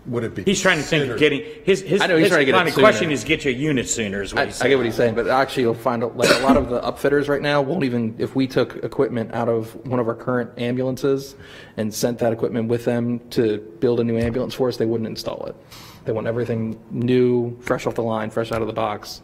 would 0.07 0.25
it 0.25 0.35
be? 0.35 0.43
He's 0.45 0.61
trying 0.61 0.79
to 0.79 0.83
think 0.83 1.11
of 1.11 1.19
getting, 1.19 1.43
his, 1.65 1.81
his, 1.81 2.01
I 2.01 2.07
know 2.07 2.17
he's 2.17 2.25
his 2.25 2.31
trying 2.31 2.41
to 2.41 2.45
get 2.45 2.55
it 2.55 2.59
kind 2.59 2.69
of 2.69 2.75
question 2.75 3.11
is 3.11 3.25
get 3.25 3.45
you 3.45 3.51
a 3.51 3.55
unit 3.55 3.89
sooner 3.89 4.23
is 4.23 4.33
I, 4.33 4.37
what 4.37 4.43
I 4.43 4.47
he's 4.47 4.63
get 4.63 4.77
what 4.77 4.87
he's 4.87 4.95
saying, 4.95 5.15
but 5.15 5.29
actually 5.29 5.63
you'll 5.63 5.75
find 5.75 6.05
out, 6.05 6.17
like 6.17 6.31
a 6.31 6.41
lot 6.41 6.57
of 6.57 6.69
the 6.69 6.81
upfitters 6.81 7.29
right 7.29 7.41
now 7.41 7.63
won't 7.63 7.85
even, 7.85 8.15
if 8.19 8.37
we 8.37 8.47
took 8.47 8.77
equipment 8.85 9.33
out 9.33 9.49
of 9.49 9.75
one 9.87 10.01
of 10.01 10.09
our 10.09 10.15
current 10.15 10.51
ambulances 10.59 11.37
and 11.77 11.93
sent 11.93 12.19
that 12.19 12.33
equipment 12.33 12.69
with 12.69 12.85
them 12.85 13.19
to 13.31 13.59
build 13.81 14.01
a 14.01 14.05
new 14.05 14.19
ambulance 14.19 14.55
for 14.55 14.69
us, 14.69 14.77
they 14.77 14.87
wouldn't 14.87 15.09
install 15.09 15.47
it. 15.47 15.57
They 16.05 16.13
want 16.13 16.27
everything 16.27 16.79
new, 16.91 17.59
fresh 17.61 17.87
off 17.87 17.95
the 17.95 18.03
line, 18.03 18.31
fresh 18.31 18.53
out 18.53 18.61
of 18.61 18.67
the 18.67 18.75
box. 18.75 19.23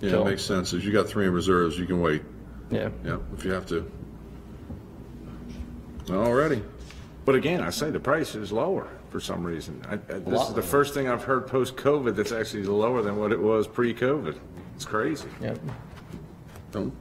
Yeah, 0.00 0.10
So- 0.10 0.26
it 0.26 0.30
makes 0.30 0.42
sense. 0.42 0.72
If 0.74 0.84
you 0.84 0.92
got 0.92 1.08
three 1.08 1.26
in 1.26 1.32
reserves, 1.32 1.78
you 1.78 1.86
can 1.86 2.00
wait. 2.00 2.22
Yeah. 2.70 2.90
Yeah, 3.04 3.18
if 3.34 3.44
you 3.44 3.52
have 3.52 3.66
to. 3.66 3.90
Alrighty. 6.06 6.62
But 7.24 7.34
again, 7.36 7.60
I 7.62 7.70
say 7.70 7.90
the 7.90 8.00
price 8.00 8.34
is 8.34 8.50
lower 8.52 8.88
for 9.12 9.20
some 9.20 9.44
reason. 9.44 9.80
I- 9.88 9.94
I- 9.94 10.18
This 10.18 10.26
lot 10.26 10.48
is 10.48 10.54
the 10.54 10.62
first 10.62 10.94
thing 10.94 11.06
I've 11.08 11.22
heard 11.22 11.46
post-COVID 11.46 12.16
that's 12.16 12.32
actually 12.32 12.64
lower 12.64 13.02
than 13.02 13.16
what 13.18 13.30
it 13.30 13.38
was 13.38 13.68
pre-COVID. 13.68 14.34
It's 14.74 14.86
crazy. 14.86 15.28
Yeah. 15.40 15.54
Don't, 16.72 16.92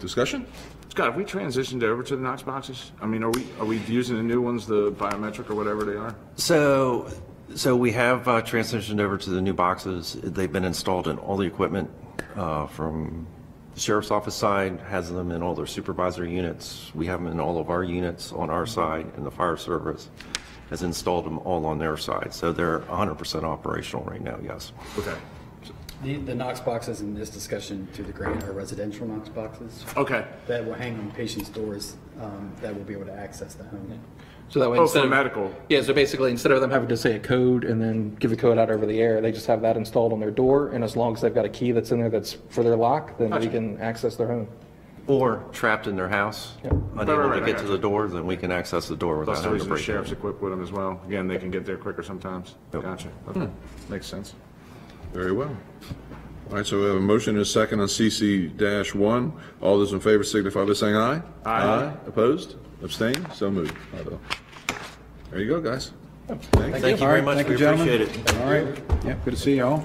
discussion? 0.00 0.46
Scott, 0.90 1.06
have 1.06 1.16
we 1.16 1.24
transitioned 1.24 1.82
over 1.84 2.02
to 2.02 2.16
the 2.16 2.22
Knox 2.22 2.42
boxes? 2.42 2.92
I 3.00 3.06
mean, 3.06 3.22
are 3.22 3.30
we, 3.30 3.46
are 3.58 3.64
we 3.64 3.78
using 3.78 4.16
the 4.16 4.22
new 4.22 4.42
ones, 4.42 4.66
the 4.66 4.92
biometric 4.92 5.48
or 5.48 5.54
whatever 5.54 5.84
they 5.84 5.94
are? 5.94 6.14
So, 6.36 7.10
so 7.54 7.76
we 7.76 7.92
have 7.92 8.28
uh, 8.28 8.42
transitioned 8.42 9.00
over 9.00 9.16
to 9.16 9.30
the 9.30 9.40
new 9.40 9.54
boxes. 9.54 10.18
They've 10.22 10.52
been 10.52 10.64
installed 10.64 11.08
in 11.08 11.18
all 11.18 11.36
the 11.36 11.46
equipment 11.46 11.90
uh, 12.36 12.66
from 12.66 13.26
the 13.74 13.80
sheriff's 13.80 14.10
office 14.10 14.34
side, 14.34 14.78
has 14.88 15.10
them 15.10 15.30
in 15.30 15.42
all 15.42 15.54
their 15.54 15.66
supervisor 15.66 16.26
units. 16.26 16.90
We 16.94 17.06
have 17.06 17.22
them 17.22 17.32
in 17.32 17.40
all 17.40 17.58
of 17.58 17.70
our 17.70 17.82
units 17.82 18.32
on 18.32 18.50
our 18.50 18.66
side, 18.66 19.06
and 19.16 19.24
the 19.24 19.30
fire 19.30 19.56
service 19.56 20.10
has 20.70 20.82
installed 20.82 21.24
them 21.24 21.38
all 21.40 21.66
on 21.66 21.78
their 21.78 21.96
side. 21.96 22.32
So 22.32 22.52
they're 22.52 22.80
100% 22.80 23.44
operational 23.44 24.04
right 24.04 24.22
now, 24.22 24.38
yes. 24.42 24.72
Okay. 24.98 25.14
The, 26.02 26.16
the 26.16 26.34
Knox 26.34 26.58
boxes 26.60 27.00
in 27.00 27.14
this 27.14 27.30
discussion 27.30 27.86
to 27.94 28.02
the 28.02 28.12
grant 28.12 28.42
are 28.44 28.52
residential 28.52 29.06
Knox 29.06 29.28
boxes. 29.28 29.84
Okay. 29.96 30.26
That 30.48 30.64
will 30.64 30.74
hang 30.74 30.98
on 30.98 31.10
patients' 31.12 31.48
doors, 31.48 31.96
um, 32.20 32.52
that 32.60 32.74
will 32.74 32.84
be 32.84 32.94
able 32.94 33.06
to 33.06 33.12
access 33.12 33.54
the 33.54 33.64
home. 33.64 34.00
So 34.52 34.60
that 34.60 34.70
way, 34.70 34.78
Oh, 34.78 34.82
instead 34.82 35.00
for 35.00 35.04
of 35.06 35.10
medical. 35.10 35.54
Yeah, 35.70 35.80
so 35.80 35.94
basically, 35.94 36.30
instead 36.30 36.52
of 36.52 36.60
them 36.60 36.70
having 36.70 36.88
to 36.90 36.96
say 36.96 37.16
a 37.16 37.18
code 37.18 37.64
and 37.64 37.80
then 37.80 38.14
give 38.16 38.32
a 38.32 38.36
code 38.36 38.58
out 38.58 38.70
over 38.70 38.84
the 38.84 39.00
air, 39.00 39.22
they 39.22 39.32
just 39.32 39.46
have 39.46 39.62
that 39.62 39.78
installed 39.78 40.12
on 40.12 40.20
their 40.20 40.30
door, 40.30 40.68
and 40.68 40.84
as 40.84 40.94
long 40.94 41.14
as 41.14 41.22
they've 41.22 41.34
got 41.34 41.46
a 41.46 41.48
key 41.48 41.72
that's 41.72 41.90
in 41.90 41.98
there 41.98 42.10
that's 42.10 42.36
for 42.50 42.62
their 42.62 42.76
lock, 42.76 43.16
then 43.16 43.30
they 43.30 43.48
can 43.48 43.80
access 43.80 44.14
their 44.16 44.26
home. 44.26 44.46
Or 45.06 45.42
trapped 45.52 45.86
in 45.86 45.96
their 45.96 46.08
house, 46.08 46.52
Right, 46.62 46.72
unable 46.72 46.90
right, 46.98 47.06
to 47.06 47.28
right, 47.30 47.42
I 47.42 47.46
get 47.46 47.56
to 47.58 47.64
you. 47.64 47.70
the 47.70 47.78
door, 47.78 48.06
then 48.08 48.26
we 48.26 48.36
can 48.36 48.52
access 48.52 48.86
the 48.88 48.94
door 48.94 49.18
without 49.20 49.32
That's 49.32 49.42
the 49.42 49.48
having 49.48 49.58
to 49.60 49.64
reason 49.64 49.68
the 49.70 49.74
break 49.74 49.84
sheriff's 49.84 50.10
in. 50.10 50.16
equipped 50.18 50.42
with 50.42 50.52
them 50.52 50.62
as 50.62 50.70
well. 50.70 51.00
Again, 51.06 51.26
they 51.26 51.38
can 51.38 51.50
get 51.50 51.64
there 51.64 51.78
quicker 51.78 52.02
sometimes. 52.02 52.54
Gotcha. 52.72 53.08
Okay. 53.28 53.40
Hmm. 53.40 53.90
Makes 53.92 54.06
sense. 54.06 54.34
Very 55.14 55.32
well. 55.32 55.56
All 56.50 56.56
right, 56.58 56.66
so 56.66 56.78
we 56.78 56.84
have 56.84 56.96
a 56.96 57.00
motion 57.00 57.36
and 57.36 57.42
a 57.42 57.46
second 57.46 57.80
on 57.80 57.88
CC 57.88 58.54
dash 58.58 58.94
one. 58.94 59.32
All 59.62 59.78
those 59.78 59.94
in 59.94 60.00
favor 60.00 60.22
signify 60.22 60.66
by 60.66 60.74
saying 60.74 60.94
aye. 60.94 61.22
Aye. 61.46 61.94
Opposed? 62.06 62.56
Abstained? 62.82 63.26
So 63.32 63.50
moved. 63.50 63.76
Five 63.92 64.08
oh. 64.12 64.20
There 65.32 65.40
you 65.40 65.48
go, 65.48 65.60
guys. 65.62 65.92
Thank 66.28 66.42
Thank 66.76 66.84
you 66.84 66.90
All 66.92 66.96
very 66.98 67.14
right, 67.20 67.24
much, 67.24 67.36
thank 67.36 67.48
we 67.48 67.54
you, 67.54 67.58
gentlemen. 67.58 68.02
appreciate 68.02 68.26
it. 68.28 68.36
All 68.42 68.50
right, 68.50 68.66
yeah, 69.04 69.14
good 69.24 69.30
to 69.34 69.40
see 69.40 69.56
y'all. 69.56 69.82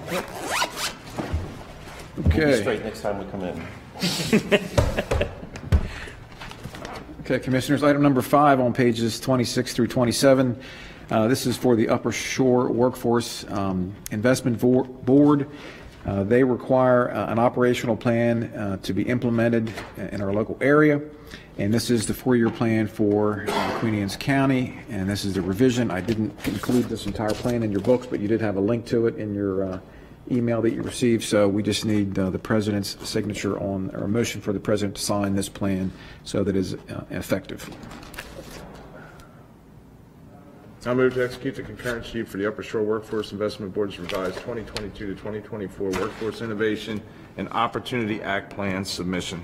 We'll 2.17 2.27
be 2.27 2.33
Okay, 2.43 2.59
straight 2.59 2.83
next 2.83 2.99
time 3.01 3.17
we 3.19 3.25
come 3.31 3.43
in. 3.43 3.65
okay, 7.21 7.39
Commissioners, 7.39 7.81
item 7.81 8.01
number 8.01 8.21
five 8.21 8.59
on 8.59 8.73
pages 8.73 9.21
26 9.21 9.71
through 9.73 9.87
27. 9.87 10.59
Uh, 11.09 11.27
This 11.29 11.45
is 11.45 11.55
for 11.55 11.77
the 11.77 11.87
Upper 11.87 12.11
Shore 12.11 12.67
Workforce 12.69 13.45
um, 13.49 13.95
Investment 14.11 14.57
Vo- 14.57 14.83
Board. 14.83 15.47
Uh, 16.05 16.23
They 16.23 16.43
require 16.43 17.09
uh, 17.11 17.31
an 17.31 17.39
operational 17.39 17.95
plan 17.95 18.43
uh, 18.53 18.75
to 18.83 18.91
be 18.93 19.03
implemented 19.03 19.71
in 20.11 20.21
our 20.21 20.33
local 20.33 20.57
area, 20.59 20.99
and 21.57 21.73
this 21.73 21.89
is 21.89 22.05
the 22.05 22.13
four-year 22.13 22.49
plan 22.49 22.87
for 22.87 23.45
uh, 23.47 23.79
Queen 23.79 23.95
Anne's 23.95 24.15
County, 24.15 24.79
and 24.89 25.09
this 25.09 25.25
is 25.25 25.33
the 25.33 25.41
revision. 25.41 25.89
I 25.89 26.01
didn't 26.01 26.33
include 26.47 26.85
this 26.85 27.07
entire 27.07 27.33
plan 27.33 27.63
in 27.63 27.71
your 27.71 27.81
books, 27.81 28.05
but 28.05 28.19
you 28.19 28.27
did 28.27 28.41
have 28.41 28.57
a 28.57 28.61
link 28.61 28.85
to 28.87 29.07
it 29.07 29.15
in 29.15 29.33
your 29.33 29.63
uh, 29.63 29.79
email 30.29 30.61
that 30.61 30.71
you 30.71 30.83
received, 30.83 31.23
so 31.23 31.47
we 31.47 31.63
just 31.63 31.83
need 31.83 32.17
uh, 32.19 32.29
the 32.29 32.37
president's 32.37 32.97
signature 33.07 33.57
on, 33.59 33.89
or 33.95 34.03
a 34.03 34.07
motion 34.07 34.39
for 34.39 34.53
the 34.53 34.59
president 34.59 34.97
to 34.97 35.01
sign 35.01 35.35
this 35.35 35.49
plan 35.49 35.91
so 36.23 36.43
that 36.43 36.55
it 36.55 36.59
is 36.59 36.75
uh, 36.75 37.03
effective. 37.09 37.67
I 40.85 40.93
move 40.93 41.15
to 41.15 41.23
execute 41.25 41.55
the 41.55 41.63
concurrent 41.63 42.05
sheet 42.05 42.29
for 42.29 42.37
the 42.37 42.47
Upper 42.47 42.63
Shore 42.63 42.83
Workforce 42.83 43.31
Investment 43.33 43.73
Board's 43.73 43.99
revised 43.99 44.35
2022 44.35 45.07
to 45.07 45.15
2024 45.15 45.89
Workforce 45.89 46.41
Innovation 46.41 47.01
and 47.35 47.49
Opportunity 47.49 48.21
Act 48.21 48.55
Plan 48.55 48.85
submission. 48.85 49.43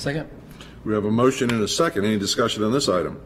Second. 0.00 0.30
We 0.84 0.94
have 0.94 1.04
a 1.04 1.10
motion 1.10 1.50
and 1.50 1.62
a 1.62 1.68
second. 1.68 2.06
Any 2.06 2.18
discussion 2.18 2.64
on 2.64 2.72
this 2.72 2.88
item? 2.88 3.20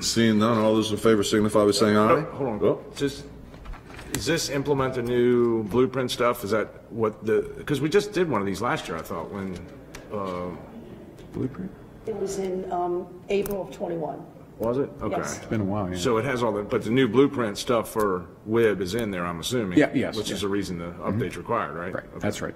Seeing 0.00 0.38
none, 0.38 0.56
all 0.56 0.74
those 0.74 0.90
in 0.90 0.96
favor 0.96 1.22
signify 1.22 1.62
by 1.66 1.70
saying 1.72 1.94
Oh, 1.96 2.16
aye. 2.16 2.36
Hold 2.36 2.48
on, 2.48 2.58
go. 2.58 2.82
Just, 2.96 3.24
is 4.14 4.24
this 4.24 4.48
implement 4.48 4.94
the 4.94 5.02
new 5.02 5.62
blueprint 5.64 6.10
stuff? 6.10 6.42
Is 6.42 6.50
that 6.52 6.90
what 6.90 7.26
the, 7.26 7.52
because 7.58 7.82
we 7.82 7.90
just 7.90 8.14
did 8.14 8.30
one 8.30 8.40
of 8.40 8.46
these 8.46 8.62
last 8.62 8.88
year, 8.88 8.96
I 8.96 9.02
thought, 9.02 9.30
when, 9.30 9.58
uh, 10.10 10.48
Blueprint? 11.34 11.70
It 12.06 12.16
was 12.16 12.38
in 12.38 12.70
um, 12.72 13.06
April 13.28 13.60
of 13.68 13.70
'21. 13.76 14.24
was 14.58 14.78
it? 14.78 14.90
Okay. 15.02 15.16
Yes. 15.18 15.36
It's 15.38 15.46
been 15.46 15.60
a 15.60 15.64
while, 15.64 15.90
yeah. 15.90 15.96
So 15.98 16.16
it 16.16 16.24
has 16.24 16.42
all 16.42 16.52
the, 16.52 16.62
but 16.62 16.82
the 16.82 16.90
new 16.90 17.08
blueprint 17.08 17.58
stuff 17.58 17.90
for 17.90 18.24
WIB 18.46 18.80
is 18.80 18.94
in 18.94 19.10
there, 19.10 19.26
I'm 19.26 19.40
assuming? 19.40 19.78
Yeah, 19.78 19.90
yes, 19.92 20.16
Which 20.16 20.30
is 20.30 20.38
yeah. 20.40 20.46
the 20.46 20.48
reason 20.48 20.78
the 20.78 20.92
update's 21.02 21.36
required, 21.36 21.74
right? 21.74 21.92
Right, 21.94 22.04
Okay. 22.04 22.18
that's 22.20 22.40
right. 22.40 22.54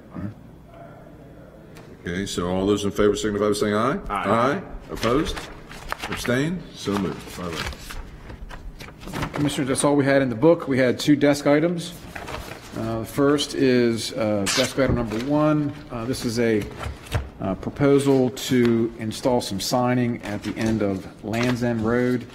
Okay, 2.08 2.24
so 2.24 2.48
all 2.48 2.66
those 2.66 2.86
in 2.86 2.90
favor 2.90 3.14
signify 3.14 3.48
by 3.48 3.52
saying 3.52 3.74
aye. 3.74 3.98
Aye. 4.08 4.62
Opposed? 4.90 5.38
Abstained? 6.08 6.62
So 6.74 6.96
moved. 6.96 7.18
Five. 7.20 7.98
Commissioners, 9.34 9.68
that's 9.68 9.84
all 9.84 9.94
we 9.94 10.06
had 10.06 10.22
in 10.22 10.30
the 10.30 10.34
book. 10.34 10.68
We 10.68 10.78
had 10.78 10.98
two 10.98 11.16
desk 11.16 11.46
items. 11.46 11.92
Uh, 12.78 13.00
The 13.00 13.04
first 13.04 13.54
is 13.54 14.14
uh, 14.14 14.46
desk 14.56 14.78
item 14.78 14.94
number 14.94 15.18
one. 15.26 15.70
Uh, 15.90 16.06
This 16.06 16.24
is 16.24 16.38
a 16.38 16.62
uh, 17.42 17.54
proposal 17.56 18.30
to 18.30 18.90
install 18.98 19.42
some 19.42 19.60
signing 19.60 20.22
at 20.22 20.42
the 20.42 20.56
end 20.56 20.80
of 20.82 21.06
Land's 21.22 21.62
End 21.62 21.84
Road. 21.84 22.26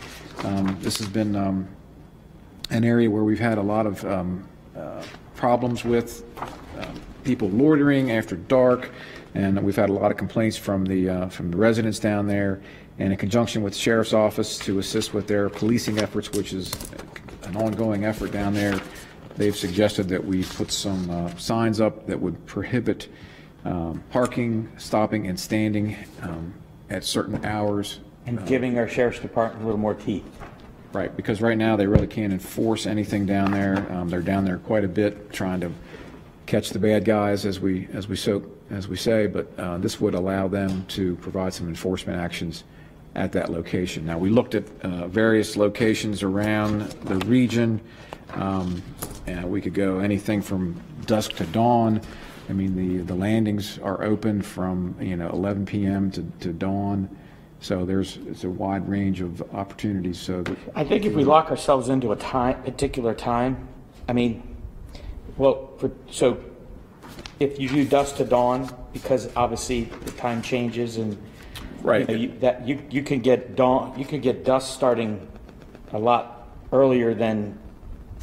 Um, 0.44 0.78
This 0.82 1.00
has 1.00 1.08
been 1.08 1.36
um, 1.36 1.68
an 2.70 2.84
area 2.84 3.10
where 3.10 3.24
we've 3.24 3.40
had 3.40 3.58
a 3.58 3.64
lot 3.64 3.88
of 3.88 4.06
um, 4.06 4.48
uh, 4.78 5.02
problems 5.36 5.84
with 5.84 6.24
um, 6.80 7.02
people 7.24 7.50
loitering 7.50 8.12
after 8.12 8.36
dark, 8.36 8.92
and 9.34 9.62
we've 9.62 9.76
had 9.76 9.90
a 9.90 9.94
lot 9.94 10.12
of 10.12 10.18
complaints 10.18 10.58
from 10.58 10.86
the, 10.86 11.10
uh, 11.10 11.30
from 11.30 11.52
the 11.52 11.58
residents 11.58 12.00
down 12.00 12.28
there, 12.28 12.62
and 13.00 13.12
in 13.12 13.18
conjunction 13.18 13.64
with 13.64 13.74
the 13.74 13.80
sheriff's 13.80 14.14
office 14.14 14.58
to 14.60 14.80
assist 14.80 15.14
with 15.14 15.28
their 15.28 15.50
policing 15.50 16.00
efforts, 16.00 16.32
which 16.32 16.54
is 16.54 16.74
an 17.44 17.58
ongoing 17.58 18.06
effort 18.06 18.32
down 18.32 18.54
there, 18.54 18.80
they've 19.36 19.56
suggested 19.56 20.08
that 20.10 20.24
we 20.24 20.44
put 20.44 20.72
some 20.72 21.10
uh, 21.10 21.36
signs 21.38 21.82
up 21.82 22.06
that 22.08 22.20
would 22.20 22.46
prohibit 22.46 23.10
um, 23.66 24.04
parking, 24.12 24.72
stopping, 24.78 25.28
and 25.28 25.40
standing 25.40 25.96
um, 26.22 26.54
at 26.90 27.04
certain 27.04 27.44
hours. 27.46 28.00
And 28.26 28.46
giving 28.46 28.78
our 28.78 28.88
sheriff's 28.88 29.20
department 29.20 29.64
a 29.64 29.66
little 29.66 29.80
more 29.80 29.96
teeth. 29.96 30.26
Right, 30.92 31.16
because 31.16 31.42
right 31.42 31.58
now, 31.58 31.76
they 31.76 31.88
really 31.88 32.08
can't 32.08 32.32
enforce 32.32 32.86
anything 32.86 33.26
down 33.26 33.52
there. 33.52 33.92
Um, 33.92 34.10
They're 34.10 34.22
down 34.22 34.46
there 34.46 34.60
quite 34.60 34.84
a 34.84 34.88
bit, 34.88 35.34
trying 35.34 35.62
to 35.62 35.72
catch 36.46 36.70
the 36.70 36.80
bad 36.80 37.06
guys, 37.06 37.46
as 37.46 37.60
we, 37.60 37.88
as 37.94 38.08
we 38.08 38.16
so, 38.16 38.44
as 38.70 38.88
we 38.88 38.96
say, 38.96 39.28
but 39.28 39.48
uh, 39.58 39.78
this 39.78 40.00
would 40.02 40.14
allow 40.14 40.48
them 40.48 40.86
to 40.90 41.16
provide 41.18 41.54
some 41.54 41.68
enforcement 41.68 42.20
actions 42.20 42.64
at 43.16 43.32
that 43.34 43.50
location. 43.50 44.06
Now, 44.06 44.18
we 44.18 44.30
looked 44.30 44.56
at 44.56 44.64
uh, 44.82 45.08
various 45.08 45.56
locations 45.56 46.24
around 46.24 46.82
the 47.04 47.16
region, 47.26 47.80
um, 48.34 48.82
and 49.28 49.50
we 49.50 49.62
could 49.62 49.74
go 49.74 50.00
anything 50.00 50.42
from 50.42 50.82
dusk 51.06 51.34
to 51.34 51.46
dawn. 51.48 52.02
I 52.50 52.54
mean, 52.54 52.76
the, 52.76 53.04
the 53.04 53.16
landings 53.16 53.80
are 53.80 54.04
open 54.04 54.42
from, 54.42 54.96
you 55.00 55.16
know, 55.16 55.30
11 55.30 55.66
PM 55.66 56.12
to, 56.12 56.26
to 56.42 56.52
dawn, 56.52 57.10
so 57.60 57.86
there's, 57.86 58.18
it's 58.28 58.44
a 58.44 58.50
wide 58.50 58.90
range 58.90 59.22
of 59.22 59.42
opportunities, 59.56 60.20
so 60.20 60.44
I 60.76 60.84
think 60.84 61.06
if 61.06 61.14
we 61.14 61.24
lock 61.24 61.50
ourselves 61.50 61.88
into 61.88 62.12
a 62.12 62.16
time, 62.18 62.62
particular 62.64 63.14
time, 63.14 63.70
I 64.10 64.14
mean, 64.14 64.53
well, 65.38 65.72
for, 65.78 65.92
so 66.10 66.38
if 67.40 67.60
you 67.60 67.70
do 67.70 67.86
dusk 67.86 68.18
to 68.18 68.26
dawn, 68.26 68.70
because 68.94 69.30
obviously 69.36 69.86
the 70.06 70.12
time 70.12 70.42
changes 70.42 70.98
and. 70.98 71.18
Right. 71.82 72.02
you 72.10 72.16
know, 72.16 72.22
you- 72.22 72.40
That, 72.40 72.68
you, 72.68 72.82
you 72.90 73.04
can 73.04 73.20
get 73.20 73.56
dawn, 73.56 73.98
you 74.00 74.06
can 74.06 74.22
get 74.22 74.46
dusk 74.46 74.74
starting 74.74 75.28
a 75.92 76.00
lot 76.00 76.48
earlier 76.72 77.14
than 77.14 77.58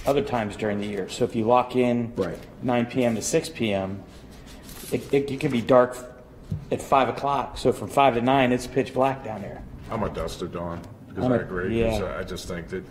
other 0.07 0.23
times 0.23 0.57
during 0.57 0.81
the 0.81 0.87
year. 0.87 1.09
So 1.11 1.25
if 1.25 1.37
you 1.37 1.45
lock 1.45 1.77
in. 1.77 2.13
Right. 2.17 2.39
Nine 2.63 2.87
PM 2.87 3.15
to 3.17 3.23
six 3.23 3.49
PM, 3.51 4.03
it, 4.93 5.13
it, 5.13 5.31
it 5.31 5.41
can 5.41 5.51
be 5.53 5.61
dark 5.61 5.97
at 6.71 6.81
five 6.81 7.09
o'clock. 7.09 7.59
So 7.59 7.71
from 7.73 7.89
five 7.89 8.15
to 8.15 8.23
nine, 8.23 8.51
it's 8.51 8.67
pitch 8.67 8.95
black 8.95 9.23
down 9.25 9.43
there. 9.43 9.63
I'm 9.91 10.03
a 10.05 10.09
dust 10.11 10.39
to 10.39 10.49
dawn, 10.49 10.81
because 11.09 11.25
I'm 11.25 11.33
I 11.33 11.37
a- 11.37 11.41
agree, 11.41 11.83
'cause 11.83 12.01
yeah. 12.01 12.17
I 12.19 12.23
just 12.23 12.49
think 12.49 12.69
that 12.69 12.85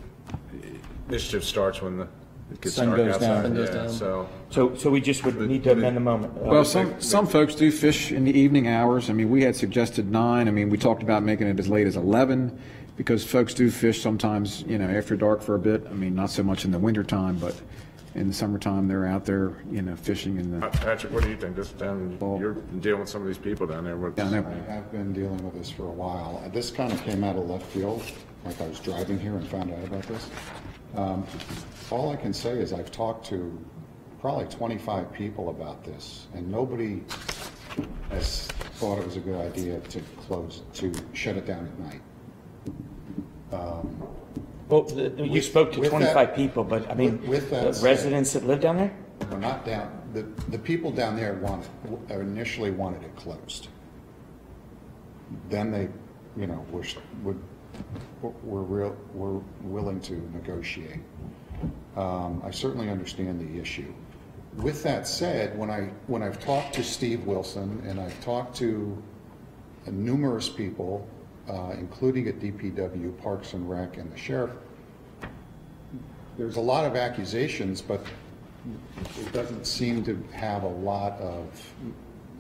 mischief 1.08 1.44
starts 1.44 1.82
when 1.82 1.98
the, 1.98 2.08
it 2.52 2.62
gets 2.62 2.76
Sun 2.76 2.88
dark 2.88 2.98
goes 2.98 3.18
down. 3.18 3.44
Sun 3.44 3.54
goes 3.56 3.68
yeah, 3.70 3.74
down. 3.76 3.90
so. 3.90 4.30
So, 4.50 4.76
so 4.76 4.90
we 4.90 5.02
just 5.02 5.24
would 5.26 5.40
need 5.42 5.64
to 5.64 5.72
amend 5.72 5.96
the 5.96 6.02
moment. 6.02 6.34
uh, 6.38 6.46
Well, 6.46 6.66
some, 6.66 7.00
some 7.00 7.28
folks 7.28 7.56
do 7.56 7.72
fish 7.72 8.12
in 8.12 8.26
the 8.26 8.38
evening 8.38 8.68
hours. 8.68 9.10
I 9.10 9.14
mean, 9.14 9.30
we 9.30 9.44
had 9.44 9.56
suggested 9.56 10.12
nine. 10.12 10.48
I 10.48 10.52
mean, 10.52 10.70
we 10.70 10.78
talked 10.78 11.04
about 11.04 11.24
making 11.24 11.48
it 11.48 11.60
as 11.60 11.68
late 11.70 11.86
as 11.88 11.96
11 11.96 12.60
because 12.98 13.24
folks 13.24 13.54
do 13.54 13.70
fish 13.70 14.02
sometimes, 14.02 14.64
you 14.64 14.78
know, 14.78 14.90
after 14.90 15.16
dark 15.16 15.42
for 15.42 15.56
a 15.56 15.60
bit. 15.60 15.86
I 15.90 15.94
mean, 15.94 16.16
not 16.16 16.30
so 16.32 16.44
much 16.44 16.66
in 16.66 16.72
the 16.72 16.80
wintertime, 16.80 17.38
but 17.38 17.60
in 18.16 18.28
the 18.28 18.34
summertime, 18.34 18.88
they're 18.88 19.06
out 19.06 19.24
there, 19.24 19.54
you 19.72 19.82
know, 19.84 19.96
fishing 19.96 20.38
in 20.38 20.60
the, 20.60 20.68
Patrick, 20.68 21.14
what 21.14 21.24
do 21.24 21.30
you 21.30 21.38
think? 21.38 21.56
This 21.56 21.72
down, 21.74 22.18
you're 22.40 22.54
dealing 22.80 23.02
with 23.02 23.10
some 23.10 23.22
of 23.22 23.28
these 23.28 23.38
people 23.38 23.68
down 23.68 23.84
there. 23.86 23.96
What's- 23.96 24.16
down 24.16 24.32
there. 24.32 24.46
I 24.68 24.72
have 24.74 24.92
been 24.92 25.14
dealing 25.14 25.44
with 25.46 25.54
this 25.54 25.70
for 25.70 25.84
a 25.84 25.92
while. 25.92 26.44
This 26.52 26.72
kind 26.72 26.92
of 26.92 27.02
came 27.04 27.24
out 27.24 27.36
of 27.36 27.48
left 27.48 27.68
field, 27.68 28.02
like 28.44 28.60
I 28.60 28.68
was 28.68 28.80
driving 28.80 29.20
here 29.20 29.36
and 29.36 29.48
found 29.48 29.72
out 29.72 29.84
about 29.84 30.04
this. 30.04 30.30
Um, 30.96 31.26
All 31.92 32.12
I 32.12 32.16
can 32.16 32.34
say 32.34 32.52
is 32.52 32.72
I've 32.72 32.92
talked 32.92 33.26
to 33.28 33.58
probably 34.22 34.46
25 34.46 35.12
people 35.12 35.50
about 35.50 35.84
this, 35.84 36.28
and 36.34 36.52
nobody 36.52 37.02
has 38.12 38.42
thought 38.78 39.00
it 39.00 39.06
was 39.06 39.18
a 39.18 39.20
good 39.22 39.40
idea 39.40 39.80
to 39.80 40.00
close, 40.28 40.62
to 40.74 40.94
shut 41.14 41.36
it 41.38 41.46
down 41.48 41.66
at 41.66 41.80
night. 41.80 42.02
Um, 43.52 44.04
Well, 44.68 44.84
the- 44.84 45.10
you 45.26 45.32
With- 45.32 45.46
spoke 45.46 45.72
to 45.72 45.80
with 45.80 45.90
that- 45.90 46.14
25 46.14 46.36
people, 46.36 46.64
but 46.64 46.88
I 46.92 46.94
mean, 46.94 47.28
with- 47.28 47.50
that 47.50 47.64
the 47.64 47.74
said- 47.74 47.84
residents 47.84 48.34
that 48.34 48.46
live 48.46 48.60
down 48.62 48.78
there? 48.78 48.94
No, 49.32 49.38
not 49.38 49.66
down, 49.66 49.90
the, 50.14 50.22
the 50.52 50.60
people 50.60 50.92
down 50.92 51.16
there 51.16 51.34
wanted, 51.42 51.68
initially 52.12 52.70
wanted 52.70 53.02
it 53.02 53.16
closed. 53.16 53.70
Then 55.50 55.72
they, 55.72 55.90
you 56.38 56.46
know, 56.46 56.64
were, 56.72 56.84
would, 57.24 57.40
were 58.22 58.64
real, 58.64 58.96
were 59.14 59.42
willing 59.62 60.00
to 60.02 60.14
negotiate. 60.34 61.00
Um, 61.96 62.42
I 62.46 62.52
certainly 62.52 62.90
understand 62.90 63.40
the 63.40 63.60
issue. 63.60 63.94
With 64.58 64.84
that 64.84 65.08
said, 65.08 65.58
when 65.58 65.70
I, 65.70 65.92
when 66.08 66.24
I've 66.24 66.40
talked 66.40 66.74
to 66.76 66.84
Steve 66.84 67.26
Wilson 67.26 67.84
and 67.86 68.00
I've 68.00 68.20
talked 68.24 68.56
to 68.58 69.02
numerous 69.88 70.50
people, 70.50 71.08
uh, 71.50 71.72
including 71.72 72.28
at 72.28 72.40
DPW, 72.40 73.22
Parks 73.22 73.54
and 73.54 73.70
Rec, 73.70 73.98
and 73.98 74.12
the 74.12 74.18
sheriff, 74.18 74.52
there's 76.38 76.58
a 76.58 76.62
lot 76.62 76.86
of 76.86 76.96
accusations, 76.96 77.82
but 77.82 78.02
it 79.20 79.32
doesn't 79.34 79.66
seem 79.66 80.04
to 80.06 80.22
have 80.32 80.64
a 80.64 80.68
lot 80.68 81.14
of 81.20 81.74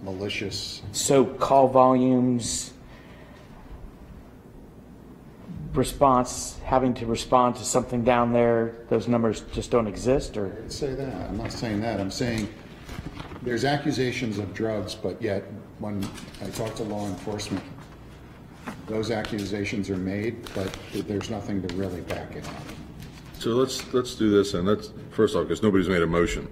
malicious, 0.03 0.81
So 0.93 1.25
call 1.25 1.67
volumes, 1.67 2.73
response, 5.73 6.57
having 6.63 6.93
to 6.95 7.05
respond 7.05 7.55
to 7.55 7.65
something 7.65 8.03
down 8.03 8.33
there, 8.33 8.75
those 8.89 9.07
numbers 9.07 9.41
just 9.51 9.71
don't 9.71 9.87
exist, 9.87 10.37
or? 10.37 10.57
I'd 10.63 10.71
say 10.71 10.95
that, 10.95 11.29
I'm 11.29 11.37
not 11.37 11.51
saying 11.51 11.81
that, 11.81 11.99
I'm 11.99 12.11
saying 12.11 12.49
there's 13.41 13.65
accusations 13.65 14.39
of 14.39 14.53
drugs, 14.53 14.95
but 14.95 15.21
yet 15.21 15.43
when 15.79 16.07
I 16.41 16.49
talk 16.49 16.75
to 16.75 16.83
law 16.83 17.05
enforcement, 17.07 17.63
those 18.87 19.11
accusations 19.11 19.89
are 19.89 19.97
made, 19.97 20.47
but 20.53 20.75
there's 20.93 21.29
nothing 21.29 21.65
to 21.67 21.75
really 21.75 22.01
back 22.01 22.35
it 22.35 22.47
up. 22.47 22.63
So 23.37 23.51
let's, 23.51 23.93
let's 23.93 24.15
do 24.15 24.29
this, 24.29 24.53
and 24.53 24.67
let's, 24.67 24.91
first 25.11 25.35
off, 25.35 25.43
because 25.43 25.63
nobody's 25.63 25.87
made 25.87 26.01
a 26.01 26.07
motion. 26.07 26.51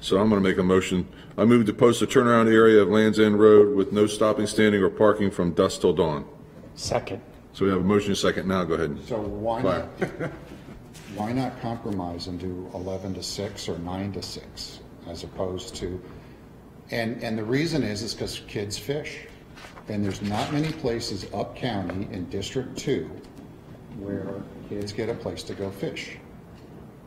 So 0.00 0.18
I'm 0.18 0.28
going 0.28 0.42
to 0.42 0.46
make 0.46 0.58
a 0.58 0.62
motion. 0.62 1.08
I 1.38 1.44
move 1.46 1.64
to 1.66 1.72
post 1.72 2.02
a 2.02 2.06
turnaround 2.06 2.52
area 2.52 2.82
of 2.82 2.88
Land's 2.88 3.18
End 3.18 3.40
Road 3.40 3.74
with 3.74 3.92
no 3.92 4.06
stopping, 4.06 4.46
standing, 4.46 4.82
or 4.82 4.90
parking 4.90 5.30
from 5.30 5.52
dusk 5.52 5.80
till 5.80 5.94
dawn. 5.94 6.26
Second. 6.74 7.22
So 7.56 7.64
we 7.64 7.70
have 7.70 7.80
a 7.80 7.84
motion 7.84 8.08
and 8.08 8.18
a 8.18 8.20
second 8.20 8.46
now, 8.46 8.64
go 8.64 8.74
ahead. 8.74 8.98
So 9.06 9.18
why 9.18 9.62
not, 9.62 9.84
why 11.14 11.32
not 11.32 11.58
compromise 11.62 12.26
and 12.26 12.38
do 12.38 12.70
11 12.74 13.14
to 13.14 13.22
6 13.22 13.68
or 13.70 13.78
9 13.78 14.12
to 14.12 14.22
6 14.22 14.80
as 15.08 15.24
opposed 15.24 15.74
to, 15.76 15.98
and, 16.90 17.22
and 17.24 17.38
the 17.38 17.42
reason 17.42 17.82
is, 17.82 18.02
is 18.02 18.12
because 18.12 18.40
kids 18.40 18.76
fish. 18.76 19.20
And 19.88 20.04
there's 20.04 20.20
not 20.20 20.52
many 20.52 20.70
places 20.70 21.32
up 21.32 21.56
county 21.56 22.06
in 22.12 22.28
District 22.28 22.76
2 22.76 23.10
where 24.00 24.42
kids 24.68 24.92
get 24.92 25.08
a 25.08 25.14
place 25.14 25.42
to 25.44 25.54
go 25.54 25.70
fish. 25.70 26.18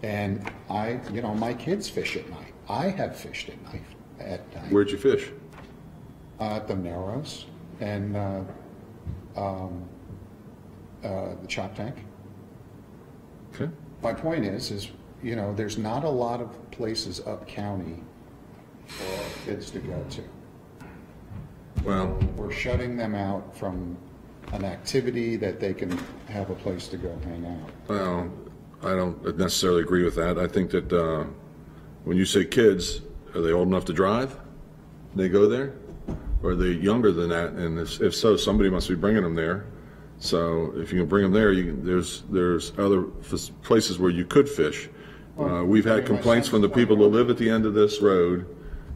And 0.02 0.52
I, 0.68 1.00
you 1.14 1.22
know, 1.22 1.36
my 1.36 1.54
kids 1.54 1.88
fish 1.88 2.18
at 2.18 2.28
night. 2.28 2.56
I 2.68 2.90
have 2.90 3.16
fished 3.16 3.50
at 3.50 3.62
night, 3.66 3.84
at 4.20 4.56
night. 4.56 4.72
Where'd 4.72 4.90
you 4.90 4.98
fish? 4.98 5.30
Uh, 6.40 6.56
At 6.56 6.68
the 6.68 6.76
Narrows 6.76 7.46
and 7.82 8.18
uh, 8.18 8.42
um, 9.38 9.88
uh, 11.04 11.36
the 11.42 11.48
Choptank. 11.48 11.96
Okay. 13.54 13.70
My 14.02 14.14
point 14.14 14.46
is, 14.46 14.72
is, 14.72 14.90
you 15.22 15.36
know, 15.36 15.54
there's 15.54 15.78
not 15.78 16.04
a 16.04 16.10
lot 16.10 16.42
of 16.42 16.72
places 16.72 17.20
up 17.26 17.48
county 17.48 18.04
for 18.88 19.46
kids 19.46 19.70
to 19.72 19.80
go 19.80 20.06
to. 20.12 20.24
Well, 21.84 22.08
We're 22.36 22.52
shutting 22.52 22.98
them 22.98 23.16
out 23.16 23.56
from 23.56 23.98
an 24.54 24.66
activity 24.66 25.36
that 25.38 25.60
they 25.60 25.74
can 25.74 25.98
have 26.28 26.50
a 26.50 26.56
place 26.56 26.88
to 26.90 26.98
go 26.98 27.18
hang 27.24 27.46
out. 27.46 27.70
Well, 27.88 28.32
I 28.82 28.96
don't 28.96 29.38
necessarily 29.38 29.82
agree 29.82 30.04
with 30.04 30.16
that. 30.16 30.38
I 30.38 30.48
think 30.48 30.72
that 30.72 30.92
uh, 30.92 31.26
when 32.04 32.18
you 32.18 32.26
say 32.26 32.46
kids, 32.46 33.02
are 33.36 33.42
they 33.42 33.52
old 33.52 33.68
enough 33.68 33.86
to 33.86 33.94
drive? 33.94 34.38
They 35.16 35.30
go 35.30 35.48
there? 35.48 35.74
Or 36.42 36.52
are 36.52 36.56
they 36.56 36.72
younger 36.72 37.12
than 37.12 37.30
that? 37.30 37.52
And 37.52 37.78
if 37.80 38.02
if 38.02 38.16
so, 38.16 38.38
somebody 38.38 38.70
must 38.70 38.88
be 38.88 38.96
bringing 38.96 39.24
them 39.24 39.36
there. 39.36 39.66
So 40.20 40.74
if 40.76 40.92
you 40.92 41.00
can 41.00 41.08
bring 41.08 41.24
them 41.24 41.32
there, 41.32 41.52
you 41.54 41.64
can, 41.72 41.86
there's, 41.86 42.24
there's 42.30 42.74
other 42.78 43.06
f- 43.22 43.50
places 43.64 43.98
where 44.00 44.12
you 44.12 44.26
could 44.26 44.50
fish. 44.50 44.90
Uh, 45.40 45.64
We've 45.64 45.86
had 45.86 46.06
complaints 46.06 46.50
from 46.50 46.62
the 46.62 46.68
people 46.70 46.98
that 46.98 47.08
live 47.08 47.30
at 47.30 47.38
the 47.38 47.50
end 47.50 47.66
of 47.66 47.74
this 47.74 48.02
road 48.02 48.46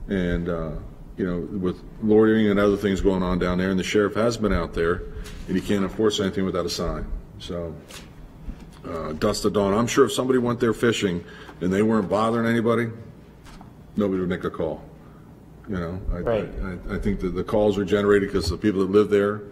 and, 0.10 0.50
uh, 0.50 0.72
you 1.16 1.26
know, 1.26 1.40
with 1.60 1.82
loitering 2.02 2.50
and 2.50 2.60
other 2.60 2.76
things 2.76 3.00
going 3.00 3.24
on 3.24 3.40
down 3.40 3.58
there, 3.58 3.70
and 3.70 3.80
the 3.80 3.84
sheriff 3.84 4.16
has 4.16 4.36
been 4.36 4.52
out 4.52 4.74
there, 4.74 5.04
and 5.48 5.56
he 5.56 5.62
can't 5.62 5.84
enforce 5.84 6.20
anything 6.20 6.44
without 6.44 6.66
a 6.66 6.70
sign. 6.70 7.06
So, 7.40 7.74
uh, 8.86 9.14
dusk 9.14 9.44
to 9.44 9.50
dawn, 9.50 9.74
I'm 9.74 9.88
sure 9.88 10.04
if 10.06 10.12
somebody 10.12 10.40
went 10.40 10.60
there 10.60 10.74
fishing 10.74 11.24
and 11.62 11.72
they 11.72 11.84
weren't 11.84 12.10
bothering 12.10 12.46
anybody, 12.50 12.90
nobody 13.96 14.20
would 14.20 14.30
make 14.30 14.44
a 14.44 14.50
call. 14.50 14.84
You 15.70 15.78
know, 15.78 16.02
I, 16.12 16.18
Right. 16.18 16.50
I, 16.90 16.96
I 16.96 17.00
think 17.00 17.22
that 17.22 17.30
the 17.30 17.44
calls 17.46 17.78
are 17.78 17.86
generated 17.86 18.28
because 18.30 18.50
the 18.50 18.58
people 18.58 18.82
that 18.82 18.92
live 18.92 19.10
there 19.10 19.44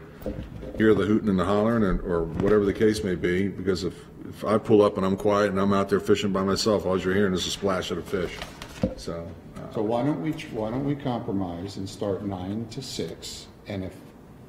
hear 0.78 0.94
the 0.94 1.06
hooting 1.06 1.30
and 1.30 1.40
the 1.40 1.46
hollering, 1.46 1.84
and, 1.84 2.00
or 2.02 2.24
whatever 2.24 2.66
the 2.66 2.74
case 2.74 3.04
may 3.04 3.16
be, 3.16 3.48
because 3.48 3.84
if, 3.84 3.94
if 4.30 4.44
I 4.46 4.58
pull 4.58 4.82
up 4.82 4.98
and 4.98 5.06
I'm 5.06 5.18
quiet 5.18 5.50
and 5.50 5.60
I'm 5.60 5.74
out 5.74 5.90
there 5.90 6.00
fishing 6.00 6.32
by 6.32 6.44
myself, 6.44 6.86
all 6.86 6.98
you're 7.00 7.14
hearing 7.14 7.34
is 7.34 7.46
a 7.46 7.52
splash 7.52 7.92
of 7.92 7.98
the 7.98 8.04
fish. 8.04 8.38
So, 8.98 9.28
uh, 9.58 9.74
So 9.74 9.82
why 9.82 10.04
don't 10.04 10.22
we, 10.22 10.32
why 10.32 10.72
don't 10.72 10.86
we 10.86 10.96
compromise 10.96 11.78
and 11.78 11.88
start 11.90 12.24
9 12.26 12.68
to 12.72 12.82
6? 12.82 13.48
And 13.68 13.84
if, 13.84 13.94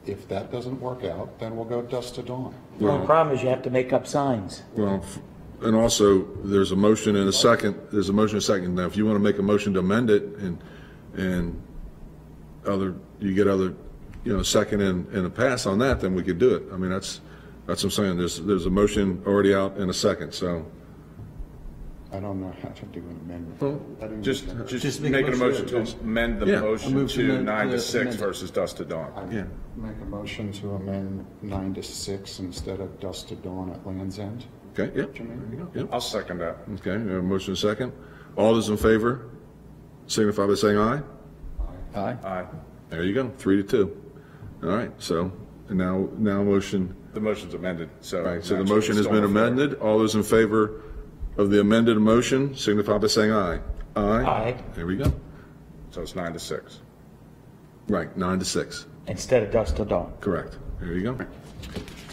if 0.06 0.26
that 0.28 0.50
doesn't 0.50 0.80
work 0.80 1.04
out, 1.04 1.38
then 1.38 1.56
we'll 1.56 1.64
go 1.66 1.82
dusk 1.82 2.14
to 2.14 2.22
dawn. 2.22 2.54
The 2.78 2.88
only 2.88 3.06
problem 3.06 3.36
is 3.36 3.42
you 3.42 3.48
have 3.50 3.62
to 3.62 3.70
make 3.70 3.92
up 3.92 4.06
signs. 4.06 4.62
Well, 4.74 5.00
f- 5.02 5.18
and 5.62 5.76
also, 5.76 6.24
there's 6.42 6.72
a 6.72 6.76
motion 6.76 7.14
and 7.14 7.28
a 7.28 7.32
second, 7.32 7.78
there's 7.92 8.08
a 8.08 8.12
motion 8.12 8.36
and 8.36 8.42
a 8.42 8.46
second. 8.46 8.74
Now, 8.74 8.86
if 8.86 8.96
you 8.96 9.06
want 9.06 9.16
to 9.16 9.20
make 9.22 9.38
a 9.38 9.42
motion 9.42 9.72
to 9.74 9.78
amend 9.80 10.10
it 10.10 10.22
and, 10.38 10.58
and 11.14 11.62
other, 12.66 12.96
you 13.20 13.32
get 13.34 13.46
other, 13.46 13.74
you 14.24 14.36
know, 14.36 14.42
second 14.42 14.80
and, 14.80 15.06
and 15.08 15.26
a 15.26 15.30
pass 15.30 15.66
on 15.66 15.78
that, 15.78 16.00
then 16.00 16.14
we 16.14 16.22
could 16.22 16.38
do 16.38 16.54
it. 16.54 16.62
I 16.72 16.76
mean, 16.76 16.90
that's, 16.90 17.20
That's 17.66 17.82
what 17.84 17.88
I'm 17.96 18.04
saying, 18.04 18.16
there's, 18.18 18.40
there's 18.40 18.66
a 18.66 18.70
motion 18.70 19.22
already 19.26 19.54
out 19.54 19.76
in 19.78 19.88
a 19.90 19.94
second, 19.94 20.32
so. 20.32 20.66
I 22.12 22.20
don't 22.20 22.40
know 22.42 22.52
how 22.62 22.68
to 22.68 22.84
do 22.86 22.98
an 23.00 23.20
amendment. 23.24 23.96
I 24.02 24.06
don't 24.06 24.22
Just, 24.22 24.46
know. 24.52 24.64
just 24.66 25.00
making 25.00 25.32
a 25.32 25.36
motion 25.36 25.66
to 25.68 25.78
amend 26.02 26.40
the 26.40 26.46
Yeah. 26.46 26.60
motion 26.60 27.06
to 27.08 27.42
nine 27.42 27.70
to 27.70 27.80
six 27.80 28.16
versus 28.16 28.50
dusk 28.50 28.76
to 28.76 28.84
dawn. 28.84 29.30
Yeah. 29.32 29.44
Make 29.76 29.96
a 30.02 30.04
motion 30.04 30.52
to 30.52 30.72
amend 30.72 31.24
nine 31.40 31.72
to 31.74 31.82
six 31.82 32.38
instead 32.38 32.80
of 32.80 33.00
dusk 33.00 33.28
to 33.28 33.36
dawn 33.36 33.70
at 33.70 33.86
Land's 33.86 34.18
End. 34.18 34.44
Okay, 34.78 34.90
yeah. 34.94 35.06
Yep. 35.74 35.88
I'll 35.90 36.00
second 36.02 36.38
that. 36.38 36.58
Okay, 36.74 36.98
we 36.98 37.12
have 37.12 37.20
a 37.20 37.22
motion 37.22 37.52
and 37.52 37.56
a 37.56 37.60
second. 37.60 37.92
All 38.36 38.52
those 38.54 38.68
in 38.68 38.76
favor 38.76 39.30
signify 40.06 40.46
by 40.46 40.54
saying 40.54 40.76
aye. 40.78 41.00
Aye. 41.94 42.16
Aye. 42.24 42.44
There 42.90 43.04
you 43.04 43.14
go, 43.14 43.30
three 43.38 43.56
to 43.56 43.62
two. 43.62 44.02
All 44.62 44.68
right, 44.68 44.92
so 44.98 45.32
now, 45.70 46.08
now 46.18 46.42
motion, 46.42 46.94
The 47.14 47.20
motion's 47.20 47.54
amended, 47.54 47.90
so. 48.00 48.18
all 48.18 48.24
right, 48.32 48.44
so 48.44 48.56
the 48.56 48.64
motion 48.64 48.96
has 48.96 49.06
been 49.06 49.16
on 49.16 49.22
the 49.22 49.40
amended. 49.40 49.74
All 49.80 49.98
those 49.98 50.14
in 50.14 50.22
favor 50.22 50.82
of 51.36 51.50
the 51.50 51.60
amended 51.60 51.96
motion 51.98 52.54
signify 52.54 52.98
by 52.98 53.06
saying 53.08 53.32
aye. 53.32 53.58
Aye. 53.96 54.00
Aye. 54.24 54.56
There 54.74 54.86
we 54.86 54.96
go. 54.96 55.12
So 55.90 56.02
it's 56.02 56.14
nine 56.14 56.32
to 56.32 56.38
six. 56.38 56.80
Right, 57.88 58.14
nine 58.16 58.38
to 58.38 58.44
six. 58.44 58.86
Instead 59.08 59.42
of 59.42 59.50
dusk 59.50 59.76
till 59.76 59.84
dawn. 59.84 60.12
Correct. 60.20 60.58
There 60.78 60.92
you 60.92 61.12
go. 61.12 61.26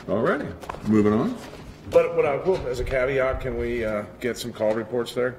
All 0.10 0.22
righty, 0.22 0.48
moving 0.88 1.14
on. 1.14 1.38
But 1.92 2.16
what 2.16 2.26
I 2.26 2.38
will, 2.38 2.58
as 2.68 2.80
a 2.80 2.84
caveat, 2.84 3.42
can 3.42 3.58
we 3.58 3.86
uh, 3.86 4.04
get 4.20 4.38
some 4.38 4.52
call 4.52 4.74
reports 4.74 5.14
there? 5.14 5.36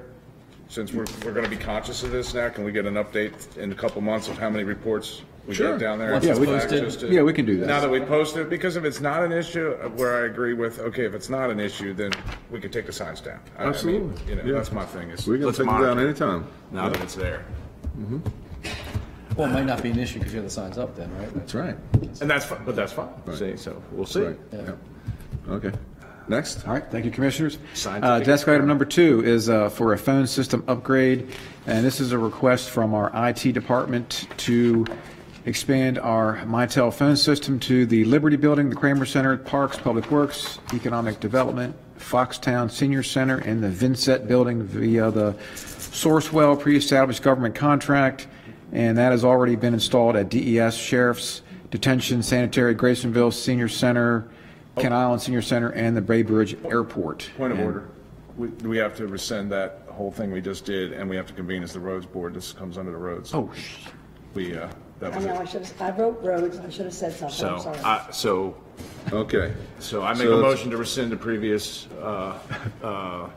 Since 0.68 0.92
we're, 0.92 1.06
we're 1.24 1.32
going 1.32 1.44
to 1.44 1.50
be 1.50 1.56
conscious 1.56 2.04
of 2.04 2.12
this 2.12 2.34
now, 2.34 2.48
can 2.48 2.62
we 2.64 2.70
get 2.70 2.86
an 2.86 2.94
update 2.94 3.56
in 3.56 3.72
a 3.72 3.74
couple 3.74 4.00
months 4.00 4.28
of 4.28 4.38
how 4.38 4.48
many 4.48 4.62
reports 4.62 5.22
we 5.50 5.56
Sure. 5.56 5.72
get 5.72 5.80
down 5.80 5.98
there? 5.98 6.12
Once 6.12 6.24
it's 6.24 6.38
Just 6.38 6.68
posted. 6.68 7.10
to- 7.10 7.14
Yeah, 7.14 7.22
we 7.22 7.32
can 7.32 7.44
do 7.44 7.58
that. 7.58 7.66
Now 7.66 7.80
that 7.80 7.90
we 7.90 8.00
post 8.00 8.36
it, 8.36 8.48
because 8.48 8.76
if 8.76 8.84
it's 8.84 9.00
not 9.00 9.22
an 9.22 9.32
issue, 9.32 9.74
uh, 9.82 9.88
where 9.88 10.22
I 10.22 10.26
agree 10.26 10.54
with, 10.54 10.78
okay, 10.78 11.04
if 11.04 11.12
it's 11.14 11.28
not 11.28 11.50
an 11.50 11.58
issue, 11.60 11.92
then 11.92 12.12
we 12.50 12.60
can 12.60 12.70
take 12.70 12.86
the 12.86 12.92
signs 12.92 13.20
down. 13.20 13.40
I- 13.58 13.62
I 13.62 13.64
mean, 13.64 13.68
Absolutely. 13.74 14.22
You 14.30 14.36
know, 14.36 14.42
Yeah. 14.46 14.52
that's 14.54 14.72
my 14.72 14.84
thing, 14.84 15.10
is 15.10 15.26
We 15.26 15.36
can 15.38 15.46
let's 15.46 15.58
take 15.58 15.66
it 15.66 15.70
down 15.70 15.80
monitor 15.82 16.00
anytime. 16.06 16.44
Now 16.72 16.88
that 16.88 17.02
it's 17.02 17.14
there. 17.16 17.42
Well, 19.36 19.48
it 19.48 19.52
might 19.52 19.66
not 19.66 19.82
be 19.82 19.90
an 19.90 19.98
issue 19.98 20.18
because 20.18 20.32
you 20.32 20.38
have 20.38 20.46
the 20.46 20.50
signs 20.54 20.78
up 20.78 20.96
then, 20.96 21.10
right? 21.18 21.32
That's 21.34 21.54
right. 21.54 21.76
And 22.20 22.30
that's, 22.30 22.44
fi- 22.44 22.58
but 22.64 22.76
that's 22.76 22.92
fine, 22.92 23.08
see, 23.34 23.56
so 23.56 23.80
we'll 23.92 24.06
see. 24.06 24.22
Right. 24.22 24.38
Yep. 24.52 24.78
Okay. 25.50 25.72
Next. 26.28 26.66
All 26.66 26.74
right, 26.74 26.84
thank 26.90 27.04
you, 27.04 27.10
Commissioners. 27.10 27.58
Scientific 27.74 28.08
Uh, 28.08 28.20
Desk 28.20 28.46
item 28.46 28.68
number 28.68 28.84
two 28.84 29.24
is 29.24 29.48
uh, 29.48 29.68
for 29.68 29.92
a 29.94 29.98
phone 29.98 30.26
system 30.28 30.62
upgrade, 30.68 31.28
and 31.66 31.84
this 31.84 31.98
is 32.00 32.12
a 32.12 32.18
request 32.18 32.70
from 32.70 32.94
our 32.94 33.10
IT 33.14 33.50
department 33.52 34.28
to 34.36 34.84
expand 35.46 35.98
our 35.98 36.36
Mitel 36.46 36.92
phone 36.92 37.16
system 37.16 37.58
to 37.60 37.86
the 37.86 38.04
Liberty 38.04 38.36
Building, 38.36 38.68
the 38.70 38.76
Kramer 38.76 39.06
Center, 39.06 39.36
Parks, 39.36 39.78
Public 39.78 40.10
Works, 40.10 40.58
Economic 40.74 41.20
Development, 41.20 41.74
Foxtown 41.98 42.70
Senior 42.70 43.02
Center, 43.02 43.38
and 43.38 43.62
the 43.62 43.68
Vincent 43.68 44.26
Building 44.28 44.62
via 44.62 45.10
the 45.10 45.32
Sourcewell 45.54 46.58
pre-established 46.58 47.22
government 47.22 47.54
contract, 47.54 48.26
and 48.72 48.96
that 48.98 49.12
has 49.12 49.24
already 49.24 49.56
been 49.56 49.74
installed 49.74 50.16
at 50.16 50.28
DES, 50.28 50.76
Sheriff's 50.76 51.42
Detention, 51.70 52.22
Sanitary, 52.22 52.74
Graysonville 52.74 53.30
Senior 53.32 53.68
Center, 53.68 54.28
Kent 54.76 54.94
Island 54.94 55.22
Senior 55.22 55.42
Center, 55.42 55.70
and 55.70 55.96
the 55.96 56.00
Bay 56.00 56.22
Bridge 56.22 56.56
Airport. 56.64 57.30
Point 57.36 57.52
of 57.52 57.58
And- 57.58 57.66
order. 57.66 57.88
We, 58.36 58.48
we 58.48 58.78
have 58.78 58.96
to 58.96 59.06
rescind 59.06 59.52
that 59.52 59.82
whole 59.88 60.10
thing 60.10 60.30
we 60.30 60.40
just 60.40 60.64
did, 60.64 60.92
and 60.92 61.10
we 61.10 61.16
have 61.16 61.26
to 61.26 61.34
convene 61.34 61.62
as 61.62 61.72
the 61.74 61.80
roads 61.80 62.06
board. 62.06 62.32
This 62.32 62.52
comes 62.52 62.78
under 62.78 62.90
the 62.90 62.96
roads. 62.96 63.34
Oh, 63.34 63.50
We, 64.32 64.56
uh, 64.56 64.68
that 65.00 65.12
I 65.12 65.16
was 65.16 65.24
know, 65.26 65.34
I 65.34 65.42
it. 65.42 65.48
should 65.48 65.62
have, 65.66 65.82
I 65.82 65.90
wrote 65.96 66.22
roads, 66.22 66.58
I 66.58 66.68
should 66.70 66.84
have 66.84 66.94
said 66.94 67.12
something, 67.12 67.46
I'm 67.48 67.58
So, 67.58 67.64
sorry. 67.64 67.78
I, 67.78 68.10
so, 68.10 68.54
Okay. 69.12 69.52
so 69.78 70.02
I 70.02 70.10
make 70.12 70.22
So 70.22 70.34
a 70.34 70.38
it's- 70.38 70.52
motion 70.52 70.70
to 70.70 70.76
rescind 70.76 71.10
the 71.10 71.16
previous, 71.16 71.88
uh, 72.02 72.38
uh, 72.82 73.28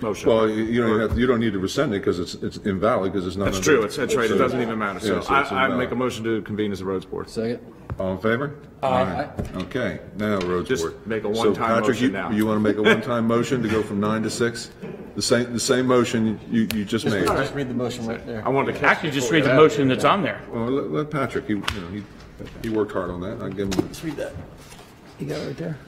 motion. 0.00 0.28
Well, 0.30 0.48
you- 0.48 0.64
you 0.64 0.80
don't 0.80 1.00
have, 1.00 1.18
you 1.18 1.26
don't 1.26 1.40
need 1.40 1.52
to 1.52 1.58
rescind 1.58 1.92
it 1.92 1.98
because 1.98 2.18
it's, 2.20 2.34
it's 2.34 2.56
invalid 2.58 3.12
because 3.12 3.26
it's 3.26 3.36
not. 3.36 3.46
That's 3.46 3.56
under- 3.58 3.64
true, 3.78 3.82
it's, 3.82 3.96
that's 3.96 4.14
right, 4.14 4.26
it 4.26 4.28
So- 4.30 4.38
doesn't 4.38 4.60
even 4.62 4.78
matter. 4.78 5.00
So 5.00 5.14
Yeah, 5.14 5.18
it's 5.18 5.28
I, 5.30 5.40
I 5.42 5.64
invalid. 5.64 5.78
make 5.78 5.90
a 5.90 5.96
motion 5.96 6.24
to 6.24 6.40
convene 6.42 6.70
as 6.72 6.78
the 6.78 6.84
roads 6.84 7.04
board. 7.04 7.28
Second? 7.28 7.58
All 7.98 8.12
in 8.12 8.18
favor? 8.18 8.54
Aye. 8.82 9.28
Okay, 9.56 10.00
now 10.16 10.38
roads 10.38 10.68
Just 10.68 10.84
board. 10.84 11.06
make 11.06 11.24
a 11.24 11.34
So, 11.34 11.48
one-time 11.48 11.68
Patrick, 11.68 11.88
motion 11.88 12.06
you- 12.06 12.12
now. 12.12 12.30
You 12.30 12.46
want 12.46 12.56
to 12.56 12.62
make 12.62 12.78
a 12.78 12.82
one-time 12.82 13.26
motion 13.26 13.62
to 13.62 13.68
go 13.68 13.82
from 13.82 14.00
nine 14.00 14.22
to 14.22 14.30
six? 14.30 14.70
The 15.20 15.26
same, 15.26 15.52
the 15.52 15.60
same 15.60 15.86
motion 15.86 16.40
you, 16.50 16.66
you 16.72 16.82
just 16.82 17.04
made? 17.04 17.26
Just 17.26 17.52
read 17.52 17.68
the 17.68 17.74
motion 17.74 18.06
right 18.06 18.24
there. 18.24 18.42
I 18.42 18.48
wanted 18.48 18.72
to 18.72 18.78
catch. 18.78 18.96
Actually, 18.96 19.10
just 19.10 19.30
read 19.30 19.44
the 19.44 19.54
motion 19.54 19.86
that's 19.86 20.02
on 20.02 20.22
there. 20.22 20.40
Well, 20.50 20.64
let, 20.70 20.90
let 20.90 21.10
Patrick, 21.10 21.44
he, 21.44 21.52
you 21.52 21.60
know, 21.60 21.88
he, 21.88 22.02
he 22.62 22.70
worked 22.70 22.92
hard 22.92 23.10
on 23.10 23.20
that. 23.20 23.38
I'll 23.42 23.50
give 23.50 23.70
him, 23.74 23.88
Just 23.88 24.02
read 24.02 24.16
that. 24.16 24.32
You 25.18 25.26
got 25.26 25.40
it 25.40 25.46
right 25.48 25.56
there? 25.58 25.78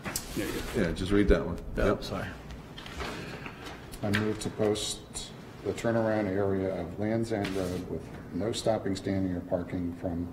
yeah, 0.77 0.91
just 0.91 1.13
read 1.13 1.29
that 1.29 1.47
one. 1.47 1.57
Oh, 1.79 1.87
yep. 1.87 2.05
Sorry. 2.05 2.27
I 4.03 4.11
move 4.19 4.39
to 4.41 4.51
post 4.51 5.01
the 5.65 5.73
turnaround 5.73 6.27
area 6.27 6.79
of 6.79 7.01
Land's 7.01 7.33
End 7.33 7.49
Road 7.57 7.89
with 7.89 8.03
no 8.35 8.53
stopping, 8.53 8.95
standing, 8.95 9.35
or 9.35 9.41
parking 9.41 9.97
from 9.99 10.29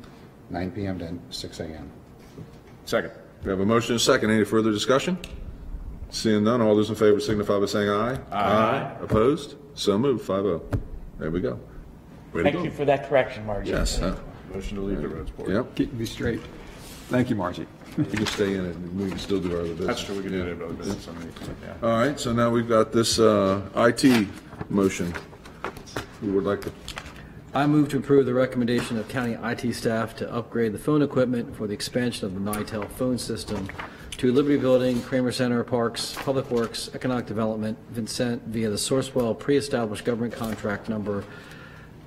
9 0.49 0.71
PM 0.71 0.99
to 0.99 1.17
6 1.29 1.59
AM. 1.61 1.89
Second. 2.83 3.13
We 3.45 3.49
have 3.49 3.61
a 3.61 3.65
motion 3.65 3.93
and 3.93 4.01
a 4.01 4.03
second. 4.03 4.29
Any 4.29 4.43
further 4.43 4.71
discussion? 4.73 5.17
Seeing 6.09 6.43
none, 6.43 6.61
all 6.61 6.75
those 6.75 6.89
in 6.89 6.95
favor 6.95 7.19
signify 7.19 7.59
by 7.59 7.65
saying 7.65 7.89
aye. 7.89 8.19
Aye. 8.31 8.95
Opposed? 9.01 9.55
So 9.75 9.97
moved, 9.97 10.25
five 10.25 10.45
oh. 10.45 10.63
There 11.19 11.29
we 11.29 11.39
go. 11.39 11.59
Way 12.33 12.39
to 12.39 12.43
Thank 12.43 12.55
go. 12.57 12.63
you 12.63 12.71
for 12.71 12.85
that 12.85 13.07
correction, 13.07 13.45
Margie. 13.45 13.71
Yes, 13.71 13.99
huh? 13.99 14.15
Motion 14.53 14.77
to 14.77 14.83
leave 14.83 15.01
the 15.01 15.07
roads 15.07 15.29
board. 15.31 15.51
Yep, 15.51 15.75
Keep 15.75 15.93
me 15.93 16.05
straight. 16.05 16.41
Thank 17.09 17.29
you, 17.29 17.35
Margie. 17.35 17.67
you 17.97 18.03
can 18.05 18.25
stay 18.25 18.53
in 18.55 18.65
it, 18.65 18.75
and 18.75 18.99
we 18.99 19.09
can 19.09 19.19
still 19.19 19.39
do 19.39 19.53
our 19.53 19.61
other 19.61 19.69
business. 19.69 19.87
That's 19.87 20.03
true, 20.03 20.15
we 20.15 20.23
can 20.23 20.31
do 20.31 20.43
that 20.43 20.63
other 20.63 20.73
business 20.73 21.07
underneath, 21.07 21.49
yeah. 21.63 21.87
All 21.87 21.97
right, 21.97 22.19
so 22.19 22.33
now 22.33 22.49
we've 22.49 22.69
got 22.69 22.91
this 22.91 23.19
uh, 23.19 23.61
IT 23.75 24.27
motion. 24.69 25.13
Who 26.21 26.33
would 26.33 26.43
like 26.43 26.61
to, 26.61 26.71
I 27.53 27.65
move 27.65 27.89
to 27.89 27.97
approve 27.97 28.25
the 28.25 28.33
recommendation 28.33 28.97
of 28.97 29.07
county 29.07 29.37
IT 29.41 29.73
staff 29.73 30.15
to 30.17 30.31
upgrade 30.31 30.71
the 30.73 30.79
phone 30.79 31.01
equipment 31.01 31.55
for 31.55 31.65
the 31.65 31.73
expansion 31.73 32.25
of 32.25 32.33
the 32.33 32.39
Mitel 32.39 32.89
phone 32.91 33.17
system 33.17 33.69
to 34.19 34.31
Liberty 34.33 34.57
Building, 34.57 35.01
Kramer 35.03 35.31
Center, 35.31 35.63
Parks, 35.63 36.13
Public 36.13 36.51
Works, 36.51 36.89
Economic 36.93 37.25
Development, 37.25 37.77
Vincent 37.91 38.43
via 38.43 38.69
the 38.69 38.75
Sourcewell 38.75 39.39
pre-established 39.39 40.03
government 40.03 40.33
contract 40.33 40.89
number 40.89 41.23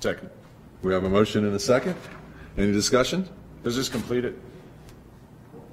Second. 0.00 0.30
we 0.82 0.92
have 0.92 1.04
a 1.04 1.08
motion 1.08 1.44
and 1.44 1.54
a 1.54 1.60
second? 1.60 1.94
Any 2.58 2.72
discussion? 2.72 3.28
Does 3.62 3.76
this 3.76 3.88
complete 3.88 4.24
it? 4.24 4.36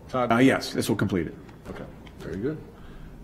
Todd? 0.07 0.31
Uh, 0.31 0.37
yes, 0.37 0.71
this 0.71 0.87
will 0.87 0.95
complete 0.95 1.25
it. 1.25 1.33
Okay. 1.67 1.85
Very 2.19 2.37
good. 2.37 2.59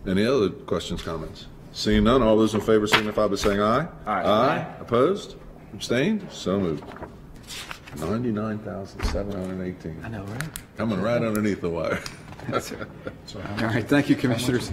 Any 0.07 0.25
other 0.25 0.49
questions, 0.49 1.03
comments? 1.03 1.45
Seeing 1.71 2.03
none, 2.03 2.21
all 2.23 2.35
those 2.37 2.55
in 2.55 2.61
favor 2.61 2.87
signify 2.87 3.27
by 3.27 3.35
saying 3.35 3.61
aye. 3.61 3.87
Aye. 4.05 4.23
Aye. 4.23 4.65
Opposed? 4.79 5.35
Abstained? 5.73 6.25
So 6.31 6.59
moved. 6.59 6.83
Ninety-nine 7.99 8.59
thousand, 8.59 9.03
seven 9.05 9.31
hundred 9.33 9.51
and 9.53 9.63
eighteen. 9.63 9.99
I 10.03 10.09
know, 10.09 10.23
right? 10.23 10.43
Coming 10.77 11.01
right 11.01 11.21
underneath 11.21 11.61
the 11.61 11.69
wire. 11.69 11.99
All 12.53 12.59
right, 13.61 13.87
thank 13.87 14.09
you, 14.09 14.15
Commissioners. 14.15 14.71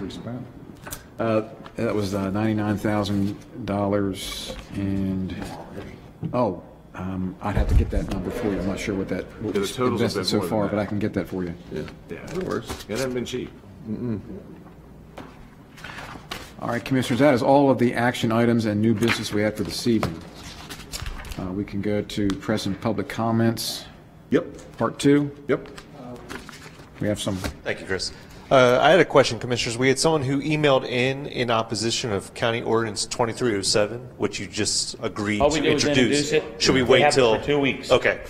Uh, 1.19 1.41
That 1.75 1.93
was 1.93 2.13
uh, 2.15 2.31
$99,000 2.31 4.55
and, 4.75 5.35
oh, 6.33 6.63
um, 6.95 7.35
I'd 7.41 7.55
have 7.55 7.67
to 7.69 7.75
get 7.75 7.89
that 7.91 8.09
number 8.11 8.31
for 8.31 8.47
you. 8.51 8.59
I'm 8.59 8.67
not 8.67 8.79
sure 8.79 8.95
what 8.95 9.09
that, 9.09 9.25
what 9.43 9.47
Yeah, 9.47 9.51
the 9.53 9.59
was 9.59 9.75
total's 9.75 10.01
a 10.01 10.05
invested 10.05 10.19
bit 10.21 10.27
so 10.27 10.37
more 10.37 10.41
than 10.45 10.49
far, 10.49 10.63
that. 10.65 10.71
but 10.75 10.79
I 10.81 10.85
can 10.85 10.97
get 10.99 11.13
that 11.13 11.27
for 11.27 11.43
you. 11.43 11.53
Yeah. 11.71 11.83
Yeah. 12.09 12.25
That 12.25 12.43
works. 12.45 12.69
It 12.87 12.91
hasn't 12.91 13.13
been 13.13 13.25
cheap. 13.25 13.51
All 16.59 16.69
right, 16.69 16.83
Commissioners, 16.83 17.19
that 17.19 17.33
is 17.33 17.43
all 17.43 17.69
of 17.69 17.77
the 17.77 17.93
action 17.93 18.31
items 18.31 18.65
and 18.65 18.81
new 18.81 18.93
business 18.93 19.31
we 19.31 19.41
have 19.41 19.55
for 19.55 19.63
this 19.63 19.85
evening. 19.87 20.19
Uh, 21.39 21.51
We 21.51 21.63
can 21.63 21.81
go 21.81 22.01
to 22.01 22.27
press 22.27 22.65
and 22.65 22.79
public 22.81 23.07
comments, 23.07 23.85
Yep, 24.31 24.77
part 24.77 24.97
two. 24.99 25.31
yep. 25.47 25.67
We 26.99 27.07
have 27.07 27.21
some, 27.21 27.35
Thank 27.63 27.79
you, 27.81 27.85
Chris. 27.85 28.11
Uh, 28.49 28.79
I 28.81 28.89
had 28.89 28.99
a 28.99 29.05
question, 29.05 29.37
Commissioners. 29.39 29.77
We 29.77 29.87
had 29.89 29.99
someone 29.99 30.23
who 30.23 30.41
emailed 30.41 30.85
in 30.87 31.27
in 31.27 31.51
opposition 31.51 32.11
of 32.11 32.33
County 32.33 32.61
Ordinance 32.63 33.05
2307, 33.05 33.99
which 34.17 34.39
you 34.39 34.47
just 34.47 34.95
agreed 35.01 35.41
All 35.41 35.49
we 35.51 35.57
to 35.57 35.61
do 35.63 35.67
is 35.75 35.83
introduce. 35.85 36.31
introduce 36.31 36.31
it. 36.55 36.61
Should 36.61 36.73
we 36.73 36.81
We 36.81 36.89
wait 36.89 37.01
have 37.01 37.13
it 37.13 37.15
till? 37.17 37.37
for 37.39 37.45
two 37.45 37.59
weeks. 37.59 37.91
Okay. 37.91 38.21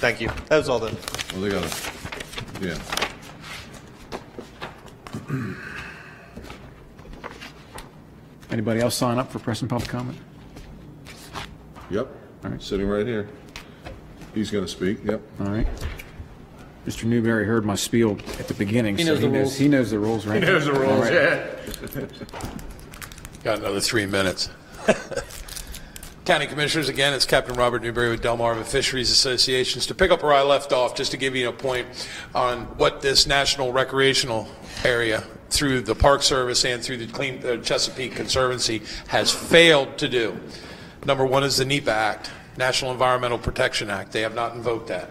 Thank 0.00 0.20
you. 0.20 0.30
That 0.48 0.56
was 0.56 0.68
all 0.68 0.78
then. 0.80 0.96
Well, 1.32 1.42
they 1.42 1.50
gotta, 1.50 1.68
yeah. 2.60 2.78
Anybody 8.50 8.80
else 8.80 8.94
sign 8.94 9.18
up 9.18 9.30
for 9.30 9.38
press 9.38 9.60
and 9.60 9.70
public 9.70 9.88
comment? 9.88 10.18
Yep. 11.90 12.08
All 12.44 12.50
right. 12.50 12.62
Sitting 12.62 12.86
right 12.88 13.06
here. 13.06 13.28
He's 14.34 14.50
gonna 14.50 14.68
speak, 14.68 15.04
yep. 15.04 15.20
All 15.40 15.46
right. 15.46 15.66
Mr. 16.86 17.04
Newberry 17.04 17.44
heard 17.44 17.64
my 17.64 17.74
spiel 17.74 18.12
at 18.38 18.48
the 18.48 18.54
beginning, 18.54 18.96
He 18.96 19.04
so 19.04 19.10
knows 19.14 19.18
he 19.20 19.26
the 19.26 19.32
knows, 19.32 19.40
rules. 19.42 19.56
he 19.56 19.68
knows 19.68 19.90
the 19.90 19.98
rules, 19.98 20.26
right? 20.26 20.42
He 20.42 20.48
knows 20.48 20.64
the 20.64 20.72
rules, 20.72 21.00
right. 21.00 21.12
yeah. 21.12 22.06
Got 23.44 23.58
another 23.58 23.80
three 23.80 24.06
minutes. 24.06 24.48
County 26.28 26.46
Commissioners, 26.46 26.90
again, 26.90 27.14
it's 27.14 27.24
Captain 27.24 27.56
Robert 27.56 27.82
Newberry 27.82 28.10
with 28.10 28.22
Delmarva 28.22 28.62
Fisheries 28.62 29.10
Associations. 29.10 29.86
To 29.86 29.94
pick 29.94 30.10
up 30.10 30.22
where 30.22 30.34
I 30.34 30.42
left 30.42 30.74
off, 30.74 30.94
just 30.94 31.10
to 31.12 31.16
give 31.16 31.34
you 31.34 31.48
a 31.48 31.52
point 31.54 32.06
on 32.34 32.64
what 32.76 33.00
this 33.00 33.26
national 33.26 33.72
recreational 33.72 34.46
area 34.84 35.24
through 35.48 35.80
the 35.80 35.94
Park 35.94 36.22
Service 36.22 36.66
and 36.66 36.82
through 36.82 36.98
the 36.98 37.06
Clean 37.06 37.42
uh, 37.46 37.56
Chesapeake 37.62 38.14
Conservancy 38.14 38.82
has 39.06 39.32
failed 39.32 39.96
to 39.96 40.06
do. 40.06 40.38
Number 41.06 41.24
one 41.24 41.44
is 41.44 41.56
the 41.56 41.64
NEPA 41.64 41.90
Act, 41.90 42.30
National 42.58 42.92
Environmental 42.92 43.38
Protection 43.38 43.88
Act. 43.88 44.12
They 44.12 44.20
have 44.20 44.34
not 44.34 44.54
invoked 44.54 44.88
that. 44.88 45.08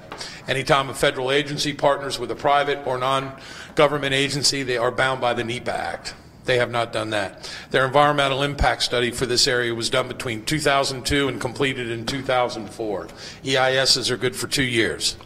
Anytime 0.48 0.88
a 0.92 0.94
federal 0.94 1.32
agency 1.32 1.74
partners 1.74 2.20
with 2.20 2.30
a 2.30 2.36
private 2.36 2.86
or 2.86 3.00
non-government 3.00 4.14
agency, 4.14 4.62
they 4.62 4.78
are 4.78 4.92
bound 4.92 5.20
by 5.20 5.34
the 5.34 5.44
NEPA 5.44 5.74
Act. 5.74 6.14
They 6.48 6.58
have 6.58 6.72
not 6.72 6.94
done 6.94 7.10
that. 7.12 7.52
Their 7.72 7.86
environmental 7.86 8.42
impact 8.42 8.82
study 8.82 9.12
for 9.12 9.26
this 9.26 9.48
area 9.48 9.76
was 9.76 9.90
done 9.90 10.08
between 10.08 10.46
2002 10.46 11.28
and 11.28 11.42
completed 11.42 11.92
in 11.92 12.06
2004. 12.06 13.08
EISs 13.44 14.10
are 14.10 14.18
good 14.18 14.36
for 14.36 14.48
two 14.48 14.64
years. 14.64 15.18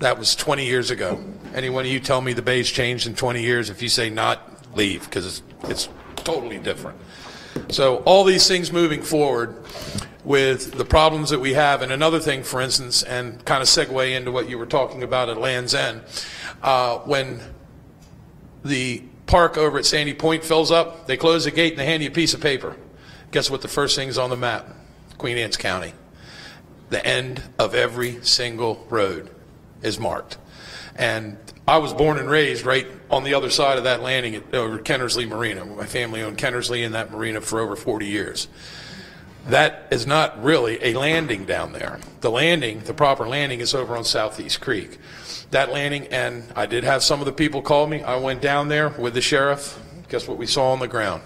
That 0.00 0.18
was 0.18 0.36
20 0.36 0.66
years 0.66 0.90
ago. 0.90 1.18
Anyone 1.54 1.86
of 1.86 1.90
you 1.90 1.98
tell 1.98 2.20
me 2.20 2.34
the 2.34 2.42
bay's 2.42 2.70
changed 2.70 3.06
in 3.06 3.14
20 3.14 3.42
years, 3.42 3.70
if 3.70 3.80
you 3.80 3.88
say 3.88 4.10
not, 4.10 4.76
leave, 4.76 5.04
because 5.04 5.26
it's, 5.26 5.42
it's 5.64 5.88
totally 6.16 6.58
different. 6.58 6.98
So 7.70 7.96
all 8.04 8.24
these 8.24 8.46
things 8.46 8.70
moving 8.70 9.02
forward 9.02 9.56
with 10.24 10.72
the 10.72 10.84
problems 10.84 11.30
that 11.30 11.40
we 11.40 11.54
have, 11.54 11.80
and 11.80 11.90
another 11.90 12.20
thing, 12.20 12.42
for 12.42 12.60
instance, 12.60 13.02
and 13.02 13.42
kind 13.46 13.62
of 13.62 13.68
segue 13.68 14.14
into 14.14 14.30
what 14.30 14.48
you 14.48 14.58
were 14.58 14.66
talking 14.66 15.02
about 15.02 15.30
at 15.30 15.38
Land's 15.38 15.74
End, 15.74 16.02
uh, 16.62 16.98
when 16.98 17.40
the 18.62 19.02
park 19.30 19.56
over 19.56 19.78
at 19.78 19.86
Sandy 19.86 20.12
Point 20.12 20.44
fills 20.44 20.72
up, 20.72 21.06
they 21.06 21.16
close 21.16 21.44
the 21.44 21.52
gate 21.52 21.72
and 21.72 21.80
they 21.80 21.86
hand 21.86 22.02
you 22.02 22.08
a 22.08 22.12
piece 22.12 22.34
of 22.34 22.40
paper. 22.40 22.76
Guess 23.30 23.48
what 23.48 23.62
the 23.62 23.68
first 23.68 23.94
thing's 23.94 24.18
on 24.18 24.28
the 24.28 24.36
map? 24.36 24.68
Queen 25.18 25.38
Anne's 25.38 25.56
County. 25.56 25.94
The 26.88 27.04
end 27.06 27.40
of 27.56 27.72
every 27.72 28.24
single 28.24 28.84
road 28.90 29.30
is 29.82 30.00
marked. 30.00 30.36
And 30.96 31.38
I 31.68 31.78
was 31.78 31.94
born 31.94 32.18
and 32.18 32.28
raised 32.28 32.66
right 32.66 32.88
on 33.08 33.22
the 33.22 33.34
other 33.34 33.50
side 33.50 33.78
of 33.78 33.84
that 33.84 34.02
landing 34.02 34.34
at 34.34 34.52
over 34.52 34.80
Kennersley 34.80 35.28
Marina. 35.28 35.64
My 35.64 35.86
family 35.86 36.22
owned 36.22 36.36
Kennersley 36.36 36.84
in 36.84 36.92
that 36.92 37.12
marina 37.12 37.40
for 37.40 37.60
over 37.60 37.76
40 37.76 38.06
years. 38.06 38.48
That 39.46 39.88
is 39.90 40.06
not 40.06 40.42
really 40.42 40.78
a 40.82 40.94
landing 40.94 41.44
down 41.44 41.72
there. 41.72 41.98
The 42.20 42.30
landing, 42.30 42.80
the 42.80 42.94
proper 42.94 43.26
landing, 43.26 43.60
is 43.60 43.74
over 43.74 43.96
on 43.96 44.04
Southeast 44.04 44.60
Creek. 44.60 44.98
That 45.50 45.70
landing, 45.72 46.06
and 46.08 46.44
I 46.54 46.66
did 46.66 46.84
have 46.84 47.02
some 47.02 47.20
of 47.20 47.26
the 47.26 47.32
people 47.32 47.62
call 47.62 47.86
me. 47.86 48.02
I 48.02 48.16
went 48.16 48.40
down 48.42 48.68
there 48.68 48.90
with 48.90 49.14
the 49.14 49.20
sheriff. 49.20 49.78
Guess 50.08 50.28
what 50.28 50.38
we 50.38 50.46
saw 50.46 50.72
on 50.72 50.78
the 50.78 50.88
ground? 50.88 51.22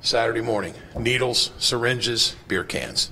Saturday 0.00 0.40
morning 0.40 0.74
needles, 0.96 1.50
syringes, 1.58 2.36
beer 2.46 2.64
cans. 2.64 3.10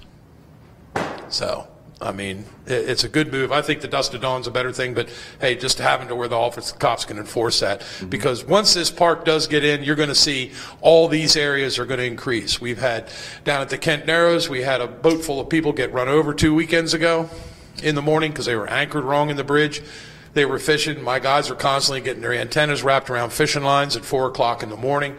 So, 1.28 1.66
I 2.04 2.12
mean, 2.12 2.44
it's 2.66 3.02
a 3.02 3.08
good 3.08 3.32
move. 3.32 3.50
I 3.50 3.62
think 3.62 3.80
the 3.80 3.88
dusk 3.88 4.12
to 4.12 4.18
dawn's 4.18 4.46
a 4.46 4.50
better 4.50 4.72
thing, 4.72 4.92
but 4.92 5.08
hey, 5.40 5.54
just 5.54 5.78
having 5.78 6.08
to 6.08 6.14
where 6.14 6.28
the 6.28 6.36
office 6.36 6.70
cops 6.70 7.06
can 7.06 7.16
enforce 7.16 7.60
that. 7.60 7.80
Mm-hmm. 7.80 8.08
Because 8.10 8.44
once 8.44 8.74
this 8.74 8.90
park 8.90 9.24
does 9.24 9.46
get 9.46 9.64
in, 9.64 9.82
you're 9.82 9.96
going 9.96 10.10
to 10.10 10.14
see 10.14 10.52
all 10.82 11.08
these 11.08 11.34
areas 11.34 11.78
are 11.78 11.86
going 11.86 12.00
to 12.00 12.04
increase. 12.04 12.60
We've 12.60 12.78
had 12.78 13.08
down 13.44 13.62
at 13.62 13.70
the 13.70 13.78
Kent 13.78 14.06
Narrows, 14.06 14.50
we 14.50 14.62
had 14.62 14.82
a 14.82 14.86
boat 14.86 15.24
full 15.24 15.40
of 15.40 15.48
people 15.48 15.72
get 15.72 15.92
run 15.92 16.08
over 16.08 16.34
two 16.34 16.54
weekends 16.54 16.92
ago 16.92 17.30
in 17.82 17.94
the 17.94 18.02
morning 18.02 18.32
because 18.32 18.46
they 18.46 18.56
were 18.56 18.68
anchored 18.68 19.04
wrong 19.04 19.30
in 19.30 19.36
the 19.36 19.44
bridge. 19.44 19.82
They 20.34 20.44
were 20.44 20.58
fishing. 20.58 21.02
My 21.02 21.20
guys 21.20 21.50
are 21.50 21.54
constantly 21.54 22.02
getting 22.02 22.20
their 22.20 22.34
antennas 22.34 22.82
wrapped 22.82 23.08
around 23.08 23.32
fishing 23.32 23.62
lines 23.62 23.96
at 23.96 24.04
four 24.04 24.26
o'clock 24.26 24.62
in 24.62 24.68
the 24.68 24.76
morning. 24.76 25.16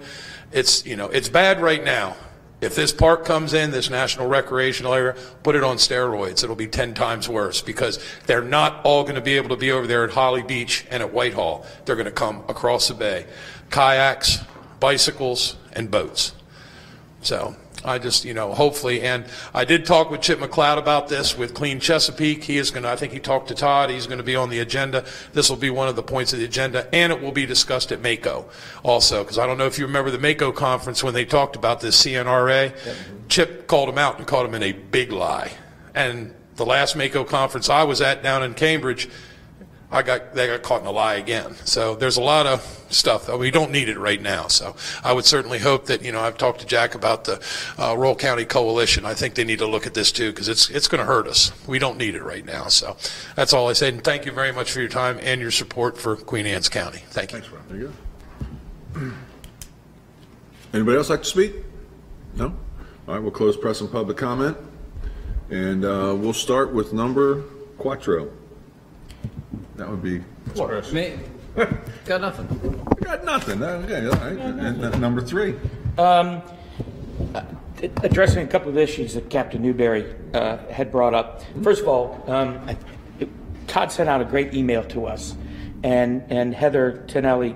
It's, 0.52 0.86
you 0.86 0.96
know, 0.96 1.08
it's 1.08 1.30
bad 1.30 1.62
right 1.62 1.84
now. 1.84 2.16
If 2.62 2.76
this 2.76 2.92
park 2.92 3.26
comes 3.26 3.54
in, 3.54 3.72
this 3.72 3.90
national 3.90 4.28
recreational 4.28 4.94
area, 4.94 5.16
put 5.44 5.56
it 5.56 5.64
on 5.64 5.78
steroids. 5.78 6.44
It'll 6.44 6.56
be 6.56 6.68
10 6.68 6.94
times 6.94 7.28
worse 7.28 7.62
because 7.62 8.04
they're 8.26 8.42
not 8.42 8.84
all 8.86 9.04
going 9.04 9.16
to 9.16 9.22
be 9.22 9.38
able 9.38 9.50
to 9.50 9.58
be 9.58 9.72
over 9.72 9.86
there 9.86 10.04
at 10.06 10.12
Holly 10.12 10.42
Beach 10.42 10.86
and 10.90 11.04
at 11.04 11.14
Whitehall. 11.14 11.66
They're 11.86 11.96
going 11.96 12.06
to 12.06 12.12
come 12.12 12.44
across 12.48 12.88
the 12.88 12.94
bay. 12.94 13.26
Kayaks, 13.70 14.40
bicycles, 14.80 15.58
and 15.74 15.92
boats. 15.92 16.34
So 17.22 17.56
I 17.84 18.00
just, 18.00 18.26
you 18.26 18.34
know, 18.34 18.54
hopefully, 18.54 19.02
and 19.02 19.26
I 19.54 19.66
did 19.66 19.86
talk 19.86 20.10
with 20.10 20.22
Chip 20.22 20.40
McLeod 20.40 20.78
about 20.78 21.08
this 21.08 21.38
with 21.38 21.54
Clean 21.54 21.80
Chesapeake. 21.80 22.44
He 22.44 22.58
is 22.58 22.72
going 22.72 22.84
to, 22.84 22.90
I 22.90 22.96
think 22.96 23.14
he 23.14 23.20
talked 23.20 23.50
to 23.50 23.56
Todd. 23.56 23.90
He's 23.90 24.08
going 24.08 24.18
to 24.18 24.24
be 24.24 24.36
on 24.36 24.50
the 24.50 24.60
agenda. 24.60 25.06
This 25.34 25.50
will 25.50 25.58
be 25.58 25.70
one 25.70 25.88
of 25.88 25.96
the 25.96 26.04
points 26.04 26.34
of 26.34 26.40
the 26.40 26.46
agenda, 26.46 26.88
and 26.94 27.12
it 27.12 27.22
will 27.22 27.32
be 27.32 27.46
discussed 27.46 27.92
at 27.92 28.02
MACO 28.02 28.46
also, 28.84 29.24
because 29.24 29.38
I 29.38 29.46
don't 29.46 29.58
know 29.58 29.68
if 29.68 29.78
you 29.78 29.86
remember 29.86 30.10
the 30.10 30.20
MACO 30.20 30.52
conference 30.52 31.04
when 31.04 31.14
they 31.14 31.26
talked 31.26 31.56
about 31.56 31.82
this 31.82 32.02
CNRA. 32.04 32.74
Chip 33.28 33.68
called 33.68 33.90
him 33.90 33.98
out 33.98 34.18
and 34.18 34.26
called 34.26 34.48
him 34.48 34.56
in 34.56 34.64
a 34.64 34.72
big 34.72 35.12
lie. 35.12 35.52
And 35.94 36.34
the 36.56 36.66
last 36.66 36.96
MACO 36.96 37.24
conference 37.24 37.70
I 37.70 37.84
was 37.84 38.02
at 38.02 38.24
down 38.24 38.42
in 38.42 38.54
Cambridge, 38.54 39.10
I 39.96 40.02
got 40.02 40.34
they 40.34 40.48
got 40.48 40.62
caught 40.62 40.82
in 40.82 40.88
a 40.88 40.92
lie 40.92 41.16
again. 41.16 41.56
So 41.64 41.96
there's 41.96 42.18
a 42.18 42.22
lot 42.22 42.46
of 42.46 42.62
stuff 42.90 43.28
that 43.28 43.38
we 43.38 43.50
don't 43.50 43.72
need 43.72 43.88
it 43.88 43.98
right 43.98 44.22
now. 44.22 44.48
So 44.48 44.76
I 45.06 45.14
would 45.14 45.24
certainly 45.24 45.58
hope 45.58 45.86
that 45.86 46.02
you 46.02 46.12
know 46.12 46.20
I've 46.20 46.38
talked 46.38 46.60
to 46.60 46.66
Jack 46.66 46.96
about 46.96 47.24
the 47.24 47.42
uh, 47.80 47.96
Rural 47.98 48.18
County 48.18 48.44
Coalition. 48.44 49.06
I 49.06 49.14
think 49.14 49.36
they 49.36 49.46
need 49.46 49.60
to 49.60 49.68
look 49.68 49.88
at 49.88 49.94
this 49.94 50.12
too 50.12 50.32
because 50.32 50.50
it's 50.50 50.70
it's 50.70 50.90
going 50.90 51.00
to 51.00 51.06
hurt 51.06 51.28
us. 51.28 51.54
We 51.66 51.80
don't 51.80 51.98
need 51.98 52.14
it 52.16 52.24
right 52.24 52.44
now. 52.44 52.68
So 52.68 52.98
that's 53.38 53.54
all 53.54 53.70
I 53.70 53.74
say. 53.74 53.88
And 53.88 54.04
thank 54.04 54.26
you 54.26 54.34
very 54.34 54.52
much 54.52 54.70
for 54.70 54.82
your 54.82 54.90
time 54.90 55.18
and 55.22 55.40
your 55.40 55.52
support 55.52 55.98
for 55.98 56.18
Queen 56.18 56.46
Anne's 56.46 56.68
County. 56.68 57.04
Thank 57.12 57.32
you. 57.32 57.40
Thanks, 57.40 57.56
There 57.70 57.78
you 57.78 57.94
go. 58.94 59.12
Anybody 60.74 60.98
else 60.98 61.10
like 61.10 61.22
to 61.22 61.26
speak? 61.26 61.54
No? 62.36 62.48
All 63.08 63.14
right, 63.14 63.20
we'll 63.20 63.32
close 63.32 63.56
press 63.56 63.80
and 63.80 63.90
public 63.90 64.18
comment. 64.18 64.58
And 65.50 65.86
uh, 65.86 66.14
we'll 66.18 66.34
start 66.34 66.74
with 66.74 66.92
number 66.92 67.44
quattro. 67.78 68.30
That 69.78 69.90
would 69.90 70.02
be. 70.02 70.24
Me? 70.94 71.14
Got 72.06 72.22
nothing. 72.22 72.86
Got 73.02 73.26
nothing. 73.26 73.62
Okay, 73.64 74.06
all 74.08 74.14
right. 74.14 74.38
And 74.38 74.84
uh, 74.84 74.90
number 74.98 75.22
three. 75.22 75.56
Um, 75.98 76.42
uh, 77.34 77.44
addressing 78.04 78.44
a 78.44 78.48
couple 78.48 78.70
of 78.70 78.78
issues 78.78 79.14
that 79.14 79.30
Captain 79.30 79.62
Newberry 79.62 80.16
uh, 80.34 80.58
had 80.70 80.92
brought 80.92 81.14
up. 81.14 81.44
First 81.62 81.82
of 81.82 81.88
all, 81.88 82.24
um, 82.28 82.60
I, 82.68 82.78
Todd 83.68 83.92
sent 83.92 84.10
out 84.10 84.22
a 84.22 84.26
great 84.26 84.54
email 84.54 84.84
to 84.86 85.06
us, 85.06 85.36
and 85.84 86.24
and 86.30 86.54
Heather 86.54 87.04
Tonelli 87.08 87.56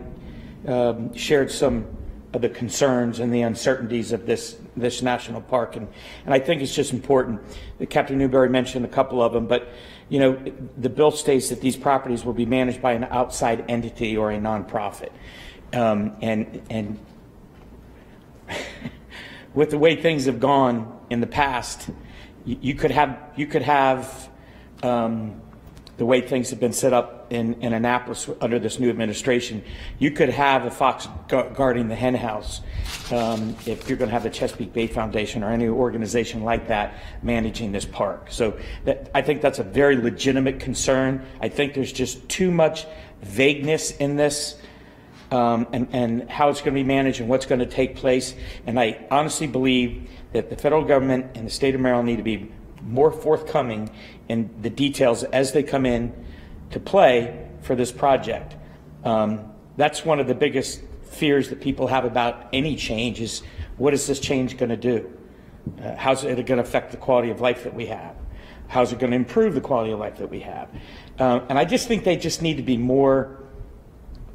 um, 0.68 1.14
shared 1.14 1.52
some 1.52 1.86
of 2.34 2.42
the 2.42 2.50
concerns 2.50 3.20
and 3.20 3.34
the 3.34 3.42
uncertainties 3.42 4.12
of 4.12 4.26
this 4.26 4.58
this 4.76 5.02
national 5.02 5.42
park, 5.42 5.76
and 5.76 5.88
and 6.26 6.34
I 6.34 6.40
think 6.40 6.62
it's 6.62 6.76
just 6.76 6.94
important. 6.94 7.42
that 7.80 7.90
Captain 7.90 8.18
Newberry 8.18 8.50
mentioned 8.50 8.86
a 8.86 8.90
couple 8.90 9.22
of 9.22 9.34
them, 9.34 9.48
but 9.48 9.70
you 10.10 10.20
know, 10.20 10.44
the 10.78 10.90
bill 10.90 11.12
states 11.12 11.50
that 11.50 11.62
these 11.62 11.78
properties 11.78 12.26
will 12.26 12.34
be 12.34 12.46
managed 12.46 12.82
by 12.82 12.94
an 12.94 13.04
outside 13.06 13.64
entity 13.70 14.18
or 14.18 14.32
a 14.32 14.38
nonprofit, 14.38 15.12
um, 15.74 16.18
and 16.22 16.62
and 16.70 17.00
with 19.54 19.70
the 19.70 19.78
way 19.78 19.96
things 19.96 20.26
have 20.26 20.40
gone 20.40 21.00
in 21.10 21.22
the 21.22 21.28
past, 21.28 21.90
you, 22.46 22.58
you 22.62 22.76
could 22.76 22.92
have 22.92 23.18
you 23.36 23.46
could 23.46 23.62
have 23.62 24.30
um, 24.82 25.42
the 25.98 26.06
way 26.06 26.22
things 26.22 26.50
have 26.50 26.60
been 26.60 26.74
set 26.74 26.94
up 26.94 27.28
in, 27.30 27.56
in 27.62 27.74
Annapolis 27.74 28.30
under 28.42 28.58
this 28.58 28.80
new 28.80 28.90
administration. 28.90 29.64
You 30.00 30.12
could 30.12 30.30
have 30.30 30.66
a 30.66 30.72
fox 30.72 31.08
guarding 31.28 31.90
the 31.90 31.96
hen 31.96 32.16
house 32.16 32.62
um, 33.12 33.56
if 33.66 33.88
you're 33.88 33.98
going 33.98 34.10
to 34.10 34.14
have 34.14 34.24
the 34.24 34.30
Chesapeake 34.30 34.74
Bay 34.74 34.88
Foundation 34.88 35.44
or 35.44 35.52
any 35.52 35.68
organization 35.68 36.44
like 36.44 36.68
that 36.68 36.96
managing 37.24 37.72
this 37.72 37.86
park. 37.86 38.28
So 38.30 38.58
that, 38.86 39.10
I 39.14 39.22
think 39.22 39.42
that's 39.42 39.60
a 39.60 39.64
very 39.64 39.98
legitimate 39.98 40.60
concern. 40.60 41.26
I 41.42 41.50
think 41.50 41.74
there's 41.74 41.92
just 41.92 42.28
too 42.30 42.52
much 42.52 42.86
vagueness 43.22 43.92
in 43.92 44.16
this 44.16 44.58
um, 45.32 45.68
and, 45.74 45.88
and 45.92 46.30
how 46.30 46.50
it's 46.50 46.62
going 46.62 46.74
to 46.74 46.80
be 46.80 46.84
managed 46.84 47.20
and 47.20 47.30
what's 47.30 47.46
going 47.46 47.60
to 47.60 47.66
take 47.66 47.96
place. 47.96 48.34
And 48.66 48.80
I 48.80 49.06
honestly 49.12 49.48
believe 49.48 50.10
that 50.34 50.50
the 50.50 50.56
federal 50.56 50.84
government 50.84 51.28
and 51.36 51.46
the 51.46 51.52
state 51.52 51.76
of 51.76 51.82
Maryland 51.82 52.08
need 52.08 52.18
to 52.18 52.24
be 52.24 52.52
more 52.82 53.12
forthcoming 53.12 53.90
in 54.28 54.50
the 54.62 54.70
details 54.70 55.24
as 55.24 55.52
they 55.52 55.64
come 55.64 55.86
in 55.86 56.14
to 56.72 56.80
play 56.80 57.48
for 57.62 57.76
this 57.76 57.92
project. 57.92 58.56
Um, 59.04 59.52
that's 59.78 60.04
one 60.06 60.20
of 60.20 60.28
the 60.28 60.36
biggest 60.36 60.82
fears 61.20 61.50
that 61.50 61.60
people 61.60 61.88
have 61.88 62.06
about 62.06 62.48
any 62.54 62.76
change 62.76 63.20
is 63.20 63.44
what 63.78 63.94
is 63.94 64.08
this 64.08 64.20
change 64.20 64.58
going 64.58 64.70
to 64.70 64.78
do? 64.78 65.12
Uh, 65.84 65.96
how's 65.96 66.24
it 66.24 66.46
going 66.46 66.58
to 66.58 66.64
affect 66.64 66.92
the 66.92 66.98
quality 66.98 67.30
of 67.30 67.42
life 67.42 67.66
that 67.66 67.74
we 67.74 67.88
have? 67.88 68.16
How's 68.70 68.94
it 68.94 69.00
going 69.00 69.12
to 69.12 69.18
improve 69.18 69.54
the 69.54 69.62
quality 69.62 69.92
of 69.92 70.00
life 70.00 70.18
that 70.18 70.30
we 70.30 70.40
have? 70.40 70.70
Uh, 71.20 71.42
and 71.50 71.60
I 71.60 71.66
just 71.66 71.88
think 71.88 72.06
they 72.06 72.16
just 72.16 72.42
need 72.42 72.58
to 72.58 72.64
be 72.64 72.78
more 72.78 73.44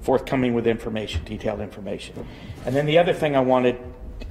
forthcoming 0.00 0.52
with 0.52 0.66
information, 0.66 1.24
detailed 1.24 1.60
information. 1.60 2.26
And 2.66 2.76
then 2.76 2.84
the 2.84 2.98
other 2.98 3.14
thing 3.14 3.34
I 3.34 3.40
wanted 3.40 3.78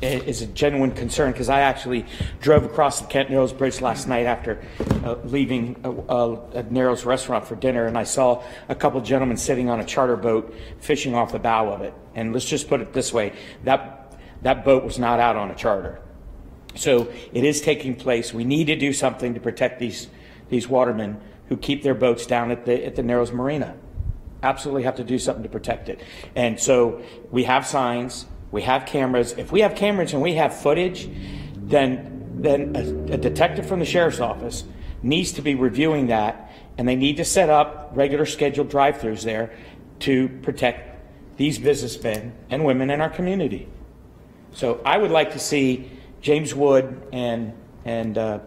is 0.02 0.42
a 0.42 0.48
genuine 0.48 0.92
concern 0.92 1.32
because 1.32 1.50
I 1.50 1.62
actually 1.62 2.06
drove 2.42 2.64
across 2.66 3.00
the 3.00 3.08
Kent 3.08 3.30
Narrows 3.30 3.54
Bridge 3.54 3.80
last 3.80 4.08
night 4.08 4.26
after 4.26 4.62
uh, 5.04 5.16
leaving 5.24 5.78
a, 5.84 5.92
a, 5.92 6.34
a 6.60 6.64
Narrows 6.64 7.06
restaurant 7.06 7.48
for 7.48 7.56
dinner, 7.56 7.86
and 7.86 7.98
I 7.98 8.04
saw 8.04 8.44
a 8.68 8.76
couple 8.76 9.00
gentlemen 9.02 9.38
sitting 9.38 9.70
on 9.70 9.80
a 9.80 9.86
charter 9.86 10.18
boat 10.18 10.54
fishing 10.80 11.16
off 11.16 11.32
the 11.32 11.40
bow 11.40 11.72
of 11.72 11.82
it. 11.82 11.94
And 12.16 12.34
let's 12.34 12.46
just 12.46 12.68
put 12.68 12.82
it 12.82 12.94
this 12.94 13.14
way: 13.14 13.34
that 13.64 14.18
that 14.42 14.66
boat 14.66 14.84
was 14.84 15.00
not 15.00 15.20
out 15.20 15.36
on 15.36 15.52
a 15.52 15.56
charter. 15.56 16.00
So 16.76 17.12
it 17.32 17.44
is 17.44 17.62
taking 17.62 17.96
place. 17.96 18.34
We 18.34 18.44
need 18.44 18.66
to 18.66 18.76
do 18.76 18.94
something 18.94 19.34
to 19.34 19.40
protect 19.40 19.80
these, 19.80 20.08
these 20.50 20.68
watermen 20.68 21.22
who 21.48 21.58
keep 21.58 21.84
their 21.84 21.94
boats 21.94 22.26
down 22.26 22.52
at 22.52 22.66
the, 22.66 22.86
at 22.86 22.96
the 22.96 23.04
Narrows 23.04 23.32
Marina. 23.32 23.76
Absolutely 24.42 24.84
have 24.84 24.96
to 24.96 25.04
do 25.04 25.20
something 25.20 25.44
to 25.44 25.50
protect 25.50 25.88
it. 25.88 26.02
And 26.36 26.60
so 26.60 27.02
we 27.32 27.44
have 27.44 27.66
signs, 27.66 28.26
we 28.54 28.62
have 28.62 28.86
cameras. 28.86 29.34
If 29.36 29.52
we 29.52 29.62
have 29.62 29.76
cameras 29.76 30.14
and 30.14 30.22
we 30.22 30.36
have 30.36 30.56
footage, 30.56 31.10
then, 31.56 32.32
then 32.36 32.76
a, 32.76 33.14
a 33.14 33.18
detective 33.18 33.66
from 33.66 33.80
the 33.80 33.86
sheriff's 33.86 34.20
office 34.20 34.64
needs 35.02 35.32
to 35.34 35.42
be 35.42 35.56
reviewing 35.56 36.08
that 36.08 36.52
and 36.78 36.88
they 36.88 36.96
need 36.96 37.18
to 37.18 37.26
set 37.26 37.50
up 37.50 37.90
regular 37.94 38.28
scheduled 38.28 38.70
drive-throughs 38.70 39.24
there 39.24 39.52
to 40.00 40.30
protect 40.44 41.02
these 41.38 41.58
businessmen 41.58 42.32
and 42.52 42.64
women 42.64 42.92
in 42.92 43.02
our 43.02 43.10
community. 43.10 43.68
So 44.52 44.82
I 44.86 45.00
would 45.00 45.12
like 45.12 45.32
to 45.32 45.40
see 45.40 45.90
James 46.22 46.54
Wood 46.54 47.08
and, 47.12 47.54
and, 47.86 48.18
uh, 48.20 48.40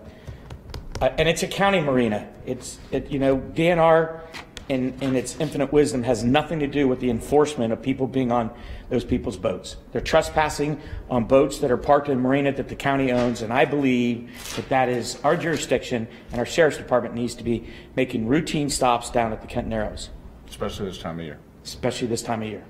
uh, 1.01 1.11
and 1.19 1.29
it's 1.29 1.43
a 1.43 1.49
county 1.49 1.81
marina. 1.81 2.29
It's, 2.47 2.79
it, 2.93 3.11
you 3.11 3.19
know, 3.19 3.39
DNR 3.39 4.21
in, 4.69 4.95
in 5.01 5.15
its 5.15 5.39
infinite 5.39 5.73
wisdom 5.73 6.03
has 6.03 6.25
nothing 6.25 6.59
to 6.61 6.67
do 6.67 6.89
with 6.89 7.01
the 7.01 7.11
enforcement 7.11 7.73
of 7.73 7.81
people 7.81 8.07
being 8.07 8.33
on 8.33 8.51
those 8.89 9.05
people's 9.05 9.37
boats. 9.37 9.77
They're 9.93 10.01
trespassing 10.01 10.81
on 11.09 11.25
boats 11.25 11.59
that 11.61 11.71
are 11.71 11.77
parked 11.77 12.09
in 12.09 12.19
a 12.19 12.21
marina 12.21 12.53
that 12.53 12.69
the 12.69 12.75
county 12.77 13.13
owns, 13.13 13.43
and 13.43 13.53
I 13.53 13.65
believe 13.65 14.29
that 14.57 14.69
that 14.69 14.89
is 14.89 15.19
our 15.23 15.37
jurisdiction, 15.37 16.09
and 16.31 16.39
our 16.41 16.47
sheriff's 16.47 16.79
department 16.79 17.15
needs 17.15 17.35
to 17.37 17.45
be 17.45 17.67
making 17.95 18.27
routine 18.27 18.69
stops 18.71 19.11
down 19.11 19.33
at 19.33 19.41
the 19.41 19.47
Kent 19.47 19.69
Narrows, 19.69 20.11
Especially 20.49 20.87
this 20.87 20.99
time 20.99 21.19
of 21.21 21.25
year. 21.27 21.39
especially 21.65 22.09
this 22.09 22.23
time 22.23 22.43
of 22.43 22.49
year. 22.49 22.65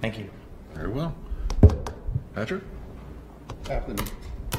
Thank 0.00 0.18
you. 0.18 0.30
Very 0.74 0.90
well. 0.90 1.14
Patrick? 2.34 2.62
Captain, 3.64 3.98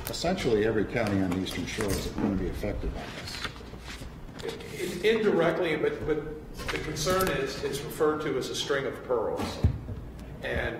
essentially 0.09 0.65
every 0.65 0.85
county 0.85 1.21
on 1.21 1.29
the 1.31 1.37
eastern 1.39 1.65
shore 1.65 1.89
is 1.89 2.05
going 2.07 2.37
to 2.37 2.43
be 2.43 2.49
affected 2.49 2.91
by 2.93 3.01
this. 3.21 5.03
Indirectly, 5.03 5.75
but, 5.77 6.05
but 6.05 6.17
the 6.55 6.77
concern 6.79 7.27
is, 7.29 7.63
it's 7.63 7.81
referred 7.81 8.21
to 8.21 8.37
as 8.37 8.49
a 8.49 8.55
string 8.55 8.85
of 8.85 9.03
pearls. 9.05 9.57
And 10.43 10.77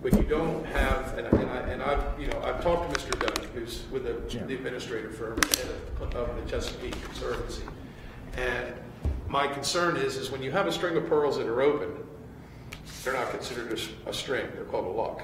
when 0.00 0.16
you 0.16 0.22
don't 0.22 0.64
have, 0.66 1.16
and 1.18 1.26
and 1.26 1.50
I, 1.50 1.58
and 1.68 1.82
I've, 1.82 2.20
you 2.20 2.28
know, 2.28 2.40
I've 2.42 2.62
talked 2.62 2.92
to 2.92 3.00
Mr. 3.00 3.18
Dunn, 3.18 3.48
who's 3.54 3.84
with 3.90 4.04
the, 4.04 4.38
the 4.44 4.54
administrator 4.54 5.10
firm 5.10 5.38
of 5.38 6.14
of 6.14 6.36
the 6.36 6.50
Chesapeake 6.50 7.00
Conservancy. 7.02 7.62
And 8.36 8.74
my 9.28 9.46
concern 9.46 9.96
is, 9.96 10.16
is 10.16 10.30
when 10.30 10.42
you 10.42 10.50
have 10.50 10.66
a 10.66 10.72
string 10.72 10.96
of 10.96 11.08
pearls 11.08 11.38
that 11.38 11.46
are 11.46 11.62
open, 11.62 11.90
they're 13.02 13.14
not 13.14 13.30
considered 13.30 13.80
a 14.06 14.12
string, 14.12 14.46
they're 14.54 14.64
called 14.64 14.86
a 14.86 14.90
lock. 14.90 15.22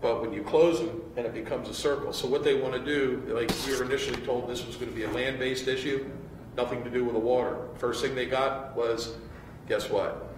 But 0.00 0.22
when 0.22 0.32
you 0.32 0.42
close 0.42 0.80
them, 0.80 1.02
and 1.16 1.26
it 1.26 1.34
becomes 1.34 1.68
a 1.68 1.74
circle. 1.74 2.12
So 2.12 2.26
what 2.26 2.42
they 2.42 2.54
want 2.54 2.74
to 2.74 2.84
do, 2.84 3.22
like 3.28 3.50
we 3.66 3.76
were 3.76 3.84
initially 3.84 4.20
told 4.22 4.48
this 4.48 4.66
was 4.66 4.76
going 4.76 4.90
to 4.90 4.96
be 4.96 5.04
a 5.04 5.10
land-based 5.10 5.68
issue, 5.68 6.10
nothing 6.60 6.84
to 6.84 6.90
do 6.90 7.04
with 7.04 7.14
the 7.14 7.20
water. 7.20 7.56
First 7.78 8.02
thing 8.02 8.14
they 8.14 8.26
got 8.26 8.76
was, 8.76 9.14
guess 9.66 9.88
what? 9.88 10.28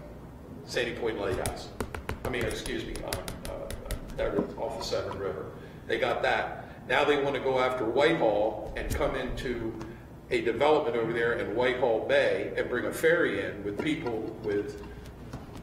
Sandy 0.64 0.92
Point 0.92 1.18
Lighthouse. 1.18 1.68
I 2.24 2.28
mean, 2.28 2.44
excuse 2.44 2.84
me, 2.84 2.94
uh, 3.04 4.22
uh, 4.22 4.60
off 4.60 4.78
the 4.78 4.84
Severn 4.84 5.18
River. 5.18 5.46
They 5.88 5.98
got 5.98 6.22
that. 6.22 6.64
Now 6.88 7.04
they 7.04 7.20
want 7.20 7.34
to 7.34 7.40
go 7.40 7.58
after 7.58 7.84
Whitehall 7.84 8.72
and 8.76 8.88
come 8.94 9.16
into 9.16 9.74
a 10.30 10.42
development 10.42 10.96
over 10.96 11.12
there 11.12 11.34
in 11.34 11.56
Whitehall 11.56 12.06
Bay 12.06 12.52
and 12.56 12.68
bring 12.68 12.84
a 12.86 12.92
ferry 12.92 13.44
in 13.44 13.64
with 13.64 13.82
people 13.82 14.20
with 14.44 14.80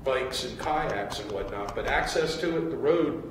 bikes 0.03 0.43
and 0.43 0.59
kayaks 0.59 1.19
and 1.19 1.31
whatnot. 1.31 1.73
But 1.73 1.87
access 1.87 2.37
to 2.37 2.57
it, 2.57 2.69
the 2.69 2.77
road, 2.77 3.23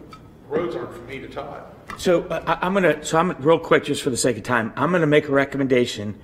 roads 0.49 0.75
aren't 0.75 0.95
for 0.95 1.03
me 1.03 1.19
to 1.19 1.29
Todd. 1.29 1.63
So 1.99 2.23
uh, 2.29 2.59
I'm 2.63 2.73
gonna, 2.73 3.05
so 3.05 3.19
I'm, 3.19 3.33
real 3.41 3.59
quick, 3.59 3.85
just 3.85 4.03
for 4.03 4.11
the 4.11 4.17
sake 4.17 4.39
of 4.39 4.45
time, 4.45 4.73
I'm 4.77 4.93
gonna 4.93 5.07
make 5.07 5.29
a 5.29 5.33
recommendation 5.33 6.19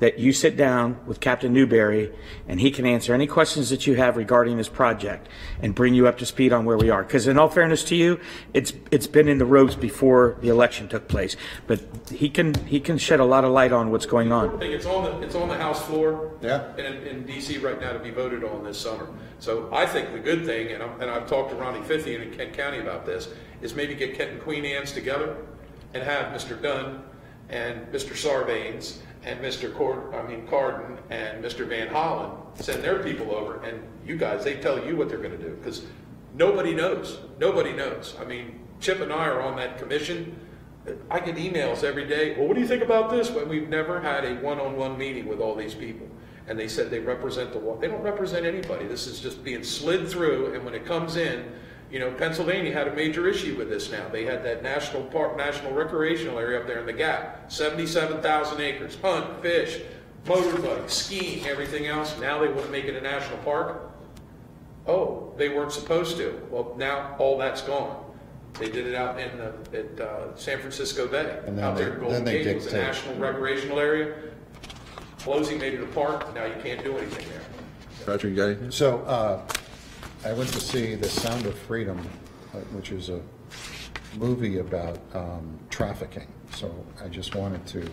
that 0.00 0.18
you 0.18 0.32
sit 0.32 0.56
down 0.56 0.98
with 1.06 1.20
Captain 1.20 1.52
Newberry 1.52 2.12
and 2.48 2.58
he 2.58 2.70
can 2.70 2.86
answer 2.86 3.14
any 3.14 3.26
questions 3.26 3.70
that 3.70 3.86
you 3.86 3.94
have 3.94 4.16
regarding 4.16 4.56
this 4.56 4.68
project 4.68 5.28
and 5.62 5.74
bring 5.74 5.94
you 5.94 6.08
up 6.08 6.18
to 6.18 6.26
speed 6.26 6.52
on 6.52 6.64
where 6.64 6.76
we 6.76 6.90
are. 6.90 7.02
Because 7.02 7.28
in 7.28 7.38
all 7.38 7.48
fairness 7.48 7.84
to 7.84 7.94
you, 7.94 8.18
it's, 8.54 8.72
it's 8.90 9.06
been 9.06 9.28
in 9.28 9.38
the 9.38 9.44
ropes 9.44 9.74
before 9.74 10.36
the 10.40 10.48
election 10.48 10.88
took 10.88 11.06
place. 11.06 11.36
But 11.66 11.80
he 12.10 12.30
can, 12.30 12.54
he 12.66 12.80
can 12.80 12.98
shed 12.98 13.20
a 13.20 13.24
lot 13.24 13.44
of 13.44 13.52
light 13.52 13.72
on 13.72 13.90
what's 13.90 14.06
going 14.06 14.32
on. 14.32 14.60
it's 14.62 14.86
on 14.86 15.04
the, 15.04 15.26
it's 15.26 15.34
on 15.34 15.48
the 15.48 15.56
House 15.56 15.84
floor. 15.84 16.32
Yeah. 16.40 16.74
In, 16.76 17.06
in 17.06 17.24
DC 17.24 17.62
right 17.62 17.78
now 17.78 17.92
to 17.92 17.98
be 17.98 18.10
voted 18.10 18.42
on 18.42 18.64
this 18.64 18.78
summer. 18.78 19.08
So 19.38 19.68
I 19.72 19.84
think 19.84 20.12
the 20.12 20.18
good 20.18 20.46
thing, 20.46 20.72
and 20.72 20.82
I'm, 20.82 21.00
and 21.00 21.10
I've 21.10 21.28
talked 21.28 21.50
to 21.50 21.56
Ronnie 21.56 21.80
Fithy 21.80 22.20
in 22.20 22.30
Kent 22.34 22.54
County 22.54 22.78
about 22.78 23.04
this, 23.04 23.28
is 23.60 23.74
maybe 23.74 23.94
get 23.94 24.16
Kent 24.16 24.30
and 24.30 24.40
Queen 24.40 24.64
Anne's 24.64 24.92
together 24.92 25.36
and 25.92 26.02
have 26.02 26.32
Mr. 26.32 26.60
Dunn 26.60 27.02
and 27.50 27.86
Mr. 27.92 28.12
Sarbanes 28.12 28.98
and 29.22 29.40
Mr. 29.40 29.74
Cord, 29.74 30.14
I 30.14 30.26
mean 30.26 30.46
Cardin 30.46 30.98
and 31.10 31.44
Mr. 31.44 31.66
Van 31.66 31.88
Hollen 31.88 32.36
send 32.54 32.82
their 32.82 33.02
people 33.02 33.34
over 33.34 33.62
and 33.62 33.82
you 34.06 34.16
guys, 34.16 34.44
they 34.44 34.54
tell 34.56 34.84
you 34.84 34.96
what 34.96 35.08
they're 35.08 35.18
gonna 35.18 35.36
do. 35.36 35.56
Because 35.56 35.84
nobody 36.34 36.74
knows, 36.74 37.18
nobody 37.38 37.72
knows. 37.72 38.14
I 38.20 38.24
mean, 38.24 38.60
Chip 38.80 39.00
and 39.00 39.12
I 39.12 39.26
are 39.26 39.42
on 39.42 39.56
that 39.56 39.78
commission. 39.78 40.38
I 41.10 41.20
get 41.20 41.36
emails 41.36 41.84
every 41.84 42.06
day, 42.06 42.36
well, 42.36 42.48
what 42.48 42.54
do 42.54 42.60
you 42.60 42.66
think 42.66 42.82
about 42.82 43.10
this? 43.10 43.30
When 43.30 43.48
we've 43.48 43.68
never 43.68 44.00
had 44.00 44.24
a 44.24 44.36
one-on-one 44.36 44.96
meeting 44.96 45.26
with 45.26 45.40
all 45.40 45.54
these 45.54 45.74
people. 45.74 46.08
And 46.48 46.58
they 46.58 46.68
said 46.68 46.90
they 46.90 47.00
represent 47.00 47.52
the, 47.52 47.60
they 47.80 47.86
don't 47.86 48.02
represent 48.02 48.46
anybody. 48.46 48.86
This 48.86 49.06
is 49.06 49.20
just 49.20 49.44
being 49.44 49.62
slid 49.62 50.08
through, 50.08 50.54
and 50.54 50.64
when 50.64 50.74
it 50.74 50.84
comes 50.86 51.16
in, 51.16 51.52
you 51.90 51.98
know, 51.98 52.10
Pennsylvania 52.12 52.72
had 52.72 52.86
a 52.88 52.94
major 52.94 53.26
issue 53.28 53.56
with 53.56 53.68
this 53.68 53.90
now. 53.90 54.08
They 54.08 54.24
had 54.24 54.44
that 54.44 54.62
national 54.62 55.02
park, 55.04 55.36
national 55.36 55.72
recreational 55.72 56.38
area 56.38 56.60
up 56.60 56.66
there 56.66 56.78
in 56.78 56.86
the 56.86 56.92
Gap, 56.92 57.50
seventy-seven 57.50 58.22
thousand 58.22 58.60
acres, 58.60 58.96
hunt, 59.02 59.42
fish, 59.42 59.80
motorbike, 60.24 60.88
skiing, 60.88 61.44
everything 61.46 61.86
else. 61.86 62.18
Now 62.20 62.38
they 62.40 62.48
want 62.48 62.64
to 62.66 62.70
make 62.70 62.84
it 62.84 62.94
a 62.94 63.00
national 63.00 63.38
park. 63.38 63.90
Oh, 64.86 65.34
they 65.36 65.48
weren't 65.48 65.72
supposed 65.72 66.16
to. 66.18 66.40
Well, 66.50 66.74
now 66.78 67.16
all 67.18 67.36
that's 67.38 67.62
gone. 67.62 68.04
They 68.58 68.68
did 68.70 68.86
it 68.86 68.94
out 68.94 69.18
in, 69.20 69.30
the- 69.38 69.78
at 69.78 70.00
uh, 70.00 70.36
San 70.36 70.58
Francisco 70.58 71.06
Bay. 71.06 71.40
And 71.46 71.56
then 71.56 71.64
Out 71.64 71.76
there 71.76 71.86
they- 71.86 71.92
at 71.92 72.00
Golden 72.00 72.14
then 72.16 72.24
they 72.24 72.38
Gate, 72.44 72.46
it 72.48 72.54
was 72.56 72.66
a 72.66 72.76
national 72.76 73.16
recreational 73.16 73.78
area. 73.78 74.14
Closing 75.18 75.58
made 75.58 75.74
it 75.74 75.82
a 75.82 75.86
park, 75.86 76.34
now 76.34 76.44
you 76.46 76.54
can't 76.62 76.82
do 76.82 76.96
anything 76.96 77.28
there. 77.28 77.40
Patrick, 78.06 78.30
you 78.30 78.36
got 78.36 78.46
anything? 78.46 78.70
So, 78.70 79.00
uh, 79.00 79.42
I 80.24 80.32
went 80.32 80.50
to 80.52 80.60
see 80.60 80.94
The 80.94 81.08
Sound 81.08 81.46
of 81.46 81.56
Freedom, 81.58 81.98
which 82.72 82.92
is 82.92 83.08
a 83.08 83.20
movie 84.16 84.58
about 84.58 84.98
um, 85.14 85.58
trafficking. 85.70 86.26
So 86.54 86.74
I 87.02 87.08
just 87.08 87.34
wanted 87.34 87.64
to 87.68 87.88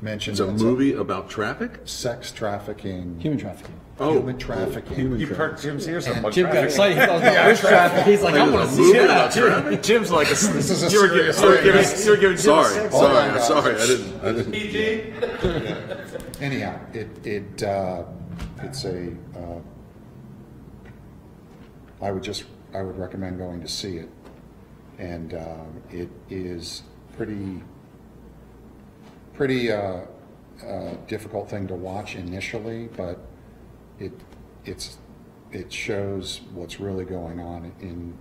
mention. 0.00 0.32
It's 0.32 0.40
a 0.40 0.46
that 0.46 0.52
movie 0.52 0.94
about 0.94 1.28
traffic? 1.28 1.80
Sex 1.84 2.32
trafficking. 2.32 3.18
Human 3.20 3.38
trafficking. 3.38 3.74
Oh. 4.00 4.14
Human 4.14 4.38
trafficking. 4.38 4.94
Human 4.96 5.20
You 5.20 5.26
perked 5.26 5.60
Jim's 5.60 5.86
ears 5.88 6.06
up 6.06 6.16
And 6.16 6.26
on 6.26 6.32
Jim 6.32 6.46
got 6.46 6.52
traffic. 6.52 6.70
excited. 6.70 6.98
He 6.98 7.06
thought 7.06 7.08
it 7.08 7.12
was 7.12 7.22
about 7.32 7.48
bush 7.50 7.60
traffic. 7.60 8.04
He's 8.06 8.22
like, 8.22 8.34
I'm 8.36 8.50
gonna 8.52 8.68
see 8.70 8.80
movie 8.80 8.98
that. 8.98 9.32
too. 9.32 9.76
Jim's 9.82 10.10
like, 10.10 10.28
This 10.28 10.42
is 10.70 10.82
a 10.84 10.90
you 10.90 11.02
were 11.02 11.08
giving, 11.08 11.32
serious 11.32 11.42
you 11.42 11.48
were 11.48 11.56
giving, 11.56 12.04
you 12.04 12.10
were 12.12 12.16
giving 12.16 12.36
Jim 12.36 12.58
a 12.58 12.64
Sorry, 12.64 12.74
six. 12.74 12.94
Oh 12.94 13.08
my 13.12 13.38
sorry, 13.40 13.76
sorry, 13.78 13.82
I 13.82 13.86
didn't, 13.86 14.24
I 14.24 14.32
didn't. 14.32 14.52
PG? 14.52 16.40
Anyhow, 16.44 16.80
it, 16.94 17.26
it, 17.26 17.62
uh, 17.64 18.04
it's 18.62 18.84
a, 18.84 19.12
I 22.00 22.12
would 22.12 22.22
just, 22.22 22.44
I 22.74 22.82
would 22.82 22.98
recommend 22.98 23.38
going 23.38 23.60
to 23.60 23.68
see 23.68 23.96
it. 23.96 24.08
And, 24.98 25.34
uh, 25.34 25.64
it 25.90 26.08
is 26.28 26.82
pretty, 27.16 27.62
pretty, 29.34 29.72
uh, 29.72 30.02
uh, 30.66 30.94
difficult 31.06 31.48
thing 31.48 31.66
to 31.68 31.74
watch 31.74 32.16
initially, 32.16 32.88
but 32.96 33.20
it, 33.98 34.12
it's, 34.64 34.98
it 35.52 35.72
shows 35.72 36.40
what's 36.52 36.80
really 36.80 37.04
going 37.04 37.40
on 37.40 37.72
in 37.80 38.16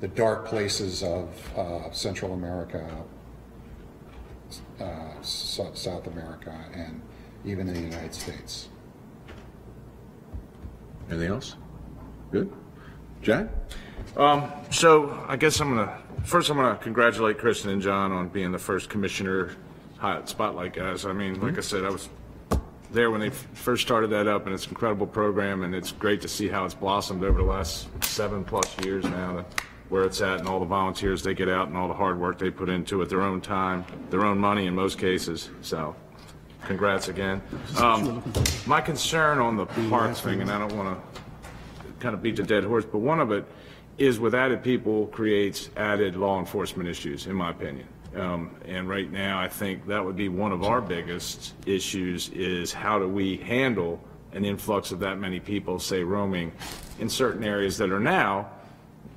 the 0.00 0.08
dark 0.08 0.46
places 0.46 1.02
of, 1.02 1.58
uh, 1.58 1.90
Central 1.90 2.32
America, 2.32 3.04
uh, 4.80 5.20
South 5.22 6.06
America, 6.06 6.56
and 6.72 7.02
even 7.44 7.68
in 7.68 7.74
the 7.74 7.80
United 7.80 8.14
States. 8.14 8.68
Anything 11.10 11.30
else? 11.30 11.56
Good? 12.30 12.52
Jack? 13.22 13.48
Um, 14.16 14.50
so 14.70 15.24
I 15.28 15.36
guess 15.36 15.60
I'm 15.60 15.76
gonna, 15.76 15.98
first 16.24 16.50
I'm 16.50 16.56
gonna 16.56 16.76
congratulate 16.76 17.38
Kristen 17.38 17.70
and 17.70 17.82
John 17.82 18.12
on 18.12 18.28
being 18.28 18.52
the 18.52 18.58
first 18.58 18.88
commissioner 18.88 19.52
hot 19.98 20.28
spotlight 20.28 20.72
guys. 20.72 21.04
I 21.04 21.12
mean, 21.12 21.40
like 21.40 21.58
I 21.58 21.60
said, 21.60 21.84
I 21.84 21.90
was 21.90 22.08
there 22.90 23.10
when 23.10 23.20
they 23.20 23.30
first 23.30 23.82
started 23.82 24.08
that 24.10 24.26
up 24.26 24.46
and 24.46 24.54
it's 24.54 24.64
an 24.64 24.70
incredible 24.70 25.06
program 25.06 25.62
and 25.62 25.74
it's 25.74 25.92
great 25.92 26.20
to 26.22 26.28
see 26.28 26.48
how 26.48 26.64
it's 26.64 26.74
blossomed 26.74 27.22
over 27.22 27.38
the 27.38 27.48
last 27.48 27.88
seven 28.02 28.44
plus 28.44 28.74
years 28.84 29.04
now 29.04 29.36
to 29.36 29.44
where 29.88 30.04
it's 30.04 30.20
at 30.20 30.38
and 30.38 30.48
all 30.48 30.60
the 30.60 30.66
volunteers 30.66 31.22
they 31.22 31.34
get 31.34 31.48
out 31.48 31.68
and 31.68 31.76
all 31.76 31.88
the 31.88 31.94
hard 31.94 32.18
work 32.18 32.38
they 32.38 32.50
put 32.50 32.68
into 32.68 33.02
it, 33.02 33.08
their 33.08 33.22
own 33.22 33.40
time, 33.40 33.84
their 34.10 34.24
own 34.24 34.38
money 34.38 34.66
in 34.66 34.74
most 34.74 34.98
cases. 34.98 35.50
So 35.62 35.94
congrats 36.64 37.08
again. 37.08 37.40
Um, 37.78 38.22
my 38.66 38.80
concern 38.80 39.38
on 39.38 39.56
the 39.56 39.66
parks 39.88 40.20
thing, 40.20 40.40
and 40.42 40.50
I 40.50 40.58
don't 40.58 40.76
wanna 40.76 40.98
kind 42.00 42.14
of 42.14 42.22
beat 42.22 42.36
the 42.36 42.42
dead 42.42 42.64
horse, 42.64 42.84
but 42.84 42.98
one 42.98 43.20
of 43.20 43.32
it 43.32 43.44
is 43.98 44.20
with 44.20 44.34
added 44.34 44.62
people 44.62 45.06
creates 45.08 45.70
added 45.76 46.16
law 46.16 46.38
enforcement 46.38 46.88
issues, 46.88 47.26
in 47.26 47.34
my 47.34 47.50
opinion. 47.50 47.86
Um, 48.16 48.50
And 48.64 48.88
right 48.88 49.10
now, 49.10 49.40
I 49.40 49.48
think 49.48 49.86
that 49.86 50.04
would 50.04 50.16
be 50.16 50.28
one 50.28 50.52
of 50.52 50.62
our 50.62 50.80
biggest 50.80 51.54
issues 51.66 52.30
is 52.30 52.72
how 52.72 52.98
do 52.98 53.08
we 53.08 53.36
handle 53.36 54.00
an 54.32 54.44
influx 54.44 54.92
of 54.92 55.00
that 55.00 55.18
many 55.18 55.40
people, 55.40 55.78
say 55.78 56.02
roaming 56.02 56.52
in 57.00 57.08
certain 57.08 57.44
areas 57.44 57.76
that 57.78 57.90
are 57.90 58.00
now 58.00 58.48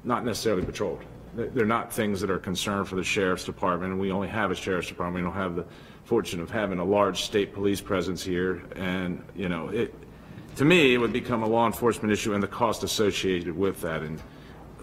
not 0.03 0.25
necessarily 0.25 0.65
patrolled. 0.65 1.03
They're 1.35 1.65
not 1.65 1.93
things 1.93 2.19
that 2.21 2.29
are 2.29 2.39
concerned 2.39 2.87
for 2.87 2.95
the 2.95 3.03
sheriff's 3.03 3.45
department, 3.45 3.97
we 3.97 4.11
only 4.11 4.27
have 4.27 4.51
a 4.51 4.55
sheriff's 4.55 4.89
department. 4.89 5.23
We 5.23 5.31
don't 5.31 5.39
have 5.39 5.55
the 5.55 5.65
fortune 6.03 6.41
of 6.41 6.49
having 6.49 6.79
a 6.79 6.83
large 6.83 7.23
state 7.23 7.53
police 7.53 7.79
presence 7.79 8.21
here, 8.21 8.61
and, 8.75 9.23
you 9.35 9.47
know, 9.47 9.69
it, 9.69 9.93
to 10.55 10.65
me, 10.65 10.93
it 10.93 10.97
would 10.97 11.13
become 11.13 11.43
a 11.43 11.47
law 11.47 11.65
enforcement 11.65 12.11
issue 12.11 12.33
and 12.33 12.43
the 12.43 12.47
cost 12.47 12.83
associated 12.83 13.55
with 13.55 13.81
that. 13.81 14.01
And 14.01 14.19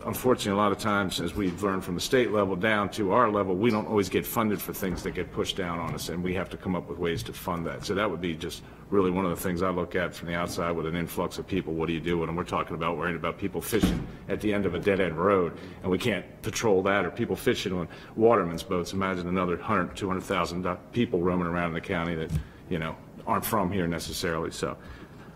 unfortunately, 0.04 0.58
a 0.58 0.62
lot 0.62 0.72
of 0.72 0.78
times, 0.78 1.20
as 1.20 1.34
we've 1.34 1.62
learned 1.62 1.84
from 1.84 1.94
the 1.94 2.00
state 2.00 2.30
level 2.32 2.56
down 2.56 2.88
to 2.90 3.12
our 3.12 3.30
level, 3.30 3.54
we 3.54 3.70
don't 3.70 3.86
always 3.86 4.08
get 4.08 4.26
funded 4.26 4.60
for 4.60 4.72
things 4.72 5.02
that 5.02 5.12
get 5.12 5.30
pushed 5.32 5.56
down 5.56 5.78
on 5.78 5.94
us, 5.94 6.08
and 6.08 6.22
we 6.22 6.34
have 6.34 6.48
to 6.50 6.56
come 6.56 6.74
up 6.74 6.88
with 6.88 6.98
ways 6.98 7.22
to 7.24 7.32
fund 7.32 7.66
that. 7.66 7.84
So 7.84 7.94
that 7.94 8.10
would 8.10 8.20
be 8.20 8.34
just 8.34 8.62
really 8.90 9.10
one 9.10 9.26
of 9.26 9.30
the 9.30 9.42
things 9.42 9.62
I 9.62 9.68
look 9.68 9.94
at 9.94 10.14
from 10.14 10.28
the 10.28 10.34
outside 10.34 10.70
with 10.72 10.86
an 10.86 10.96
influx 10.96 11.36
of 11.38 11.46
people. 11.46 11.74
What 11.74 11.88
do 11.88 11.92
you 11.92 12.00
do 12.00 12.24
them? 12.24 12.36
We're 12.36 12.44
talking 12.44 12.74
about 12.74 12.96
worrying 12.96 13.16
about 13.16 13.36
people 13.36 13.60
fishing 13.60 14.06
at 14.28 14.40
the 14.40 14.54
end 14.54 14.64
of 14.64 14.74
a 14.74 14.78
dead-end 14.78 15.18
road, 15.18 15.58
and 15.82 15.90
we 15.90 15.98
can't 15.98 16.24
patrol 16.40 16.82
that, 16.84 17.04
or 17.04 17.10
people 17.10 17.36
fishing 17.36 17.74
on 17.74 17.86
watermen's 18.16 18.62
boats. 18.62 18.94
Imagine 18.94 19.28
another 19.28 19.56
100, 19.56 19.94
200,000 19.94 20.64
people 20.92 21.20
roaming 21.20 21.46
around 21.46 21.68
in 21.68 21.74
the 21.74 21.80
county 21.82 22.14
that, 22.14 22.30
you 22.70 22.78
know, 22.78 22.96
aren't 23.26 23.44
from 23.44 23.70
here 23.70 23.86
necessarily, 23.86 24.50
so. 24.50 24.76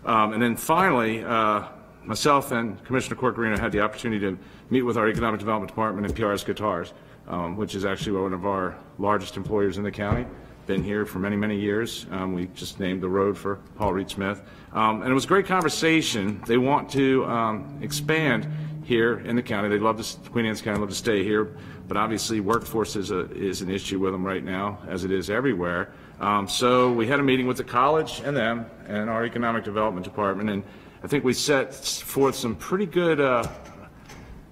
Um, 0.05 0.33
And 0.33 0.41
then 0.41 0.55
finally, 0.55 1.23
uh, 1.23 1.63
myself 2.03 2.51
and 2.51 2.83
Commissioner 2.83 3.15
Corchiarino 3.15 3.57
had 3.57 3.71
the 3.71 3.79
opportunity 3.79 4.19
to 4.25 4.37
meet 4.69 4.81
with 4.81 4.97
our 4.97 5.07
Economic 5.07 5.39
Development 5.39 5.69
Department 5.69 6.05
and 6.05 6.15
PRS 6.15 6.45
Guitars, 6.45 6.93
um, 7.27 7.55
which 7.55 7.75
is 7.75 7.85
actually 7.85 8.19
one 8.19 8.33
of 8.33 8.45
our 8.45 8.75
largest 8.99 9.37
employers 9.37 9.77
in 9.77 9.83
the 9.83 9.91
county. 9.91 10.25
Been 10.65 10.83
here 10.83 11.05
for 11.05 11.19
many, 11.19 11.35
many 11.35 11.59
years. 11.59 12.05
Um, 12.11 12.33
We 12.33 12.47
just 12.53 12.79
named 12.79 13.01
the 13.01 13.09
road 13.09 13.37
for 13.37 13.59
Paul 13.77 13.93
Reed 13.93 14.09
Smith. 14.09 14.41
Um, 14.73 15.01
And 15.01 15.11
it 15.11 15.13
was 15.13 15.25
a 15.25 15.27
great 15.27 15.45
conversation. 15.45 16.41
They 16.47 16.57
want 16.57 16.89
to 16.91 17.25
um, 17.25 17.79
expand 17.81 18.47
here 18.83 19.19
in 19.19 19.35
the 19.35 19.41
county. 19.41 19.69
They'd 19.69 19.81
love 19.81 20.01
to, 20.01 20.29
Queen 20.29 20.45
Anne's 20.45 20.61
County, 20.61 20.79
love 20.79 20.89
to 20.89 20.95
stay 20.95 21.23
here, 21.23 21.55
but 21.87 21.95
obviously 21.95 22.41
workforce 22.41 22.97
is 22.97 23.11
a, 23.11 23.31
is 23.31 23.61
an 23.61 23.69
issue 23.69 23.99
with 23.99 24.11
them 24.11 24.25
right 24.25 24.43
now, 24.43 24.79
as 24.87 25.05
it 25.05 25.11
is 25.11 25.29
everywhere. 25.29 25.89
Um, 26.19 26.47
So 26.47 26.91
we 26.91 27.07
had 27.07 27.19
a 27.19 27.23
meeting 27.23 27.47
with 27.47 27.57
the 27.57 27.63
college 27.63 28.21
and 28.23 28.35
them 28.35 28.65
and 28.87 29.09
our 29.09 29.25
Economic 29.25 29.63
Development 29.63 30.03
Department, 30.03 30.49
and 30.49 30.63
I 31.03 31.07
think 31.07 31.23
we 31.23 31.33
set 31.33 31.73
forth 31.73 32.35
some 32.35 32.55
pretty 32.55 32.85
good 32.85 33.19
uh, 33.19 33.47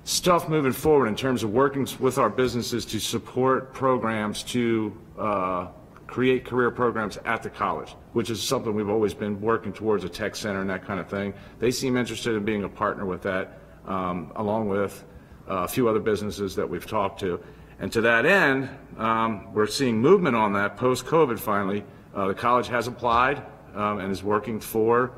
stuff 0.03 0.49
moving 0.49 0.73
forward 0.73 1.07
in 1.07 1.15
terms 1.15 1.43
of 1.43 1.51
working 1.51 1.87
with 1.99 2.17
our 2.17 2.29
businesses 2.29 2.85
to 2.87 2.99
support 2.99 3.73
programs 3.73 4.43
to 4.43 4.97
uh, 5.17 5.67
create 6.07 6.43
career 6.43 6.71
programs 6.71 7.17
at 7.23 7.41
the 7.41 7.49
college, 7.49 7.95
which 8.11 8.29
is 8.29 8.41
something 8.41 8.75
we've 8.75 8.89
always 8.89 9.13
been 9.13 9.39
working 9.39 9.71
towards, 9.71 10.03
a 10.03 10.09
tech 10.09 10.35
center 10.35 10.59
and 10.59 10.69
that 10.69 10.85
kind 10.85 10.99
of 10.99 11.07
thing. 11.07 11.33
They 11.59 11.71
seem 11.71 11.95
interested 11.95 12.35
in 12.35 12.43
being 12.43 12.65
a 12.65 12.69
partner 12.69 13.05
with 13.05 13.21
that, 13.21 13.59
um, 13.85 14.33
along 14.35 14.67
with 14.67 15.05
uh, 15.49 15.63
a 15.63 15.67
few 15.67 15.87
other 15.87 16.01
businesses 16.01 16.53
that 16.55 16.69
we've 16.69 16.85
talked 16.85 17.19
to. 17.21 17.39
And 17.81 17.91
to 17.93 18.01
that 18.01 18.27
end, 18.27 18.69
um, 18.99 19.51
we're 19.53 19.65
seeing 19.65 19.99
movement 19.99 20.35
on 20.35 20.53
that 20.53 20.77
post-COVID 20.77 21.39
finally. 21.39 21.83
Uh, 22.13 22.27
The 22.27 22.35
college 22.35 22.67
has 22.67 22.87
applied 22.87 23.41
um, 23.73 23.99
and 23.99 24.11
is 24.11 24.23
working 24.23 24.59
for, 24.59 25.11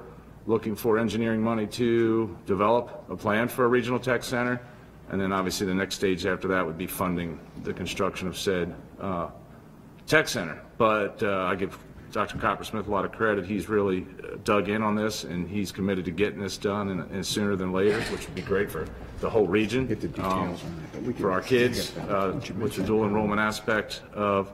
looking 0.48 0.74
for 0.74 0.98
engineering 0.98 1.42
money 1.42 1.68
to 1.68 2.36
develop 2.46 3.04
a 3.10 3.18
plan 3.18 3.50
for 3.50 3.66
a 3.66 3.68
regional 3.68 4.00
tech 4.00 4.24
center. 4.24 4.62
And 5.10 5.20
then 5.20 5.34
obviously 5.34 5.68
the 5.68 5.74
next 5.76 5.96
stage 5.96 6.26
after 6.26 6.48
that 6.48 6.66
would 6.66 6.78
be 6.78 6.88
funding 6.88 7.38
the 7.64 7.74
construction 7.74 8.30
of 8.30 8.38
said 8.38 8.74
uh, 9.02 9.28
tech 10.08 10.30
center. 10.30 10.62
But 10.78 11.22
uh, 11.22 11.44
I 11.44 11.56
give 11.56 11.78
Dr. 12.14 12.38
Coppersmith 12.38 12.88
a 12.88 12.92
lot 12.92 13.04
of 13.04 13.12
credit. 13.12 13.46
He's 13.46 13.68
really 13.68 14.06
uh, 14.24 14.38
dug 14.46 14.70
in 14.70 14.82
on 14.82 14.96
this, 14.96 15.26
and 15.26 15.50
he's 15.50 15.72
committed 15.74 16.06
to 16.06 16.12
getting 16.12 16.40
this 16.40 16.58
done 16.58 16.90
and- 16.90 17.12
and 17.12 17.26
sooner 17.26 17.58
than 17.58 17.74
later, 17.74 18.00
which 18.04 18.26
would 18.26 18.36
be 18.36 18.42
great 18.42 18.72
for 18.72 18.86
the 19.24 19.30
whole 19.30 19.48
region. 19.48 19.88
um, 20.20 20.56
For 21.16 21.32
our 21.32 21.42
kids, 21.42 21.98
uh, 21.98 22.40
with 22.60 22.76
the 22.76 22.84
dual 22.84 23.06
enrollment 23.06 23.40
aspect 23.40 24.02
of 24.14 24.52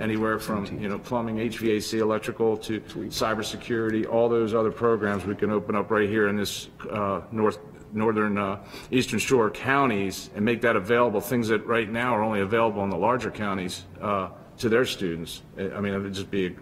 anywhere 0.00 0.38
from, 0.40 0.66
you 0.80 0.88
know, 0.88 0.98
plumbing, 0.98 1.36
HVAC, 1.36 2.00
electrical, 2.00 2.56
to 2.56 2.80
cybersecurity, 2.80 4.06
all 4.12 4.28
those 4.28 4.52
other 4.52 4.72
programs 4.72 5.24
we 5.24 5.36
can 5.36 5.50
open 5.50 5.76
up 5.76 5.90
right 5.92 6.08
here 6.08 6.28
in 6.28 6.36
this 6.36 6.68
uh, 6.90 7.20
north, 7.30 7.58
northern, 7.92 8.36
uh, 8.36 8.60
eastern 8.90 9.20
shore 9.20 9.48
counties 9.48 10.30
and 10.34 10.44
make 10.44 10.60
that 10.60 10.74
available, 10.74 11.20
things 11.20 11.46
that 11.46 11.64
right 11.66 11.88
now 11.88 12.14
are 12.16 12.22
only 12.22 12.40
available 12.40 12.82
in 12.82 12.90
the 12.90 12.98
larger 12.98 13.30
counties 13.30 13.84
uh, 14.00 14.28
to 14.58 14.68
their 14.68 14.84
students. 14.84 15.42
I 15.56 15.70
I 15.76 15.80
mean, 15.80 15.94
it'd 15.94 16.14
just 16.14 16.32
be, 16.32 16.56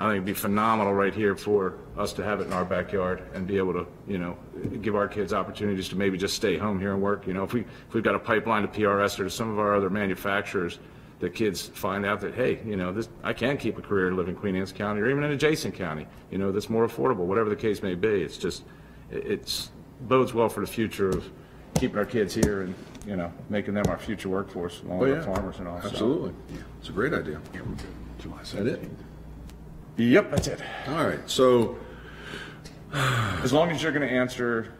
I 0.00 0.02
think 0.04 0.12
it'd 0.12 0.24
be 0.26 0.32
phenomenal 0.32 0.94
right 0.94 1.12
here 1.12 1.34
for 1.34 1.74
us 1.96 2.12
to 2.14 2.24
have 2.24 2.40
it 2.40 2.46
in 2.46 2.52
our 2.52 2.64
backyard 2.64 3.20
and 3.34 3.48
be 3.48 3.58
able 3.58 3.72
to, 3.72 3.86
you 4.06 4.18
know, 4.18 4.36
give 4.80 4.94
our 4.94 5.08
kids 5.08 5.32
opportunities 5.32 5.88
to 5.88 5.96
maybe 5.96 6.16
just 6.16 6.34
stay 6.36 6.56
home 6.56 6.78
here 6.78 6.92
and 6.92 7.02
work. 7.02 7.26
You 7.26 7.34
know, 7.34 7.42
if 7.42 7.52
we, 7.52 7.62
if 7.62 7.94
we've 7.94 8.04
got 8.04 8.14
a 8.14 8.18
pipeline 8.20 8.62
to 8.62 8.68
PRS 8.68 9.18
or 9.18 9.24
to 9.24 9.30
some 9.30 9.50
of 9.50 9.58
our 9.58 9.74
other 9.74 9.90
manufacturers, 9.90 10.78
the 11.18 11.28
kids 11.28 11.66
find 11.74 12.06
out 12.06 12.20
that, 12.20 12.34
hey, 12.34 12.60
you 12.64 12.76
know, 12.76 12.92
this, 12.92 13.08
I 13.24 13.32
can 13.32 13.56
keep 13.56 13.76
a 13.76 13.82
career 13.82 14.06
and 14.06 14.16
live 14.16 14.28
in 14.28 14.36
Queen 14.36 14.54
Anne's 14.54 14.70
County 14.70 15.00
or 15.00 15.10
even 15.10 15.24
an 15.24 15.32
adjacent 15.32 15.74
county, 15.74 16.06
you 16.30 16.38
know, 16.38 16.52
that's 16.52 16.70
more 16.70 16.86
affordable, 16.86 17.26
whatever 17.26 17.48
the 17.50 17.56
case 17.56 17.82
may 17.82 17.96
be. 17.96 18.22
It's 18.22 18.38
just, 18.38 18.62
it- 19.10 19.26
it's 19.26 19.70
bodes 20.02 20.32
well 20.32 20.48
for 20.48 20.60
the 20.60 20.66
future 20.68 21.08
of 21.08 21.28
keeping 21.74 21.98
our 21.98 22.04
kids 22.06 22.32
here 22.32 22.62
and, 22.62 22.72
you 23.04 23.16
know, 23.16 23.32
making 23.50 23.74
them 23.74 23.84
our 23.88 23.98
future 23.98 24.28
workforce 24.28 24.80
along 24.82 24.98
Oh, 24.98 25.00
with 25.00 25.10
yeah. 25.26 25.34
farmers 25.34 25.58
and 25.58 25.66
all. 25.66 25.80
so. 25.82 25.88
Absolutely. 25.88 26.32
It's 26.78 26.88
a 26.88 26.92
great 26.92 27.12
idea. 27.12 27.40
That 28.54 28.66
it? 28.68 28.88
Yep, 29.98 30.30
that's 30.30 30.46
it. 30.46 30.60
All 30.88 31.06
right, 31.06 31.20
so, 31.28 31.76
As 32.92 33.52
long 33.52 33.70
as 33.70 33.82
you're 33.82 33.92
going 33.92 34.08
to 34.08 34.14
answer 34.14 34.72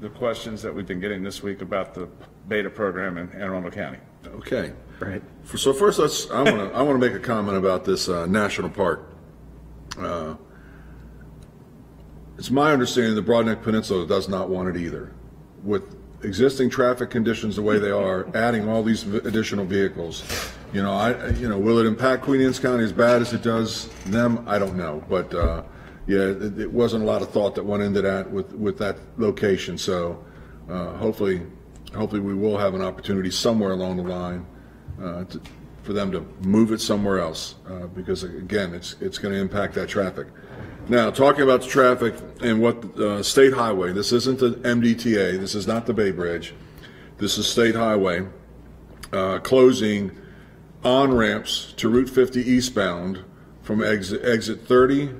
the 0.00 0.08
questions 0.08 0.62
that 0.62 0.74
we've 0.74 0.86
been 0.86 1.00
getting 1.00 1.22
this 1.22 1.42
week 1.42 1.60
about 1.60 1.92
the 1.94 2.08
beta 2.48 2.70
program 2.70 3.18
in 3.18 3.30
Anne 3.32 3.42
Arundel 3.42 3.70
County. 3.70 3.98
okay. 4.36 4.72
Right. 4.98 5.22
So 5.56 5.72
first, 5.72 5.98
let's, 5.98 6.30
I 6.30 6.42
want 6.42 6.56
to, 6.56 6.76
I 6.76 6.82
want 6.82 7.00
to 7.00 7.06
make 7.06 7.16
a 7.16 7.20
comment 7.22 7.56
about 7.56 7.84
this 7.86 8.08
uh, 8.08 8.26
national 8.26 8.68
park. 8.70 9.10
Uh, 9.98 10.34
It's 12.38 12.50
my 12.50 12.72
understanding 12.72 13.14
the 13.14 13.22
Broadneck 13.22 13.62
Peninsula 13.62 14.06
does 14.06 14.28
not 14.28 14.48
want 14.50 14.68
it 14.68 14.76
either. 14.80 15.12
With 15.64 15.96
existing 16.22 16.68
traffic 16.70 17.08
conditions 17.10 17.56
the 17.56 17.62
way 17.62 17.78
they 17.78 17.90
are, 17.90 18.28
adding 18.36 18.68
all 18.68 18.82
these 18.82 19.02
v- 19.02 19.26
additional 19.26 19.64
vehicles, 19.64 20.22
you 20.72 20.82
know, 20.82 20.92
I, 20.92 21.30
you 21.30 21.48
know, 21.48 21.58
will 21.58 21.78
it 21.78 21.86
impact 21.86 22.22
Queen 22.22 22.40
Anne's 22.40 22.58
County 22.58 22.84
as 22.84 22.92
bad 22.92 23.22
as 23.22 23.32
it 23.32 23.42
does 23.42 23.88
them? 24.06 24.44
I 24.46 24.58
don't 24.58 24.76
know, 24.76 25.02
but, 25.08 25.34
uh, 25.34 25.62
yeah, 26.06 26.18
it, 26.18 26.60
it 26.60 26.72
wasn't 26.72 27.02
a 27.02 27.06
lot 27.06 27.22
of 27.22 27.30
thought 27.30 27.54
that 27.56 27.64
went 27.64 27.82
into 27.82 28.02
that 28.02 28.30
with, 28.30 28.52
with 28.52 28.78
that 28.78 28.96
location, 29.18 29.76
so, 29.76 30.24
uh, 30.68 30.96
hopefully, 30.96 31.42
hopefully 31.94 32.20
we 32.20 32.34
will 32.34 32.56
have 32.56 32.74
an 32.74 32.82
opportunity 32.82 33.30
somewhere 33.30 33.72
along 33.72 33.96
the 33.96 34.04
line, 34.04 34.46
uh, 35.02 35.24
to, 35.24 35.40
for 35.82 35.92
them 35.92 36.12
to 36.12 36.20
move 36.46 36.70
it 36.70 36.80
somewhere 36.80 37.18
else, 37.18 37.56
uh, 37.68 37.86
because 37.88 38.22
again, 38.22 38.72
it's, 38.72 38.94
it's 39.00 39.18
gonna 39.18 39.34
impact 39.34 39.74
that 39.74 39.88
traffic. 39.88 40.28
Now, 40.88 41.10
talking 41.10 41.42
about 41.42 41.62
the 41.62 41.68
traffic 41.68 42.14
and 42.42 42.60
what, 42.60 42.84
uh, 42.96 43.22
State 43.24 43.54
Highway, 43.54 43.92
this 43.92 44.12
isn't 44.12 44.38
the 44.38 44.50
MDTA, 44.50 45.40
this 45.40 45.54
is 45.56 45.66
not 45.66 45.86
the 45.86 45.94
Bay 45.94 46.12
Bridge, 46.12 46.54
this 47.18 47.38
is 47.38 47.48
State 47.48 47.74
Highway, 47.74 48.26
uh, 49.12 49.40
closing 50.82 51.10
on-ramps 51.10 51.72
to 51.76 51.88
Route 51.88 52.10
50 52.10 52.40
eastbound 52.40 53.24
from 53.62 53.82
exit, 53.82 54.24
exit 54.24 54.66
30, 54.66 55.10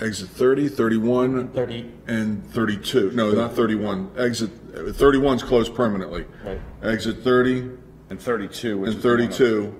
exit 0.00 0.28
30, 0.28 0.68
31. 0.68 1.48
30. 1.48 1.92
And 2.06 2.44
32, 2.52 3.12
no, 3.12 3.30
not 3.32 3.54
31, 3.54 4.10
exit, 4.16 4.50
31 4.94 5.36
is 5.36 5.42
closed 5.42 5.74
permanently. 5.74 6.24
Right. 6.44 6.60
Exit 6.82 7.18
30 7.22 7.70
And 8.10 8.20
32, 8.20 8.78
which 8.78 8.88
and 8.88 8.96
is 8.96 9.02
the 9.02 9.08
one 9.08 9.22
up- 9.22 9.32
32, 9.32 9.74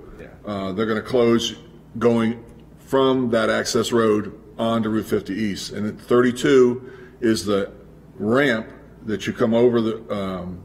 uh, 0.47 0.73
they're 0.73 0.86
going 0.86 1.01
to 1.02 1.06
close 1.09 1.56
going 1.98 2.44
from 2.78 3.31
that 3.31 3.51
access 3.51 3.93
road 3.93 4.32
onto 4.59 4.89
Route 4.89 5.06
50 5.06 5.35
East. 5.35 5.73
And 5.73 5.86
at 5.86 6.01
32 6.01 6.90
is 7.20 7.44
the 7.44 7.70
ramp 8.16 8.66
that 9.05 9.27
you 9.27 9.32
come 9.32 9.55
over 9.55 9.81
the, 9.81 10.15
um, 10.15 10.60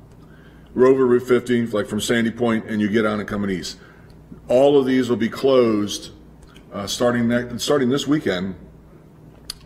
Rover 0.74 1.06
Route 1.06 1.24
50, 1.24 1.68
like 1.68 1.88
from 1.88 2.02
Sandy 2.02 2.32
Point, 2.32 2.66
and 2.66 2.82
you 2.82 2.90
get 2.90 3.06
on 3.06 3.20
and 3.20 3.28
coming 3.28 3.50
east. 3.50 3.78
All 4.48 4.78
of 4.80 4.86
these 4.86 5.10
will 5.10 5.18
be 5.18 5.30
closed, 5.30 6.12
uh, 6.72 6.88
starting 6.88 7.28
next, 7.28 7.64
starting 7.64 7.90
this 7.90 8.08
weekend, 8.08 8.56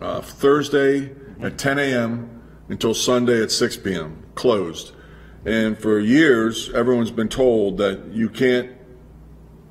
uh, 0.00 0.20
Thursday 0.20 1.10
at 1.40 1.58
10 1.58 1.78
a.m. 1.78 2.42
until 2.68 2.92
Sunday 2.92 3.42
at 3.42 3.50
6 3.50 3.78
p.m. 3.78 4.22
Closed. 4.34 4.92
And 5.44 5.78
for 5.78 5.98
years, 5.98 6.70
everyone's 6.74 7.10
been 7.10 7.28
told 7.28 7.78
that 7.78 8.12
you 8.12 8.28
can't, 8.28 8.72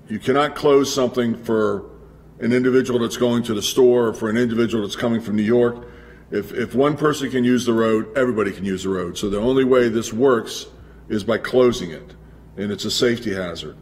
you 0.07 0.17
cannot 0.17 0.55
close 0.55 0.93
something 0.93 1.35
for 1.43 1.89
an 2.39 2.51
individual 2.51 2.99
that's 2.99 3.17
going 3.17 3.43
to 3.43 3.53
the 3.53 3.61
store 3.61 4.07
or 4.07 4.13
for 4.13 4.29
an 4.29 4.37
individual 4.37 4.83
that's 4.83 4.95
coming 4.95 5.21
from 5.21 5.35
New 5.35 5.43
York. 5.43 5.87
If, 6.31 6.53
if 6.53 6.73
one 6.73 6.97
person 6.97 7.29
can 7.29 7.43
use 7.43 7.65
the 7.65 7.73
road, 7.73 8.17
everybody 8.17 8.51
can 8.51 8.65
use 8.65 8.83
the 8.83 8.89
road. 8.89 9.17
So 9.17 9.29
the 9.29 9.39
only 9.39 9.63
way 9.63 9.87
this 9.89 10.11
works 10.11 10.67
is 11.09 11.23
by 11.23 11.37
closing 11.37 11.91
it. 11.91 12.15
And 12.57 12.71
it's 12.71 12.85
a 12.85 12.91
safety 12.91 13.33
hazard. 13.33 13.77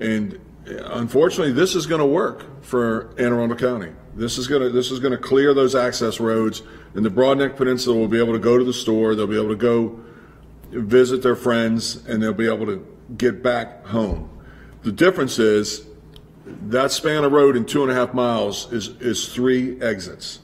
And 0.00 0.40
uh, 0.68 0.82
unfortunately, 0.92 1.52
this 1.52 1.74
is 1.74 1.86
going 1.86 2.00
to 2.00 2.06
work 2.06 2.64
for 2.64 3.14
Anne 3.18 3.32
Arundel 3.32 3.58
County. 3.58 3.92
This 4.14 4.38
is 4.38 4.46
going 4.46 4.62
to, 4.62 4.70
this 4.70 4.90
is 4.90 5.00
going 5.00 5.12
to 5.12 5.18
clear 5.18 5.54
those 5.54 5.74
access 5.74 6.20
roads, 6.20 6.62
and 6.94 7.04
the 7.04 7.10
Broadneck 7.10 7.56
Peninsula 7.56 7.96
will 7.96 8.08
be 8.08 8.18
able 8.18 8.32
to 8.32 8.38
go 8.38 8.56
to 8.56 8.64
the 8.64 8.72
store, 8.72 9.14
they'll 9.14 9.26
be 9.26 9.36
able 9.36 9.48
to 9.48 9.56
go 9.56 10.00
visit 10.70 11.22
their 11.22 11.36
friends, 11.36 12.06
and 12.06 12.22
they'll 12.22 12.32
be 12.32 12.46
able 12.46 12.66
to 12.66 12.86
get 13.16 13.42
back 13.42 13.84
home. 13.86 14.30
The 14.82 14.92
difference 14.92 15.38
is, 15.38 15.86
that 16.46 16.92
span 16.92 17.24
of 17.24 17.32
road 17.32 17.56
in 17.56 17.64
two 17.64 17.82
and 17.82 17.90
a 17.90 17.94
half 17.94 18.14
miles 18.14 18.70
is, 18.72 18.88
is 19.00 19.32
three 19.32 19.80
exits. 19.80 20.40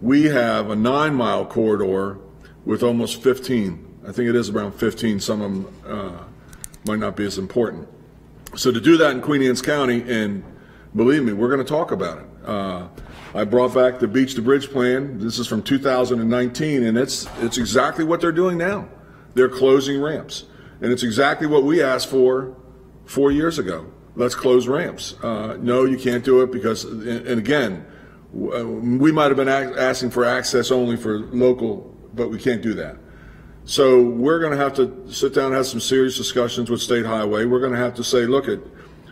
We 0.00 0.24
have 0.24 0.70
a 0.70 0.76
nine-mile 0.76 1.46
corridor 1.46 2.18
with 2.64 2.82
almost 2.82 3.22
15. 3.22 3.89
I 4.06 4.12
think 4.12 4.28
it 4.28 4.34
is 4.34 4.50
around 4.50 4.72
15. 4.72 5.20
Some 5.20 5.42
of 5.42 5.52
them 5.52 5.74
uh, 5.86 6.24
might 6.86 6.98
not 6.98 7.16
be 7.16 7.24
as 7.26 7.38
important. 7.38 7.88
So 8.56 8.72
to 8.72 8.80
do 8.80 8.96
that 8.96 9.12
in 9.12 9.20
Queen 9.20 9.42
Anne's 9.42 9.62
County, 9.62 10.02
and 10.10 10.42
believe 10.96 11.22
me, 11.22 11.32
we're 11.32 11.48
going 11.48 11.64
to 11.64 11.70
talk 11.70 11.92
about 11.92 12.18
it. 12.18 12.26
Uh, 12.44 12.88
I 13.34 13.44
brought 13.44 13.74
back 13.74 14.00
the 14.00 14.08
Beach 14.08 14.34
to 14.34 14.42
Bridge 14.42 14.70
plan. 14.70 15.18
This 15.18 15.38
is 15.38 15.46
from 15.46 15.62
2019, 15.62 16.82
and 16.82 16.98
it's 16.98 17.28
it's 17.40 17.58
exactly 17.58 18.04
what 18.04 18.20
they're 18.20 18.32
doing 18.32 18.58
now. 18.58 18.88
They're 19.34 19.48
closing 19.48 20.00
ramps, 20.00 20.46
and 20.80 20.90
it's 20.90 21.04
exactly 21.04 21.46
what 21.46 21.62
we 21.62 21.82
asked 21.82 22.08
for 22.08 22.56
four 23.04 23.30
years 23.30 23.58
ago. 23.58 23.86
Let's 24.16 24.34
close 24.34 24.66
ramps. 24.66 25.14
Uh, 25.22 25.58
no, 25.60 25.84
you 25.84 25.96
can't 25.96 26.24
do 26.24 26.42
it 26.42 26.50
because, 26.50 26.84
and 26.84 27.38
again, 27.38 27.86
uh, 28.34 28.66
we 28.66 29.12
might 29.12 29.28
have 29.28 29.36
been 29.36 29.48
asking 29.48 30.10
for 30.10 30.24
access 30.24 30.72
only 30.72 30.96
for 30.96 31.18
local, 31.18 31.96
but 32.12 32.30
we 32.30 32.38
can't 32.38 32.62
do 32.62 32.74
that. 32.74 32.96
So 33.70 34.02
we're 34.02 34.40
going 34.40 34.50
to 34.50 34.58
have 34.58 34.74
to 34.74 35.12
sit 35.12 35.32
down 35.32 35.46
and 35.46 35.54
have 35.54 35.64
some 35.64 35.78
serious 35.78 36.16
discussions 36.16 36.68
with 36.68 36.82
State 36.82 37.06
Highway. 37.06 37.44
We're 37.44 37.60
going 37.60 37.70
to 37.70 37.78
have 37.78 37.94
to 37.94 38.02
say, 38.02 38.26
look 38.26 38.48
at, 38.48 38.58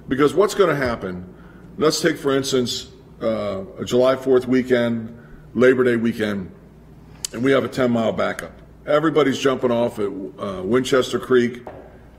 because 0.09 0.35
what's 0.35 0.57
going 0.57 0.69
to 0.69 0.75
happen? 0.75 1.33
Let's 1.77 2.01
take, 2.01 2.19
for 2.19 2.37
instance, 2.37 2.89
uh, 3.23 3.63
a 3.79 3.85
July 3.85 4.17
4th 4.17 4.47
weekend, 4.47 5.17
Labor 5.55 5.85
Day 5.85 5.95
weekend, 5.95 6.51
and 7.33 7.45
we 7.45 7.53
have 7.53 7.63
a 7.63 7.69
10 7.69 7.93
mile 7.93 8.11
backup. 8.11 8.51
Everybody's 8.85 9.39
jumping 9.39 9.71
off 9.71 10.01
at 10.01 10.09
uh, 10.09 10.63
Winchester 10.65 11.21
Creek 11.21 11.65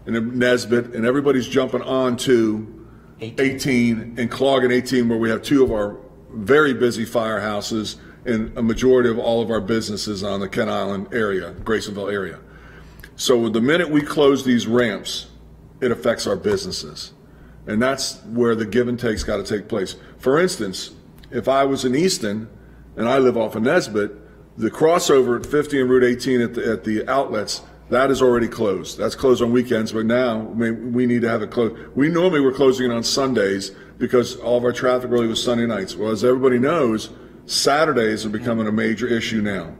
and 0.05 0.15
in 0.15 0.39
Nesbit, 0.39 0.95
and 0.95 1.05
everybody's 1.05 1.49
jumping 1.49 1.81
on 1.81 2.15
to 2.19 2.87
18 3.19 4.15
and 4.17 4.31
clogging 4.31 4.71
18, 4.71 5.09
where 5.09 5.19
we 5.19 5.29
have 5.29 5.43
two 5.43 5.61
of 5.61 5.73
our 5.73 5.97
very 6.31 6.73
busy 6.73 7.05
firehouses 7.05 7.97
and 8.25 8.55
a 8.57 8.61
majority 8.61 9.09
of 9.09 9.17
all 9.17 9.41
of 9.41 9.49
our 9.49 9.61
businesses 9.61 10.23
on 10.23 10.39
the 10.39 10.49
Kent 10.49 10.69
Island 10.69 11.07
area, 11.13 11.53
Graysonville 11.63 12.09
area. 12.09 12.39
So 13.15 13.49
the 13.49 13.61
minute 13.61 13.89
we 13.89 14.01
close 14.01 14.45
these 14.45 14.67
ramps, 14.67 15.27
it 15.81 15.91
affects 15.91 16.27
our 16.27 16.35
businesses. 16.35 17.13
And 17.67 17.81
that's 17.81 18.21
where 18.25 18.55
the 18.55 18.65
give 18.65 18.87
and 18.87 18.99
take's 18.99 19.23
got 19.23 19.37
to 19.37 19.43
take 19.43 19.67
place. 19.67 19.95
For 20.17 20.39
instance, 20.39 20.91
if 21.31 21.47
I 21.47 21.63
was 21.65 21.85
in 21.85 21.95
Easton 21.95 22.49
and 22.95 23.07
I 23.07 23.17
live 23.17 23.37
off 23.37 23.55
of 23.55 23.63
Nesbit, 23.63 24.11
the 24.57 24.71
crossover 24.71 25.39
at 25.39 25.45
50 25.45 25.81
and 25.81 25.89
Route 25.89 26.03
18 26.03 26.41
at 26.41 26.53
the, 26.53 26.71
at 26.71 26.83
the 26.83 27.07
outlets, 27.07 27.61
that 27.89 28.11
is 28.11 28.21
already 28.21 28.47
closed. 28.47 28.97
That's 28.97 29.15
closed 29.15 29.41
on 29.41 29.51
weekends, 29.51 29.91
but 29.91 30.05
now 30.05 30.39
we 30.39 31.05
need 31.05 31.21
to 31.21 31.29
have 31.29 31.41
it 31.41 31.49
closed. 31.49 31.75
We 31.95 32.07
normally 32.07 32.39
were 32.39 32.51
closing 32.51 32.91
it 32.91 32.93
on 32.93 33.03
Sundays 33.03 33.71
because 33.97 34.35
all 34.37 34.57
of 34.57 34.63
our 34.63 34.71
traffic 34.71 35.09
really 35.09 35.27
was 35.27 35.41
Sunday 35.41 35.65
nights. 35.65 35.95
Well, 35.95 36.11
as 36.11 36.23
everybody 36.23 36.59
knows, 36.59 37.09
Saturdays 37.49 38.27
are 38.27 38.29
becoming 38.29 38.67
a 38.67 38.71
major 38.71 39.07
issue 39.07 39.41
now. 39.41 39.73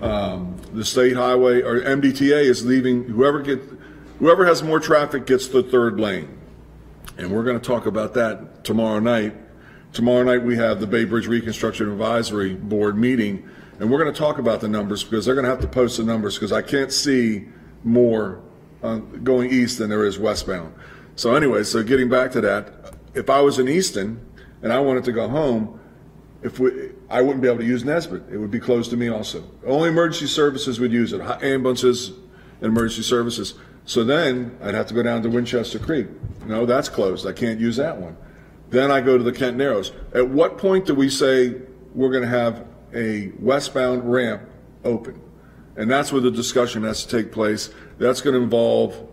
Um, 0.00 0.56
the 0.72 0.84
state 0.84 1.16
highway 1.16 1.60
or 1.60 1.80
MDTA 1.80 2.44
is 2.44 2.64
leaving, 2.64 3.02
whoever 3.02 3.42
get, 3.42 3.60
whoever 4.20 4.46
has 4.46 4.62
more 4.62 4.78
traffic 4.78 5.26
gets 5.26 5.48
the 5.48 5.64
third 5.64 5.98
lane. 5.98 6.38
And 7.18 7.32
we're 7.32 7.42
going 7.42 7.58
to 7.58 7.66
talk 7.66 7.86
about 7.86 8.14
that 8.14 8.62
tomorrow 8.64 9.00
night. 9.00 9.34
Tomorrow 9.92 10.22
night, 10.22 10.44
we 10.44 10.56
have 10.56 10.78
the 10.78 10.86
Bay 10.86 11.04
Bridge 11.04 11.26
Reconstruction 11.26 11.90
Advisory 11.90 12.54
Board 12.54 12.96
meeting, 12.96 13.48
and 13.80 13.90
we're 13.90 13.98
going 13.98 14.12
to 14.12 14.18
talk 14.18 14.38
about 14.38 14.60
the 14.60 14.68
numbers 14.68 15.02
because 15.02 15.26
they're 15.26 15.34
going 15.34 15.46
to 15.46 15.50
have 15.50 15.60
to 15.62 15.68
post 15.68 15.96
the 15.96 16.04
numbers 16.04 16.36
because 16.36 16.52
I 16.52 16.62
can't 16.62 16.92
see 16.92 17.46
more 17.82 18.40
uh, 18.84 18.98
going 18.98 19.50
east 19.50 19.78
than 19.78 19.90
there 19.90 20.04
is 20.04 20.16
westbound. 20.16 20.72
So 21.16 21.34
anyway, 21.34 21.64
so 21.64 21.82
getting 21.82 22.08
back 22.08 22.30
to 22.32 22.40
that, 22.42 22.94
if 23.14 23.28
I 23.30 23.40
was 23.40 23.58
in 23.58 23.68
Easton 23.68 24.24
and 24.62 24.72
I 24.72 24.78
wanted 24.78 25.02
to 25.04 25.12
go 25.12 25.28
home, 25.28 25.80
if 26.42 26.58
we, 26.58 26.90
I 27.08 27.22
wouldn't 27.22 27.42
be 27.42 27.48
able 27.48 27.58
to 27.58 27.64
use 27.64 27.84
Nesbit. 27.84 28.22
It 28.30 28.38
would 28.38 28.50
be 28.50 28.60
closed 28.60 28.90
to 28.90 28.96
me 28.96 29.08
also. 29.08 29.44
Only 29.64 29.88
emergency 29.88 30.26
services 30.26 30.78
would 30.78 30.92
use 30.92 31.12
it, 31.12 31.20
ambulances 31.20 32.08
and 32.08 32.72
emergency 32.72 33.02
services. 33.02 33.54
So 33.84 34.04
then 34.04 34.56
I'd 34.62 34.74
have 34.74 34.86
to 34.88 34.94
go 34.94 35.02
down 35.02 35.22
to 35.22 35.30
Winchester 35.30 35.78
Creek. 35.78 36.08
No, 36.46 36.66
that's 36.66 36.88
closed. 36.88 37.26
I 37.26 37.32
can't 37.32 37.60
use 37.60 37.76
that 37.76 37.96
one. 37.98 38.16
Then 38.70 38.90
I 38.90 39.00
go 39.00 39.16
to 39.16 39.22
the 39.22 39.32
Kent 39.32 39.56
Narrows. 39.56 39.92
At 40.12 40.28
what 40.28 40.58
point 40.58 40.86
do 40.86 40.94
we 40.94 41.08
say 41.08 41.54
we're 41.94 42.10
going 42.10 42.24
to 42.24 42.28
have 42.28 42.66
a 42.92 43.32
westbound 43.38 44.10
ramp 44.10 44.42
open? 44.84 45.20
And 45.76 45.90
that's 45.90 46.12
where 46.12 46.20
the 46.20 46.30
discussion 46.30 46.82
has 46.82 47.04
to 47.04 47.16
take 47.16 47.32
place. 47.32 47.70
That's 47.98 48.20
going 48.20 48.34
to 48.34 48.42
involve 48.42 49.06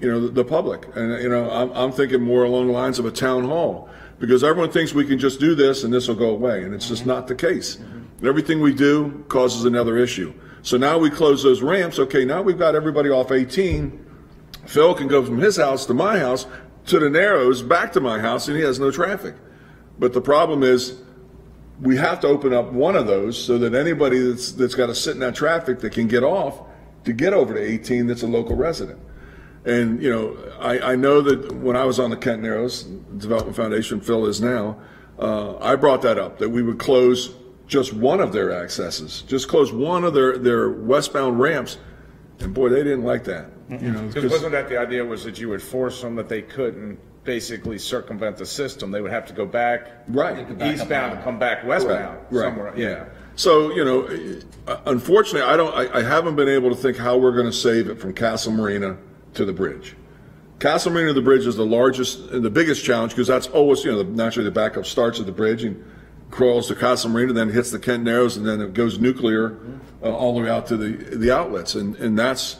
you 0.00 0.10
know, 0.10 0.20
the, 0.20 0.28
the 0.28 0.44
public. 0.44 0.86
And, 0.94 1.22
you 1.22 1.28
know, 1.28 1.50
I'm, 1.50 1.70
I'm 1.72 1.92
thinking 1.92 2.22
more 2.22 2.44
along 2.44 2.68
the 2.68 2.72
lines 2.72 2.98
of 2.98 3.04
a 3.04 3.10
town 3.10 3.44
hall 3.44 3.90
because 4.18 4.42
everyone 4.42 4.70
thinks 4.70 4.92
we 4.92 5.04
can 5.04 5.18
just 5.18 5.38
do 5.40 5.54
this 5.54 5.84
and 5.84 5.92
this 5.92 6.08
will 6.08 6.14
go 6.14 6.30
away. 6.30 6.64
And 6.64 6.74
it's 6.74 6.88
just 6.88 7.06
not 7.06 7.26
the 7.26 7.34
case. 7.34 7.78
Everything 8.24 8.60
we 8.60 8.74
do 8.74 9.24
causes 9.28 9.64
another 9.64 9.96
issue. 9.96 10.34
So 10.62 10.76
now 10.76 10.98
we 10.98 11.08
close 11.08 11.42
those 11.42 11.62
ramps. 11.62 11.98
Okay, 11.98 12.24
now 12.24 12.42
we've 12.42 12.58
got 12.58 12.74
everybody 12.74 13.10
off 13.10 13.30
18. 13.30 14.06
Phil 14.66 14.94
can 14.94 15.08
go 15.08 15.24
from 15.24 15.38
his 15.38 15.56
house 15.56 15.86
to 15.86 15.94
my 15.94 16.18
house 16.18 16.46
to 16.86 16.98
the 16.98 17.08
Narrows 17.08 17.62
back 17.62 17.92
to 17.92 18.00
my 18.00 18.18
house 18.18 18.48
and 18.48 18.56
he 18.56 18.62
has 18.62 18.80
no 18.80 18.90
traffic. 18.90 19.34
But 19.98 20.12
the 20.12 20.20
problem 20.20 20.62
is 20.62 21.00
we 21.80 21.96
have 21.96 22.20
to 22.20 22.26
open 22.26 22.52
up 22.52 22.72
one 22.72 22.96
of 22.96 23.06
those 23.06 23.42
so 23.42 23.56
that 23.58 23.74
anybody 23.74 24.18
that's, 24.18 24.52
that's 24.52 24.74
got 24.74 24.86
to 24.86 24.94
sit 24.94 25.14
in 25.14 25.20
that 25.20 25.34
traffic 25.34 25.78
that 25.80 25.92
can 25.92 26.08
get 26.08 26.24
off 26.24 26.60
to 27.04 27.12
get 27.12 27.32
over 27.32 27.54
to 27.54 27.60
18 27.60 28.06
that's 28.06 28.22
a 28.22 28.26
local 28.26 28.56
resident. 28.56 28.98
And, 29.64 30.02
you 30.02 30.10
know, 30.10 30.36
I, 30.60 30.92
I 30.92 30.96
know 30.96 31.20
that 31.20 31.52
when 31.52 31.76
I 31.76 31.84
was 31.84 31.98
on 31.98 32.10
the 32.10 32.16
Kent 32.16 32.42
Narrows 32.42 32.84
Development 32.84 33.56
Foundation, 33.56 34.00
Phil 34.00 34.26
is 34.26 34.40
now, 34.40 34.78
uh, 35.18 35.56
I 35.58 35.76
brought 35.76 36.02
that 36.02 36.18
up, 36.18 36.38
that 36.38 36.48
we 36.50 36.62
would 36.62 36.78
close 36.78 37.34
just 37.66 37.92
one 37.92 38.20
of 38.20 38.32
their 38.32 38.52
accesses, 38.52 39.22
just 39.26 39.48
close 39.48 39.72
one 39.72 40.04
of 40.04 40.14
their, 40.14 40.38
their 40.38 40.70
westbound 40.70 41.38
ramps. 41.40 41.76
And 42.40 42.54
boy, 42.54 42.68
they 42.68 42.84
didn't 42.84 43.02
like 43.02 43.24
that, 43.24 43.50
you 43.68 43.76
know. 43.90 44.02
Because 44.06 44.22
'cause- 44.22 44.30
wasn't 44.32 44.52
that 44.52 44.68
the 44.68 44.78
idea 44.78 45.04
was 45.04 45.24
that 45.24 45.38
you 45.40 45.48
would 45.48 45.60
force 45.62 46.00
them 46.00 46.14
that 46.16 46.28
they 46.28 46.40
couldn't 46.40 46.98
basically 47.24 47.78
circumvent 47.78 48.36
the 48.38 48.46
system? 48.46 48.90
They 48.92 49.02
would 49.02 49.10
have 49.10 49.26
to 49.26 49.32
go 49.34 49.44
back. 49.44 49.88
Right. 50.08 50.46
Eastbound 50.62 51.14
and 51.14 51.22
come 51.24 51.38
back 51.40 51.66
westbound 51.66 52.16
Right, 52.30 52.42
somewhere. 52.44 52.72
yeah. 52.76 53.06
So, 53.34 53.72
you 53.74 53.84
know, 53.84 54.08
uh, 54.68 54.78
unfortunately, 54.86 55.42
I 55.42 55.56
don't, 55.56 55.74
I, 55.74 55.98
I 55.98 56.02
haven't 56.02 56.36
been 56.36 56.48
able 56.48 56.70
to 56.70 56.76
think 56.76 56.96
how 56.96 57.18
we're 57.18 57.32
going 57.32 57.46
to 57.46 57.52
save 57.52 57.88
it 57.90 58.00
from 58.00 58.14
Castle 58.14 58.52
Marina 58.52 58.96
to 59.34 59.44
the 59.44 59.52
bridge. 59.52 59.96
Castle 60.58 60.92
Marina 60.92 61.10
to 61.10 61.14
the 61.14 61.22
bridge 61.22 61.46
is 61.46 61.56
the 61.56 61.64
largest 61.64 62.30
and 62.30 62.44
the 62.44 62.50
biggest 62.50 62.84
challenge 62.84 63.12
because 63.12 63.28
that's 63.28 63.46
always, 63.48 63.84
you 63.84 63.92
know, 63.92 64.02
naturally 64.02 64.44
the 64.44 64.54
backup 64.54 64.86
starts 64.86 65.20
at 65.20 65.26
the 65.26 65.32
bridge 65.32 65.62
and 65.62 65.84
crawls 66.30 66.68
to 66.68 66.74
Castle 66.74 67.10
Marina, 67.10 67.32
then 67.32 67.48
hits 67.48 67.70
the 67.70 67.78
Kent 67.78 68.02
Narrows, 68.02 68.36
and 68.36 68.46
then 68.46 68.60
it 68.60 68.74
goes 68.74 68.98
nuclear 68.98 69.58
uh, 70.02 70.14
all 70.14 70.34
the 70.34 70.42
way 70.42 70.50
out 70.50 70.66
to 70.66 70.76
the, 70.76 71.16
the 71.16 71.30
outlets. 71.30 71.74
And, 71.74 71.96
and 71.96 72.18
that's, 72.18 72.58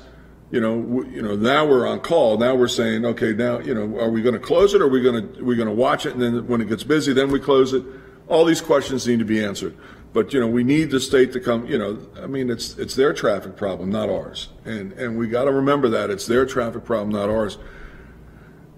you 0.51 0.61
know, 0.61 0.81
w- 0.81 1.11
you 1.11 1.23
know, 1.23 1.37
now 1.37 1.67
we're 1.67 1.87
on 1.87 2.01
call. 2.01 2.39
Now 2.39 2.55
we're 2.55 2.69
saying, 2.69 3.05
okay, 3.05 3.33
now, 3.33 3.59
you 3.59 3.75
know, 3.75 4.01
are 4.01 4.11
we 4.11 4.23
going 4.23 4.35
to 4.35 4.41
close 4.41 4.75
it? 4.75 4.81
Or 4.81 4.85
are 4.85 4.89
we 4.89 5.03
going 5.03 5.35
to, 5.35 5.45
we 5.45 5.57
going 5.57 5.69
to 5.69 5.75
watch 5.75 6.07
it? 6.07 6.15
And 6.15 6.23
then 6.23 6.47
when 6.47 6.61
it 6.61 6.69
gets 6.69 6.85
busy, 6.85 7.13
then 7.13 7.31
we 7.31 7.41
close 7.41 7.73
it. 7.73 7.85
All 8.29 8.45
these 8.45 8.61
questions 8.61 9.07
need 9.07 9.19
to 9.19 9.25
be 9.25 9.45
answered. 9.45 9.77
But, 10.13 10.33
you 10.33 10.41
know, 10.41 10.47
we 10.47 10.65
need 10.65 10.91
the 10.91 11.01
state 11.01 11.33
to 11.35 11.41
come, 11.41 11.67
you 11.67 11.79
know, 11.79 11.99
I 12.21 12.27
mean, 12.27 12.49
it's, 12.51 12.79
it's 12.79 12.95
their 12.95 13.13
traffic 13.13 13.57
problem, 13.57 13.91
not 13.91 14.09
ours. 14.09 14.49
And, 14.65 14.93
and 14.95 15.19
we 15.19 15.29
got 15.29 15.45
to 15.45 15.53
remember 15.53 15.89
that. 15.91 16.11
It's 16.11 16.27
their 16.27 16.47
traffic 16.47 16.85
problem, 16.85 17.11
not 17.11 17.29
ours. 17.29 17.59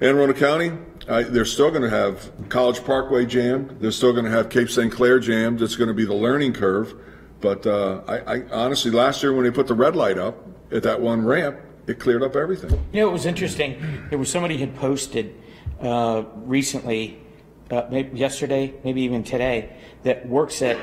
Anne 0.01 0.17
Arundel 0.17 0.37
County, 0.37 0.73
I, 1.09 1.23
they're 1.23 1.45
still 1.45 1.71
going 1.71 1.83
to 1.83 1.91
have 1.91 2.31
College 2.49 2.85
Parkway 2.85 3.27
jammed. 3.27 3.77
They're 3.81 3.93
still 3.93 4.13
going 4.13 4.25
to 4.25 4.31
have 4.31 4.49
Cape 4.49 4.71
St. 4.71 4.91
Clair 4.91 5.21
jammed. 5.21 5.63
It's 5.63 5.77
going 5.77 5.89
to 5.89 5.95
be 5.95 6.05
the 6.05 6.15
learning 6.15 6.55
curve. 6.55 6.95
But 7.41 7.67
uh, 7.67 8.03
I, 8.09 8.37
I 8.37 8.43
honestly, 8.51 8.91
last 8.91 9.23
year 9.23 9.33
when 9.33 9.45
they 9.45 9.51
put 9.51 9.67
the 9.67 9.75
red 9.75 9.95
light 9.95 10.19
up 10.19 10.45
at 10.73 10.83
that 10.83 11.01
one 11.01 11.25
ramp, 11.25 11.59
it 11.87 11.99
cleared 11.99 12.23
up 12.23 12.37
everything. 12.37 12.71
You 12.93 13.01
know, 13.01 13.09
it 13.09 13.13
was 13.13 13.27
interesting. 13.27 14.07
There 14.11 14.19
was 14.19 14.31
somebody 14.31 14.57
had 14.59 14.75
posted 14.77 15.35
uh, 15.81 16.25
recently, 16.37 17.21
uh, 17.71 17.87
maybe 17.91 18.19
yesterday, 18.19 18.75
maybe 18.85 19.03
even 19.03 19.23
today, 19.23 19.77
that 20.03 20.27
works 20.29 20.63
at 20.63 20.79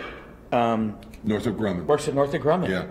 um, 0.51 0.97
of 1.25 1.41
Grumman. 1.55 1.85
Works 1.85 2.07
at 2.07 2.13
Northrop 2.13 2.41
Grumman. 2.43 2.69
Yeah. 2.69 2.85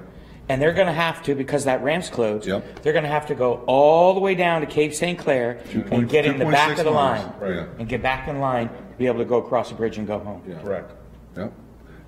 And 0.49 0.62
they're 0.62 0.73
going 0.73 0.87
to 0.87 0.93
have 0.93 1.23
to 1.24 1.35
because 1.35 1.65
that 1.65 1.83
ramp's 1.83 2.09
closed. 2.09 2.47
Yep. 2.47 2.83
They're 2.83 2.93
going 2.93 3.03
to 3.05 3.11
have 3.11 3.27
to 3.27 3.35
go 3.35 3.65
all 3.66 4.15
the 4.15 4.20
way 4.20 4.37
down 4.37 4.61
to 4.61 4.66
Cape 4.66 4.95
St. 4.95 5.19
Clair 5.19 5.59
and 5.91 6.09
get 6.09 6.24
in 6.24 6.39
the 6.39 6.45
back 6.45 6.78
of 6.78 6.85
the 6.85 6.91
miles. 6.93 7.24
line 7.27 7.57
Right. 7.57 7.69
and 7.81 7.89
get 7.89 8.01
back 8.01 8.28
in 8.28 8.39
line 8.39 8.69
to 8.69 8.74
be 8.97 9.07
able 9.09 9.19
to 9.19 9.24
go 9.24 9.39
across 9.39 9.70
the 9.70 9.74
bridge 9.74 9.99
and 9.99 10.07
go 10.07 10.20
home. 10.20 10.43
Correct. 10.62 10.93
Yep. 11.37 11.53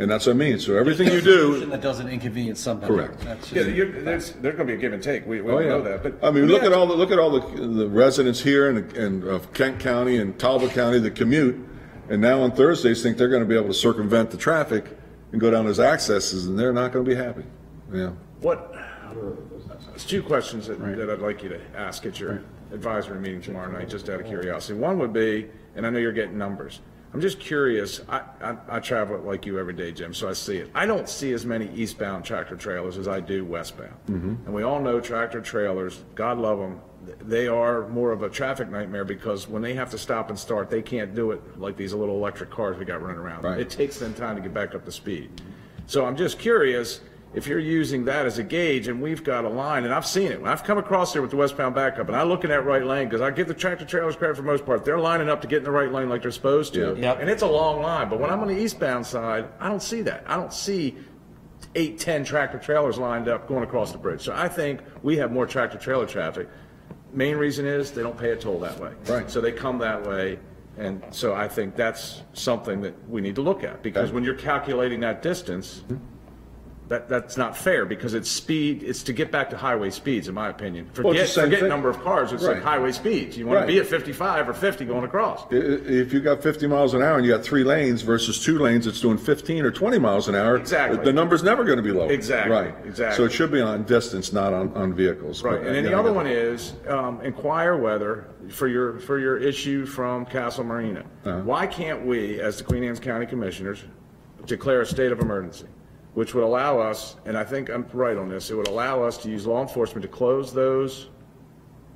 And 0.01 0.09
that's 0.09 0.27
what 0.27 0.35
I 0.35 0.37
mean. 0.37 0.61
So 0.61 0.77
everything 0.77 1.09
you 1.11 1.21
do, 1.21 1.67
That 1.67 1.81
doesn't 1.81 2.09
inconvenience 2.09 2.61
somebody. 2.61 2.95
Correct. 2.95 3.19
That's 3.23 3.51
Yeah, 3.53 3.65
just- 3.65 3.75
you're, 3.75 3.91
there's, 4.03 4.31
there's 4.35 4.55
gonna 4.55 4.67
be 4.69 4.75
a 4.75 4.77
give 4.77 4.93
and 4.93 5.03
take, 5.03 5.27
we, 5.27 5.41
we 5.41 5.51
Oh, 5.51 5.57
all 5.57 5.63
yeah. 5.63 5.69
know 5.71 5.83
that, 5.83 6.05
but. 6.05 6.15
I 6.25 6.31
mean, 6.31 6.47
let 6.47 6.63
look 6.63 6.63
at 6.63 6.73
all 6.73 6.87
the, 6.87 6.95
look 6.95 7.11
at 7.11 7.19
all 7.19 7.31
the, 7.31 7.67
the 7.67 7.89
residents 7.89 8.39
here 8.41 8.69
and, 8.69 8.97
and 8.97 9.25
of 9.25 9.53
Kent 9.53 9.81
County 9.81 10.17
and 10.19 10.39
Talbot 10.39 10.71
County 10.71 11.01
that 11.01 11.17
commute. 11.17 11.59
And 12.09 12.23
now 12.23 12.43
on 12.43 12.53
Thursdays 12.53 13.03
think 13.03 13.17
they're 13.19 13.29
gonna 13.29 13.45
be 13.45 13.57
able 13.57 13.67
to 13.67 13.75
circumvent 13.75 14.31
the 14.31 14.37
traffic 14.37 14.85
and 15.33 15.41
go 15.41 15.51
down 15.51 15.65
those 15.65 15.81
accesses 15.81 16.47
and 16.47 16.59
they're 16.59 16.73
not 16.73 16.93
gonna 16.93 17.05
be 17.05 17.15
happy. 17.15 17.45
Yeah. 17.93 18.13
What, 18.41 18.75
there's 19.91 20.05
two 20.05 20.23
questions 20.23 20.67
that, 20.67 20.81
that 20.81 21.11
I'd 21.11 21.21
like 21.21 21.43
you 21.43 21.49
to 21.49 21.61
ask 21.77 22.07
at 22.07 22.21
your 22.21 22.43
advisory 22.73 23.19
meeting 23.19 23.41
tomorrow 23.41 23.71
night, 23.71 23.89
just 23.89 24.09
out 24.09 24.21
of 24.21 24.27
curiosity. 24.27 24.79
One 24.79 24.99
would 24.99 25.13
be, 25.13 25.49
and 25.75 25.87
I 25.87 25.91
know 25.91 25.99
you're 25.99 26.13
getting 26.13 26.39
numbers, 26.39 26.81
I'm 27.13 27.23
just 27.23 27.41
curious, 27.41 28.03
I, 28.09 28.21
I, 28.43 28.57
I 28.69 28.81
travel 28.81 29.19
like 29.21 29.47
you 29.47 29.59
every 29.59 29.73
day, 29.73 29.93
Jim, 29.93 30.13
so 30.13 30.29
I 30.29 30.35
see 30.35 30.59
it. 30.59 30.71
I 30.75 30.85
don't 30.85 31.09
see 31.09 31.33
as 31.33 31.47
many 31.47 31.71
eastbound 31.75 32.25
tractor 32.25 32.55
trailers 32.55 32.99
as 32.99 33.09
I 33.09 33.21
do 33.21 33.45
westbound. 33.47 33.95
Mm-hmm. 34.09 34.35
And 34.45 34.55
we 34.55 34.63
all 34.63 34.81
know 34.81 35.01
tractor 35.01 35.41
trailers, 35.41 36.05
God 36.15 36.39
love 36.39 36.59
them, 36.59 36.81
they 37.21 37.49
are 37.49 37.89
more 37.89 38.13
of 38.13 38.23
a 38.23 38.29
traffic 38.29 38.71
nightmare 38.71 39.05
because 39.05 39.49
when 39.49 39.63
they 39.63 39.75
have 39.75 39.91
to 39.91 39.99
stop 39.99 40.31
and 40.31 40.39
start, 40.39 40.71
they 40.71 40.83
can't 40.83 41.15
do 41.15 41.31
it 41.31 41.59
like 41.59 41.77
these 41.77 41.95
little 41.95 42.17
electric 42.17 42.51
cars 42.51 42.77
we 42.77 42.85
got 42.85 43.03
running 43.03 43.19
around. 43.19 43.45
Right. 43.45 43.61
It 43.61 43.71
takes 43.71 43.99
them 43.99 44.15
time 44.15 44.37
to 44.37 44.43
get 44.43 44.53
back 44.53 44.75
up 44.75 44.85
to 44.85 44.93
speed. 44.93 45.43
So 45.87 46.05
I'm 46.05 46.17
just 46.17 46.39
curious, 46.39 47.01
if 47.35 47.47
you're 47.47 47.59
using 47.59 48.05
that 48.07 48.27
as 48.27 48.39
a 48.39 48.43
gauge 48.43 48.89
and 48.89 49.01
we've 49.01 49.25
got 49.25 49.45
a 49.45 49.49
line, 49.49 49.85
and 49.85 49.95
I've 49.95 50.07
seen 50.07 50.33
it, 50.33 50.41
when 50.41 50.51
I've 50.51 50.65
come 50.65 50.77
across 50.77 51.13
there 51.13 51.23
with 51.23 51.31
the 51.31 51.37
westbound 51.37 51.75
backup 51.75 52.09
and 52.09 52.17
I 52.17 52.25
look 52.25 52.45
in 52.45 52.51
that 52.51 52.65
right 52.65 52.85
lane, 52.85 53.09
because 53.09 53.23
I 53.23 53.31
give 53.31 53.49
the 53.49 53.55
tractor 53.55 53.85
trailers 53.85 54.17
credit 54.17 54.37
for 54.37 54.43
the 54.43 54.49
most 54.49 54.67
part, 54.67 54.85
they're 54.85 54.99
lining 54.99 55.29
up 55.29 55.41
to 55.43 55.47
get 55.47 55.59
in 55.59 55.65
the 55.65 55.71
right 55.71 55.91
lane 55.91 56.09
like 56.09 56.23
they're 56.23 56.31
supposed 56.31 56.75
to. 56.75 56.95
Yeah. 56.97 57.11
Yep. 57.11 57.21
And 57.21 57.31
it's 57.31 57.43
a 57.43 57.47
long 57.47 57.81
line, 57.81 58.09
but 58.11 58.21
when 58.21 58.31
I'm 58.31 58.41
on 58.41 58.49
the 58.49 58.59
eastbound 58.59 59.07
side, 59.07 59.49
I 59.61 59.69
don't 59.69 59.83
see 59.83 60.03
that. 60.03 60.25
I 60.27 60.37
don't 60.37 60.53
see 60.53 60.97
eight, 61.75 61.99
10 61.99 62.25
tractor 62.25 62.59
trailers 62.59 62.99
lined 62.99 63.29
up 63.29 63.49
going 63.49 63.63
across 63.63 63.93
the 63.93 63.99
bridge. 63.99 64.23
So 64.23 64.35
I 64.35 64.49
think 64.49 64.81
we 65.03 65.17
have 65.19 65.33
more 65.33 65.47
tractor 65.47 65.79
trailer 65.79 66.07
traffic. 66.07 66.49
Main 67.13 67.37
reason 67.37 67.67
is 67.67 67.91
they 67.93 68.03
don't 68.03 68.19
pay 68.19 68.31
a 68.31 68.37
toll 68.37 68.61
that 68.61 68.79
way. 68.79 68.93
Right. 69.07 69.31
So 69.31 69.41
they 69.41 69.53
come 69.53 69.79
that 69.79 70.07
way. 70.07 70.39
And 70.77 71.03
so 71.11 71.35
I 71.35 71.49
think 71.49 71.75
that's 71.75 72.23
something 72.35 72.81
that 72.83 72.95
we 73.09 73.21
need 73.21 73.35
to 73.35 73.43
look 73.43 73.65
at 73.65 73.83
because 73.83 74.13
when 74.13 74.23
you're 74.23 74.35
calculating 74.35 75.01
that 75.01 75.23
distance, 75.23 75.83
mm-hmm. 75.89 75.97
That, 76.89 77.09
that's 77.09 77.37
not 77.37 77.57
fair 77.57 77.85
because 77.85 78.15
it's 78.15 78.31
speed, 78.31 78.83
it's 78.83 79.03
to 79.05 79.13
get 79.13 79.31
back 79.31 79.51
to 79.51 79.57
highway 79.59 79.91
speeds, 79.91 80.27
in 80.29 80.35
my 80.35 80.49
opinion. 80.49 80.87
Well, 80.97 81.13
Forget, 81.13 81.29
the 81.29 81.43
forget 81.43 81.61
thing. 81.61 81.69
number 81.69 81.91
of 81.91 82.01
cars, 82.03 82.33
it's 82.33 82.43
like 82.43 82.63
highway 82.63 82.93
speeds. 82.93 83.37
You 83.37 83.47
want 83.47 83.61
to 83.61 83.67
be 83.67 83.79
at 83.79 83.87
55 83.87 84.49
or 84.49 84.55
50 84.55 84.85
going 84.87 85.05
across. 85.05 85.45
If 85.51 86.13
you 86.13 86.21
got 86.21 86.43
50 86.43 86.67
miles 86.67 86.95
an 86.95 87.03
hour 87.03 87.17
and 87.19 87.27
you 87.27 87.33
got 87.33 87.45
three 87.45 87.63
lanes 87.63 88.01
versus 88.03 88.43
two 88.43 88.59
lanes 88.59 88.87
it's 88.87 89.01
doing 89.01 89.19
15 89.19 89.65
or 89.65 89.71
20 89.71 89.99
miles 89.99 90.29
an 90.29 90.35
hour. 90.35 90.57
Exactly. 90.57 91.05
The 91.05 91.13
number's 91.13 91.43
never 91.43 91.63
going 91.65 91.77
to 91.77 91.83
be 91.83 91.93
low. 91.93 92.09
Exactly, 92.09 92.53
Right. 92.55 92.75
exactly. 92.87 93.17
So 93.17 93.25
it 93.25 93.33
should 93.33 93.53
be 93.53 93.61
on 93.61 93.85
distance, 93.85 94.33
not 94.33 94.55
on, 94.55 94.73
on 94.75 94.95
vehicles. 94.95 95.43
Right, 95.43 95.59
But, 95.59 95.67
and 95.67 95.77
then 95.77 95.85
the 95.85 95.99
other 95.99 96.13
one 96.13 96.27
is 96.27 96.73
um, 96.89 97.21
inquire 97.21 97.77
whether, 97.77 98.29
for 98.49 98.67
your, 98.67 98.99
for 99.01 99.19
your 99.19 99.37
issue 99.37 99.85
from 99.85 100.25
Castle 100.25 100.65
Marina, 100.65 101.05
Uh-huh. 101.25 101.41
why 101.41 101.67
can't 101.67 102.07
we, 102.07 102.41
as 102.41 102.57
the 102.57 102.65
Queen 102.65 102.83
Anne's 102.83 102.99
County 103.01 103.27
Commissioners, 103.27 103.85
declare 104.47 104.81
a 104.81 104.87
state 104.87 105.13
of 105.13 105.21
emergency? 105.21 105.67
Which 106.19 106.35
would 106.35 106.43
allow 106.43 106.81
us, 106.81 107.15
and 107.27 107.39
I 107.39 107.45
think 107.45 107.69
I'm 107.71 107.87
right 107.93 108.17
on 108.17 108.29
this, 108.29 108.51
it 108.51 108.57
would 108.57 108.67
allow 108.67 109.05
us 109.05 109.19
to 109.19 109.31
use 109.31 109.47
law 109.47 109.63
enforcement 109.63 110.03
to 110.03 110.09
close 110.09 110.53
those, 110.53 111.11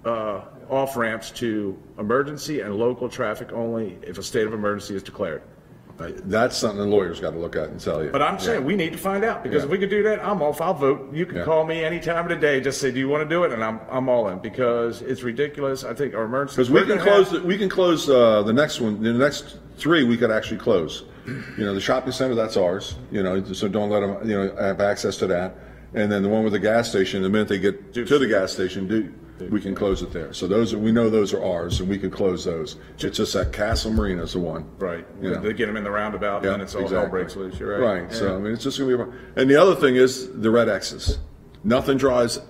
uh, 0.04 0.42
off-ramps 0.70 1.32
to 1.42 1.76
emergency 1.98 2.60
and 2.60 2.76
local 2.76 3.08
traffic 3.08 3.52
only 3.52 3.98
if 4.02 4.18
a 4.18 4.22
state 4.22 4.46
of 4.46 4.54
emergency 4.54 4.94
is 4.94 5.02
declared. 5.02 5.42
That's 5.98 6.56
something 6.56 6.78
the 6.78 6.86
lawyers 6.86 7.18
got 7.18 7.32
to 7.32 7.38
look 7.38 7.56
at 7.56 7.70
and 7.70 7.80
tell 7.80 8.02
you. 8.04 8.10
But 8.10 8.22
I'm 8.22 8.38
saying, 8.38 8.64
we 8.64 8.76
need 8.76 8.92
to 8.92 8.98
find 8.98 9.24
out, 9.24 9.42
because 9.42 9.64
if 9.64 9.70
we 9.70 9.76
could 9.78 9.90
do 9.90 10.04
that, 10.04 10.24
I'm 10.24 10.40
off, 10.40 10.60
I'll 10.60 10.72
vote. 10.72 11.12
You 11.12 11.26
can 11.26 11.38
Yeah. 11.38 11.44
call 11.44 11.64
me 11.64 11.82
any 11.84 11.98
time 11.98 12.24
of 12.24 12.28
the 12.28 12.36
day, 12.36 12.60
just 12.60 12.80
say, 12.80 12.92
do 12.92 13.00
you 13.00 13.08
want 13.08 13.28
to 13.28 13.28
do 13.28 13.42
it? 13.42 13.50
And 13.50 13.62
I'm, 13.64 13.80
I'm 13.90 14.08
all 14.08 14.28
in, 14.28 14.38
because 14.38 15.02
it's 15.02 15.24
ridiculous, 15.24 15.82
I 15.82 15.94
think 15.94 16.14
our 16.14 16.22
emergency. 16.22 16.54
Because 16.58 16.70
we 16.70 16.80
we're 16.80 16.86
can 16.86 16.98
close, 17.00 17.30
have- 17.32 17.42
the- 17.42 17.48
we 17.48 17.58
can 17.58 17.68
close 17.68 18.08
uh, 18.08 18.44
the 18.44 18.52
next 18.52 18.80
one, 18.80 19.02
the 19.02 19.12
next 19.12 19.58
three, 19.78 20.04
we 20.04 20.16
could 20.16 20.30
actually 20.30 20.58
close. 20.58 21.02
You 21.26 21.64
know, 21.64 21.74
the 21.74 21.80
shopping 21.80 22.12
center, 22.12 22.34
that's 22.34 22.56
ours, 22.56 22.96
you 23.10 23.22
know, 23.22 23.42
so 23.52 23.68
don't 23.68 23.90
let 23.90 24.00
them, 24.00 24.28
you 24.28 24.36
know, 24.36 24.56
have 24.56 24.80
access 24.80 25.16
to 25.18 25.26
that. 25.28 25.56
And 25.94 26.10
then 26.10 26.22
the 26.22 26.28
one 26.28 26.42
with 26.42 26.52
the 26.54 26.58
gas 26.58 26.88
station, 26.88 27.22
the 27.22 27.28
minute 27.28 27.48
they 27.48 27.58
get 27.58 27.92
to 27.94 28.18
the 28.18 28.26
gas 28.26 28.52
station, 28.52 28.88
do, 28.88 29.12
we 29.50 29.60
can 29.60 29.74
close 29.74 30.02
it 30.02 30.12
there. 30.12 30.32
So 30.32 30.46
those, 30.46 30.72
are 30.72 30.78
we 30.78 30.90
know 30.92 31.10
those 31.10 31.32
are 31.34 31.42
ours, 31.44 31.80
and 31.80 31.88
we 31.88 31.98
can 31.98 32.10
close 32.10 32.44
those. 32.44 32.76
It's 32.98 33.16
just 33.16 33.32
that 33.34 33.52
Castle 33.52 33.92
Marina 33.92 34.22
is 34.22 34.32
the 34.32 34.38
one. 34.38 34.64
Right, 34.78 35.06
You 35.20 35.30
know. 35.30 35.40
they 35.40 35.52
get 35.52 35.66
them 35.66 35.76
in 35.76 35.84
the 35.84 35.90
roundabout, 35.90 36.36
and 36.38 36.44
Yeah, 36.46 36.50
then 36.52 36.60
it's 36.62 36.74
all 36.74 36.82
hell 36.82 36.88
exactly. 37.04 37.10
breaks 37.10 37.36
loose, 37.36 37.58
you're 37.58 37.78
right. 37.80 38.02
Right, 38.02 38.12
so, 38.12 38.34
I 38.36 38.38
mean, 38.38 38.52
it's 38.52 38.62
just 38.64 38.78
gonna 38.78 38.88
be, 38.88 38.94
a 38.94 38.98
problem. 38.98 39.18
and 39.36 39.50
the 39.50 39.56
other 39.56 39.74
thing 39.74 39.96
is 39.96 40.32
the 40.40 40.50
red 40.50 40.68
X's. 40.68 41.18
Nothing 41.64 41.96
drives 41.98 42.40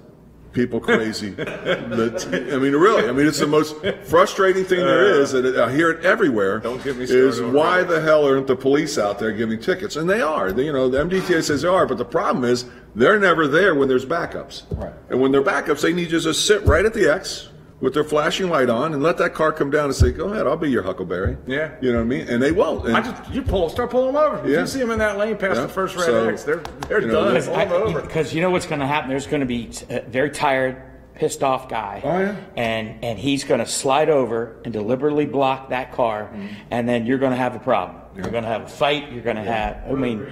people 0.53 0.81
crazy. 0.81 1.31
The- 1.31 2.51
I 2.53 2.59
mean, 2.59 2.73
really, 2.75 3.09
I 3.09 3.13
mean, 3.13 3.27
it's 3.27 3.39
the 3.41 3.47
most 3.47 3.77
frustrating 4.05 4.65
thing 4.65 4.81
there 4.81 5.21
is, 5.21 5.35
and 5.35 5.59
I 5.59 5.73
hear 5.73 5.91
it 5.91 6.05
everywhere. 6.05 6.59
Don't 6.61 6.83
get 6.83 6.97
me 6.97 7.05
Is 7.05 7.11
started 7.37 7.45
on 7.49 7.53
why 7.53 7.83
the 7.83 8.01
hell 8.01 8.25
aren't 8.27 8.47
the 8.47 8.57
police 8.57 8.99
out 8.99 9.19
there 9.19 9.33
giving 9.33 9.61
tickets? 9.61 9.97
And 9.97 10.09
they 10.09 10.21
are, 10.21 10.53
They- 10.53 10.65
you 10.67 10.73
know, 10.73 10.89
the 10.89 10.99
MDTA 10.99 11.43
says 11.43 11.63
they 11.63 11.69
are, 11.69 11.87
but 11.87 11.99
the 11.99 12.05
problem 12.05 12.45
is, 12.45 12.65
they're 12.95 13.19
never 13.19 13.49
there 13.49 13.75
when 13.75 13.89
there's 13.89 14.05
backups. 14.05 14.65
Right. 14.71 14.93
And 15.09 15.21
when 15.21 15.33
they're 15.33 15.43
backups, 15.43 15.81
they 15.81 15.93
need 15.95 16.11
you 16.11 16.19
to 16.19 16.25
just 16.25 16.45
sit 16.47 16.65
right 16.67 16.85
at 16.85 16.93
the 16.93 17.11
X 17.11 17.49
with 17.83 17.93
their 17.95 18.05
flashing 18.05 18.49
light 18.49 18.71
on 18.71 18.95
and 18.95 19.03
let 19.03 19.19
that 19.19 19.35
car 19.35 19.53
come 19.53 19.69
down 19.69 19.87
and 19.87 19.95
say, 19.95 20.13
go 20.13 20.29
ahead, 20.33 20.47
I'll 20.47 20.57
be 20.57 20.71
your 20.71 20.85
Huckleberry. 20.85 21.37
Yeah. 21.49 21.73
You 21.83 21.91
know 21.91 21.99
what 21.99 22.05
I 22.05 22.07
mean? 22.07 22.29
And 22.29 22.41
they 22.41 22.53
won't. 22.53 22.87
And- 22.87 22.97
I 22.97 23.03
just, 23.03 23.31
you 23.35 23.43
pull, 23.43 23.69
start 23.69 23.91
pulling 23.91 24.15
them 24.15 24.23
over. 24.23 24.39
If 24.45 24.51
Yeah. 24.51 24.61
you 24.61 24.67
see 24.69 24.79
them 24.79 24.93
in 24.93 25.01
that 25.01 25.19
lane 25.19 25.37
past 25.37 25.57
Yeah. 25.57 25.63
the 25.63 25.69
first 25.69 25.97
red 25.97 26.07
So, 26.07 26.29
X, 26.29 26.45
they're, 26.45 26.63
they're 26.89 27.01
you 27.01 27.09
know, 27.09 27.25
done, 27.25 27.35
that's- 27.35 27.73
over. 27.73 28.01
Because 28.01 28.33
you 28.33 28.41
know 28.41 28.51
what's 28.51 28.67
going 28.67 28.81
to 28.81 28.87
happen? 28.87 29.11
There's 29.11 29.27
going 29.27 29.41
to 29.41 29.47
be 29.47 29.69
a 29.91 30.03
very 30.03 30.31
tired, 30.31 30.81
pissed 31.17 31.43
off 31.43 31.69
guy. 31.69 32.01
Oh, 32.05 32.19
yeah. 32.21 32.37
And, 32.57 33.03
and 33.05 33.19
he's 33.19 33.43
going 33.43 33.59
to 33.61 33.67
slide 33.67 34.09
over 34.09 34.61
and 34.65 34.73
deliberately 34.73 35.27
block 35.27 35.71
that 35.71 35.91
car, 35.93 36.31
Mm-hmm. 36.33 36.47
and 36.71 36.89
then 36.89 37.05
you're 37.05 37.19
going 37.19 37.33
to 37.33 37.37
have 37.37 37.57
a 37.57 37.59
problem. 37.59 37.99
You're 38.15 38.31
going 38.31 38.45
to 38.45 38.49
have 38.49 38.63
a 38.63 38.69
fight, 38.69 39.11
you're 39.11 39.23
going 39.25 39.37
to 39.37 39.43
have, 39.43 39.83
I 39.89 39.93
mean, 39.95 40.25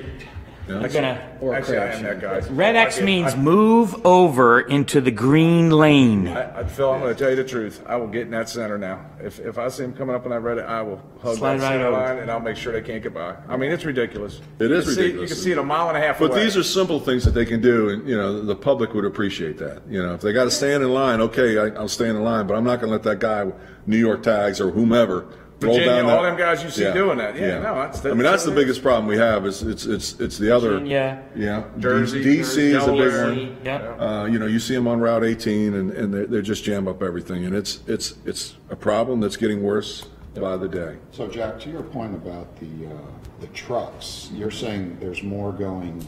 you're 0.81 0.89
going 0.89 0.93
to. 0.93 1.53
Actually, 1.55 1.79
I 1.79 1.87
am 1.95 2.03
that 2.05 2.21
guy. 2.21 2.39
Red 2.51 2.77
X 2.77 2.99
I 3.01 3.03
means 3.05 3.33
I- 3.35 3.37
move 3.37 3.95
over 4.07 4.61
into 4.61 5.01
the 5.01 5.11
green 5.11 5.71
lane. 5.71 6.29
I, 6.29 6.61
I, 6.61 6.65
Phil, 6.65 6.91
I'm 6.93 7.01
going 7.01 7.13
to 7.15 7.19
tell 7.19 7.31
you 7.31 7.37
the 7.37 7.45
truth. 7.45 7.83
I 7.87 7.97
will 7.97 8.07
get 8.07 8.23
in 8.23 8.31
that 8.31 8.49
center 8.49 8.79
now. 8.79 9.05
If, 9.23 9.39
if 9.41 9.59
I 9.59 9.69
see 9.69 9.85
him 9.85 9.93
coming 9.95 10.15
up 10.15 10.25
and 10.25 10.35
I 10.35 10.37
read 10.37 10.59
it, 10.59 10.65
I 10.65 10.83
will 10.83 11.03
hug 11.23 11.37
Slide 11.39 11.59
that 11.59 11.63
right 11.65 11.69
center 11.73 11.87
over. 11.87 11.97
line 11.97 12.19
and 12.19 12.31
I'll 12.31 12.41
make 12.41 12.57
sure 12.57 12.73
they 12.73 12.83
can't 12.83 13.03
get 13.03 13.15
by. 13.15 13.37
I 13.49 13.57
mean, 13.57 13.73
it's 13.73 13.85
ridiculous. 13.85 14.41
It 14.59 14.71
You 14.71 14.77
is 14.77 14.85
can 14.85 14.95
see- 14.95 15.01
ridiculous. 15.03 15.31
you 15.31 15.35
can 15.37 15.43
see 15.45 15.53
it 15.53 15.59
a 15.59 15.63
mile 15.63 15.89
and 15.89 15.97
a 15.97 16.01
half 16.01 16.21
away. 16.21 16.29
But 16.29 16.35
these 16.37 16.57
are 16.57 16.63
simple 16.63 17.01
things 17.01 17.25
that 17.25 17.33
they 17.33 17.45
can 17.47 17.61
do, 17.61 17.89
and, 17.89 18.09
you 18.09 18.17
know, 18.17 18.43
the 18.43 18.57
public 18.57 18.95
would 18.95 19.05
appreciate 19.05 19.59
that. 19.59 19.83
You 19.89 20.03
know, 20.03 20.15
if 20.15 20.21
they 20.21 20.33
got 20.33 20.45
to 20.45 20.51
stand 20.51 20.83
in 20.83 20.93
line, 20.93 21.21
okay, 21.21 21.59
I, 21.59 21.67
I'll 21.79 21.89
stand 21.89 22.17
in 22.17 22.23
line, 22.23 22.47
but 22.47 22.55
I'm 22.55 22.65
not 22.65 22.77
going 22.81 22.89
to 22.89 22.93
let 22.93 23.03
that 23.05 23.19
guy, 23.19 23.45
with 23.45 23.55
New 23.87 23.99
York 23.99 24.23
tags 24.23 24.61
or 24.61 24.71
whomever, 24.71 25.17
roll 25.21 25.29
Virginia, 25.61 25.85
down 25.87 26.07
that. 26.07 26.17
all 26.17 26.23
them 26.23 26.37
guys 26.39 26.63
you 26.63 26.71
see 26.71 26.91
doing 26.93 27.19
that. 27.19 27.37
Yeah, 27.37 27.59
no, 27.59 27.75
that's- 27.75 28.01
The, 28.01 28.11
I 28.11 28.15
mean, 28.15 28.23
that's 28.23 28.45
the 28.45 28.51
biggest 28.51 28.83
problem 28.83 29.07
we 29.07 29.17
have 29.19 29.47
is 29.47 29.63
it's, 29.63 29.85
it's, 29.87 30.19
it's 30.19 30.39
the 30.39 30.51
other. 30.55 30.71
Virginia, 30.73 31.23
Yeah. 31.37 31.65
Jersey, 31.79 32.25
DC 32.25 32.59
is 32.59 32.87
a 32.87 32.93
big 32.93 33.13
one. 33.13 33.57
Yep. 33.65 34.01
Uh, 34.01 34.25
you 34.31 34.39
know, 34.39 34.47
you 34.47 34.59
see 34.59 34.75
them 34.75 34.89
on 34.89 35.01
Route 35.01 35.25
18 35.25 35.75
and, 35.75 35.91
and 35.93 36.15
they, 36.15 36.25
they 36.25 36.43
just 36.43 36.65
jam 36.65 36.89
up 36.89 37.03
everything. 37.03 37.45
And 37.45 37.55
it's, 37.55 37.81
it's, 37.87 38.15
it's 38.25 38.57
a 38.71 38.77
problem 38.77 39.21
that's 39.21 39.37
getting 39.37 39.63
worse 39.63 40.07
by 40.35 40.57
the 40.57 40.69
day. 40.69 40.97
So 41.13 41.27
Jack, 41.29 41.61
to 41.61 41.71
your 41.71 41.83
point 41.83 42.15
about 42.15 42.59
the, 42.59 42.87
uh, 42.87 42.99
the 43.41 43.47
trucks, 43.49 44.31
you're 44.33 44.51
saying 44.51 44.97
there's 45.01 45.23
more 45.23 45.53
going 45.53 46.07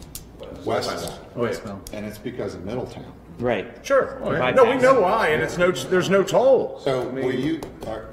westbound. 0.64 1.18
Westbound. 1.34 1.90
And 1.92 2.06
it's 2.06 2.18
because 2.18 2.54
of 2.54 2.64
Middletown. 2.64 3.12
Right. 3.38 3.84
Sure. 3.84 4.18
Oh, 4.22 4.30
Bypass. 4.30 4.56
No, 4.56 4.64
we 4.70 4.76
know 4.80 5.00
why, 5.00 5.28
and 5.28 5.42
it's 5.42 5.56
no, 5.58 5.70
there's 5.72 6.10
no 6.10 6.22
toll. 6.22 6.80
So 6.84 7.08
will 7.08 7.34
you, 7.34 7.60
are, 7.86 8.08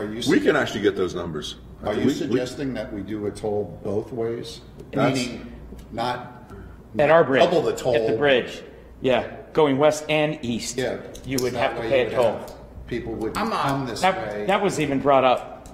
are 0.00 0.12
you? 0.12 0.22
We 0.30 0.40
can 0.40 0.56
actually 0.56 0.80
get 0.82 0.96
those 0.96 1.14
numbers. 1.14 1.56
Are 1.84 1.94
you 1.94 2.06
we- 2.06 2.12
suggesting 2.12 2.74
that 2.74 2.92
we 2.92 3.00
do 3.02 3.26
a 3.26 3.30
toll 3.30 3.78
both 3.82 4.12
ways? 4.12 4.60
That's- 4.92 5.16
Meaning, 5.16 5.52
not. 5.92 6.52
At 6.98 7.10
our 7.10 7.24
bridge. 7.24 7.42
Double 7.44 7.62
the 7.62 7.74
toll. 7.74 7.94
At 7.94 8.06
the 8.06 8.16
bridge. 8.16 8.62
Yeah, 9.00 9.24
going 9.52 9.78
west 9.78 10.04
and 10.08 10.38
east. 10.42 10.76
Yeah. 10.76 10.98
You 11.24 11.38
would 11.42 11.54
have 11.54 11.76
to 11.76 11.82
pay 11.82 12.06
a 12.06 12.10
toll. 12.10 12.40
People 12.86 13.14
would 13.14 13.36
I'm 13.38 13.48
not- 13.50 13.62
come 13.66 13.86
this 13.86 14.00
That, 14.00 14.16
way. 14.34 14.44
that 14.46 14.60
was 14.60 14.80
even 14.80 14.98
brought 14.98 15.24
up. 15.24 15.68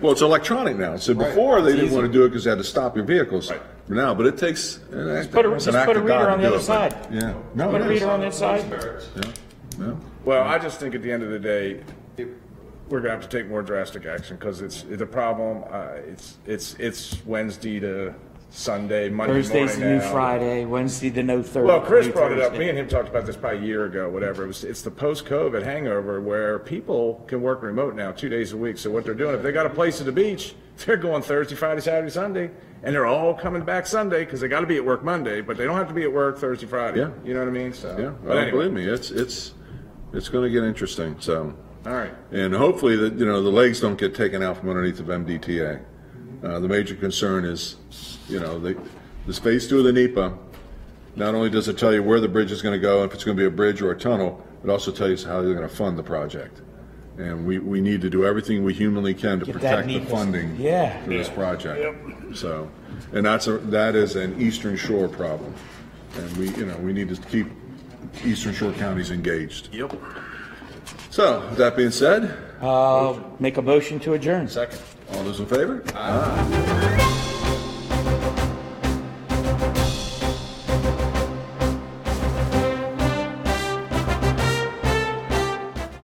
Well, 0.00 0.10
it's 0.12 0.22
electronic 0.22 0.76
now. 0.76 0.96
So 0.96 1.14
Right. 1.14 1.28
before 1.28 1.62
they 1.62 1.72
didn't 1.72 1.86
Easy. 1.86 1.94
want 1.94 2.06
to 2.08 2.12
do 2.12 2.24
it 2.24 2.30
because 2.30 2.42
they 2.44 2.50
had 2.50 2.58
to 2.58 2.64
stop 2.64 2.96
your 2.96 3.04
vehicles. 3.04 3.50
Right. 3.50 3.62
Now, 3.88 4.14
but 4.14 4.26
it 4.26 4.36
takes 4.36 4.80
an 4.90 5.08
act, 5.16 5.30
put 5.30 5.44
a- 5.46 5.52
it's 5.54 5.64
just 5.66 5.76
act 5.76 5.86
put 5.86 5.96
a 5.96 6.00
reader 6.00 6.28
on 6.30 6.40
the 6.40 6.46
other 6.46 6.56
it, 6.56 6.58
but- 6.58 6.64
side. 6.64 6.94
Yeah. 7.12 7.34
No, 7.54 7.68
Put 7.70 7.80
a 7.82 7.84
reader 7.84 7.94
is. 8.06 8.10
on 8.10 8.20
that 8.20 8.34
side. 8.34 8.64
Yeah. 9.16 9.22
Yeah. 9.78 9.92
Well, 10.24 10.42
I 10.42 10.58
just 10.58 10.80
think 10.80 10.94
at 10.96 11.02
the 11.02 11.12
end 11.12 11.22
of 11.22 11.30
the 11.30 11.38
day, 11.38 11.80
we're 12.92 13.00
gonna 13.00 13.14
have 13.14 13.26
to 13.26 13.38
take 13.38 13.48
more 13.48 13.62
drastic 13.62 14.04
action, 14.04 14.36
because 14.36 14.60
it's, 14.60 14.82
the 14.82 15.06
problem, 15.06 15.64
uh, 15.70 15.94
it's, 16.06 16.36
it's, 16.44 16.74
it's 16.74 17.24
Wednesday 17.24 17.80
to 17.80 18.14
Sunday, 18.50 19.08
Monday 19.08 19.32
morning 19.32 19.50
Thursday's 19.50 19.78
the 19.78 19.84
new 19.86 19.96
now. 19.96 20.12
Friday, 20.12 20.66
Wednesday 20.66 21.08
the 21.08 21.22
no 21.22 21.42
Thursday. 21.42 21.62
Well, 21.62 21.80
Chris 21.80 22.08
brought 22.08 22.32
it 22.32 22.40
up. 22.40 22.52
Me 22.52 22.68
and 22.68 22.76
him 22.76 22.86
talked 22.86 23.08
about 23.08 23.24
this 23.24 23.34
probably 23.34 23.60
a 23.60 23.62
year 23.62 23.86
ago, 23.86 24.10
whatever. 24.10 24.44
It 24.44 24.48
was, 24.48 24.62
it's 24.62 24.82
the 24.82 24.90
post-COVID 24.90 25.62
hangover 25.62 26.20
where 26.20 26.58
people 26.58 27.24
can 27.26 27.40
work 27.40 27.62
remote 27.62 27.94
now 27.94 28.12
two 28.12 28.28
days 28.28 28.52
a 28.52 28.58
week. 28.58 28.76
So 28.76 28.90
what 28.90 29.06
they're 29.06 29.14
doing, 29.14 29.34
if 29.34 29.42
they 29.42 29.52
got 29.52 29.64
a 29.64 29.70
place 29.70 29.98
at 30.00 30.04
the 30.04 30.12
beach, 30.12 30.54
they're 30.84 30.98
going 30.98 31.22
Thursday, 31.22 31.54
Friday, 31.54 31.80
Saturday, 31.80 32.10
Sunday, 32.10 32.50
and 32.82 32.94
they're 32.94 33.06
all 33.06 33.32
coming 33.32 33.64
back 33.64 33.86
Sunday 33.86 34.26
because 34.26 34.40
they 34.40 34.48
got 34.48 34.60
to 34.60 34.66
be 34.66 34.76
at 34.76 34.84
work 34.84 35.02
Monday, 35.02 35.40
but 35.40 35.56
they 35.56 35.64
don't 35.64 35.78
have 35.78 35.88
to 35.88 35.94
be 35.94 36.02
at 36.02 36.12
work 36.12 36.36
Thursday, 36.36 36.66
Friday. 36.66 37.00
Yeah. 37.00 37.10
You 37.24 37.32
know 37.32 37.40
what 37.40 37.48
I 37.48 37.52
mean? 37.52 37.72
So, 37.72 37.96
Yeah, 37.98 38.10
but 38.10 38.22
well, 38.22 38.36
anyway. 38.36 38.50
believe 38.68 38.72
me, 38.74 38.84
it's, 38.84 39.10
it's, 39.10 39.54
it's 40.12 40.28
going 40.28 40.44
to 40.44 40.50
get 40.50 40.62
interesting, 40.62 41.16
so. 41.20 41.54
All 41.86 41.92
right. 41.92 42.14
And 42.30 42.54
hopefully 42.54 42.96
that, 42.96 43.14
you 43.14 43.26
know, 43.26 43.42
the 43.42 43.50
legs 43.50 43.80
don't 43.80 43.98
get 43.98 44.14
taken 44.14 44.42
out 44.42 44.58
from 44.58 44.68
underneath 44.68 45.00
of 45.00 45.06
MDTA. 45.06 45.82
Uh, 46.44 46.58
the 46.60 46.68
major 46.68 46.94
concern 46.94 47.44
is, 47.44 47.76
you 48.28 48.38
know, 48.40 48.58
the, 48.58 48.76
the 49.26 49.32
phase 49.32 49.68
two 49.68 49.78
of 49.78 49.84
the 49.84 49.92
NEPA, 49.92 50.36
not 51.16 51.34
only 51.34 51.50
does 51.50 51.68
it 51.68 51.78
tell 51.78 51.92
you 51.92 52.02
where 52.02 52.20
the 52.20 52.28
bridge 52.28 52.50
is 52.52 52.62
going 52.62 52.72
to 52.72 52.78
go, 52.80 53.04
if 53.04 53.14
it's 53.14 53.24
going 53.24 53.36
to 53.36 53.40
be 53.40 53.46
a 53.46 53.50
bridge 53.50 53.82
or 53.82 53.90
a 53.92 53.98
tunnel, 53.98 54.44
it 54.64 54.70
also 54.70 54.90
tells 54.92 55.22
you 55.22 55.28
how 55.28 55.42
they're 55.42 55.54
going 55.54 55.68
to 55.68 55.74
fund 55.74 55.98
the 55.98 56.02
project. 56.02 56.60
And 57.18 57.44
we, 57.46 57.58
we 57.58 57.80
need 57.80 58.00
to 58.00 58.10
do 58.10 58.24
everything 58.24 58.64
we 58.64 58.72
humanly 58.72 59.12
can 59.12 59.40
to 59.40 59.44
Get 59.44 59.60
that 59.60 59.60
protect 59.60 59.86
the 59.88 59.98
NEPA 59.98 60.10
funding 60.10 60.56
Yeah. 60.56 61.02
for 61.04 61.10
this 61.10 61.28
project. 61.28 62.36
So, 62.36 62.70
and 63.12 63.26
that's 63.26 63.46
a, 63.48 63.58
that 63.58 63.94
is 63.94 64.16
an 64.16 64.40
Eastern 64.40 64.76
Shore 64.76 65.08
problem. 65.08 65.54
And 66.16 66.36
we, 66.36 66.48
you 66.50 66.64
know, 66.66 66.76
we 66.78 66.92
need 66.92 67.08
to 67.14 67.20
keep 67.28 67.48
Eastern 68.24 68.54
Shore 68.54 68.72
counties 68.72 69.10
engaged. 69.10 69.68
Yep. 69.74 69.94
So, 71.12 71.46
with 71.50 71.58
that 71.58 71.76
being 71.76 71.90
said, 71.90 72.34
Uh, 72.62 73.12
make 73.38 73.58
a 73.58 73.62
motion 73.62 74.00
to 74.00 74.14
adjourn. 74.14 74.48
Second. 74.48 74.78
all 75.12 75.22
those 75.24 75.40
in 75.40 75.46
favor? 75.46 75.82
Aye. 75.94 77.28